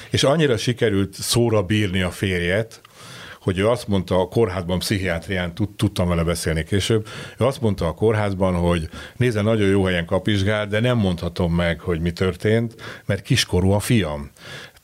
És 0.09 0.23
annyira 0.23 0.57
sikerült 0.57 1.13
szóra 1.13 1.63
bírni 1.63 2.01
a 2.01 2.11
férjet, 2.11 2.81
hogy 3.45 3.57
ő 3.57 3.67
azt 3.67 3.87
mondta 3.87 4.19
a 4.19 4.27
kórházban, 4.27 4.79
pszichiátrián, 4.79 5.53
tud, 5.53 5.69
tudtam 5.69 6.07
vele 6.07 6.23
beszélni 6.23 6.63
később, 6.63 7.07
ő 7.37 7.45
azt 7.45 7.61
mondta 7.61 7.87
a 7.87 7.93
kórházban, 7.93 8.53
hogy 8.53 8.89
nézze, 9.17 9.41
nagyon 9.41 9.67
jó 9.67 9.83
helyen 9.83 10.05
kapizsgál, 10.05 10.67
de 10.67 10.79
nem 10.79 10.97
mondhatom 10.97 11.53
meg, 11.53 11.79
hogy 11.79 11.99
mi 11.99 12.11
történt, 12.11 12.75
mert 13.05 13.21
kiskorú 13.21 13.71
a 13.71 13.79
fiam. 13.79 14.31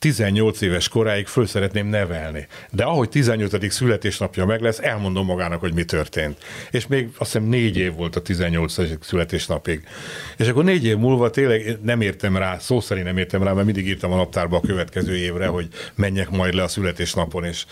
18 0.02 0.62
éves 0.62 0.88
koráig 0.88 1.28
föl 1.28 1.46
szeretném 1.46 1.88
nevelni. 1.88 2.48
De 2.72 2.84
ahogy 2.84 3.10
18. 3.10 3.72
születésnapja 3.72 4.46
meg 4.46 4.62
lesz, 4.62 4.80
elmondom 4.80 5.26
magának, 5.26 5.60
hogy 5.60 5.74
mi 5.74 5.84
történt. 5.84 6.38
És 6.72 6.88
még 6.88 7.10
azt 7.18 7.32
hiszem 7.32 7.48
négy 7.48 7.78
év 7.78 7.94
volt 7.96 8.16
a 8.16 8.22
18. 8.22 8.76
születésnapig. 9.06 9.84
És 10.38 10.48
akkor 10.48 10.64
négy 10.64 10.86
év 10.86 10.98
múlva 10.98 11.30
tényleg 11.30 11.78
nem 11.82 12.02
értem 12.02 12.38
rá, 12.38 12.58
szó 12.58 12.80
szerint 12.80 13.06
nem 13.06 13.18
értem 13.18 13.44
rá, 13.44 13.54
mert 13.54 13.66
mindig 13.66 13.88
írtam 13.88 14.12
a 14.12 14.16
naptárba 14.16 14.58
a 14.58 14.62
következő 14.62 15.16
évre, 15.16 15.48
hogy 15.48 15.68
menjek 15.96 16.30
majd 16.30 16.54
le 16.54 16.64
a 16.64 16.68
születésnapon, 16.68 17.44
és 17.44 17.66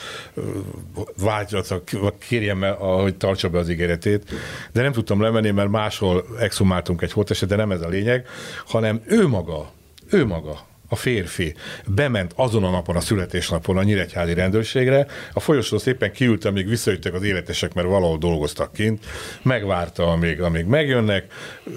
változat, 1.21 1.91
kérjem 2.27 2.63
el, 2.63 2.73
hogy 2.75 3.15
tartsa 3.15 3.49
be 3.49 3.57
az 3.57 3.69
ígéretét. 3.69 4.31
De 4.71 4.81
nem 4.81 4.91
tudtam 4.91 5.21
lemenni, 5.21 5.51
mert 5.51 5.69
máshol 5.69 6.25
exhumáltunk 6.39 7.01
egy 7.01 7.11
holteset, 7.11 7.49
de 7.49 7.55
nem 7.55 7.71
ez 7.71 7.81
a 7.81 7.87
lényeg, 7.87 8.27
hanem 8.65 9.01
ő 9.05 9.27
maga, 9.27 9.71
ő 10.09 10.25
maga 10.25 10.67
a 10.89 10.95
férfi 10.95 11.53
bement 11.85 12.33
azon 12.35 12.63
a 12.63 12.69
napon, 12.69 12.95
a 12.95 12.99
születésnapon 12.99 13.77
a 13.77 13.83
nyíregyházi 13.83 14.33
rendőrségre, 14.33 15.05
a 15.33 15.39
folyosón 15.39 15.79
szépen 15.79 16.11
kiült, 16.11 16.45
amíg 16.45 16.67
visszajöttek 16.67 17.13
az 17.13 17.23
életesek, 17.23 17.73
mert 17.73 17.87
valahol 17.87 18.17
dolgoztak 18.17 18.73
kint, 18.73 19.05
megvárta, 19.41 20.11
amíg, 20.11 20.41
amíg 20.41 20.65
megjönnek, 20.65 21.31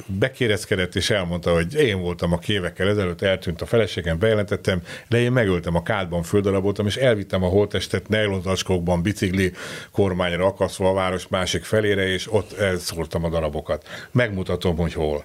bekérezkedett 0.06 0.94
és 0.94 1.10
elmondta, 1.10 1.52
hogy 1.52 1.74
én 1.74 2.00
voltam 2.00 2.32
a 2.32 2.38
évekkel 2.46 2.88
ezelőtt, 2.88 3.22
eltűnt 3.22 3.62
a 3.62 3.66
feleségem, 3.66 4.18
bejelentettem, 4.18 4.82
de 5.08 5.20
én 5.20 5.32
megöltem 5.32 5.76
a 5.76 5.82
kádban, 5.82 6.22
földaraboltam, 6.22 6.86
és 6.86 6.96
elvittem 6.96 7.42
a 7.42 7.48
holtestet 7.48 8.08
nejlonzacskókban, 8.08 9.02
bicikli 9.02 9.52
kormányra 9.90 10.46
akasztva 10.46 10.88
a 10.88 10.92
város 10.92 11.28
másik 11.28 11.64
felére, 11.64 12.06
és 12.06 12.32
ott 12.32 12.52
elszórtam 12.52 13.24
a 13.24 13.28
darabokat. 13.28 13.88
Megmutatom, 14.10 14.76
hogy 14.76 14.92
hol 14.92 15.24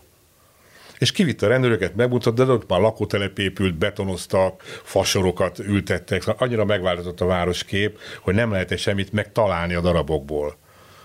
és 0.99 1.11
kivitte 1.11 1.45
a 1.45 1.49
rendőröket, 1.49 1.95
megmutatott, 1.95 2.45
de 2.45 2.53
ott 2.53 2.69
már 2.69 2.79
lakótelep 2.79 3.39
épült, 3.39 3.75
betonoztak, 3.75 4.61
fasorokat 4.83 5.59
ültettek, 5.59 6.21
szóval 6.21 6.35
annyira 6.39 6.65
megváltozott 6.65 7.21
a 7.21 7.25
városkép, 7.25 7.99
hogy 8.21 8.33
nem 8.33 8.51
lehet 8.51 8.77
semmit 8.77 9.11
megtalálni 9.11 9.73
a 9.73 9.81
darabokból. 9.81 10.55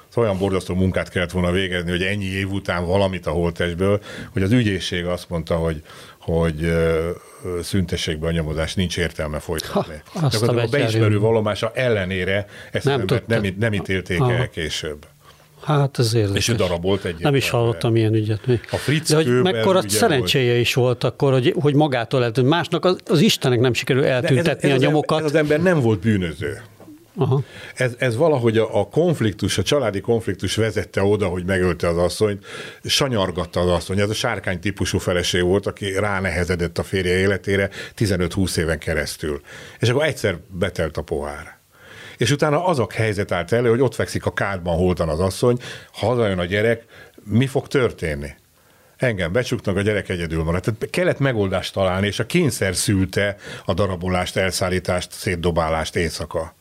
Szóval 0.08 0.30
olyan 0.30 0.42
borzasztó 0.42 0.74
munkát 0.74 1.08
kellett 1.08 1.30
volna 1.30 1.50
végezni, 1.50 1.90
hogy 1.90 2.02
ennyi 2.02 2.24
év 2.24 2.50
után 2.50 2.86
valamit 2.86 3.26
a 3.26 3.30
holtestből, 3.30 4.00
hogy 4.32 4.42
az 4.42 4.52
ügyészség 4.52 5.06
azt 5.06 5.28
mondta, 5.28 5.56
hogy, 5.56 5.82
hogy 6.18 6.72
szüntessék 7.62 8.18
be 8.18 8.26
a 8.26 8.30
nyomozást, 8.30 8.76
nincs 8.76 8.98
értelme 8.98 9.38
folytatni. 9.38 10.02
Ha, 10.04 10.30
a 10.46 10.66
beismerő 10.70 11.18
vallomása 11.18 11.70
ellenére 11.74 12.46
ezt 12.72 12.84
nem, 12.84 13.04
nem, 13.06 13.20
nem, 13.26 13.54
nem 13.58 13.72
ítélték 13.72 14.18
ha. 14.18 14.32
el 14.32 14.48
később. 14.48 15.06
Hát 15.62 15.98
ez 15.98 16.14
érdekes. 16.14 16.48
És 16.48 16.48
ő 16.48 16.54
darabolt 16.54 17.04
egy. 17.04 17.16
Nem 17.18 17.34
is 17.34 17.50
hallottam 17.50 17.96
ilyen 17.96 18.14
ügyet. 18.14 18.40
A 18.70 18.76
Fritz 18.76 19.08
De 19.08 19.16
hogy 19.16 19.26
mekkora 19.26 19.88
szerencséje 19.88 20.50
volt. 20.50 20.60
is 20.60 20.74
volt 20.74 21.04
akkor, 21.04 21.32
hogy, 21.32 21.54
hogy 21.60 21.74
magától 21.74 22.24
eltűnt. 22.24 22.48
Másnak 22.48 22.84
az, 22.84 22.96
az 23.06 23.20
Istenek 23.20 23.60
nem 23.60 23.72
sikerül 23.72 24.04
eltüntetni 24.04 24.68
ez, 24.68 24.74
ez 24.74 24.82
a 24.82 24.84
nyomokat. 24.84 25.18
Ez 25.18 25.24
az 25.24 25.34
ember 25.34 25.62
nem 25.62 25.80
volt 25.80 26.00
bűnöző. 26.00 26.62
Aha. 27.16 27.42
Ez, 27.74 27.94
ez 27.98 28.16
valahogy 28.16 28.58
a, 28.58 28.80
a 28.80 28.88
konfliktus, 28.88 29.58
a 29.58 29.62
családi 29.62 30.00
konfliktus 30.00 30.56
vezette 30.56 31.02
oda, 31.02 31.26
hogy 31.26 31.44
megölte 31.44 31.88
az 31.88 31.96
asszonyt, 31.96 32.44
sanyargatta 32.84 33.60
az 33.60 33.68
asszony. 33.68 34.00
Ez 34.00 34.10
a 34.10 34.14
sárkány 34.14 34.60
típusú 34.60 34.98
feleség 34.98 35.42
volt, 35.42 35.66
aki 35.66 35.92
ránehezedett 35.92 36.78
a 36.78 36.82
férje 36.82 37.16
életére 37.16 37.70
15-20 37.98 38.56
éven 38.56 38.78
keresztül. 38.78 39.40
És 39.78 39.88
akkor 39.88 40.04
egyszer 40.04 40.38
betelt 40.50 40.96
a 40.96 41.02
pohár 41.02 41.61
és 42.16 42.30
utána 42.30 42.66
azok 42.66 42.92
helyzet 42.92 43.32
állt 43.32 43.52
elő, 43.52 43.70
hogy 43.70 43.80
ott 43.80 43.94
fekszik 43.94 44.26
a 44.26 44.32
kádban 44.32 44.76
holtan 44.76 45.08
az 45.08 45.20
asszony, 45.20 45.58
ha 45.92 46.06
hazajön 46.06 46.38
a 46.38 46.44
gyerek, 46.44 46.84
mi 47.24 47.46
fog 47.46 47.68
történni? 47.68 48.34
Engem 48.96 49.32
becsuknak, 49.32 49.76
a 49.76 49.80
gyerek 49.80 50.08
egyedül 50.08 50.44
maradt. 50.44 50.64
Tehát 50.64 50.90
kellett 50.90 51.18
megoldást 51.18 51.72
találni, 51.72 52.06
és 52.06 52.18
a 52.18 52.26
kényszer 52.26 52.74
szülte 52.74 53.36
a 53.64 53.74
darabolást, 53.74 54.36
elszállítást, 54.36 55.12
szétdobálást 55.12 55.96
éjszaka. 55.96 56.54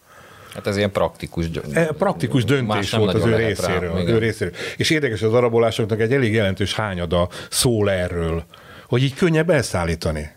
Hát 0.54 0.68
ez 0.68 0.78
ilyen 0.78 0.92
praktikus, 0.92 1.46
e, 1.74 1.86
praktikus 1.86 2.44
döntés 2.44 2.92
volt 2.92 3.14
az 3.14 3.26
ő 3.26 3.36
részéről, 3.36 3.94
rá, 3.94 4.12
ő 4.12 4.18
részéről. 4.18 4.54
És 4.78 4.90
érdekes, 4.90 5.22
az 5.22 5.32
darabolásoknak 5.32 6.00
egy 6.00 6.14
elég 6.14 6.34
jelentős 6.34 6.74
hányada 6.74 7.30
szól 7.50 7.92
erről, 7.92 8.44
hogy 8.88 9.04
így 9.04 9.14
könnyebb 9.14 9.50
elszállítani. 9.50 10.32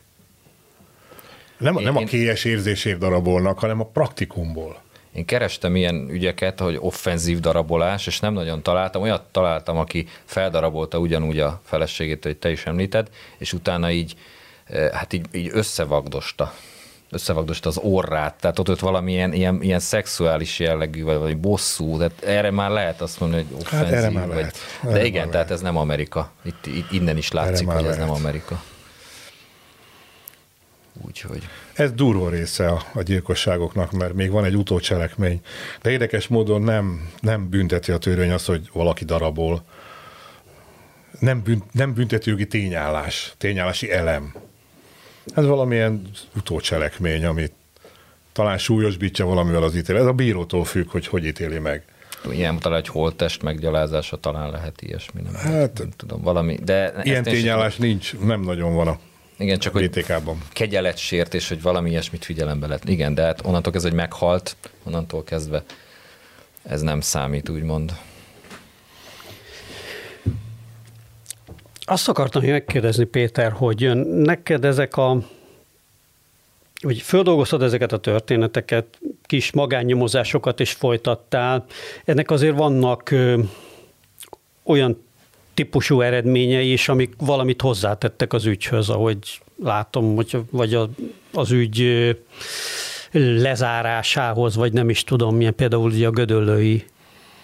Nem, 1.58 1.76
én, 1.76 1.84
nem 1.84 1.96
a 1.96 2.04
kélyes 2.04 2.44
érzésért 2.44 2.98
darabolnak, 2.98 3.58
hanem 3.58 3.80
a 3.80 3.86
praktikumból. 3.86 4.82
Én 5.14 5.24
kerestem 5.24 5.76
ilyen 5.76 6.08
ügyeket, 6.10 6.60
hogy 6.60 6.76
offenzív 6.80 7.40
darabolás, 7.40 8.06
és 8.06 8.20
nem 8.20 8.32
nagyon 8.32 8.62
találtam. 8.62 9.02
Olyat 9.02 9.22
találtam, 9.22 9.76
aki 9.76 10.06
feldarabolta 10.24 10.98
ugyanúgy 10.98 11.38
a 11.38 11.60
feleségét, 11.64 12.24
hogy 12.24 12.36
te 12.36 12.50
is 12.50 12.66
említed, 12.66 13.08
és 13.38 13.52
utána 13.52 13.90
így, 13.90 14.14
eh, 14.64 14.90
hát 14.90 15.12
így, 15.12 15.26
így 15.32 15.50
összevagdosta 15.52 16.52
összevagdosta 17.10 17.68
az 17.68 17.78
orrát, 17.78 18.34
tehát 18.40 18.58
ott, 18.58 18.70
ott 18.70 18.78
valamilyen 18.78 19.32
ilyen, 19.32 19.62
ilyen 19.62 19.80
szexuális 19.80 20.58
jellegű, 20.58 21.02
vagy, 21.02 21.16
vagy 21.16 21.38
bosszú, 21.38 21.96
tehát 21.96 22.22
erre 22.22 22.50
már 22.50 22.70
lehet 22.70 23.00
azt 23.00 23.20
mondani, 23.20 23.46
hogy 23.48 23.60
offenzív. 23.60 23.88
Hát 23.88 23.96
erre 23.96 24.10
már 24.10 24.26
vagy, 24.26 24.36
lehet. 24.36 24.56
Erre 24.82 24.92
de 24.92 25.04
igen, 25.04 25.22
tehát 25.22 25.32
lehet. 25.32 25.50
ez 25.50 25.60
nem 25.60 25.76
Amerika. 25.76 26.30
Itt, 26.42 26.66
itt 26.66 26.92
innen 26.92 27.16
is 27.16 27.32
látszik, 27.32 27.66
hogy 27.66 27.76
ez 27.76 27.82
lehet. 27.82 27.98
nem 27.98 28.10
Amerika. 28.10 28.62
Úgy. 30.94 31.06
úgyhogy... 31.06 31.42
Ez 31.74 31.92
durva 31.92 32.28
része 32.28 32.68
a, 32.68 32.82
a 32.94 33.02
gyilkosságoknak, 33.02 33.92
mert 33.92 34.14
még 34.14 34.30
van 34.30 34.44
egy 34.44 34.56
utócselekmény. 34.56 35.40
De 35.82 35.90
érdekes 35.90 36.28
módon 36.28 36.62
nem, 36.62 37.10
nem 37.20 37.48
bünteti 37.48 37.92
a 37.92 37.98
törvény 37.98 38.30
azt, 38.30 38.46
hogy 38.46 38.68
valaki 38.72 39.04
darabol. 39.04 39.64
Nem, 41.18 41.42
bünt, 41.42 41.72
nem 41.72 41.94
büntetőjogi 41.94 42.46
tényállás, 42.46 43.34
tényállási 43.38 43.92
elem. 43.92 44.34
Ez 45.34 45.46
valamilyen 45.46 46.02
utócselekmény, 46.36 47.24
amit 47.24 47.52
talán 48.32 48.58
súlyosbítja 48.58 49.26
valamivel 49.26 49.62
az 49.62 49.76
ítélet. 49.76 50.00
Ez 50.00 50.08
a 50.08 50.12
bírótól 50.12 50.64
függ, 50.64 50.90
hogy 50.90 51.06
hogy 51.06 51.24
ítéli 51.24 51.58
meg. 51.58 51.84
Ilyen 52.30 52.58
talán 52.58 52.78
egy 52.78 52.88
holttest 52.88 53.42
meggyalázása 53.42 54.16
talán 54.16 54.50
lehet 54.50 54.82
ilyesmi. 54.82 55.20
Nem, 55.20 55.34
hát, 55.34 55.78
nem 55.78 55.90
tudom, 55.96 56.22
valami. 56.22 56.58
De 56.62 56.94
ilyen 57.02 57.22
tényállás 57.22 57.76
nincs, 57.76 58.16
nem 58.18 58.40
nagyon 58.40 58.74
van 58.74 58.88
a 58.88 58.98
igen, 59.38 59.58
csak 59.58 59.72
hogy 59.72 60.04
kegyelet 60.52 60.96
sért, 60.96 61.34
és 61.34 61.48
hogy 61.48 61.62
valami 61.62 61.90
ilyesmit 61.90 62.24
figyelembe 62.24 62.66
lett. 62.66 62.88
Igen, 62.88 63.14
de 63.14 63.22
hát 63.22 63.44
onnantól 63.44 63.72
kezdve, 63.72 63.90
hogy 63.90 63.98
meghalt, 63.98 64.56
onnantól 64.84 65.24
kezdve 65.24 65.64
ez 66.62 66.80
nem 66.80 67.00
számít, 67.00 67.48
úgymond. 67.48 67.96
Azt 71.84 72.08
akartam 72.08 72.44
megkérdezni, 72.44 73.04
Péter, 73.04 73.52
hogy 73.52 73.96
neked 74.06 74.64
ezek 74.64 74.96
a 74.96 75.18
hogy 76.82 77.00
földolgoztad 77.00 77.62
ezeket 77.62 77.92
a 77.92 77.98
történeteket, 77.98 78.98
kis 79.22 79.52
magánnyomozásokat 79.52 80.60
is 80.60 80.72
folytattál. 80.72 81.64
Ennek 82.04 82.30
azért 82.30 82.56
vannak 82.56 83.10
ö, 83.10 83.42
olyan 84.62 85.04
típusú 85.54 86.00
eredményei 86.00 86.72
is, 86.72 86.88
amik 86.88 87.14
valamit 87.18 87.60
hozzátettek 87.60 88.32
az 88.32 88.44
ügyhöz, 88.44 88.88
ahogy 88.88 89.18
látom, 89.62 90.14
vagy, 90.14 90.38
vagy 90.50 90.74
a, 90.74 90.88
az 91.32 91.50
ügy 91.50 91.88
lezárásához, 93.12 94.56
vagy 94.56 94.72
nem 94.72 94.88
is 94.88 95.04
tudom 95.04 95.36
milyen, 95.36 95.54
például 95.54 95.90
ugye 95.90 96.06
a 96.06 96.10
gödöllői 96.10 96.84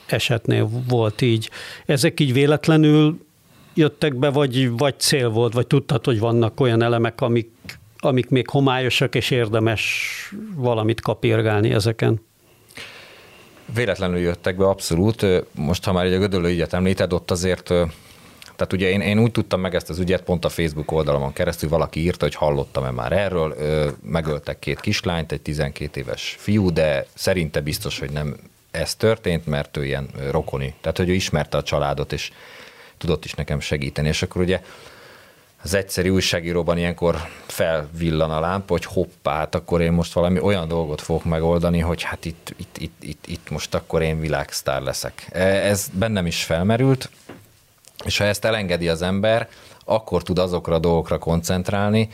esetnél 0.07 0.71
volt 0.89 1.21
így. 1.21 1.51
Ezek 1.87 2.21
így 2.21 2.33
véletlenül 2.33 3.19
jöttek 3.75 4.15
be, 4.15 4.29
vagy, 4.29 4.71
vagy 4.71 4.99
cél 4.99 5.29
volt, 5.29 5.53
vagy 5.53 5.67
tudtad, 5.67 6.05
hogy 6.05 6.19
vannak 6.19 6.61
olyan 6.61 6.83
elemek, 6.83 7.21
amik, 7.21 7.51
amik 7.99 8.29
még 8.29 8.49
homályosak, 8.49 9.15
és 9.15 9.31
érdemes 9.31 10.05
valamit 10.55 11.01
kapirgálni 11.01 11.71
ezeken? 11.71 12.21
Véletlenül 13.75 14.19
jöttek 14.19 14.57
be, 14.57 14.69
abszolút. 14.69 15.27
Most, 15.55 15.85
ha 15.85 15.93
már 15.93 16.05
egy 16.05 16.13
a 16.13 16.19
Gödöllő 16.19 16.49
ügyet 16.49 16.73
említed, 16.73 17.13
ott 17.13 17.31
azért 17.31 17.73
tehát 18.57 18.75
ugye 18.75 18.89
én, 18.91 19.01
én 19.01 19.19
úgy 19.19 19.33
tudtam 19.33 19.61
meg 19.61 19.75
ezt 19.75 19.91
az 19.91 19.99
ügyet, 19.99 20.23
pont 20.23 20.45
a 20.45 20.49
Facebook 20.49 20.93
oldalamon 20.93 21.33
keresztül 21.33 21.69
valaki 21.69 22.01
írta, 22.01 22.25
hogy 22.25 22.35
hallottam-e 22.35 22.91
már 22.91 23.13
erről, 23.13 23.57
megöltek 24.03 24.59
két 24.59 24.81
kislányt, 24.81 25.33
egy 25.33 25.41
12 25.41 26.01
éves 26.01 26.37
fiú, 26.39 26.73
de 26.73 27.07
szerinte 27.15 27.61
biztos, 27.61 27.99
hogy 27.99 28.11
nem 28.11 28.37
ez 28.71 28.95
történt, 28.95 29.47
mert 29.47 29.77
ő 29.77 29.85
ilyen 29.85 30.09
rokoni. 30.31 30.75
Tehát, 30.81 30.97
hogy 30.97 31.09
ő 31.09 31.13
ismerte 31.13 31.57
a 31.57 31.63
családot, 31.63 32.13
és 32.13 32.31
tudott 32.99 33.25
is 33.25 33.35
nekem 33.35 33.61
segíteni. 33.61 34.09
És 34.09 34.23
akkor 34.23 34.43
ugye 34.43 34.61
az 35.63 35.75
egyszerű 35.75 36.09
újságíróban 36.09 36.79
ilyenkor 36.79 37.17
felvillan 37.47 38.31
a 38.31 38.41
lámpa, 38.41 38.73
hogy 38.73 38.85
hoppá, 38.85 39.37
hát 39.37 39.55
akkor 39.55 39.81
én 39.81 39.93
most 39.93 40.13
valami 40.13 40.41
olyan 40.41 40.69
dolgot 40.69 41.01
fogok 41.01 41.25
megoldani, 41.25 41.79
hogy 41.79 42.03
hát 42.03 42.25
itt, 42.25 42.55
itt, 42.57 42.79
itt, 42.79 43.03
itt, 43.03 43.27
itt 43.27 43.51
most 43.51 43.75
akkor 43.75 44.03
én 44.03 44.21
világsztár 44.21 44.83
leszek. 44.83 45.27
E, 45.33 45.45
ez 45.45 45.89
bennem 45.93 46.27
is 46.27 46.45
felmerült, 46.45 47.11
és 48.05 48.19
ha 48.19 48.25
ezt 48.25 48.45
elengedi 48.45 48.89
az 48.89 49.03
ember, 49.03 49.49
akkor 49.85 50.23
tud 50.23 50.39
azokra 50.39 50.75
a 50.75 50.79
dolgokra 50.79 51.19
koncentrálni, 51.19 52.09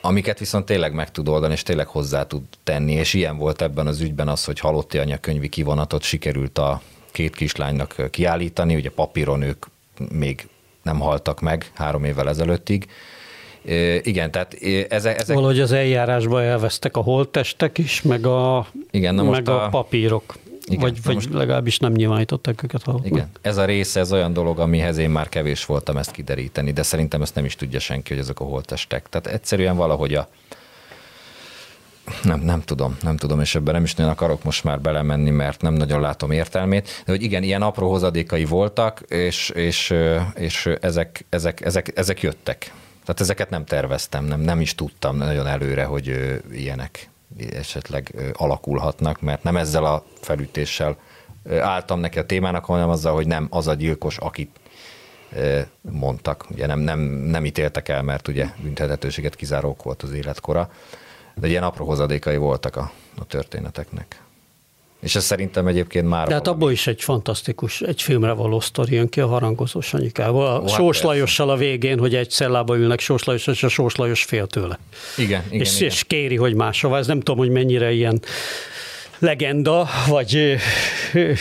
amiket 0.00 0.38
viszont 0.38 0.66
tényleg 0.66 0.92
meg 0.92 1.10
tud 1.10 1.28
oldani, 1.28 1.52
és 1.52 1.62
tényleg 1.62 1.86
hozzá 1.86 2.26
tud 2.26 2.42
tenni. 2.64 2.92
És 2.92 3.14
ilyen 3.14 3.36
volt 3.36 3.62
ebben 3.62 3.86
az 3.86 4.00
ügyben 4.00 4.28
az, 4.28 4.44
hogy 4.44 4.58
halotti 4.58 4.98
anyakönyvi 4.98 5.48
kivonatot 5.48 6.02
sikerült 6.02 6.58
a 6.58 6.80
két 7.12 7.34
kislánynak 7.34 8.10
kiállítani, 8.10 8.74
ugye 8.74 8.90
papíron 8.90 9.42
ők 9.42 9.66
még 10.10 10.48
nem 10.86 11.00
haltak 11.00 11.40
meg 11.40 11.70
három 11.74 12.04
évvel 12.04 12.28
ezelőttig. 12.28 12.86
Igen, 14.02 14.30
tehát 14.30 14.54
ezek... 14.88 15.20
ezek... 15.20 15.36
Valahogy 15.36 15.60
az 15.60 15.72
eljárásban 15.72 16.42
elvesztek 16.42 16.96
a 16.96 17.00
holttestek 17.00 17.78
is, 17.78 18.02
meg 18.02 18.26
a, 18.26 18.66
Igen, 18.90 19.14
na 19.14 19.22
meg 19.22 19.48
a, 19.48 19.64
a 19.64 19.68
papírok. 19.68 20.36
Igen, 20.66 20.80
vagy, 20.80 21.02
vagy 21.02 21.14
most, 21.14 21.32
legalábbis 21.32 21.78
nem 21.78 21.92
nyilvánították 21.92 22.62
őket 22.62 22.84
valahol. 22.84 23.06
Igen, 23.06 23.30
ez 23.40 23.56
a 23.56 23.64
része, 23.64 24.00
ez 24.00 24.12
olyan 24.12 24.32
dolog, 24.32 24.58
amihez 24.58 24.98
én 24.98 25.10
már 25.10 25.28
kevés 25.28 25.64
voltam 25.64 25.96
ezt 25.96 26.10
kideríteni, 26.10 26.72
de 26.72 26.82
szerintem 26.82 27.22
ezt 27.22 27.34
nem 27.34 27.44
is 27.44 27.54
tudja 27.54 27.78
senki, 27.78 28.12
hogy 28.12 28.22
ezek 28.22 28.40
a 28.40 28.44
holttestek. 28.44 29.08
Tehát 29.08 29.26
egyszerűen 29.26 29.76
valahogy 29.76 30.14
a, 30.14 30.28
nem, 32.22 32.40
nem 32.40 32.60
tudom, 32.60 32.96
nem 33.02 33.16
tudom, 33.16 33.40
és 33.40 33.54
ebben 33.54 33.74
nem 33.74 33.84
is 33.84 33.94
nagyon 33.94 34.12
akarok 34.12 34.44
most 34.44 34.64
már 34.64 34.80
belemenni, 34.80 35.30
mert 35.30 35.60
nem 35.60 35.74
nagyon 35.74 36.00
látom 36.00 36.30
értelmét, 36.30 37.02
de 37.04 37.12
hogy 37.12 37.22
igen, 37.22 37.42
ilyen 37.42 37.62
apró 37.62 37.90
hozadékai 37.90 38.44
voltak, 38.44 39.00
és, 39.08 39.48
és, 39.48 39.94
és 40.34 40.70
ezek, 40.80 41.24
ezek, 41.28 41.60
ezek, 41.60 41.98
ezek 41.98 42.20
jöttek. 42.20 42.72
Tehát 43.04 43.20
ezeket 43.20 43.50
nem 43.50 43.64
terveztem, 43.64 44.24
nem, 44.24 44.40
nem 44.40 44.60
is 44.60 44.74
tudtam 44.74 45.16
nagyon 45.16 45.46
előre, 45.46 45.84
hogy 45.84 46.40
ilyenek 46.52 47.08
esetleg 47.52 48.14
alakulhatnak, 48.32 49.20
mert 49.20 49.42
nem 49.42 49.56
ezzel 49.56 49.84
a 49.84 50.04
felütéssel 50.20 50.96
álltam 51.60 52.00
neki 52.00 52.18
a 52.18 52.26
témának, 52.26 52.64
hanem 52.64 52.88
azzal, 52.88 53.14
hogy 53.14 53.26
nem 53.26 53.46
az 53.50 53.66
a 53.66 53.74
gyilkos, 53.74 54.16
akit 54.18 54.50
mondtak. 55.80 56.44
Ugye 56.50 56.66
nem, 56.66 56.78
nem, 56.78 57.00
nem 57.08 57.44
ítéltek 57.44 57.88
el, 57.88 58.02
mert 58.02 58.28
ugye 58.28 58.46
büntethetőséget 58.62 59.34
kizárók 59.34 59.82
volt 59.82 60.02
az 60.02 60.12
életkora, 60.12 60.70
de 61.40 61.48
ilyen 61.48 61.62
apró 61.62 61.86
hozadékai 61.86 62.36
voltak 62.36 62.76
a, 62.76 62.92
a 63.18 63.24
történeteknek. 63.24 64.20
És 65.00 65.14
ez 65.14 65.24
szerintem 65.24 65.66
egyébként 65.66 66.08
már... 66.08 66.26
De 66.26 66.34
hát 66.34 66.46
abból 66.46 66.70
is 66.70 66.86
egy 66.86 67.02
fantasztikus, 67.02 67.80
egy 67.80 68.02
filmre 68.02 68.32
való 68.32 68.60
sztori 68.60 68.94
jön 68.94 69.08
ki 69.08 69.20
a 69.20 69.26
harangozó 69.26 69.80
Sanyikával. 69.80 70.56
A 70.56 70.60
hát 70.60 70.68
Sós 70.68 71.02
Lajossal 71.02 71.50
a 71.50 71.56
végén, 71.56 71.98
hogy 71.98 72.14
egy 72.14 72.30
cellába 72.30 72.76
ülnek 72.76 73.00
Sós 73.00 73.24
Lajos, 73.24 73.46
és 73.46 73.62
a 73.62 73.68
Sós 73.68 73.94
Lajos 73.94 74.24
fél 74.24 74.46
tőle. 74.46 74.78
Igen, 75.16 75.42
igen, 75.46 75.60
és, 75.60 75.76
igen. 75.76 75.88
és 75.88 76.04
kéri, 76.04 76.36
hogy 76.36 76.54
máshova. 76.54 76.96
Ez 76.98 77.06
nem 77.06 77.18
tudom, 77.18 77.38
hogy 77.38 77.50
mennyire 77.50 77.92
ilyen 77.92 78.20
legenda, 79.18 79.88
vagy... 80.08 80.56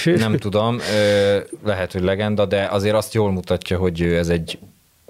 Nem 0.04 0.38
tudom, 0.38 0.80
lehet, 1.64 1.92
hogy 1.92 2.02
legenda, 2.02 2.46
de 2.46 2.66
azért 2.66 2.96
azt 2.96 3.14
jól 3.14 3.32
mutatja, 3.32 3.78
hogy 3.78 4.02
ez 4.02 4.30
egy 4.30 4.58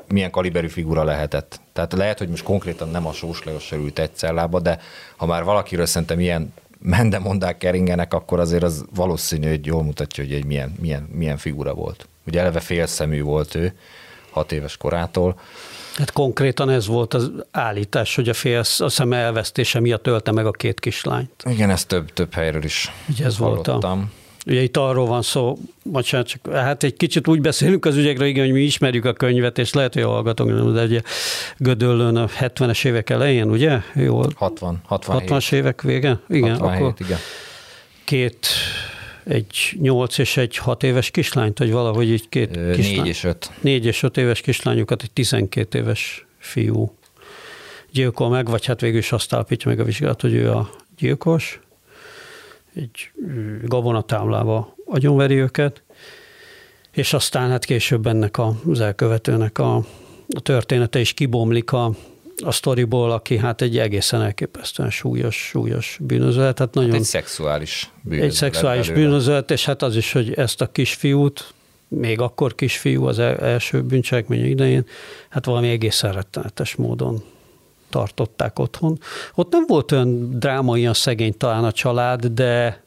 milyen 0.08 0.32
kaliberű 0.32 0.68
figura 0.68 1.04
lehetett. 1.04 1.60
Tehát 1.74 1.94
lehet, 1.94 2.18
hogy 2.18 2.30
most 2.30 2.44
konkrétan 2.44 2.90
nem 2.90 3.08
a 3.08 3.14
Sós 3.14 3.44
Lajos 3.44 3.72
ült 3.72 4.00
egy 4.00 4.16
cellába, 4.16 4.60
de 4.60 4.80
ha 5.16 5.26
már 5.26 5.44
valakiről 5.44 5.86
szerintem 5.86 6.20
ilyen 6.20 6.54
mendemondák 6.80 7.58
keringenek, 7.58 8.14
akkor 8.14 8.40
azért 8.40 8.64
az 8.64 8.86
valószínű, 8.96 9.50
hogy 9.50 9.66
jól 9.66 9.84
mutatja, 9.84 10.24
hogy 10.24 10.34
egy 10.34 10.46
milyen, 10.46 10.76
milyen, 10.82 11.10
milyen 11.12 11.38
figura 11.38 11.74
volt. 11.74 12.08
Ugye 12.28 12.40
eleve 12.40 12.60
félszemű 12.60 13.22
volt 13.22 13.56
ő, 13.56 13.74
hat 14.32 14.52
éves 14.52 14.78
korától. 14.78 15.40
Hát 15.96 16.12
konkrétan 16.12 16.70
ez 16.70 16.88
volt 16.88 17.14
az 17.14 17.32
állítás, 17.52 18.16
hogy 18.16 18.30
a 18.30 18.34
fél 18.34 18.60
a 18.78 18.90
szem 18.90 19.14
elvesztése 19.14 19.80
miatt 19.80 20.08
ölte 20.08 20.32
meg 20.32 20.46
a 20.46 20.52
két 20.52 20.80
kislányt. 20.80 21.44
Igen, 21.50 21.70
ezt 21.70 21.88
több, 21.88 22.14
több 22.14 22.34
helyről 22.34 22.64
is 22.64 22.92
Ugye 23.10 23.26
ez 23.26 23.38
hallottam. 23.38 23.80
Volt 23.80 23.84
a 23.84 24.25
Ugye 24.46 24.62
itt 24.62 24.78
arról 24.78 25.06
van 25.06 25.22
szó, 25.22 25.58
bocsánat, 25.84 26.28
csak 26.28 26.54
hát 26.54 26.84
egy 26.84 26.96
kicsit 26.96 27.28
úgy 27.28 27.42
beszélünk 27.42 27.86
az 27.86 27.96
ügyekről, 27.96 28.28
igen, 28.28 28.44
hogy 28.44 28.54
mi 28.54 28.62
ismerjük 28.62 29.06
a 29.06 29.14
könyvet, 29.14 29.58
és 29.58 29.74
lehet, 29.74 29.94
hogy 29.94 30.04
hallgatunk, 30.04 30.74
de 30.74 30.84
ugye 30.84 31.02
Gödöllön 31.58 32.16
a 32.16 32.28
70-es 32.28 32.86
évek 32.86 33.10
elején, 33.10 33.50
ugye? 33.50 33.80
Jó. 33.94 34.22
60, 34.36 34.82
67. 34.86 35.30
60-as 35.30 35.54
évek 35.54 35.82
vége? 35.82 36.20
Igen, 36.30 36.58
67, 36.58 36.82
akkor 36.82 36.94
igen. 36.98 37.18
két 38.04 38.48
egy 39.24 39.78
nyolc 39.82 40.18
és 40.18 40.38
egy 40.38 40.58
hat 40.58 40.84
éves 40.84 41.12
kislányt, 41.12 41.60
vagy 41.60 41.72
valahogy 41.72 42.10
így 42.10 42.30
két 42.30 42.58
Ö, 42.58 42.72
kislány. 42.72 42.96
Négy 42.96 43.08
és 43.08 43.24
öt. 43.24 43.52
Négy 43.62 43.86
és 43.86 44.04
öt 44.04 44.18
éves 44.18 44.42
kislányokat 44.42 45.02
egy 45.02 45.12
12 45.12 45.78
éves 45.78 46.26
fiú 46.38 46.98
gyilkol 47.92 48.30
meg, 48.30 48.50
vagy 48.50 48.66
hát 48.66 48.82
végül 48.82 48.98
is 48.98 49.12
azt 49.12 49.34
állapítja 49.34 49.70
meg 49.70 49.80
a 49.80 49.84
vizsgálat, 49.84 50.22
hogy 50.22 50.34
ő 50.34 50.52
a 50.52 50.70
gyilkos 50.98 51.60
egy 52.76 53.12
gabonatámlába 53.64 54.76
agyonveri 54.86 55.36
őket, 55.36 55.84
és 56.92 57.14
aztán 57.14 57.50
hát 57.50 57.66
később 57.66 58.08
ennek 58.08 58.36
az 58.68 58.80
elkövetőnek 58.80 59.58
a, 59.58 59.76
a 60.36 60.40
története 60.42 61.00
is 61.00 61.14
kibomlik 61.14 61.72
a, 61.72 61.92
a 62.44 62.52
sztoriból, 62.52 63.12
aki 63.12 63.38
hát 63.38 63.62
egy 63.62 63.78
egészen 63.78 64.22
elképesztően 64.22 64.90
súlyos, 64.90 65.36
súlyos 65.36 65.98
bűnözőt. 66.02 66.60
Hát 66.60 66.74
nagyon, 66.74 66.90
hát 66.90 67.00
egy 67.00 67.06
szexuális 67.06 67.92
bűnözőt. 68.02 68.30
Egy 68.30 68.36
szexuális 68.36 68.90
bűnözőt, 68.90 69.52
és 69.52 69.66
hát 69.66 69.82
az 69.82 69.96
is, 69.96 70.12
hogy 70.12 70.34
ezt 70.34 70.62
a 70.62 70.72
kisfiút, 70.72 71.54
még 71.88 72.20
akkor 72.20 72.56
kisfiú 72.56 73.06
az 73.06 73.20
első 73.20 73.82
bűncselekmény 73.82 74.46
idején, 74.46 74.86
hát 75.30 75.46
valami 75.46 75.70
egészen 75.70 76.14
rettenetes 76.14 76.76
módon 76.76 77.24
tartották 77.96 78.60
otthon. 78.60 79.00
Ott 79.36 79.52
nem 79.52 79.64
volt 79.68 79.92
olyan 79.92 80.40
dráma, 80.40 80.72
olyan 80.72 80.94
szegény 80.94 81.38
talán 81.38 81.64
a 81.64 81.72
család, 81.72 82.26
de 82.26 82.84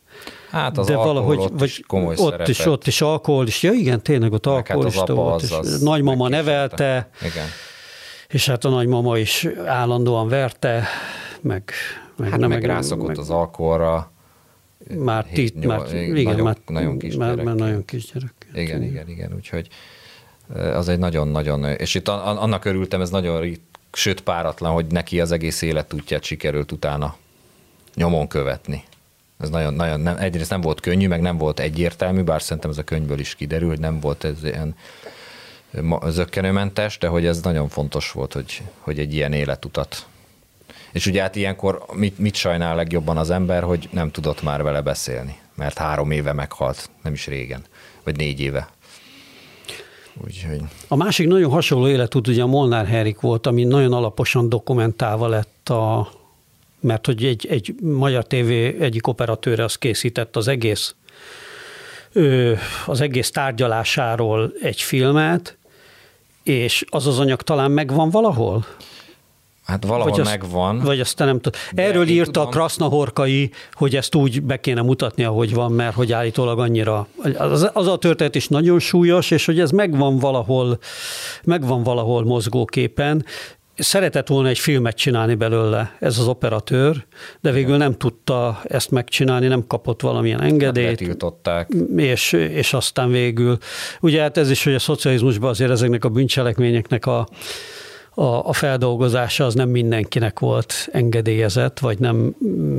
Hát 0.50 0.78
az 0.78 0.86
de 0.86 0.96
valahogy, 0.96 1.38
ott 1.38 1.58
vagy 1.58 1.68
is 1.68 1.80
komoly 1.86 2.14
ott 2.18 2.30
szerepet. 2.30 2.48
is, 2.48 2.66
ott 2.66 2.86
is 2.86 3.00
alkohol 3.00 3.46
is. 3.46 3.62
Ja 3.62 3.72
igen, 3.72 4.02
tényleg 4.02 4.32
ott 4.32 4.46
alkohol 4.46 4.90
hát 4.94 5.08
volt. 5.08 5.42
Az, 5.42 5.52
az 5.52 5.80
nagymama 5.80 6.28
nevelte, 6.28 7.10
igen. 7.20 7.46
és 8.28 8.46
hát 8.46 8.64
a 8.64 8.68
nagymama 8.68 9.18
is 9.18 9.48
állandóan 9.66 10.28
verte, 10.28 10.84
meg... 11.40 11.72
meg 12.16 12.30
hát 12.30 12.38
nem, 12.38 12.48
meg 12.48 12.64
rászokott 12.64 13.06
meg, 13.06 13.18
az 13.18 13.30
alkoholra. 13.30 14.12
Már, 14.98 15.24
tit, 15.24 15.66
már, 15.66 15.94
igen, 15.94 16.22
nagyon, 16.22 16.44
már, 16.44 16.56
nagyon 16.66 16.98
kis 16.98 17.16
már, 17.16 17.42
már 17.42 17.54
nagyon 17.54 17.84
kisgyerek. 17.84 18.34
Igen, 18.54 18.82
igen, 18.82 19.08
igen, 19.08 19.32
úgyhogy 19.34 19.68
az 20.54 20.88
egy 20.88 20.98
nagyon-nagyon, 20.98 21.64
és 21.64 21.94
itt 21.94 22.08
annak 22.08 22.64
örültem, 22.64 23.00
ez 23.00 23.10
nagyon 23.10 23.40
sőt 23.92 24.20
páratlan, 24.20 24.72
hogy 24.72 24.86
neki 24.86 25.20
az 25.20 25.32
egész 25.32 25.62
életútját 25.62 26.22
sikerült 26.22 26.72
utána 26.72 27.16
nyomon 27.94 28.28
követni. 28.28 28.84
Ez 29.40 29.50
nagyon, 29.50 29.74
nagyon 29.74 30.00
nem, 30.00 30.16
egyrészt 30.16 30.50
nem 30.50 30.60
volt 30.60 30.80
könnyű, 30.80 31.08
meg 31.08 31.20
nem 31.20 31.38
volt 31.38 31.60
egyértelmű, 31.60 32.22
bár 32.22 32.42
szerintem 32.42 32.70
ez 32.70 32.78
a 32.78 32.84
könyvből 32.84 33.18
is 33.18 33.34
kiderül, 33.34 33.68
hogy 33.68 33.80
nem 33.80 34.00
volt 34.00 34.24
ez 34.24 34.44
ilyen 34.44 34.74
zöggenőmentes, 36.06 36.98
de 36.98 37.06
hogy 37.06 37.26
ez 37.26 37.40
nagyon 37.40 37.68
fontos 37.68 38.12
volt, 38.12 38.32
hogy, 38.32 38.62
hogy 38.78 38.98
egy 38.98 39.14
ilyen 39.14 39.32
életutat. 39.32 40.06
És 40.92 41.06
ugye 41.06 41.20
hát 41.20 41.36
ilyenkor 41.36 41.84
mit, 41.92 42.18
mit 42.18 42.34
sajnál 42.34 42.76
legjobban 42.76 43.16
az 43.16 43.30
ember, 43.30 43.62
hogy 43.62 43.88
nem 43.92 44.10
tudott 44.10 44.42
már 44.42 44.62
vele 44.62 44.80
beszélni, 44.80 45.38
mert 45.54 45.78
három 45.78 46.10
éve 46.10 46.32
meghalt, 46.32 46.90
nem 47.02 47.12
is 47.12 47.26
régen, 47.26 47.64
vagy 48.02 48.16
négy 48.16 48.40
éve. 48.40 48.68
Úgyhogy... 50.24 50.60
A 50.88 50.96
másik 50.96 51.26
nagyon 51.26 51.50
hasonló 51.50 51.88
életút 51.88 52.28
ugye 52.28 52.42
a 52.42 52.46
Molnár 52.46 52.86
Herik 52.86 53.20
volt, 53.20 53.46
ami 53.46 53.64
nagyon 53.64 53.92
alaposan 53.92 54.48
dokumentálva 54.48 55.28
lett 55.28 55.68
a, 55.68 56.10
mert 56.80 57.06
hogy 57.06 57.24
egy, 57.24 57.46
egy 57.46 57.74
magyar 57.80 58.24
tévé 58.24 58.76
egyik 58.80 59.06
operatőre 59.06 59.64
az 59.64 59.76
készített 59.76 60.36
az 60.36 60.48
egész 60.48 60.94
az 62.86 63.00
egész 63.00 63.30
tárgyalásáról 63.30 64.52
egy 64.62 64.80
filmet, 64.80 65.56
és 66.42 66.84
az 66.90 67.06
az 67.06 67.18
anyag 67.18 67.42
talán 67.42 67.70
megvan 67.70 68.10
valahol? 68.10 68.64
Hát 69.68 69.84
valahol 69.84 70.10
vagy 70.10 70.20
azt, 70.20 70.30
megvan. 70.30 70.78
Vagy 70.78 71.00
azt 71.00 71.18
nem 71.18 71.40
tudom. 71.40 71.60
Erről 71.74 72.08
írta 72.08 72.30
tudom. 72.30 72.48
a 72.48 72.50
Krasznahorkai, 72.50 73.50
hogy 73.72 73.96
ezt 73.96 74.14
úgy 74.14 74.42
be 74.42 74.60
kéne 74.60 74.82
mutatni, 74.82 75.24
ahogy 75.24 75.54
van, 75.54 75.72
mert 75.72 75.94
hogy 75.94 76.12
állítólag 76.12 76.58
annyira, 76.58 77.06
az, 77.38 77.70
az 77.72 77.86
a 77.86 77.98
történet 77.98 78.34
is 78.34 78.48
nagyon 78.48 78.78
súlyos, 78.78 79.30
és 79.30 79.46
hogy 79.46 79.60
ez 79.60 79.70
megvan 79.70 80.18
valahol, 80.18 80.78
megvan 81.44 81.82
valahol 81.82 82.24
mozgóképen, 82.24 83.24
szeretett 83.76 84.28
volna 84.28 84.48
egy 84.48 84.58
filmet 84.58 84.96
csinálni 84.96 85.34
belőle 85.34 85.96
ez 86.00 86.18
az 86.18 86.26
operatőr, 86.26 87.06
de 87.40 87.50
végül 87.50 87.76
nem 87.76 87.96
tudta 87.96 88.60
ezt 88.64 88.90
megcsinálni, 88.90 89.46
nem 89.46 89.66
kapott 89.66 90.00
valamilyen 90.00 90.42
engedélyt. 90.42 90.98
Betiltották. 90.98 91.68
És, 91.96 92.32
és 92.32 92.72
aztán 92.72 93.10
végül, 93.10 93.58
ugye 94.00 94.20
hát 94.20 94.36
ez 94.36 94.50
is, 94.50 94.64
hogy 94.64 94.74
a 94.74 94.78
szocializmusban 94.78 95.50
azért 95.50 95.70
ezeknek 95.70 96.04
a 96.04 96.08
bűncselekményeknek 96.08 97.06
a, 97.06 97.28
a, 98.18 98.48
a 98.48 98.52
feldolgozása 98.52 99.44
az 99.44 99.54
nem 99.54 99.68
mindenkinek 99.68 100.38
volt 100.38 100.88
engedélyezett, 100.92 101.78
vagy 101.78 101.98
nem 101.98 102.16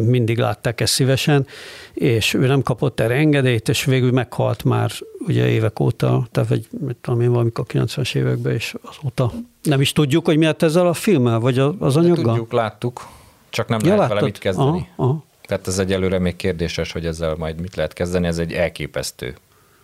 mindig 0.05 0.37
látták 0.37 0.81
ezt 0.81 0.93
szívesen, 0.93 1.47
és 1.93 2.33
ő 2.33 2.47
nem 2.47 2.61
kapott 2.61 2.99
erre 2.99 3.13
engedélyt, 3.13 3.69
és 3.69 3.85
végül 3.85 4.11
meghalt 4.11 4.63
már 4.63 4.91
ugye 5.19 5.47
évek 5.47 5.79
óta, 5.79 6.27
tehát 6.31 6.49
vagy 6.49 6.67
mit 6.79 6.95
tudom 6.95 7.21
én, 7.21 7.31
valamikor 7.31 7.65
90-es 7.67 8.15
években, 8.15 8.53
és 8.53 8.75
azóta 8.81 9.31
nem 9.63 9.81
is 9.81 9.91
tudjuk, 9.91 10.25
hogy 10.25 10.37
miért 10.37 10.63
ezzel 10.63 10.87
a 10.87 10.93
filmmel, 10.93 11.39
vagy 11.39 11.59
az 11.59 11.97
anyaggal? 11.97 12.23
De 12.23 12.29
tudjuk, 12.29 12.51
láttuk, 12.51 13.07
csak 13.49 13.67
nem 13.67 13.79
ja, 13.79 13.85
lehet 13.85 13.99
láttad? 13.99 14.15
vele 14.15 14.25
mit 14.25 14.37
kezdeni. 14.37 14.89
Aha, 14.95 15.09
aha. 15.09 15.23
Tehát 15.45 15.67
ez 15.67 15.79
egyelőre 15.79 16.19
még 16.19 16.35
kérdéses, 16.35 16.91
hogy 16.91 17.05
ezzel 17.05 17.35
majd 17.35 17.61
mit 17.61 17.75
lehet 17.75 17.93
kezdeni, 17.93 18.27
ez 18.27 18.37
egy 18.37 18.53
elképesztő 18.53 19.35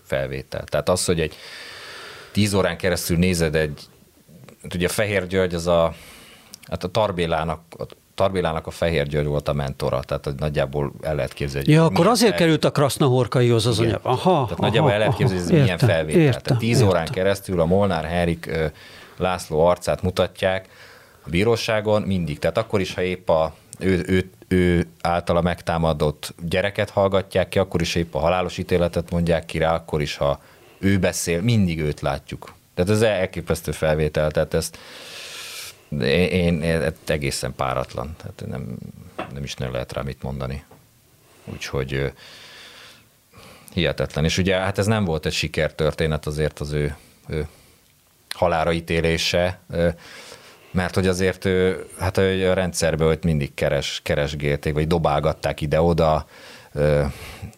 felvétel. 0.03 0.63
Tehát 0.63 0.89
az, 0.89 1.05
hogy 1.05 1.19
egy 1.19 1.35
tíz 2.31 2.53
órán 2.53 2.77
keresztül 2.77 3.17
nézed 3.17 3.55
egy 3.55 3.81
ugye 4.73 4.87
Fehér 4.87 5.27
György 5.27 5.53
az 5.53 5.67
a, 5.67 5.93
hát 6.67 6.83
a 6.83 6.87
Tarbélának, 6.87 7.59
a 7.77 7.85
Tarbélának 8.15 8.67
a 8.67 8.71
Fehér 8.71 9.07
György 9.07 9.27
volt 9.27 9.47
a 9.47 9.53
mentora, 9.53 9.99
tehát 10.03 10.39
nagyjából 10.39 10.93
el 11.01 11.15
lehet 11.15 11.33
képzelni. 11.33 11.71
Ja, 11.71 11.85
akkor 11.85 12.07
azért 12.07 12.29
fel... 12.29 12.39
került 12.39 12.65
a 12.65 12.71
Krasznahorkaihoz 12.71 13.65
az 13.65 13.79
anyag. 13.79 13.99
Aha, 14.01 14.31
tehát 14.31 14.51
aha, 14.51 14.61
nagyjából 14.61 14.91
el 14.91 14.97
lehet 14.97 15.15
képzelni, 15.15 15.43
hogy 15.43 15.53
ez 15.53 15.61
milyen 15.61 15.77
felvétel. 15.77 16.21
Értem, 16.21 16.41
tehát 16.41 16.61
tíz 16.61 16.75
értem. 16.75 16.87
órán 16.87 17.07
keresztül 17.07 17.59
a 17.59 17.65
Molnár 17.65 18.05
Herik 18.05 18.49
László 19.17 19.65
arcát 19.65 20.01
mutatják 20.01 20.67
a 21.25 21.29
bíróságon 21.29 22.01
mindig. 22.01 22.39
Tehát 22.39 22.57
akkor 22.57 22.81
is, 22.81 22.93
ha 22.93 23.01
épp 23.01 23.29
a, 23.29 23.53
ő, 23.79 24.03
ő, 24.07 24.29
ő 24.47 24.87
általa 25.01 25.41
megtámadott 25.41 26.33
gyereket 26.49 26.89
hallgatják 26.89 27.49
ki, 27.49 27.59
akkor 27.59 27.81
is 27.81 27.95
épp 27.95 28.15
a 28.15 28.19
halálos 28.19 28.57
ítéletet 28.57 29.11
mondják 29.11 29.45
ki 29.45 29.57
rá, 29.57 29.75
akkor 29.75 30.01
is, 30.01 30.17
ha 30.17 30.39
ő 30.79 30.99
beszél, 30.99 31.41
mindig 31.41 31.79
őt 31.79 32.01
látjuk. 32.01 32.53
Tehát 32.75 32.91
ez 32.91 33.01
elképesztő 33.01 33.71
felvétel, 33.71 34.31
tehát 34.31 34.53
ezt 34.53 34.77
én, 35.89 36.29
én, 36.29 36.61
én 36.61 36.93
egészen 37.07 37.53
páratlan, 37.55 38.15
tehát 38.17 38.43
nem, 38.47 38.77
nem 39.33 39.43
is 39.43 39.53
nem 39.53 39.71
lehet 39.71 39.93
rá 39.93 40.01
mit 40.01 40.23
mondani. 40.23 40.63
Úgyhogy 41.45 42.11
hihetetlen. 43.73 44.23
És 44.23 44.37
ugye 44.37 44.55
hát 44.55 44.77
ez 44.77 44.85
nem 44.85 45.05
volt 45.05 45.25
egy 45.25 45.33
sikertörténet 45.33 46.25
azért 46.25 46.59
az 46.59 46.71
ő, 46.71 46.95
ő 47.27 47.47
halára 48.29 48.71
ítélése, 48.71 49.59
mert 50.71 50.95
hogy 50.95 51.07
azért 51.07 51.45
ő, 51.45 51.85
hát 51.99 52.17
a 52.17 52.53
rendszerbe 52.53 53.05
hogy 53.05 53.19
mindig 53.23 53.53
keres, 53.53 53.99
keresgélték, 54.03 54.73
vagy 54.73 54.87
dobálgatták 54.87 55.61
ide-oda, 55.61 56.27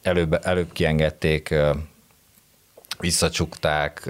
előbb, 0.02 0.40
előbb 0.44 0.72
kiengedték 0.72 1.56
visszacsukták, 3.00 4.02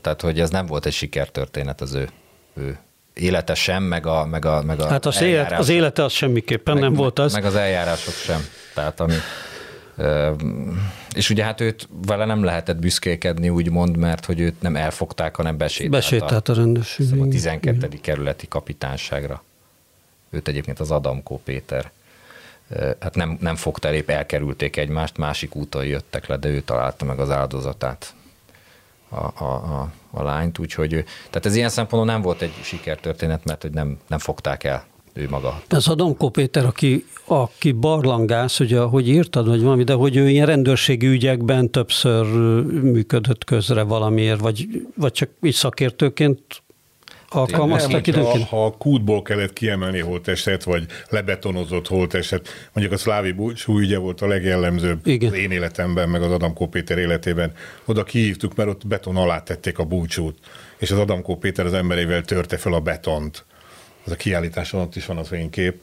tehát 0.00 0.20
hogy 0.20 0.40
ez 0.40 0.50
nem 0.50 0.66
volt 0.66 0.86
egy 0.86 0.92
sikertörténet 0.92 1.80
az 1.80 1.94
ő, 1.94 2.08
ő 2.54 2.78
élete 3.12 3.54
sem, 3.54 3.82
meg 3.82 4.06
a, 4.06 4.24
meg 4.24 4.44
a, 4.44 4.62
meg 4.62 4.80
a 4.80 4.88
Hát 4.88 5.06
az, 5.06 5.20
élet, 5.20 5.52
az 5.52 5.68
élete 5.68 6.04
az 6.04 6.12
semmiképpen 6.12 6.74
meg, 6.74 6.82
nem 6.82 6.92
volt 6.92 7.18
az. 7.18 7.32
Meg 7.32 7.44
az 7.44 7.54
eljárások 7.54 8.14
sem. 8.14 8.46
Tehát 8.74 9.00
ami, 9.00 9.14
és 11.14 11.30
ugye 11.30 11.44
hát 11.44 11.60
őt 11.60 11.88
vele 12.06 12.24
nem 12.24 12.44
lehetett 12.44 12.76
büszkékedni, 12.76 13.48
úgymond, 13.48 13.96
mert 13.96 14.24
hogy 14.24 14.40
őt 14.40 14.60
nem 14.60 14.76
elfogták, 14.76 15.36
hanem 15.36 15.56
besétált, 15.56 15.90
besétált 15.90 16.48
a, 16.48 16.52
a 16.52 16.56
rendőrség. 16.56 17.20
A 17.20 17.28
12. 17.28 17.76
Igen. 17.76 18.00
kerületi 18.00 18.48
kapitányságra. 18.48 19.42
Őt 20.30 20.48
egyébként 20.48 20.80
az 20.80 20.90
Adamkó 20.90 21.40
Péter 21.44 21.90
hát 23.00 23.14
nem, 23.14 23.36
nem 23.40 23.56
fogta 23.56 23.88
el, 23.88 23.94
épp 23.94 24.10
elkerülték 24.10 24.76
egymást, 24.76 25.16
másik 25.16 25.54
úton 25.54 25.84
jöttek 25.84 26.26
le, 26.26 26.36
de 26.36 26.48
ő 26.48 26.60
találta 26.60 27.04
meg 27.04 27.18
az 27.18 27.30
áldozatát 27.30 28.14
a, 29.08 29.44
a, 29.44 29.90
a, 30.10 30.22
lányt, 30.22 30.58
úgyhogy 30.58 30.90
tehát 31.30 31.46
ez 31.46 31.54
ilyen 31.54 31.68
szempontból 31.68 32.12
nem 32.12 32.22
volt 32.22 32.42
egy 32.42 32.52
sikertörténet, 32.62 33.44
mert 33.44 33.62
hogy 33.62 33.70
nem, 33.70 33.98
nem 34.06 34.18
fogták 34.18 34.64
el 34.64 34.84
ő 35.14 35.28
maga. 35.30 35.62
Ez 35.68 35.88
a 35.88 35.94
Domkó 35.94 36.28
Péter, 36.30 36.64
aki, 36.64 37.06
aki 37.24 37.72
barlangász, 37.72 38.60
ugye, 38.60 38.80
hogy 38.80 39.08
írtad, 39.08 39.46
vagy 39.46 39.62
valami, 39.62 39.84
de 39.84 39.92
hogy 39.92 40.16
ő 40.16 40.28
ilyen 40.28 40.46
rendőrségi 40.46 41.06
ügyekben 41.06 41.70
többször 41.70 42.26
működött 42.82 43.44
közre 43.44 43.82
valamiért, 43.82 44.40
vagy, 44.40 44.68
vagy 44.96 45.12
csak 45.12 45.30
így 45.42 45.54
szakértőként 45.54 46.62
alkalmaztak 47.34 48.06
időnként? 48.06 48.48
Ha, 48.48 48.56
ha 48.56 48.64
a 48.64 48.70
kútból 48.70 49.22
kellett 49.22 49.52
kiemelni 49.52 50.00
holtestet, 50.00 50.64
vagy 50.64 50.86
lebetonozott 51.08 51.88
holtestet, 51.88 52.48
mondjuk 52.72 52.98
a 52.98 53.00
szlávi 53.00 53.32
búcsú 53.32 53.78
ügye 53.78 53.98
volt 53.98 54.20
a 54.20 54.26
legjellemzőbb 54.26 55.06
Igen. 55.06 55.30
az 55.30 55.36
én 55.36 55.50
életemben, 55.50 56.08
meg 56.08 56.22
az 56.22 56.30
Adamkó 56.30 56.66
Péter 56.66 56.98
életében. 56.98 57.52
Oda 57.84 58.04
kihívtuk, 58.04 58.54
mert 58.54 58.68
ott 58.68 58.86
beton 58.86 59.16
alá 59.16 59.42
tették 59.42 59.78
a 59.78 59.84
búcsút, 59.84 60.38
és 60.78 60.90
az 60.90 60.98
Adamkó 60.98 61.36
Péter 61.36 61.66
az 61.66 61.72
emberével 61.72 62.22
törte 62.22 62.56
fel 62.56 62.72
a 62.72 62.80
betont. 62.80 63.44
Az 64.04 64.12
a 64.12 64.16
kiállításon 64.16 64.80
ott 64.80 64.96
is 64.96 65.06
van 65.06 65.16
az 65.16 65.34
kép 65.50 65.76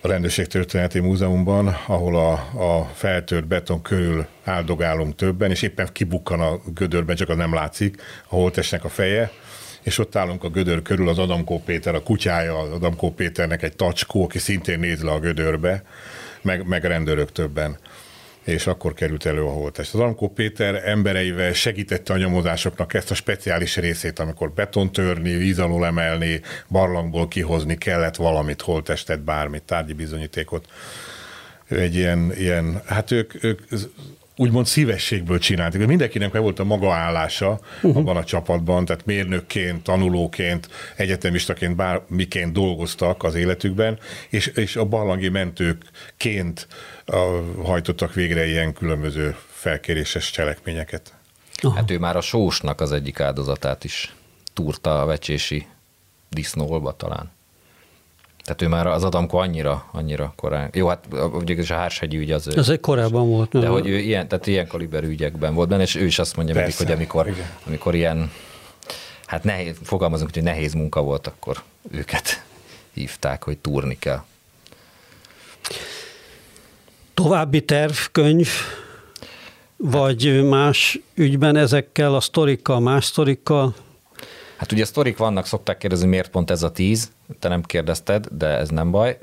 a 0.00 0.08
Rendőrség 0.08 0.46
Történeti 0.46 1.00
Múzeumban, 1.00 1.76
ahol 1.86 2.16
a, 2.16 2.32
a 2.78 2.90
feltört 2.94 3.46
beton 3.46 3.82
körül 3.82 4.26
áldogálunk 4.44 5.14
többen, 5.14 5.50
és 5.50 5.62
éppen 5.62 5.88
kibukkan 5.92 6.40
a 6.40 6.60
gödörben, 6.74 7.16
csak 7.16 7.28
az 7.28 7.36
nem 7.36 7.54
látszik, 7.54 8.02
a 8.28 8.34
holtesnek 8.34 8.84
a 8.84 8.88
feje, 8.88 9.30
és 9.82 9.98
ott 9.98 10.16
állunk 10.16 10.44
a 10.44 10.48
gödör 10.48 10.82
körül, 10.82 11.08
az 11.08 11.18
Adamkó 11.18 11.62
Péter, 11.64 11.94
a 11.94 12.02
kutyája 12.02 12.58
az 12.58 12.72
Adamkó 12.72 13.10
Péternek 13.12 13.62
egy 13.62 13.76
tacskó, 13.76 14.24
aki 14.24 14.38
szintén 14.38 14.78
néz 14.78 15.02
le 15.02 15.10
a 15.10 15.18
gödörbe, 15.18 15.82
meg, 16.42 16.66
meg 16.66 16.84
rendőrök 16.84 17.32
többen 17.32 17.78
és 18.44 18.66
akkor 18.66 18.94
került 18.94 19.26
elő 19.26 19.44
a 19.44 19.50
holtest. 19.50 19.94
Az 19.94 20.00
Adamkó 20.00 20.28
Péter 20.28 20.88
embereivel 20.88 21.52
segítette 21.52 22.12
a 22.12 22.16
nyomozásoknak 22.16 22.94
ezt 22.94 23.10
a 23.10 23.14
speciális 23.14 23.76
részét, 23.76 24.18
amikor 24.18 24.52
beton 24.52 24.92
törni, 24.92 25.36
víz 25.36 25.58
alól 25.58 25.86
emelni, 25.86 26.40
barlangból 26.68 27.28
kihozni 27.28 27.78
kellett 27.78 28.16
valamit, 28.16 28.60
holtestet, 28.60 29.20
bármit, 29.20 29.62
tárgyi 29.62 29.92
bizonyítékot. 29.92 30.66
Egy 31.68 31.94
ilyen, 31.94 32.32
ilyen 32.36 32.82
hát 32.86 33.10
ők, 33.10 33.44
ők 33.44 33.60
úgymond 34.40 34.66
szívességből 34.66 35.38
csináltak. 35.38 35.86
Mindenkinek 35.86 36.32
meg 36.32 36.42
volt 36.42 36.58
a 36.58 36.64
maga 36.64 36.92
állása 36.92 37.60
uh-huh. 37.76 37.96
abban 37.96 38.16
a 38.16 38.24
csapatban, 38.24 38.84
tehát 38.84 39.06
mérnökként, 39.06 39.82
tanulóként, 39.82 40.68
egyetemistaként, 40.96 41.76
bármiként 41.76 42.52
dolgoztak 42.52 43.22
az 43.22 43.34
életükben, 43.34 43.98
és, 44.28 44.46
és 44.46 44.76
a 44.76 44.84
barlangi 44.84 45.28
mentőkként 45.28 46.68
a, 47.04 47.16
hajtottak 47.64 48.14
végre 48.14 48.46
ilyen 48.46 48.72
különböző 48.72 49.36
felkéréses 49.50 50.30
cselekményeket. 50.30 51.14
Aha. 51.62 51.74
Hát 51.74 51.90
ő 51.90 51.98
már 51.98 52.16
a 52.16 52.20
sósnak 52.20 52.80
az 52.80 52.92
egyik 52.92 53.20
áldozatát 53.20 53.84
is 53.84 54.14
túrta 54.54 55.00
a 55.00 55.06
vecsési 55.06 55.66
disznóolba 56.28 56.96
talán. 56.96 57.30
Tehát 58.42 58.62
ő 58.62 58.68
már 58.68 58.86
az 58.86 59.04
Adamko 59.04 59.36
annyira, 59.36 59.88
annyira 59.92 60.32
korán. 60.36 60.70
Jó, 60.72 60.88
hát 60.88 61.06
ugye 61.32 61.62
a 61.68 61.74
Hárshegyi 61.74 62.16
ügy 62.16 62.30
az... 62.30 62.56
Ez 62.56 62.68
egy 62.68 62.80
korábban 62.80 63.28
volt. 63.28 63.50
De 63.50 63.66
hogy 63.66 63.86
ő 63.86 63.98
ilyen, 63.98 64.28
tehát 64.28 64.46
ilyen 64.46 64.66
kaliber 64.66 65.04
ügyekben 65.04 65.54
volt 65.54 65.68
benne, 65.68 65.82
és 65.82 65.94
ő 65.94 66.04
is 66.04 66.18
azt 66.18 66.36
mondja 66.36 66.54
mindig, 66.54 66.76
hogy 66.76 66.90
amikor, 66.90 67.34
amikor 67.66 67.94
ilyen, 67.94 68.30
hát 69.26 69.44
nehéz, 69.44 69.76
fogalmazunk, 69.82 70.34
hogy 70.34 70.42
nehéz 70.42 70.72
munka 70.72 71.02
volt, 71.02 71.26
akkor 71.26 71.62
őket 71.90 72.44
hívták, 72.94 73.44
hogy 73.44 73.58
túrni 73.58 73.98
kell. 73.98 74.22
További 77.14 77.64
tervkönyv, 77.64 78.48
vagy 79.76 80.48
más 80.48 80.98
ügyben 81.14 81.56
ezekkel 81.56 82.14
a 82.14 82.20
sztorikkal, 82.20 82.80
más 82.80 83.04
sztorikkal? 83.04 83.74
Hát 84.60 84.72
ugye 84.72 84.84
sztorik 84.84 85.16
vannak, 85.16 85.46
szokták 85.46 85.78
kérdezni, 85.78 86.06
miért 86.06 86.30
pont 86.30 86.50
ez 86.50 86.62
a 86.62 86.70
tíz, 86.70 87.10
te 87.38 87.48
nem 87.48 87.62
kérdezted, 87.62 88.26
de 88.26 88.46
ez 88.46 88.68
nem 88.68 88.90
baj. 88.90 89.18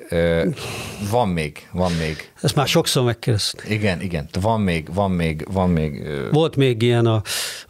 Van 1.12 1.30
még, 1.30 1.70
van 1.72 1.92
még. 1.92 2.32
Ezt 2.42 2.56
már 2.56 2.68
sokszor 2.68 3.04
megkérdeztem. 3.04 3.72
Igen, 3.72 4.02
igen, 4.02 4.28
van 4.42 4.62
még, 4.62 4.94
van 4.94 5.12
még, 5.12 5.48
van 5.52 5.70
még. 5.70 6.08
Volt 6.32 6.56
még 6.56 6.82
ilyen 6.82 7.06
a, 7.06 7.22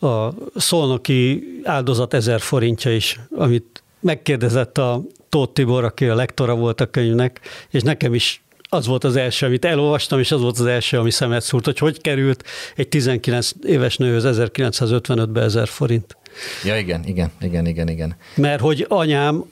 a 0.08 0.34
szolnoki 0.56 1.44
áldozat 1.64 2.14
ezer 2.14 2.40
forintja 2.40 2.96
is, 2.96 3.20
amit 3.36 3.84
megkérdezett 4.00 4.78
a 4.78 5.02
Tóth 5.30 5.54
Tibor, 5.54 5.84
aki 5.84 6.06
a 6.06 6.16
lektora 6.16 6.56
volt 6.56 6.82
a 6.82 6.86
könyvnek, 6.86 7.40
és 7.70 7.82
nekem 7.82 8.14
is 8.14 8.44
az 8.70 8.88
volt 8.88 9.04
az 9.04 9.16
első, 9.16 9.46
amit 9.46 9.66
elolvastam, 9.66 10.20
és 10.20 10.32
az 10.32 10.42
volt 10.42 10.60
az 10.60 10.66
első, 10.66 10.98
ami 10.98 11.12
szemet 11.12 11.44
szúrt, 11.44 11.66
hogy 11.66 11.78
hogy 11.78 12.02
került 12.02 12.44
egy 12.76 12.88
19 12.88 13.52
éves 13.64 13.98
nőhöz 13.98 14.24
1955-ben 14.28 15.44
ezer 15.44 15.68
forint. 15.68 16.18
Ja, 16.64 16.78
igen, 16.78 17.04
igen, 17.06 17.32
igen, 17.42 17.66
igen, 17.66 17.90
igen. 17.90 18.16
Mert 18.36 18.62
hogy 18.62 18.86
anyám 18.90 19.44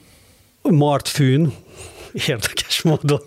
Mart 0.62 1.07
Fűn, 1.07 1.53
érdekes 2.28 2.82
módon, 2.82 3.22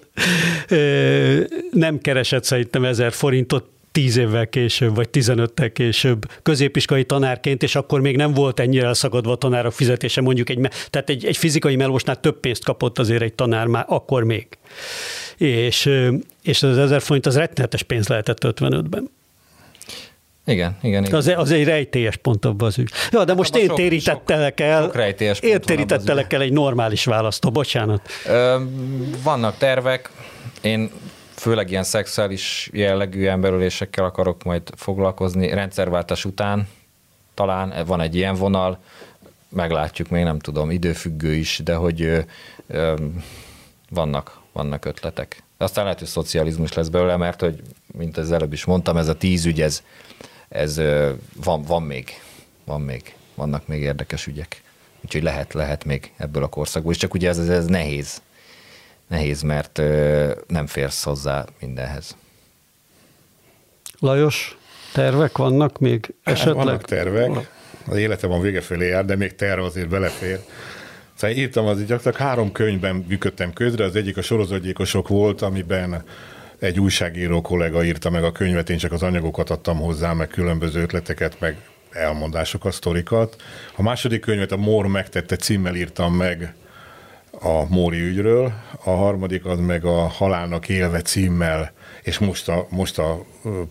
nem 1.70 1.98
keresett 2.00 2.44
szerintem 2.44 2.84
ezer 2.84 3.12
forintot 3.12 3.64
tíz 3.92 4.16
évvel 4.16 4.48
később, 4.48 4.94
vagy 4.94 5.08
15-tel 5.12 5.70
később 5.72 6.30
középiskolai 6.42 7.04
tanárként, 7.04 7.62
és 7.62 7.74
akkor 7.74 8.00
még 8.00 8.16
nem 8.16 8.34
volt 8.34 8.60
ennyire 8.60 8.86
elszakadva 8.86 9.32
a 9.32 9.36
tanárok 9.36 9.72
fizetése, 9.72 10.20
mondjuk 10.20 10.48
egy, 10.48 10.68
tehát 10.90 11.10
egy, 11.10 11.24
egy 11.24 11.36
fizikai 11.36 11.76
melósnál 11.76 12.20
több 12.20 12.40
pénzt 12.40 12.64
kapott 12.64 12.98
azért 12.98 13.22
egy 13.22 13.32
tanár 13.34 13.66
már 13.66 13.84
akkor 13.88 14.24
még. 14.24 14.46
És, 15.36 15.90
és 16.42 16.62
az 16.62 16.78
ezer 16.78 17.00
forint 17.00 17.26
az 17.26 17.36
rettenetes 17.36 17.82
pénz 17.82 18.08
lehetett 18.08 18.38
55-ben. 18.42 19.10
Igen, 20.48 20.76
igen. 20.82 21.04
igen. 21.04 21.14
Az, 21.14 21.32
az 21.36 21.50
egy 21.50 21.64
rejtélyes 21.64 22.16
pont 22.16 22.44
abban 22.44 22.68
az 22.68 22.78
ügy. 22.78 22.90
Ja, 23.10 23.24
de 23.24 23.34
most 23.34 23.56
én 23.56 23.68
térítettelek 23.68 24.60
el, 24.60 24.84
én 25.40 25.60
térítettelek 25.60 26.32
el 26.32 26.40
egy 26.40 26.52
normális 26.52 27.04
választó, 27.04 27.50
bocsánat. 27.50 28.08
Ö, 28.26 28.62
vannak 29.22 29.56
tervek, 29.56 30.10
én 30.60 30.90
főleg 31.34 31.70
ilyen 31.70 31.82
szexuális 31.82 32.70
jellegű 32.72 33.26
emberölésekkel 33.26 34.04
akarok 34.04 34.44
majd 34.44 34.62
foglalkozni, 34.76 35.48
rendszerváltás 35.48 36.24
után 36.24 36.68
talán 37.34 37.74
van 37.86 38.00
egy 38.00 38.14
ilyen 38.14 38.34
vonal, 38.34 38.78
meglátjuk, 39.48 40.08
még 40.08 40.24
nem 40.24 40.38
tudom, 40.38 40.70
időfüggő 40.70 41.34
is, 41.34 41.60
de 41.64 41.74
hogy 41.74 42.02
ö, 42.02 42.20
ö, 42.66 42.94
vannak, 43.90 44.40
vannak 44.52 44.84
ötletek. 44.84 45.42
Aztán 45.56 45.84
lehet, 45.84 45.98
hogy 45.98 46.08
szocializmus 46.08 46.72
lesz 46.72 46.88
belőle, 46.88 47.16
mert 47.16 47.40
hogy, 47.40 47.62
mint 47.86 48.16
az 48.16 48.32
előbb 48.32 48.52
is 48.52 48.64
mondtam, 48.64 48.96
ez 48.96 49.08
a 49.08 49.14
tíz 49.14 49.44
ügy, 49.44 49.60
ez, 49.60 49.82
ez 50.48 50.80
van, 51.34 51.62
van 51.62 51.82
még, 51.82 52.20
van 52.64 52.80
még, 52.80 53.14
vannak 53.34 53.66
még 53.66 53.80
érdekes 53.80 54.26
ügyek. 54.26 54.62
Úgyhogy 55.00 55.22
lehet, 55.22 55.52
lehet 55.52 55.84
még 55.84 56.12
ebből 56.16 56.42
a 56.42 56.48
korszakból, 56.48 56.92
és 56.92 56.98
csak 56.98 57.14
ugye 57.14 57.28
ez, 57.28 57.38
ez, 57.38 57.48
ez 57.48 57.66
nehéz. 57.66 58.22
Nehéz, 59.08 59.42
mert 59.42 59.82
nem 60.46 60.66
férsz 60.66 61.02
hozzá 61.02 61.44
mindenhez. 61.60 62.16
Lajos, 63.98 64.58
tervek 64.92 65.36
vannak 65.36 65.78
még 65.78 66.14
esetleg? 66.22 66.54
Vannak 66.54 66.82
tervek. 66.82 67.50
Az 67.88 67.96
életem 67.96 68.32
a 68.32 68.40
vége 68.40 68.60
felé 68.60 68.88
jár, 68.88 69.04
de 69.04 69.16
még 69.16 69.34
terv 69.34 69.62
azért 69.62 69.88
belefér. 69.88 70.40
Szóval 71.14 71.36
írtam, 71.36 71.66
az 71.66 71.78
gyakorlatilag 71.78 72.16
három 72.16 72.52
könyvben 72.52 73.04
működtem 73.08 73.52
közre, 73.52 73.84
az 73.84 73.96
egyik 73.96 74.16
a 74.16 74.22
sorozatgyilkosok 74.22 75.08
volt, 75.08 75.42
amiben 75.42 76.04
egy 76.58 76.80
újságíró 76.80 77.40
kollega 77.40 77.84
írta 77.84 78.10
meg 78.10 78.24
a 78.24 78.32
könyvet, 78.32 78.70
én 78.70 78.78
csak 78.78 78.92
az 78.92 79.02
anyagokat 79.02 79.50
adtam 79.50 79.78
hozzá, 79.78 80.12
meg 80.12 80.28
különböző 80.28 80.80
ötleteket, 80.80 81.40
meg 81.40 81.56
elmondásokat, 81.90 82.72
sztorikat. 82.72 83.36
A 83.76 83.82
második 83.82 84.20
könyvet 84.20 84.52
a 84.52 84.56
Mór 84.56 84.86
megtette 84.86 85.36
címmel 85.36 85.74
írtam 85.74 86.14
meg 86.14 86.54
a 87.40 87.64
Móri 87.68 88.00
ügyről, 88.00 88.52
a 88.84 88.90
harmadik 88.90 89.44
az 89.44 89.58
meg 89.58 89.84
a 89.84 90.06
Halálnak 90.06 90.68
élve 90.68 91.02
címmel, 91.02 91.72
és 92.02 92.18
most 92.18 92.48
a, 92.48 92.66
most 92.70 92.98
a 92.98 93.24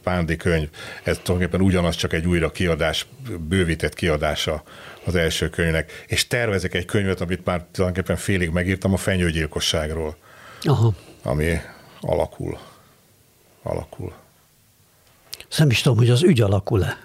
Pándi 0.04 0.36
könyv, 0.36 0.70
ez 1.04 1.20
tulajdonképpen 1.24 1.66
ugyanaz, 1.66 1.96
csak 1.96 2.14
egy 2.14 2.26
újra 2.26 2.52
kiadás, 2.52 3.08
bővített 3.40 3.94
kiadása 3.94 4.64
az 5.06 5.16
első 5.16 5.50
könyvnek. 5.50 6.04
És 6.08 6.28
tervezek 6.28 6.74
egy 6.74 6.86
könyvet, 6.86 7.22
amit 7.22 7.46
már 7.46 7.66
tulajdonképpen 7.72 8.22
félig 8.22 8.50
megírtam 8.50 8.94
a 8.94 8.98
fenyőgyilkosságról, 8.98 10.18
Aha. 10.64 10.94
ami 11.24 11.60
alakul 12.02 12.60
alakul. 13.68 14.14
Ezt 15.50 15.60
nem 15.60 15.70
is 15.70 15.82
tudom, 15.82 15.98
hogy 15.98 16.10
az 16.10 16.24
ügy 16.24 16.42
alakul-e. 16.42 16.98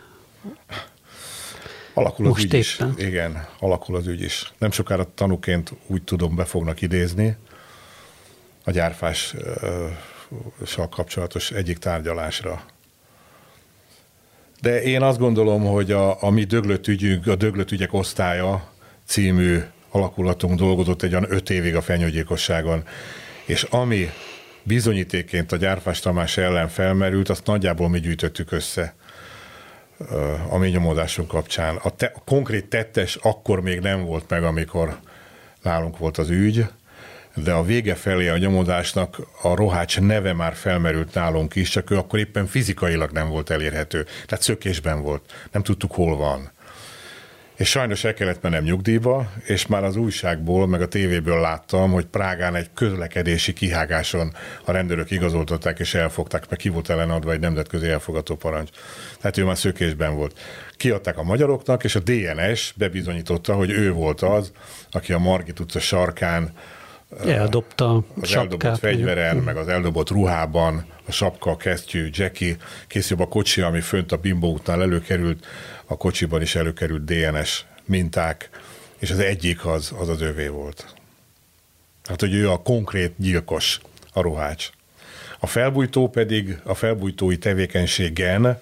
Alakul 1.94 2.26
Most 2.26 2.38
az 2.38 2.44
ügy 2.44 2.54
is. 2.54 2.80
Igen, 2.96 3.46
alakul 3.58 3.96
az 3.96 4.06
ügy 4.06 4.22
is. 4.22 4.52
Nem 4.58 4.70
sokára 4.70 5.14
tanúként 5.14 5.72
úgy 5.86 6.02
tudom, 6.02 6.36
be 6.36 6.44
fognak 6.44 6.80
idézni 6.80 7.36
a 8.64 8.70
gyárfással 8.70 9.98
kapcsolatos 10.90 11.50
egyik 11.50 11.78
tárgyalásra. 11.78 12.64
De 14.60 14.82
én 14.82 15.02
azt 15.02 15.18
gondolom, 15.18 15.64
hogy 15.64 15.92
a, 15.92 16.22
a 16.22 16.30
mi 16.30 16.44
döglött 16.44 16.86
ügyünk, 16.86 17.26
a 17.26 17.34
döglött 17.34 17.70
ügyek 17.70 17.92
osztálya 17.92 18.70
című 19.04 19.60
alakulatunk 19.90 20.58
dolgozott 20.58 21.02
egy 21.02 21.12
olyan 21.12 21.32
öt 21.32 21.50
évig 21.50 21.76
a 21.76 21.82
fenyőgyilkosságon, 21.82 22.84
és 23.44 23.62
ami 23.62 24.10
bizonyítékként 24.62 25.52
a 25.52 25.56
Gyárfás 25.56 26.00
Tamás 26.00 26.36
ellen 26.36 26.68
felmerült, 26.68 27.28
azt 27.28 27.46
nagyjából 27.46 27.88
mi 27.88 28.00
gyűjtöttük 28.00 28.52
össze 28.52 28.94
a 30.48 30.56
mi 30.56 30.68
nyomódásunk 30.68 31.28
kapcsán. 31.28 31.76
A, 31.76 31.90
te, 31.90 32.12
a 32.14 32.22
konkrét 32.24 32.66
tettes 32.66 33.16
akkor 33.16 33.60
még 33.60 33.80
nem 33.80 34.04
volt 34.04 34.28
meg, 34.28 34.44
amikor 34.44 34.98
nálunk 35.62 35.98
volt 35.98 36.18
az 36.18 36.30
ügy, 36.30 36.66
de 37.34 37.52
a 37.52 37.62
vége 37.62 37.94
felé 37.94 38.28
a 38.28 38.38
nyomódásnak 38.38 39.20
a 39.42 39.54
Rohács 39.54 40.00
neve 40.00 40.32
már 40.32 40.54
felmerült 40.54 41.14
nálunk 41.14 41.54
is, 41.54 41.68
csak 41.68 41.90
ő 41.90 41.96
akkor 41.96 42.18
éppen 42.18 42.46
fizikailag 42.46 43.10
nem 43.10 43.28
volt 43.28 43.50
elérhető. 43.50 44.02
Tehát 44.02 44.44
szökésben 44.44 45.02
volt. 45.02 45.48
Nem 45.52 45.62
tudtuk, 45.62 45.92
hol 45.92 46.16
van. 46.16 46.50
És 47.62 47.68
sajnos 47.68 48.04
el 48.04 48.14
kellett 48.14 48.42
mennem 48.42 48.64
nyugdíjba, 48.64 49.32
és 49.44 49.66
már 49.66 49.84
az 49.84 49.96
újságból, 49.96 50.66
meg 50.66 50.82
a 50.82 50.88
tévéből 50.88 51.40
láttam, 51.40 51.90
hogy 51.92 52.04
Prágán 52.04 52.54
egy 52.54 52.70
közlekedési 52.74 53.52
kihágáson 53.52 54.32
a 54.64 54.72
rendőrök 54.72 55.10
igazoltották 55.10 55.78
és 55.78 55.94
elfogták, 55.94 56.50
meg 56.50 56.58
ki 56.58 56.68
volt 56.68 56.90
ellenadva 56.90 57.32
egy 57.32 57.40
nemzetközi 57.40 57.88
elfogató 57.88 58.36
parancs. 58.36 58.68
Tehát 59.20 59.36
ő 59.36 59.44
már 59.44 59.58
szökésben 59.58 60.16
volt. 60.16 60.38
Kiadták 60.76 61.18
a 61.18 61.22
magyaroknak, 61.22 61.84
és 61.84 61.94
a 61.94 62.00
DNS 62.00 62.72
bebizonyította, 62.76 63.54
hogy 63.54 63.70
ő 63.70 63.92
volt 63.92 64.20
az, 64.20 64.52
aki 64.90 65.12
a 65.12 65.18
Margit 65.18 65.60
utca 65.60 65.80
sarkán 65.80 66.52
eldobta 67.26 67.94
az 67.94 68.28
sapkát, 68.28 68.52
eldobott 68.52 68.78
fegyveren, 68.78 69.36
meg 69.36 69.56
az 69.56 69.68
eldobott 69.68 70.10
ruhában, 70.10 70.84
a 71.06 71.12
sapka, 71.12 71.50
a 71.50 71.56
kesztyű, 71.56 72.08
Jackie, 72.12 72.56
később 72.86 73.20
a 73.20 73.26
kocsi, 73.26 73.60
ami 73.60 73.80
fönt 73.80 74.12
a 74.12 74.16
bimbo 74.16 74.48
után 74.48 74.80
előkerült, 74.80 75.46
a 75.92 75.96
kocsiban 75.96 76.42
is 76.42 76.54
előkerült 76.54 77.04
DNS 77.04 77.64
minták, 77.84 78.50
és 78.98 79.10
az 79.10 79.18
egyik 79.18 79.66
az 79.66 79.92
az, 79.98 80.08
az 80.08 80.20
övé 80.20 80.46
volt. 80.46 80.94
Hát, 82.04 82.20
hogy 82.20 82.34
ő 82.34 82.50
a 82.50 82.62
konkrét 82.62 83.12
gyilkos, 83.16 83.80
a 84.12 84.20
ruhács. 84.20 84.70
A 85.38 85.46
felbújtó 85.46 86.08
pedig 86.08 86.58
a 86.62 86.74
felbújtói 86.74 87.38
tevékenységen 87.38 88.58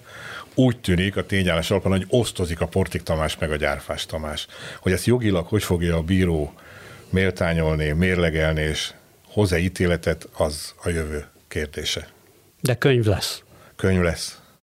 úgy 0.55 0.79
tűnik 0.79 1.17
a 1.17 1.25
tényállás 1.25 1.71
alapján, 1.71 1.91
hogy 1.91 2.05
osztozik 2.09 2.61
a 2.61 2.67
Portik 2.67 3.03
Tamás 3.03 3.37
meg 3.37 3.51
a 3.51 3.55
Gyárfás 3.55 4.05
Tamás. 4.05 4.47
Hogy 4.79 4.91
ezt 4.91 5.05
jogilag 5.05 5.47
hogy 5.47 5.63
fogja 5.63 5.95
a 5.95 6.01
bíró 6.01 6.53
méltányolni, 7.09 7.91
mérlegelni 7.91 8.61
és 8.61 8.93
hozzá 9.27 9.57
ítéletet, 9.57 10.27
az 10.33 10.73
a 10.83 10.89
jövő 10.89 11.25
kérdése. 11.47 12.07
De 12.61 12.75
könyv 12.75 13.05
lesz. 13.05 13.43
Könyv 13.75 14.01
lesz. 14.01 14.40